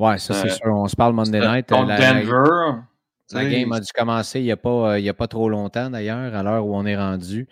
Ouais, 0.00 0.16
ça 0.16 0.32
c'est 0.32 0.48
sûr. 0.48 0.74
On 0.74 0.88
se 0.88 0.96
parle 0.96 1.12
Monday 1.12 1.40
Night. 1.40 1.68
Contre 1.68 1.94
Denver. 1.94 2.80
La 3.32 3.44
game 3.44 3.70
a 3.72 3.80
dû 3.80 3.92
commencer 3.94 4.40
il 4.40 4.44
n'y 4.44 4.50
a, 4.50 4.56
pas, 4.56 4.96
euh, 4.96 5.08
a 5.08 5.12
pas 5.12 5.28
trop 5.28 5.48
longtemps 5.48 5.90
d'ailleurs, 5.90 6.34
à 6.34 6.42
l'heure 6.42 6.66
où 6.66 6.74
on 6.74 6.84
est 6.86 6.96
rendu. 6.96 7.46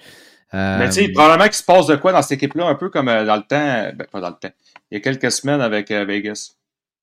Mais 0.53 0.86
tu 0.86 0.92
sais, 0.92 1.05
euh, 1.05 1.12
probablement 1.12 1.44
qu'il 1.44 1.55
se 1.55 1.62
passe 1.62 1.86
de 1.86 1.96
quoi 1.96 2.11
dans 2.11 2.22
cette 2.22 2.42
équipe-là, 2.42 2.66
un 2.66 2.74
peu 2.74 2.88
comme 2.88 3.09
euh, 3.09 3.26
dans 3.26 3.36
le 3.36 3.42
temps, 3.42 3.92
ben, 3.94 4.07
pas 4.11 4.20
dans 4.20 4.30
le 4.30 4.34
temps, 4.34 4.51
il 4.90 4.94
y 4.94 4.96
a 4.96 5.01
quelques 5.01 5.30
semaines 5.30 5.61
avec 5.61 5.90
Vegas. 5.90 6.55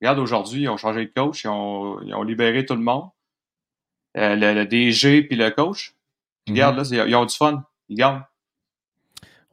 Regarde, 0.01 0.19
aujourd'hui, 0.19 0.63
ils 0.63 0.69
ont 0.69 0.77
changé 0.77 1.05
de 1.05 1.11
coach, 1.15 1.43
ils 1.43 1.47
ont, 1.47 2.01
ils 2.01 2.13
ont 2.15 2.23
libéré 2.23 2.65
tout 2.65 2.75
le 2.75 2.81
monde. 2.81 3.09
le, 4.15 4.63
DG 4.65 5.21
puis 5.21 5.37
le 5.37 5.51
coach. 5.51 5.95
Regarde, 6.49 6.75
mhm. 6.77 6.97
là, 6.97 7.05
ils 7.07 7.15
ont 7.15 7.25
du 7.25 7.35
fun. 7.35 7.63
Ils 7.87 7.97
gagnent. 7.97 8.23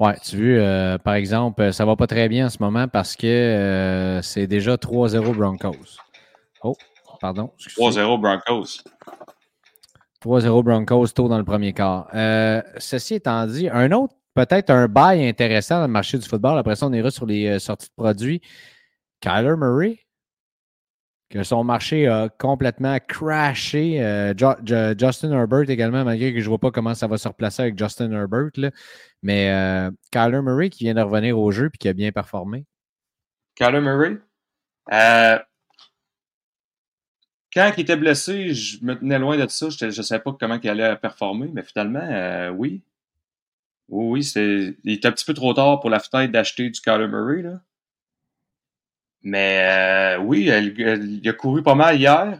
Ouais, 0.02 0.16
tu 0.20 0.58
vois, 0.58 0.98
par 0.98 1.14
exemple, 1.14 1.72
ça 1.72 1.84
va 1.84 1.94
pas 1.94 2.06
très 2.06 2.28
bien 2.28 2.46
en 2.46 2.50
ce 2.50 2.58
moment 2.60 2.88
parce 2.88 3.14
que 3.14 4.20
c'est 4.22 4.46
déjà 4.46 4.74
3-0 4.74 5.32
Broncos. 5.34 5.96
Oh, 6.62 6.74
pardon. 7.20 7.52
3-0 7.78 8.20
Broncos. 8.20 8.82
3-0 10.22 10.62
Broncos 10.62 11.08
tôt 11.08 11.28
dans 11.28 11.38
le 11.38 11.44
premier 11.44 11.72
quart. 11.72 12.08
Euh, 12.14 12.62
ceci 12.78 13.14
étant 13.14 13.46
dit, 13.46 13.68
un 13.68 13.90
autre, 13.92 14.14
peut-être 14.34 14.70
un 14.70 14.86
bail 14.86 15.26
intéressant 15.26 15.76
dans 15.76 15.86
le 15.86 15.92
marché 15.92 16.18
du 16.18 16.28
football. 16.28 16.58
Après 16.58 16.76
ça, 16.76 16.86
on 16.86 16.92
ira 16.92 17.10
sur 17.10 17.26
les 17.26 17.46
euh, 17.46 17.58
sorties 17.58 17.88
de 17.88 18.02
produits. 18.02 18.40
Kyler 19.20 19.56
Murray, 19.56 19.98
que 21.32 21.42
son 21.42 21.64
marché 21.64 22.06
a 22.06 22.28
complètement 22.28 22.98
crashé. 23.08 24.02
Euh, 24.02 24.34
Justin 24.98 25.32
Herbert 25.32 25.70
également, 25.70 26.04
malgré 26.04 26.32
que 26.32 26.38
je 26.38 26.44
ne 26.44 26.48
vois 26.48 26.58
pas 26.58 26.70
comment 26.70 26.94
ça 26.94 27.06
va 27.06 27.16
se 27.16 27.26
replacer 27.26 27.62
avec 27.62 27.78
Justin 27.78 28.12
Herbert. 28.12 28.70
Mais 29.22 29.90
Kyler 30.10 30.42
Murray 30.42 30.68
qui 30.68 30.84
vient 30.84 30.94
de 30.94 31.00
revenir 31.00 31.38
au 31.38 31.50
jeu 31.50 31.70
et 31.72 31.78
qui 31.78 31.88
a 31.88 31.92
bien 31.92 32.12
performé. 32.12 32.66
Kyler 33.56 33.80
Murray? 33.80 34.18
quand 37.52 37.70
il 37.76 37.80
était 37.80 37.96
blessé, 37.96 38.54
je 38.54 38.84
me 38.84 38.94
tenais 38.98 39.18
loin 39.18 39.36
de 39.36 39.46
ça. 39.48 39.68
Je 39.68 39.86
ne 39.86 39.90
savais 39.90 40.22
pas 40.22 40.34
comment 40.38 40.58
il 40.62 40.70
allait 40.70 40.96
performer, 40.96 41.50
mais 41.52 41.62
finalement, 41.62 42.00
euh, 42.02 42.50
oui. 42.50 42.82
Oui, 43.88 44.24
c'est, 44.24 44.76
il 44.84 44.92
était 44.94 45.08
un 45.08 45.12
petit 45.12 45.24
peu 45.24 45.34
trop 45.34 45.52
tard 45.52 45.80
pour 45.80 45.90
la 45.90 45.98
fenêtre 45.98 46.32
d'acheter 46.32 46.70
du 46.70 46.80
Kyler 46.80 47.08
Murray. 47.08 47.42
Là. 47.42 47.60
Mais 49.22 50.16
euh, 50.16 50.20
oui, 50.20 50.50
il 50.50 51.28
a 51.28 51.32
couru 51.32 51.62
pas 51.62 51.74
mal 51.74 51.96
hier. 51.96 52.38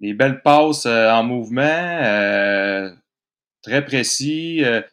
Des 0.00 0.14
belles 0.14 0.42
passes 0.42 0.86
euh, 0.86 1.10
en 1.10 1.22
mouvement, 1.22 2.92
très 3.62 3.84
précis. 3.84 4.58
ils 4.58 4.84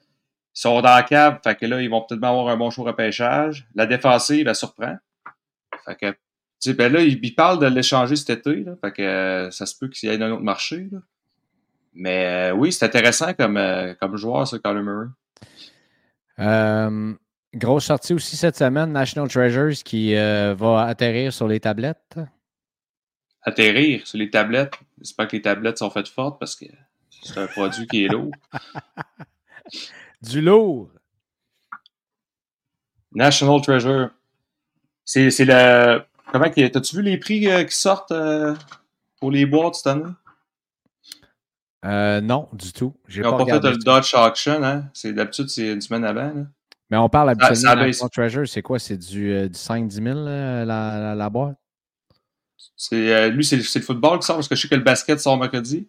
sont 0.53 0.82
dans 0.82 0.95
la 0.95 1.03
cave, 1.03 1.39
fait 1.43 1.55
que 1.55 1.65
là, 1.65 1.82
ils 1.82 1.89
vont 1.89 2.01
peut-être 2.01 2.23
avoir 2.23 2.47
un 2.49 2.57
bon 2.57 2.69
show 2.69 2.84
repêchage. 2.84 3.67
La 3.75 3.86
défensive, 3.86 4.47
elle 4.47 4.55
surprend. 4.55 4.97
Fait 5.86 5.95
que 5.95 6.15
sais, 6.59 6.73
ben 6.73 6.91
là, 6.91 7.01
il, 7.01 7.36
parle 7.36 7.59
de 7.59 7.67
l'échanger 7.67 8.15
cet 8.15 8.30
été, 8.30 8.65
fait 8.82 8.91
que 8.91 9.01
euh, 9.01 9.51
ça 9.51 9.65
se 9.65 9.75
peut 9.77 9.88
qu'il 9.88 10.09
y 10.09 10.13
ait 10.13 10.21
un 10.21 10.32
autre 10.32 10.43
marché. 10.43 10.89
Mais 11.93 12.51
euh, 12.51 12.53
oui, 12.53 12.71
c'est 12.71 12.86
intéressant 12.86 13.34
comme, 13.34 13.57
euh, 13.57 13.93
comme 13.99 14.15
joueur, 14.17 14.47
ça, 14.47 14.59
Kyler 14.59 14.84
Murray. 14.84 15.07
Grosse 17.53 17.85
sortie 17.85 18.13
aussi 18.13 18.35
cette 18.35 18.57
semaine, 18.57 18.91
National 18.91 19.29
Treasures 19.29 19.83
qui 19.83 20.13
va 20.13 20.85
atterrir 20.87 21.33
sur 21.33 21.47
les 21.47 21.59
tablettes. 21.59 22.15
Atterrir 23.41 24.05
sur 24.05 24.17
les 24.17 24.29
tablettes. 24.29 24.73
J'espère 24.99 25.27
que 25.27 25.35
les 25.35 25.41
tablettes 25.41 25.77
sont 25.77 25.89
faites 25.89 26.09
fortes 26.09 26.39
parce 26.39 26.55
que 26.55 26.65
c'est 27.23 27.37
un 27.37 27.47
produit 27.47 27.87
qui 27.87 28.05
est 28.05 28.07
lourd. 28.09 28.31
du 30.21 30.41
lourd. 30.41 30.89
National 33.11 33.61
Treasure. 33.61 34.09
C'est 35.05 35.29
le 35.39 36.03
Comment 36.31 36.49
T'as-tu 36.49 36.95
vu 36.95 37.01
les 37.01 37.17
prix 37.17 37.47
euh, 37.47 37.63
qui 37.63 37.75
sortent 37.75 38.11
euh, 38.11 38.55
pour 39.19 39.31
les 39.31 39.45
boîtes 39.45 39.75
cette 39.75 39.87
année? 39.87 40.11
Euh, 41.85 42.21
non, 42.21 42.49
du 42.53 42.71
tout. 42.71 42.93
Ils 43.09 43.21
n'ont 43.21 43.37
pas, 43.37 43.45
fait 43.45 43.69
le 43.69 43.77
Dodge 43.77 44.13
Auction, 44.13 44.63
hein? 44.63 44.91
D'habitude, 45.03 45.49
c'est 45.49 45.73
une 45.73 45.81
semaine 45.81 46.03
avant. 46.03 46.33
Là. 46.33 46.45
Mais 46.89 46.97
on 46.97 47.09
parle 47.09 47.29
habituellement 47.29 47.85
de 47.85 48.09
Treasure, 48.09 48.47
c'est 48.47 48.61
quoi? 48.61 48.79
C'est 48.79 48.97
du, 48.97 49.47
du 49.49 49.55
5-10 49.55 49.91
000 49.91 50.19
la, 50.25 50.65
la, 50.65 51.15
la, 51.15 51.29
boîte? 51.29 51.57
lui, 52.91 53.45
c'est 53.45 53.57
le 53.57 53.81
football 53.81 54.19
qui 54.19 54.25
sort 54.25 54.37
parce 54.37 54.47
que 54.47 54.55
je 54.55 54.61
sais 54.61 54.67
que 54.67 54.75
le 54.75 54.81
basket 54.81 55.19
sort 55.19 55.37
mercredi. 55.37 55.87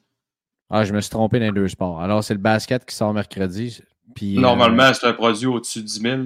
Ah, 0.68 0.84
je 0.84 0.92
me 0.92 1.00
suis 1.00 1.10
trompé 1.10 1.40
dans 1.40 1.46
les 1.46 1.52
deux 1.52 1.68
sports. 1.68 2.00
Alors, 2.00 2.22
c'est 2.22 2.34
le 2.34 2.40
basket 2.40 2.84
qui 2.84 2.94
sort 2.94 3.12
mercredi. 3.12 3.80
Puis, 4.14 4.38
Normalement, 4.38 4.92
c'est 4.94 5.06
un 5.06 5.12
produit 5.12 5.46
au-dessus 5.46 5.80
de 5.80 5.86
10 5.86 6.00
000. 6.00 6.22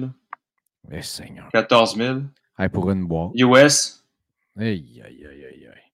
Mais 0.89 1.01
Seigneur. 1.01 1.49
14 1.51 1.95
000. 1.97 2.19
pour 2.71 2.91
une 2.91 3.07
boîte. 3.07 3.31
US. 3.35 4.03
Aïe, 4.57 5.01
aïe, 5.03 5.25
aïe, 5.25 5.45
aïe. 5.45 5.84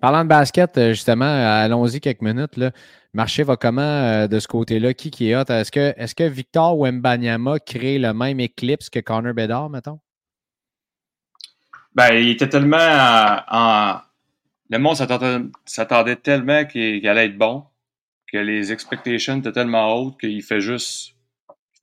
Parlant 0.00 0.22
de 0.22 0.28
basket, 0.28 0.78
euh, 0.78 0.90
justement, 0.90 1.24
allons-y 1.24 2.00
quelques 2.00 2.22
minutes. 2.22 2.56
Le 2.56 2.70
marché 3.12 3.42
va 3.42 3.56
comment 3.56 3.82
euh, 3.82 4.28
de 4.28 4.38
ce 4.38 4.46
côté-là? 4.46 4.94
Qui, 4.94 5.10
qui 5.10 5.30
est 5.30 5.36
hot? 5.36 5.44
Est-ce 5.48 5.72
que, 5.72 5.92
est 5.96 6.14
que 6.14 6.22
Victor 6.22 6.78
Wembanyama 6.78 7.58
crée 7.58 7.98
le 7.98 8.14
même 8.14 8.38
éclipse 8.38 8.90
que 8.90 9.00
Connor 9.00 9.34
Bedard, 9.34 9.70
mettons? 9.70 9.98
Ben, 11.94 12.14
il 12.14 12.28
était 12.28 12.48
tellement 12.48 13.40
en. 13.48 14.00
Le 14.70 14.78
monde 14.78 14.96
s'attendait 15.64 16.16
tellement 16.16 16.64
qu'il 16.64 17.08
allait 17.08 17.26
être 17.26 17.38
bon 17.38 17.64
que 18.30 18.36
les 18.36 18.70
expectations 18.70 19.38
étaient 19.38 19.52
tellement 19.52 19.96
hautes 19.96 20.20
qu'il 20.20 20.42
fait 20.42 20.60
juste. 20.60 21.14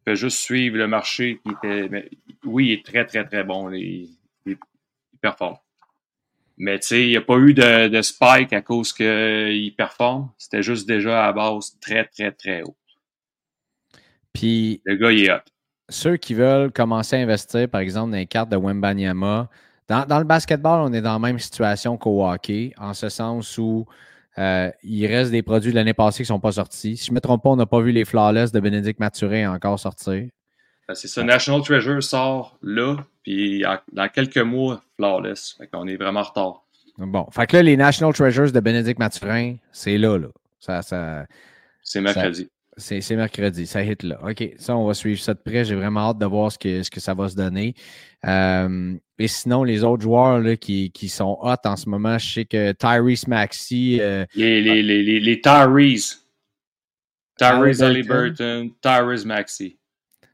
fait 0.05 0.15
juste 0.15 0.37
suivre 0.37 0.77
le 0.77 0.87
marché 0.87 1.41
était. 1.49 2.09
oui, 2.45 2.67
il 2.67 2.71
est 2.73 2.85
très, 2.85 3.05
très, 3.05 3.25
très 3.25 3.43
bon. 3.43 3.71
Il, 3.71 4.09
il 4.45 4.57
performe. 5.19 5.57
Mais 6.57 6.79
tu 6.79 6.87
sais, 6.87 7.03
il 7.03 7.09
n'y 7.09 7.17
a 7.17 7.21
pas 7.21 7.37
eu 7.37 7.53
de, 7.53 7.89
de 7.89 8.01
spike 8.01 8.53
à 8.53 8.61
cause 8.61 8.93
qu'il 8.93 9.73
performe. 9.75 10.29
C'était 10.37 10.63
juste 10.63 10.87
déjà 10.87 11.23
à 11.23 11.27
la 11.27 11.33
base 11.33 11.77
très, 11.81 12.05
très, 12.05 12.31
très 12.31 12.63
haut. 12.63 12.77
Puis. 14.33 14.81
Le 14.85 14.95
gars, 14.95 15.11
il 15.11 15.25
est 15.25 15.31
hot. 15.31 15.39
Ceux 15.89 16.17
qui 16.17 16.33
veulent 16.33 16.71
commencer 16.71 17.15
à 17.15 17.19
investir, 17.19 17.69
par 17.69 17.81
exemple, 17.81 18.11
dans 18.11 18.17
les 18.17 18.25
cartes 18.25 18.49
de 18.49 18.57
Wembanyama, 18.57 19.49
dans, 19.87 20.05
dans 20.05 20.17
le 20.17 20.25
basketball, 20.25 20.81
on 20.81 20.93
est 20.93 21.01
dans 21.01 21.13
la 21.13 21.19
même 21.19 21.37
situation 21.37 21.97
qu'au 21.97 22.25
hockey, 22.25 22.73
en 22.77 22.93
ce 22.93 23.09
sens 23.09 23.57
où 23.57 23.85
euh, 24.37 24.71
il 24.83 25.05
reste 25.05 25.31
des 25.31 25.43
produits 25.43 25.71
de 25.71 25.75
l'année 25.75 25.93
passée 25.93 26.17
qui 26.17 26.23
ne 26.23 26.35
sont 26.35 26.39
pas 26.39 26.53
sortis. 26.53 26.97
Si 26.97 27.05
je 27.05 27.11
ne 27.11 27.15
me 27.15 27.21
trompe 27.21 27.43
pas, 27.43 27.49
on 27.49 27.55
n'a 27.55 27.65
pas 27.65 27.81
vu 27.81 27.91
les 27.91 28.03
Flawless 28.03 28.51
de 28.51 28.59
Bénédicte 28.59 28.99
Mathurin 28.99 29.53
encore 29.53 29.79
sortir. 29.79 30.27
Ben, 30.87 30.93
c'est 30.95 31.07
ça. 31.07 31.23
National 31.23 31.61
Treasure 31.61 32.03
sort 32.03 32.57
là, 32.61 32.97
puis 33.23 33.63
dans 33.91 34.09
quelques 34.09 34.37
mois, 34.37 34.81
Flawless. 34.97 35.55
Fait 35.57 35.67
qu'on 35.67 35.87
est 35.87 35.97
vraiment 35.97 36.21
en 36.21 36.23
retard. 36.23 36.61
Bon. 36.97 37.27
Fait 37.31 37.47
que 37.47 37.57
là, 37.57 37.63
les 37.63 37.77
National 37.77 38.13
Treasures 38.13 38.51
de 38.51 38.59
Bénédicte 38.59 38.99
Mathurin, 38.99 39.55
c'est 39.71 39.97
là, 39.97 40.17
là. 40.17 40.27
Ça, 40.59 40.81
ça, 40.81 41.25
c'est 41.83 42.01
mercredi. 42.01 42.49
C'est 42.77 43.15
mercredi, 43.15 43.67
ça 43.67 43.83
hit 43.83 44.03
là. 44.03 44.19
OK, 44.21 44.49
ça, 44.57 44.75
on 44.75 44.85
va 44.85 44.93
suivre 44.93 45.19
ça 45.19 45.33
de 45.33 45.39
près. 45.39 45.63
J'ai 45.63 45.75
vraiment 45.75 46.09
hâte 46.09 46.17
de 46.17 46.25
voir 46.25 46.51
ce 46.51 46.57
que, 46.57 46.83
ce 46.83 46.91
que 46.91 46.99
ça 46.99 47.13
va 47.13 47.29
se 47.29 47.35
donner. 47.35 47.73
Euh, 48.25 48.95
et 49.17 49.27
sinon, 49.29 49.63
les 49.63 49.85
autres 49.85 50.03
joueurs 50.03 50.39
là, 50.39 50.57
qui, 50.57 50.91
qui, 50.91 51.07
sont 51.07 51.37
hot 51.41 51.55
en 51.63 51.77
ce 51.77 51.87
moment, 51.87 52.17
je 52.17 52.33
sais 52.33 52.45
que 52.45 52.73
Tyrese 52.73 53.27
Maxey. 53.27 53.99
Euh, 54.01 54.25
les, 54.35 54.61
les, 54.61 54.83
les, 54.83 55.19
les, 55.21 55.41
Tyrese. 55.41 56.25
Tyrese 57.37 57.81
Halliburton, 57.81 58.71
Tyrese 58.81 59.25
Maxey. 59.25 59.77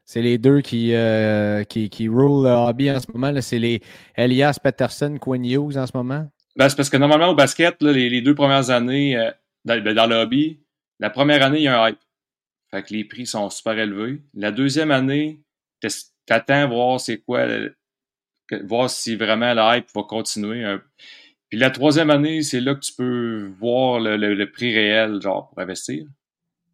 C'est 0.04 0.22
les 0.22 0.38
deux 0.38 0.60
qui, 0.60 0.94
euh, 0.94 1.64
qui, 1.64 1.88
qui 1.88 2.08
roule 2.08 2.44
le 2.44 2.50
hobby 2.50 2.90
en 2.90 3.00
ce 3.00 3.06
moment. 3.12 3.32
C'est 3.40 3.58
les 3.58 3.80
Elias 4.16 4.58
Peterson, 4.62 5.16
Quinn 5.18 5.44
Hughes 5.44 5.76
en 5.76 5.86
ce 5.86 5.96
moment. 5.96 6.28
Ben, 6.56 6.68
c'est 6.68 6.76
parce 6.76 6.90
que 6.90 6.96
normalement 6.96 7.28
au 7.28 7.34
basket, 7.34 7.80
les, 7.82 8.20
deux 8.20 8.34
premières 8.34 8.70
années 8.70 9.16
euh, 9.16 9.30
ben, 9.64 9.82
dans, 9.94 10.06
le 10.06 10.16
hobby, 10.16 10.60
la 10.98 11.10
première 11.10 11.42
année, 11.42 11.58
il 11.58 11.64
y 11.64 11.68
a 11.68 11.82
un 11.82 11.88
hype. 11.88 11.98
Fait 12.70 12.82
que 12.82 12.92
les 12.92 13.04
prix 13.04 13.26
sont 13.26 13.48
super 13.50 13.78
élevés. 13.78 14.22
La 14.34 14.50
deuxième 14.50 14.90
année, 14.90 15.40
t'attends 16.26 16.68
voir 16.68 17.00
c'est 17.00 17.18
quoi, 17.18 17.46
voir 18.64 18.90
si 18.90 19.16
vraiment 19.16 19.52
la 19.54 19.76
hype 19.76 19.88
va 19.94 20.02
continuer. 20.02 20.64
Puis 21.48 21.58
la 21.58 21.70
troisième 21.70 22.08
année, 22.08 22.40
c'est 22.42 22.60
là 22.60 22.74
que 22.74 22.80
tu 22.80 22.94
peux 22.94 23.52
voir 23.58 24.00
le, 24.00 24.44
prix 24.46 24.72
réel, 24.74 25.20
genre, 25.20 25.50
pour 25.50 25.58
investir. 25.58 26.06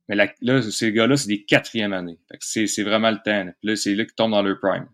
Mais 0.09 0.17
là, 0.17 0.63
ces 0.63 0.93
gars-là, 0.93 1.17
c'est 1.17 1.29
des 1.29 1.45
quatrièmes 1.45 1.93
années. 1.93 2.19
C'est 2.41 2.83
vraiment 2.83 3.11
le 3.11 3.19
temps. 3.19 3.53
Puis 3.61 3.69
là, 3.69 3.77
c'est 3.77 3.95
là 3.95 4.05
qu'ils 4.05 4.15
tombent 4.15 4.31
dans 4.33 4.43
leur 4.43 4.59
prime. 4.59 4.89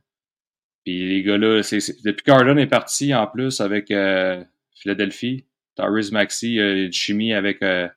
Puis 0.84 1.08
les 1.08 1.22
gars-là, 1.22 1.62
depuis 1.62 2.24
qu'Arden 2.24 2.58
est 2.58 2.66
parti 2.66 3.14
en 3.14 3.26
plus 3.26 3.60
avec 3.60 3.90
euh, 3.90 4.44
Philadelphie, 4.74 5.46
Tyrese 5.76 6.12
Maxi 6.12 6.60
a 6.60 6.72
une 6.72 6.92
chimie 6.92 7.32
avec, 7.32 7.62
euh, 7.62 7.88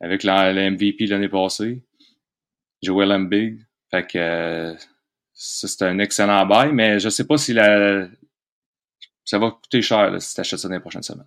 avec 0.00 0.22
la, 0.22 0.52
MVP 0.52 1.06
l'année 1.06 1.28
passée. 1.28 1.82
Joel 2.82 3.12
Embiid. 3.12 3.66
Fait 3.90 4.06
que 4.06 4.18
euh, 4.18 4.74
ça, 5.32 5.68
c'est 5.68 5.82
un 5.82 5.98
excellent 5.98 6.46
bail, 6.46 6.72
mais 6.72 7.00
je 7.00 7.08
sais 7.08 7.26
pas 7.26 7.36
si 7.36 7.52
la, 7.52 8.08
ça 9.24 9.38
va 9.38 9.50
coûter 9.50 9.82
cher 9.82 10.10
là, 10.10 10.20
si 10.20 10.34
tu 10.34 10.40
achètes 10.40 10.58
ça 10.60 10.68
dans 10.68 10.74
les 10.74 10.80
prochaines 10.80 11.02
semaines. 11.02 11.26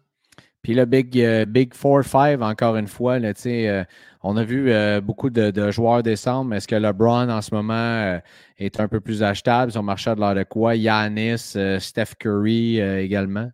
Puis 0.64 0.74
le 0.74 0.86
Big, 0.86 1.20
euh, 1.20 1.44
Big 1.46 1.74
4-5, 1.74 2.42
encore 2.42 2.78
une 2.78 2.88
fois, 2.88 3.20
là, 3.20 3.34
euh, 3.46 3.84
on 4.24 4.38
a 4.38 4.44
vu 4.46 4.72
euh, 4.72 5.02
beaucoup 5.02 5.30
de, 5.30 5.72
joueurs 5.72 6.04
descendre, 6.04 6.54
est-ce 6.56 6.70
que 6.70 6.76
LeBron 6.76 7.30
en 7.30 7.42
ce 7.42 7.54
moment 7.54 8.20
est 8.58 8.80
un 8.80 8.88
peu 8.88 9.02
plus 9.02 9.24
achetable? 9.24 9.74
Son 9.74 9.84
marché 9.84 10.16
de 10.16 10.22
l'air 10.22 10.36
de 10.36 10.44
quoi? 10.44 10.76
Yanis, 10.76 11.56
Steph 11.80 12.16
Curry 12.18 12.80
également? 12.80 13.52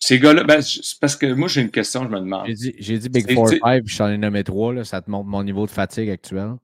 Ces 0.00 0.18
gars-là, 0.18 0.42
ben, 0.44 0.60
parce 1.00 1.16
que 1.16 1.32
moi 1.32 1.48
j'ai 1.48 1.60
une 1.60 1.70
question, 1.70 2.04
je 2.04 2.08
me 2.08 2.18
demande. 2.18 2.46
J'ai 2.46 2.98
dit, 2.98 3.08
Big 3.08 3.26
4-5, 3.26 3.82
je 3.86 3.98
t'en 3.98 4.08
ai 4.08 4.18
nommé 4.18 4.42
trois, 4.42 4.84
ça 4.84 5.00
te 5.00 5.10
montre 5.10 5.28
mon 5.28 5.44
niveau 5.44 5.64
de 5.66 5.70
fatigue 5.70 6.10
actuel. 6.10 6.54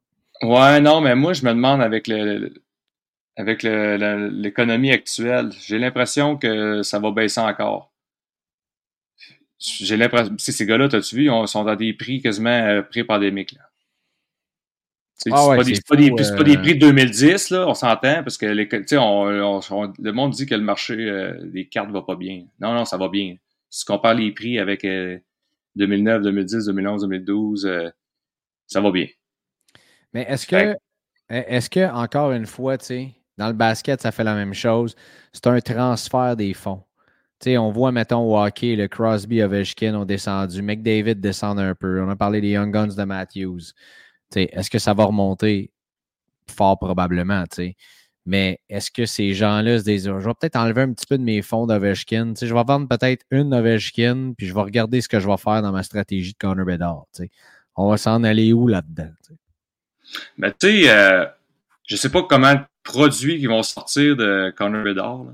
Ouais, 0.43 0.81
non, 0.81 1.01
mais 1.01 1.15
moi 1.15 1.35
je 1.35 1.45
me 1.45 1.51
demande 1.51 1.81
avec 1.83 2.09
le, 2.09 2.53
avec 3.37 3.63
l'économie 3.63 4.91
actuelle, 4.91 5.51
j'ai 5.65 5.79
l'impression 5.79 6.37
que 6.37 6.83
ça 6.83 6.99
va 6.99 7.13
baisser 7.13 7.41
encore. 7.41 7.94
J'ai 9.65 9.97
l'impression, 9.97 10.35
ces 10.39 10.67
gars-là, 10.67 10.89
t'as-tu 10.89 11.17
vu, 11.17 11.25
ils 11.25 11.49
sont 11.49 11.65
dans 11.65 11.77
des 11.77 11.95
prix 11.95 12.21
quasiment 12.21 12.51
euh, 12.51 12.83
pré-pandémiques. 12.83 13.57
C'est 15.17 15.31
ah 15.33 15.55
pas, 15.57 15.65
des, 15.65 15.81
pas, 15.89 15.97
des, 15.97 16.59
prix 16.59 16.75
de 16.75 16.81
2010, 16.81 17.51
là, 17.51 17.69
on 17.69 17.75
s'entend, 17.75 18.23
parce 18.23 18.37
que 18.37 18.47
les, 18.47 18.69
on, 18.99 19.31
le 19.31 20.13
monde 20.13 20.33
dit 20.33 20.45
que 20.45 20.55
le 20.55 20.61
marché 20.61 20.95
euh, 20.95 21.39
des 21.45 21.67
cartes 21.67 21.91
va 21.91 22.03
pas 22.03 22.17
bien. 22.17 22.45
Non, 22.61 22.75
non, 22.75 22.85
ça 22.85 22.97
va 22.99 23.09
bien. 23.09 23.37
Si 23.71 23.85
tu 23.85 23.93
compares 23.93 24.15
les 24.15 24.33
prix 24.33 24.59
avec 24.59 24.87
2009, 25.77 26.23
2010, 26.23 26.67
2011, 26.67 27.03
2012, 27.03 27.93
ça 28.67 28.81
va 28.81 28.91
bien. 28.91 29.07
Mais 30.13 30.27
est-ce 30.29 30.47
que, 30.47 30.77
est-ce 31.29 31.71
que, 31.71 31.91
encore 31.91 32.33
une 32.33 32.47
fois, 32.47 32.77
dans 33.37 33.49
le 33.49 33.53
basket, 33.53 34.01
ça 34.01 34.13
fait 34.13 34.25
la 34.25 34.35
même 34.35 34.55
chose. 34.55 34.95
C'est 35.33 35.47
un 35.47 35.61
transfert 35.61 36.37
des 36.37 36.55
fonds. 36.55 36.83
On 37.47 37.71
voit, 37.71 37.93
mettons, 37.93 38.21
au 38.21 38.39
hockey, 38.39 38.77
le 38.77 38.89
Crosby, 38.89 39.43
Ovechkin 39.43 39.95
ont 39.95 40.05
descendu. 40.05 40.63
McDavid 40.63 41.17
descend 41.17 41.59
un 41.59 41.75
peu. 41.75 42.03
On 42.03 42.09
a 42.09 42.17
parlé 42.17 42.41
des 42.41 42.51
Young 42.51 42.73
Guns 42.73 42.95
de 42.95 43.05
Matthews. 43.05 43.73
Est-ce 44.35 44.71
que 44.71 44.79
ça 44.79 44.95
va 44.95 45.05
remonter? 45.05 45.71
Fort 46.51 46.79
probablement. 46.79 47.45
Mais 48.27 48.61
est-ce 48.69 48.91
que 48.91 49.07
ces 49.07 49.35
gens-là 49.35 49.79
se 49.79 49.85
disent, 49.85 50.05
je 50.07 50.13
vais 50.13 50.35
peut-être 50.41 50.57
enlever 50.57 50.83
un 50.83 50.93
petit 50.93 51.07
peu 51.07 51.19
de 51.19 51.23
mes 51.23 51.43
fonds 51.43 51.67
d'Ovechkin. 51.67 52.33
Je 52.41 52.55
vais 52.55 52.65
vendre 52.65 52.89
peut-être 52.89 53.25
une 53.31 53.53
Ovechkin, 53.53 54.33
puis 54.37 54.47
je 54.47 54.55
vais 54.55 54.63
regarder 54.63 55.01
ce 55.01 55.09
que 55.09 55.21
je 55.21 55.29
vais 55.29 55.37
faire 55.37 55.61
dans 55.63 55.73
ma 55.73 55.83
stratégie 55.83 56.33
de 56.33 56.39
Connor 56.39 56.65
Bedard. 56.65 57.07
On 57.77 57.91
va 57.91 57.97
s'en 57.97 58.25
aller 58.25 58.53
où 58.53 58.67
là-dedans? 58.67 59.11
Ben, 60.39 60.53
tu 60.59 60.69
sais, 60.69 60.91
euh, 60.91 61.27
je 61.87 61.97
sais 61.97 62.11
pas 62.11 62.23
comment 62.23 62.57
produits 62.83 63.39
qui 63.39 63.47
vont 63.47 63.63
sortir 63.63 64.17
de 64.17 64.53
Connor 64.57 64.85
Bedard. 64.85 65.27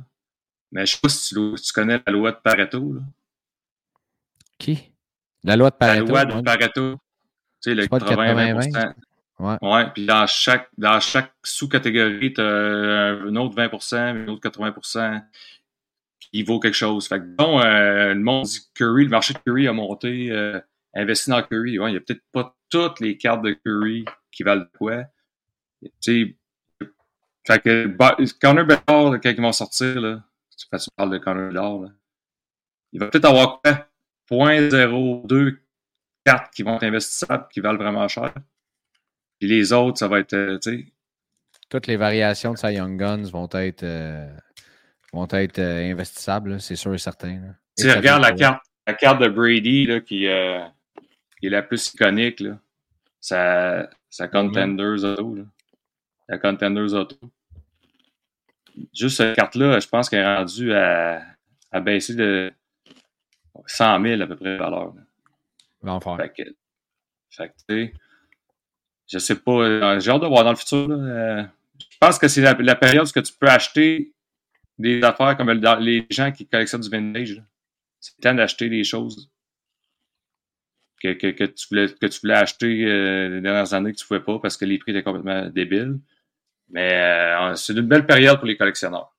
Mais 0.72 0.86
je 0.86 0.94
sais 0.94 1.00
pas 1.00 1.08
si 1.08 1.34
tu, 1.34 1.72
connais 1.72 2.00
la 2.06 2.12
loi 2.12 2.32
de 2.32 2.36
Pareto. 2.36 2.92
Là. 2.92 3.00
Qui? 4.58 4.92
La 5.42 5.56
loi 5.56 5.70
de 5.70 5.76
Pareto. 5.76 6.12
La 6.12 6.24
loi 6.24 6.40
de 6.40 6.42
Pareto. 6.42 6.92
Tu 7.62 7.70
sais, 7.70 7.74
le 7.74 7.86
80-20%. 7.86 8.94
Ouais. 9.40 9.56
ouais. 9.62 9.90
Puis 9.94 10.06
dans 10.06 10.26
chaque, 10.26 10.68
dans 10.76 11.00
chaque 11.00 11.32
sous-catégorie, 11.42 12.34
tu 12.34 12.40
as 12.40 12.44
un 12.44 13.36
autre 13.36 13.56
20%, 13.56 13.96
un 13.96 14.28
autre 14.28 14.48
80% 14.48 15.22
qui 16.20 16.42
vaut 16.42 16.60
quelque 16.60 16.74
chose. 16.74 17.08
Fait 17.08 17.18
que 17.18 17.24
bon, 17.24 17.60
euh, 17.60 18.14
le 18.14 18.20
monde 18.20 18.44
dit 18.44 18.60
Curry, 18.74 19.04
le 19.04 19.10
marché 19.10 19.34
de 19.34 19.38
Curry 19.38 19.66
a 19.66 19.72
monté, 19.72 20.30
euh, 20.30 20.60
investi 20.94 21.30
dans 21.30 21.42
Curry. 21.42 21.78
Ouais, 21.78 21.90
il 21.90 21.92
n'y 21.92 21.96
a 21.96 22.00
peut-être 22.00 22.22
pas 22.32 22.54
toutes 22.68 23.00
les 23.00 23.16
cartes 23.16 23.42
de 23.42 23.52
Curry 23.52 24.04
qui 24.30 24.42
valent 24.42 24.66
quoi. 24.78 25.04
Tu 25.82 25.90
sais, 26.00 26.36
fait 27.46 27.60
que 27.60 27.86
bah, 27.86 28.16
Connor 28.40 28.64
Bedard, 28.64 29.20
quand 29.20 29.30
ils 29.30 29.40
vont 29.40 29.52
sortir, 29.52 30.00
là, 30.00 30.22
tu 30.68 30.90
parles 30.96 31.11
de 31.11 31.18
Connor 31.18 31.52
là, 31.52 31.88
il 32.92 33.00
va 33.00 33.06
peut-être 33.06 33.26
avoir 33.26 33.61
quoi? 33.61 33.86
0.02 34.30 35.58
cartes 36.24 36.52
qui 36.54 36.62
vont 36.62 36.76
être 36.76 36.84
investissables, 36.84 37.48
qui 37.52 37.61
valent 37.61 37.78
vraiment 37.78 38.06
cher. 38.08 38.32
Puis 39.38 39.48
les 39.48 39.72
autres, 39.72 39.98
ça 39.98 40.08
va 40.08 40.20
être, 40.20 40.34
euh, 40.34 40.58
tu 40.58 40.70
sais. 40.70 40.86
Toutes 41.68 41.86
les 41.86 41.96
variations 41.96 42.52
de 42.52 42.58
sa 42.58 42.72
Young 42.72 42.98
Guns 42.98 43.30
vont 43.30 43.48
être, 43.52 43.82
euh, 43.82 44.28
vont 45.12 45.28
être 45.30 45.58
euh, 45.58 45.90
investissables, 45.90 46.61
c'est 46.61 46.76
sûr 46.76 46.94
et 46.94 46.98
certain. 46.98 47.40
Tu 47.76 47.90
regarde 47.90 48.22
la 48.22 48.32
carte, 48.32 48.62
la 48.86 48.94
carte 48.94 49.20
de 49.20 49.28
Brady, 49.28 49.86
là, 49.86 50.00
qui, 50.00 50.26
qui, 50.26 50.26
est 50.26 51.50
la 51.50 51.62
plus 51.62 51.92
iconique, 51.92 52.40
là. 52.40 52.58
Sa, 53.20 53.88
sa 54.08 54.28
Contenders 54.28 55.04
Auto, 55.04 55.34
là. 55.36 55.44
La 56.28 56.38
Contenders 56.38 56.94
Auto 56.94 57.18
juste 58.94 59.16
cette 59.16 59.36
carte-là, 59.36 59.80
je 59.80 59.88
pense 59.88 60.08
qu'elle 60.08 60.20
est 60.20 60.36
rendue 60.36 60.72
à, 60.72 61.22
à, 61.72 61.80
baisser 61.80 62.14
de 62.14 62.52
100 63.66 64.02
000 64.02 64.20
à 64.22 64.26
peu 64.26 64.36
près 64.36 64.54
de 64.54 64.58
valeur. 64.58 64.94
L'enfer. 65.82 66.16
Fait 66.16 66.28
que, 66.28 66.50
fait 67.30 67.48
que 67.48 67.54
tu 67.68 67.86
sais, 67.86 67.94
je 69.10 69.18
sais 69.18 69.36
pas, 69.36 69.52
euh, 69.52 70.00
j'ai 70.00 70.10
hâte 70.10 70.22
de 70.22 70.26
voir 70.26 70.44
dans 70.44 70.50
le 70.50 70.56
futur. 70.56 70.88
Euh, 70.90 71.42
je 71.78 71.96
pense 71.98 72.18
que 72.18 72.28
c'est 72.28 72.42
la, 72.42 72.76
période 72.76 73.06
où 73.06 73.20
tu 73.20 73.32
peux 73.32 73.48
acheter 73.48 74.12
des 74.78 75.02
affaires 75.02 75.36
comme 75.36 75.50
les 75.50 76.06
gens 76.10 76.30
qui 76.30 76.46
collectionnent 76.46 76.82
du 76.82 76.90
vintage. 76.90 77.42
C'est 77.98 78.14
le 78.18 78.22
temps 78.22 78.34
d'acheter 78.34 78.68
des 78.68 78.84
choses 78.84 79.30
que, 81.02 81.12
que, 81.14 81.28
que, 81.28 81.44
tu 81.44 81.66
voulais, 81.68 81.88
que 81.88 82.06
tu 82.06 82.20
voulais 82.20 82.34
acheter 82.34 82.84
euh, 82.84 83.28
les 83.30 83.40
dernières 83.40 83.74
années 83.74 83.92
que 83.92 83.98
tu 83.98 84.04
ne 84.04 84.08
pouvais 84.08 84.20
pas 84.20 84.38
parce 84.38 84.56
que 84.56 84.64
les 84.64 84.78
prix 84.78 84.92
étaient 84.92 85.02
complètement 85.02 85.46
débiles. 85.46 85.98
Mais 86.70 86.94
euh, 86.94 87.54
c'est 87.56 87.72
une 87.72 87.86
belle 87.86 88.06
période 88.06 88.38
pour 88.38 88.46
les 88.46 88.56
collectionneurs. 88.56 89.12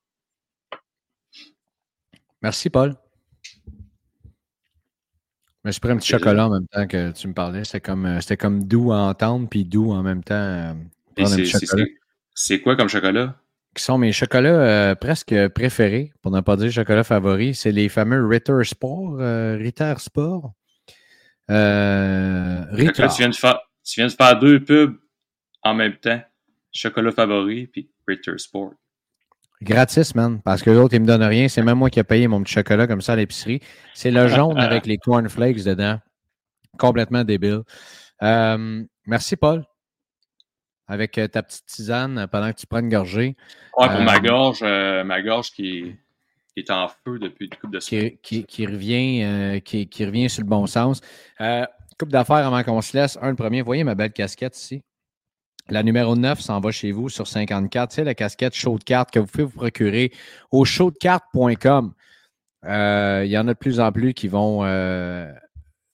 Merci, 2.41 2.69
Paul. 2.69 2.95
Mais 5.63 5.71
je 5.71 5.79
prends 5.79 5.91
un 5.91 5.97
petit 5.97 6.07
chocolat 6.07 6.47
en 6.47 6.49
même 6.49 6.67
temps 6.67 6.87
que 6.87 7.11
tu 7.11 7.27
me 7.27 7.33
parlais. 7.33 7.63
C'était 7.63 7.81
comme, 7.81 8.05
euh, 8.05 8.35
comme 8.39 8.63
doux 8.63 8.91
à 8.91 8.97
entendre, 8.97 9.47
puis 9.47 9.63
doux 9.63 9.91
en 9.91 10.01
même 10.01 10.23
temps. 10.23 10.33
Euh, 10.33 10.73
c'est 12.33 12.61
quoi 12.61 12.75
comme 12.75 12.87
chocolat? 12.87 13.35
Qui 13.75 13.83
sont 13.83 13.97
mes 13.97 14.11
chocolats 14.11 14.95
presque 14.95 15.35
préférés, 15.49 16.11
pour 16.21 16.31
ne 16.31 16.41
pas 16.41 16.55
dire 16.55 16.71
chocolat 16.71 17.03
favori. 17.03 17.53
C'est 17.53 17.71
les 17.71 17.89
fameux 17.89 18.25
Ritter 18.25 18.63
Sport. 18.63 19.17
Ritter 19.17 19.93
Sport. 19.97 20.53
Ritter. 21.47 23.07
tu, 23.15 23.17
viens 23.19 23.29
de 23.29 23.35
faire, 23.35 23.59
tu 23.83 23.99
viens 23.99 24.07
de 24.07 24.11
faire 24.11 24.39
deux 24.39 24.63
pubs 24.63 24.97
en 25.61 25.75
même 25.75 25.95
temps 25.97 26.21
chocolat 26.71 27.11
favori, 27.11 27.67
puis 27.67 27.89
Ritter 28.07 28.37
Sport. 28.37 28.73
Gratis, 29.61 30.15
man. 30.15 30.41
Parce 30.43 30.63
que 30.63 30.71
l'autre, 30.71 30.95
il 30.95 31.01
me 31.01 31.05
donne 31.05 31.23
rien. 31.23 31.47
C'est 31.47 31.61
même 31.61 31.77
moi 31.77 31.89
qui 31.89 31.99
ai 31.99 32.03
payé 32.03 32.27
mon 32.27 32.41
petit 32.41 32.53
chocolat 32.53 32.87
comme 32.87 33.01
ça 33.01 33.13
à 33.13 33.15
l'épicerie. 33.15 33.61
C'est 33.93 34.11
le 34.11 34.27
jaune 34.27 34.57
avec 34.59 34.85
les 34.85 34.97
cornflakes 34.97 35.63
dedans. 35.63 35.99
Complètement 36.79 37.23
débile. 37.23 37.61
Euh, 38.23 38.83
merci, 39.05 39.35
Paul. 39.35 39.63
Avec 40.87 41.17
euh, 41.17 41.27
ta 41.27 41.43
petite 41.43 41.65
tisane 41.67 42.27
pendant 42.31 42.51
que 42.51 42.57
tu 42.57 42.65
prends 42.65 42.79
une 42.79 42.89
gorgée. 42.89 43.35
Ouais, 43.77 43.87
pour 43.87 44.01
ma 44.01 44.15
euh, 44.15 44.19
gorge, 44.19 44.63
ma 44.63 45.21
gorge 45.21 45.51
qui 45.51 45.95
est, 46.57 46.71
en 46.71 46.87
feu 46.87 47.19
depuis 47.19 47.45
une 47.45 47.55
couple 47.55 47.75
de 47.75 47.79
semaines. 47.79 48.17
Qui, 48.23 48.45
qui, 48.45 48.65
revient, 48.65 49.61
qui, 49.63 50.05
revient 50.05 50.29
sur 50.29 50.41
le 50.41 50.49
bon 50.49 50.65
sens. 50.65 51.01
coupe 51.99 52.09
d'affaires 52.09 52.47
avant 52.47 52.63
qu'on 52.63 52.81
se 52.81 52.97
laisse. 52.97 53.17
Un, 53.21 53.29
le 53.29 53.35
premier. 53.35 53.61
voyez 53.61 53.83
ma 53.83 53.93
belle 53.93 54.11
casquette 54.11 54.57
ici? 54.57 54.83
La 55.71 55.83
numéro 55.83 56.17
9 56.17 56.41
s'en 56.41 56.59
va 56.59 56.69
chez 56.71 56.91
vous 56.91 57.07
sur 57.07 57.27
54. 57.27 57.93
C'est 57.93 58.03
la 58.03 58.13
casquette 58.13 58.53
show 58.53 58.77
que 58.77 59.19
vous 59.19 59.25
pouvez 59.25 59.43
vous 59.45 59.51
procurer 59.51 60.11
au 60.51 60.65
showdecarte.com. 60.65 61.93
Euh, 62.65 63.21
il 63.23 63.31
y 63.31 63.37
en 63.37 63.47
a 63.47 63.53
de 63.53 63.57
plus 63.57 63.79
en 63.79 63.89
plus 63.89 64.13
qui 64.13 64.27
vont 64.27 64.65
euh, 64.65 65.31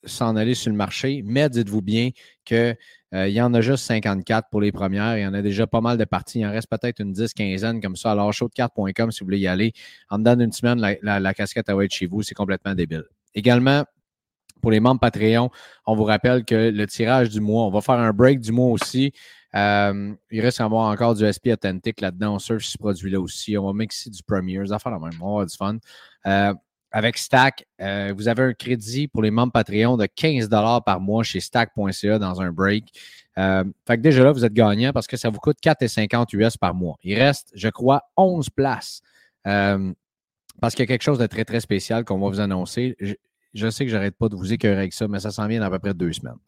s'en 0.02 0.34
aller 0.34 0.56
sur 0.56 0.72
le 0.72 0.76
marché, 0.76 1.22
mais 1.24 1.48
dites-vous 1.48 1.80
bien 1.80 2.10
qu'il 2.44 2.76
euh, 3.14 3.28
y 3.28 3.40
en 3.40 3.54
a 3.54 3.60
juste 3.60 3.84
54 3.84 4.48
pour 4.50 4.60
les 4.60 4.72
premières. 4.72 5.16
Il 5.16 5.22
y 5.22 5.26
en 5.26 5.32
a 5.32 5.42
déjà 5.42 5.68
pas 5.68 5.80
mal 5.80 5.96
de 5.96 6.04
parties. 6.04 6.40
Il 6.40 6.46
en 6.46 6.50
reste 6.50 6.68
peut-être 6.68 6.98
une 6.98 7.12
10, 7.12 7.32
quinzaine 7.32 7.80
comme 7.80 7.94
ça. 7.94 8.10
Alors, 8.10 8.32
showdecarte.com 8.32 9.12
si 9.12 9.20
vous 9.20 9.26
voulez 9.26 9.38
y 9.38 9.46
aller. 9.46 9.74
En 10.10 10.18
dedans 10.18 10.34
d'une 10.34 10.50
semaine, 10.50 10.80
la, 10.80 11.20
la 11.20 11.34
casquette 11.34 11.70
va 11.70 11.84
être 11.84 11.94
chez 11.94 12.06
vous. 12.06 12.24
C'est 12.24 12.34
complètement 12.34 12.74
débile. 12.74 13.04
Également, 13.32 13.84
Pour 14.60 14.72
les 14.72 14.80
membres 14.80 14.98
Patreon, 14.98 15.50
on 15.86 15.94
vous 15.94 16.02
rappelle 16.02 16.44
que 16.44 16.70
le 16.70 16.86
tirage 16.88 17.28
du 17.28 17.40
mois, 17.40 17.64
on 17.64 17.70
va 17.70 17.80
faire 17.80 17.94
un 17.94 18.12
break 18.12 18.40
du 18.40 18.50
mois 18.50 18.72
aussi. 18.72 19.12
Euh, 19.58 20.14
il 20.30 20.40
reste 20.40 20.60
à 20.60 20.68
encore 20.68 21.14
du 21.14 21.24
SP 21.26 21.48
Authentic 21.52 22.00
là-dedans. 22.00 22.34
On 22.34 22.38
surfe 22.38 22.64
ce 22.64 22.78
produit-là 22.78 23.20
aussi. 23.20 23.56
On 23.56 23.66
va 23.66 23.72
mixer 23.72 24.10
du 24.10 24.22
Premier, 24.22 24.64
ça 24.66 24.78
fait 24.78 24.90
la 24.90 24.98
même. 24.98 25.12
On 25.20 25.38
va 25.38 25.46
fun. 25.48 25.78
Euh, 26.26 26.54
avec 26.90 27.18
Stack, 27.18 27.66
euh, 27.80 28.14
vous 28.16 28.28
avez 28.28 28.42
un 28.42 28.54
crédit 28.54 29.08
pour 29.08 29.22
les 29.22 29.30
membres 29.30 29.52
Patreon 29.52 29.96
de 29.96 30.06
15 30.06 30.48
par 30.48 31.00
mois 31.00 31.22
chez 31.22 31.40
stack.ca 31.40 32.18
dans 32.18 32.40
un 32.40 32.50
break. 32.50 32.92
fait 33.36 33.96
que 33.96 34.00
déjà 34.00 34.24
là, 34.24 34.32
vous 34.32 34.44
êtes 34.44 34.54
gagnant 34.54 34.92
parce 34.92 35.06
que 35.06 35.16
ça 35.16 35.28
vous 35.28 35.38
coûte 35.38 35.58
4,50 35.62 36.34
US 36.36 36.56
par 36.56 36.74
mois. 36.74 36.96
Il 37.02 37.18
reste, 37.18 37.52
je 37.54 37.68
crois, 37.68 38.02
11 38.16 38.48
places. 38.50 39.02
parce 39.44 40.74
qu'il 40.74 40.80
y 40.80 40.82
a 40.82 40.86
quelque 40.86 41.02
chose 41.02 41.18
de 41.18 41.26
très, 41.26 41.44
très 41.44 41.60
spécial 41.60 42.04
qu'on 42.04 42.18
va 42.18 42.28
vous 42.28 42.40
annoncer 42.40 42.96
je 43.58 43.68
sais 43.70 43.84
que 43.84 43.90
j'arrête 43.90 44.16
pas 44.16 44.28
de 44.28 44.36
vous 44.36 44.52
écœurer 44.52 44.78
avec 44.78 44.92
ça, 44.92 45.08
mais 45.08 45.20
ça 45.20 45.30
s'en 45.30 45.46
vient 45.46 45.60
dans 45.60 45.66
à 45.66 45.70
peu 45.70 45.78
près 45.78 45.94
deux 45.94 46.12
semaines. 46.12 46.38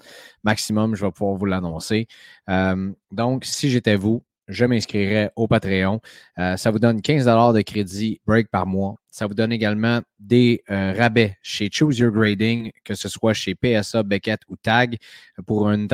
Maximum, 0.45 0.95
je 0.95 1.05
vais 1.05 1.13
pouvoir 1.13 1.37
vous 1.37 1.47
l'annoncer. 1.47 2.07
Euh, 2.49 2.93
donc, 3.13 3.45
si 3.45 3.71
j'étais 3.71 3.97
vous, 3.97 4.23
je 4.51 4.65
m'inscrirais 4.65 5.31
au 5.37 5.47
Patreon. 5.47 6.01
Euh, 6.39 6.57
ça 6.57 6.71
vous 6.71 6.79
donne 6.79 7.01
15 7.01 7.25
de 7.55 7.63
crédit 7.63 8.21
break 8.27 8.49
par 8.49 8.67
mois. 8.67 8.97
Ça 9.09 9.27
vous 9.27 9.35
donne 9.35 9.53
également 9.53 10.01
des 10.19 10.63
euh, 10.71 10.93
rabais 10.97 11.37
chez 11.43 11.69
Choose 11.73 11.99
Your 11.99 12.13
Grading, 12.13 12.73
que 12.85 12.95
ce 12.95 13.09
soit 13.09 13.33
chez 13.33 13.55
PSA, 13.55 14.03
Beckett 14.03 14.41
ou 14.49 14.57
Tag, 14.57 14.97
pour 15.47 15.71
une, 15.71 15.89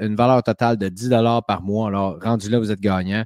une 0.00 0.16
valeur 0.16 0.42
totale 0.42 0.76
de 0.76 0.88
10 0.88 1.10
par 1.46 1.62
mois. 1.62 1.88
Alors, 1.88 2.20
rendu 2.20 2.50
là, 2.50 2.58
vous 2.58 2.70
êtes 2.70 2.80
gagnant. 2.80 3.24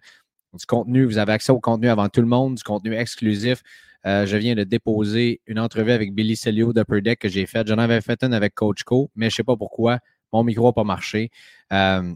Du 0.53 0.67
contenu, 0.67 1.05
vous 1.05 1.19
avez 1.19 1.33
accès 1.33 1.51
au 1.51 1.61
contenu 1.61 1.89
avant 1.89 2.09
tout 2.09 2.21
le 2.21 2.29
monde, 2.29 2.55
du 2.55 2.63
contenu 2.63 2.95
exclusif. 2.95 3.63
Euh, 4.07 4.27
je 4.27 4.37
viens 4.37 4.55
de 4.55 4.65
déposer 4.65 5.41
une 5.47 5.59
entrevue 5.59 5.93
avec 5.93 6.15
Billy 6.15 6.37
Celio 6.37 6.73
d'Upper 6.73 7.01
Deck 7.01 7.19
que 7.21 7.29
j'ai 7.29 7.47
faite. 7.47 7.69
J'en 7.69 7.79
avais 7.79 8.01
fait 8.01 8.23
une 8.23 8.35
avec 8.35 8.55
Coach 8.55 8.83
Co, 8.85 9.11
mais 9.17 9.31
je 9.31 9.35
ne 9.35 9.37
sais 9.37 9.45
pas 9.45 9.57
pourquoi. 9.57 9.99
Mon 10.33 10.45
micro 10.45 10.67
n'a 10.67 10.73
pas 10.73 10.85
marché. 10.85 11.31
Euh, 11.73 12.15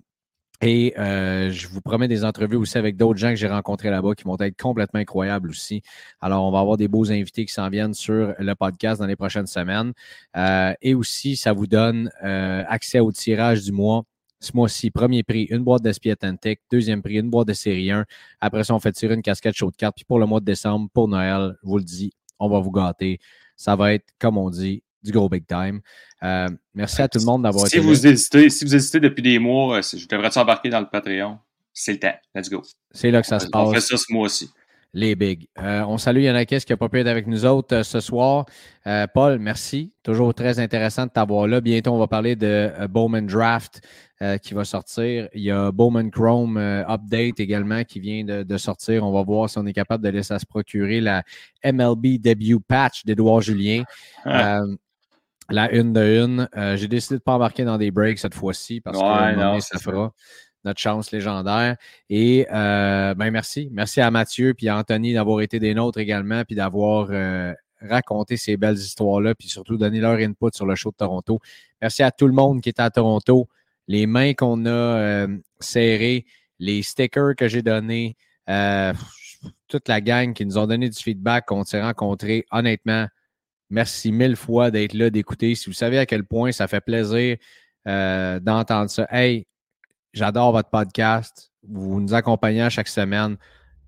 et 0.61 0.95
euh, 0.99 1.53
je 1.53 1.69
vous 1.69 1.81
promets 1.81 2.09
des 2.09 2.25
entrevues 2.25 2.57
aussi 2.57 2.77
avec 2.79 2.97
d'autres 2.97 3.19
gens 3.19 3.31
que 3.31 3.37
j'ai 3.37 3.47
rencontrés 3.47 3.91
là-bas 3.91 4.15
qui 4.17 4.25
vont 4.25 4.37
être 4.41 4.61
complètement 4.61 4.99
incroyables 4.99 5.51
aussi. 5.51 5.83
Alors, 6.21 6.45
on 6.45 6.51
va 6.51 6.59
avoir 6.59 6.77
des 6.77 6.89
beaux 6.89 7.11
invités 7.13 7.47
qui 7.47 7.53
s'en 7.53 7.69
viennent 7.69 7.95
sur 7.95 8.35
le 8.37 8.55
podcast 8.55 9.01
dans 9.01 9.07
les 9.07 9.15
prochaines 9.15 9.47
semaines. 9.47 9.93
et 10.83 10.95
aussi, 10.95 11.37
ça 11.37 11.53
vous 11.53 11.69
donne 11.69 12.11
accès 12.21 12.99
au 12.99 13.13
tirage 13.13 13.63
du 13.63 13.71
mois 13.71 14.03
ce 14.41 14.53
mois-ci, 14.55 14.91
premier 14.91 15.23
prix, 15.23 15.45
une 15.51 15.65
boîte 15.65 15.83
d'Espie 15.83 16.13
Tech. 16.17 16.59
Deuxième 16.71 17.03
prix, 17.03 17.15
une 17.15 17.31
boîte 17.31 17.49
de 17.49 17.53
série 17.53 17.91
1. 17.91 18.05
Après 18.41 18.65
ça, 18.65 18.75
on 18.75 18.81
fait 18.81 18.93
tirer 18.93 19.15
une 19.15 19.23
casquette 19.23 19.55
chaude 19.55 19.73
de 19.73 19.77
cartes. 19.77 19.97
Puis 19.97 20.05
pour 20.05 20.19
le 20.19 20.27
mois 20.27 20.41
de 20.41 20.45
décembre, 20.45 20.89
pour 20.93 21.09
Noël, 21.09 21.57
je 21.63 21.69
vous 21.69 21.79
le 21.79 21.85
dis, 21.85 22.13
on 22.39 22.49
va 22.49 22.61
vous 22.61 22.71
gâter. 22.71 23.19
Ça 23.57 23.75
va 23.75 23.95
être, 23.95 24.07
comme 24.19 24.39
on 24.39 24.51
dit, 24.51 24.83
du 25.03 25.13
gros 25.13 25.29
big 25.29 25.47
time. 25.47 25.81
Euh, 26.23 26.49
merci 26.75 27.03
à 27.03 27.09
tout 27.09 27.19
le 27.19 27.25
monde 27.25 27.43
d'avoir 27.43 27.67
si 27.67 27.79
vous 27.79 28.07
Hésitez, 28.07 28.51
si 28.51 28.65
vous 28.65 28.75
hésitez 28.75 29.01
depuis 29.01 29.23
des 29.23 29.39
mois, 29.39 29.79
euh, 29.79 29.83
je 29.83 30.07
devrais 30.07 30.37
embarquer 30.37 30.69
dans 30.69 30.81
le 30.81 30.89
Patreon? 30.89 31.39
C'est 31.73 31.93
le 31.93 32.01
temps. 32.01 32.15
Let's 32.35 32.51
go. 32.51 32.63
C'est 32.91 33.11
là 33.11 33.21
que 33.21 33.29
ça 33.29 33.39
se 33.39 33.47
passe. 33.49 33.69
On 33.69 33.73
fait 33.73 33.81
ça 33.81 33.97
ce 33.97 34.13
mois-ci 34.13 34.51
les 34.95 35.15
bigs. 35.15 35.49
Euh, 35.59 35.83
on 35.87 35.99
salue 35.99 36.23
Yanakis 36.23 36.61
qui 36.61 36.73
n'a 36.73 36.77
pas 36.77 36.89
pu 36.89 37.01
être 37.01 37.07
avec 37.07 37.27
nous 37.27 37.45
autres 37.45 37.77
euh, 37.77 37.83
ce 37.83 38.01
soir. 38.01 38.47
Euh, 38.87 39.07
Paul, 39.13 39.39
merci. 39.39 39.93
Toujours 40.03 40.33
très 40.35 40.59
intéressant 40.59 41.07
de 41.07 41.11
t'avoir 41.11 41.47
là. 41.47 41.61
Bientôt, 41.61 41.93
on 41.93 41.99
va 41.99 42.07
parler 42.07 42.37
de 42.37 42.71
Bowman 42.89 43.27
Draft 43.27 43.81
qui 44.43 44.53
va 44.53 44.65
sortir. 44.65 45.29
Il 45.33 45.43
y 45.43 45.51
a 45.53 45.71
Bowman 45.71 46.11
Chrome 46.11 46.57
Update 46.59 47.39
également 47.39 47.85
qui 47.85 48.01
vient 48.01 48.25
de, 48.25 48.57
sortir. 48.57 49.05
On 49.05 49.13
va 49.13 49.23
voir 49.23 49.49
si 49.49 49.59
on 49.59 49.67
est 49.67 49.73
capable 49.73 50.03
de 50.03 50.09
laisser 50.09 50.35
à 50.35 50.41
se 50.41 50.47
procurer 50.47 51.01
la 51.01 51.23
MLB 51.65 52.19
Debut 52.19 52.59
Patch 52.59 53.05
d'Edouard 53.05 53.43
Julien. 53.43 53.85
la 54.25 55.73
une 55.73 55.93
de 55.93 56.01
une. 56.01 56.49
J'ai 56.77 56.89
décidé 56.89 57.15
de 57.15 57.21
ne 57.21 57.25
pas 57.25 57.35
embarquer 57.35 57.65
dans 57.65 57.79
des 57.79 57.93
breaks 57.93 58.19
cette 58.19 58.35
fois-ci 58.35 58.81
parce 58.81 58.99
que 58.99 59.61
ça 59.61 59.79
fera 59.79 60.13
notre 60.65 60.81
chance 60.81 61.13
légendaire. 61.13 61.77
Et 62.11 62.47
euh, 62.53 63.15
ben 63.15 63.31
merci. 63.31 63.69
Merci 63.73 64.01
à 64.01 64.11
Mathieu 64.11 64.55
et 64.59 64.69
à 64.69 64.79
Anthony 64.79 65.15
d'avoir 65.15 65.41
été 65.41 65.59
des 65.59 65.75
nôtres 65.75 65.99
également, 65.99 66.45
puis 66.45 66.57
d'avoir 66.57 67.09
euh, 67.11 67.53
raconté 67.81 68.37
ces 68.37 68.57
belles 68.57 68.77
histoires-là, 68.77 69.35
puis 69.35 69.49
surtout 69.49 69.77
donné 69.77 70.01
leur 70.01 70.19
input 70.19 70.51
sur 70.53 70.67
le 70.67 70.75
show 70.75 70.91
de 70.91 70.97
Toronto. 70.97 71.41
Merci 71.81 72.03
à 72.03 72.11
tout 72.11 72.27
le 72.27 72.33
monde 72.33 72.61
qui 72.61 72.69
est 72.69 72.81
à 72.81 72.91
Toronto. 72.91 73.49
Les 73.87 74.07
mains 74.07 74.35
qu'on 74.35 74.67
a 74.67 74.71
euh, 74.71 75.39
serrées, 75.61 76.27
les 76.59 76.83
stickers 76.83 77.35
que 77.37 77.49
j'ai 77.49 77.63
donnés, 77.63 78.17
toute 79.69 79.89
la 79.89 80.01
gang 80.01 80.33
qui 80.33 80.45
nous 80.45 80.59
ont 80.59 80.67
donné 80.67 80.89
du 80.89 80.99
feedback 80.99 81.47
qu'on 81.47 81.65
s'est 81.65 81.83
rencontrés. 81.83 82.47
Honnêtement, 82.51 83.07
merci 83.71 84.11
mille 84.11 84.37
fois 84.37 84.71
d'être 84.71 84.95
là, 84.95 85.11
d'écouter. 85.11 85.55
Si 85.55 85.67
vous 85.67 85.75
savez 85.75 85.99
à 85.99 86.07
quel 86.07 86.25
point 86.25 86.51
ça 86.51 86.67
fait 86.67 86.81
plaisir 86.81 87.37
d'entendre 87.87 88.91
ça. 88.91 89.07
Hey, 89.11 89.47
J'adore 90.13 90.53
votre 90.53 90.71
podcast. 90.71 91.51
Vous 91.69 92.01
nous 92.01 92.15
accompagnez 92.15 92.63
à 92.63 92.71
chaque 92.71 92.89
semaine. 92.89 93.37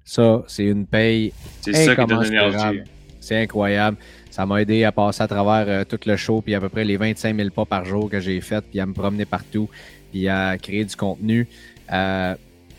Ça, 0.05 0.43
c'est 0.47 0.64
une 0.64 0.87
paye. 0.87 1.33
C'est 1.61 1.73
ça 1.73 1.97
qui 1.97 2.05
donne 2.07 2.23
l'énergie. 2.23 2.81
C'est 3.21 3.43
incroyable. 3.43 3.97
Ça 4.31 4.47
m'a 4.47 4.62
aidé 4.62 4.85
à 4.85 4.93
passer 4.93 5.23
à 5.23 5.29
travers 5.29 5.66
euh, 5.68 5.85
tout 5.85 5.99
le 6.07 6.16
show, 6.16 6.41
puis 6.41 6.55
à 6.55 6.61
peu 6.61 6.68
près 6.68 6.85
les 6.85 6.97
25 6.97 7.37
000 7.37 7.51
pas 7.51 7.64
par 7.64 7.85
jour 7.85 8.09
que 8.09 8.21
j'ai 8.21 8.41
fait, 8.41 8.64
puis 8.64 8.81
à 8.81 8.87
me 8.87 8.95
promener 8.95 9.25
partout, 9.25 9.68
puis 10.11 10.29
à 10.29 10.57
créer 10.57 10.85
du 10.85 10.97
contenu. 10.97 11.47
Euh, 11.93 12.35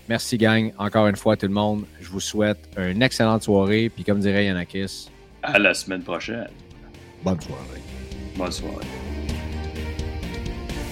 merci, 0.09 0.37
gang. 0.37 0.71
Encore 0.77 1.07
une 1.07 1.15
fois, 1.15 1.37
tout 1.37 1.47
le 1.47 1.53
monde. 1.53 1.85
Je 1.99 2.09
vous 2.09 2.19
souhaite 2.19 2.59
une 2.77 3.03
excellente 3.03 3.43
soirée, 3.43 3.89
puis 3.93 4.03
comme 4.03 4.19
dirait 4.19 4.45
Yanakis. 4.45 5.09
À 5.43 5.59
la 5.59 5.73
semaine 5.73 6.03
prochaine. 6.03 6.49
Bonne 7.23 7.41
soirée. 7.41 7.81
Bonne 8.35 8.51
soirée. 8.51 8.85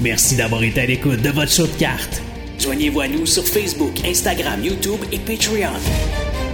Merci 0.01 0.37
d'avoir 0.37 0.63
été 0.63 0.81
à 0.81 0.85
l'écoute 0.85 1.21
de 1.21 1.29
votre 1.29 1.51
show 1.51 1.67
de 1.67 1.77
cartes. 1.77 2.21
Joignez-vous 2.59 2.99
à 2.99 3.07
nous 3.07 3.25
sur 3.25 3.47
Facebook, 3.47 4.05
Instagram, 4.05 4.63
YouTube 4.63 4.99
et 5.13 5.19
Patreon. 5.19 6.48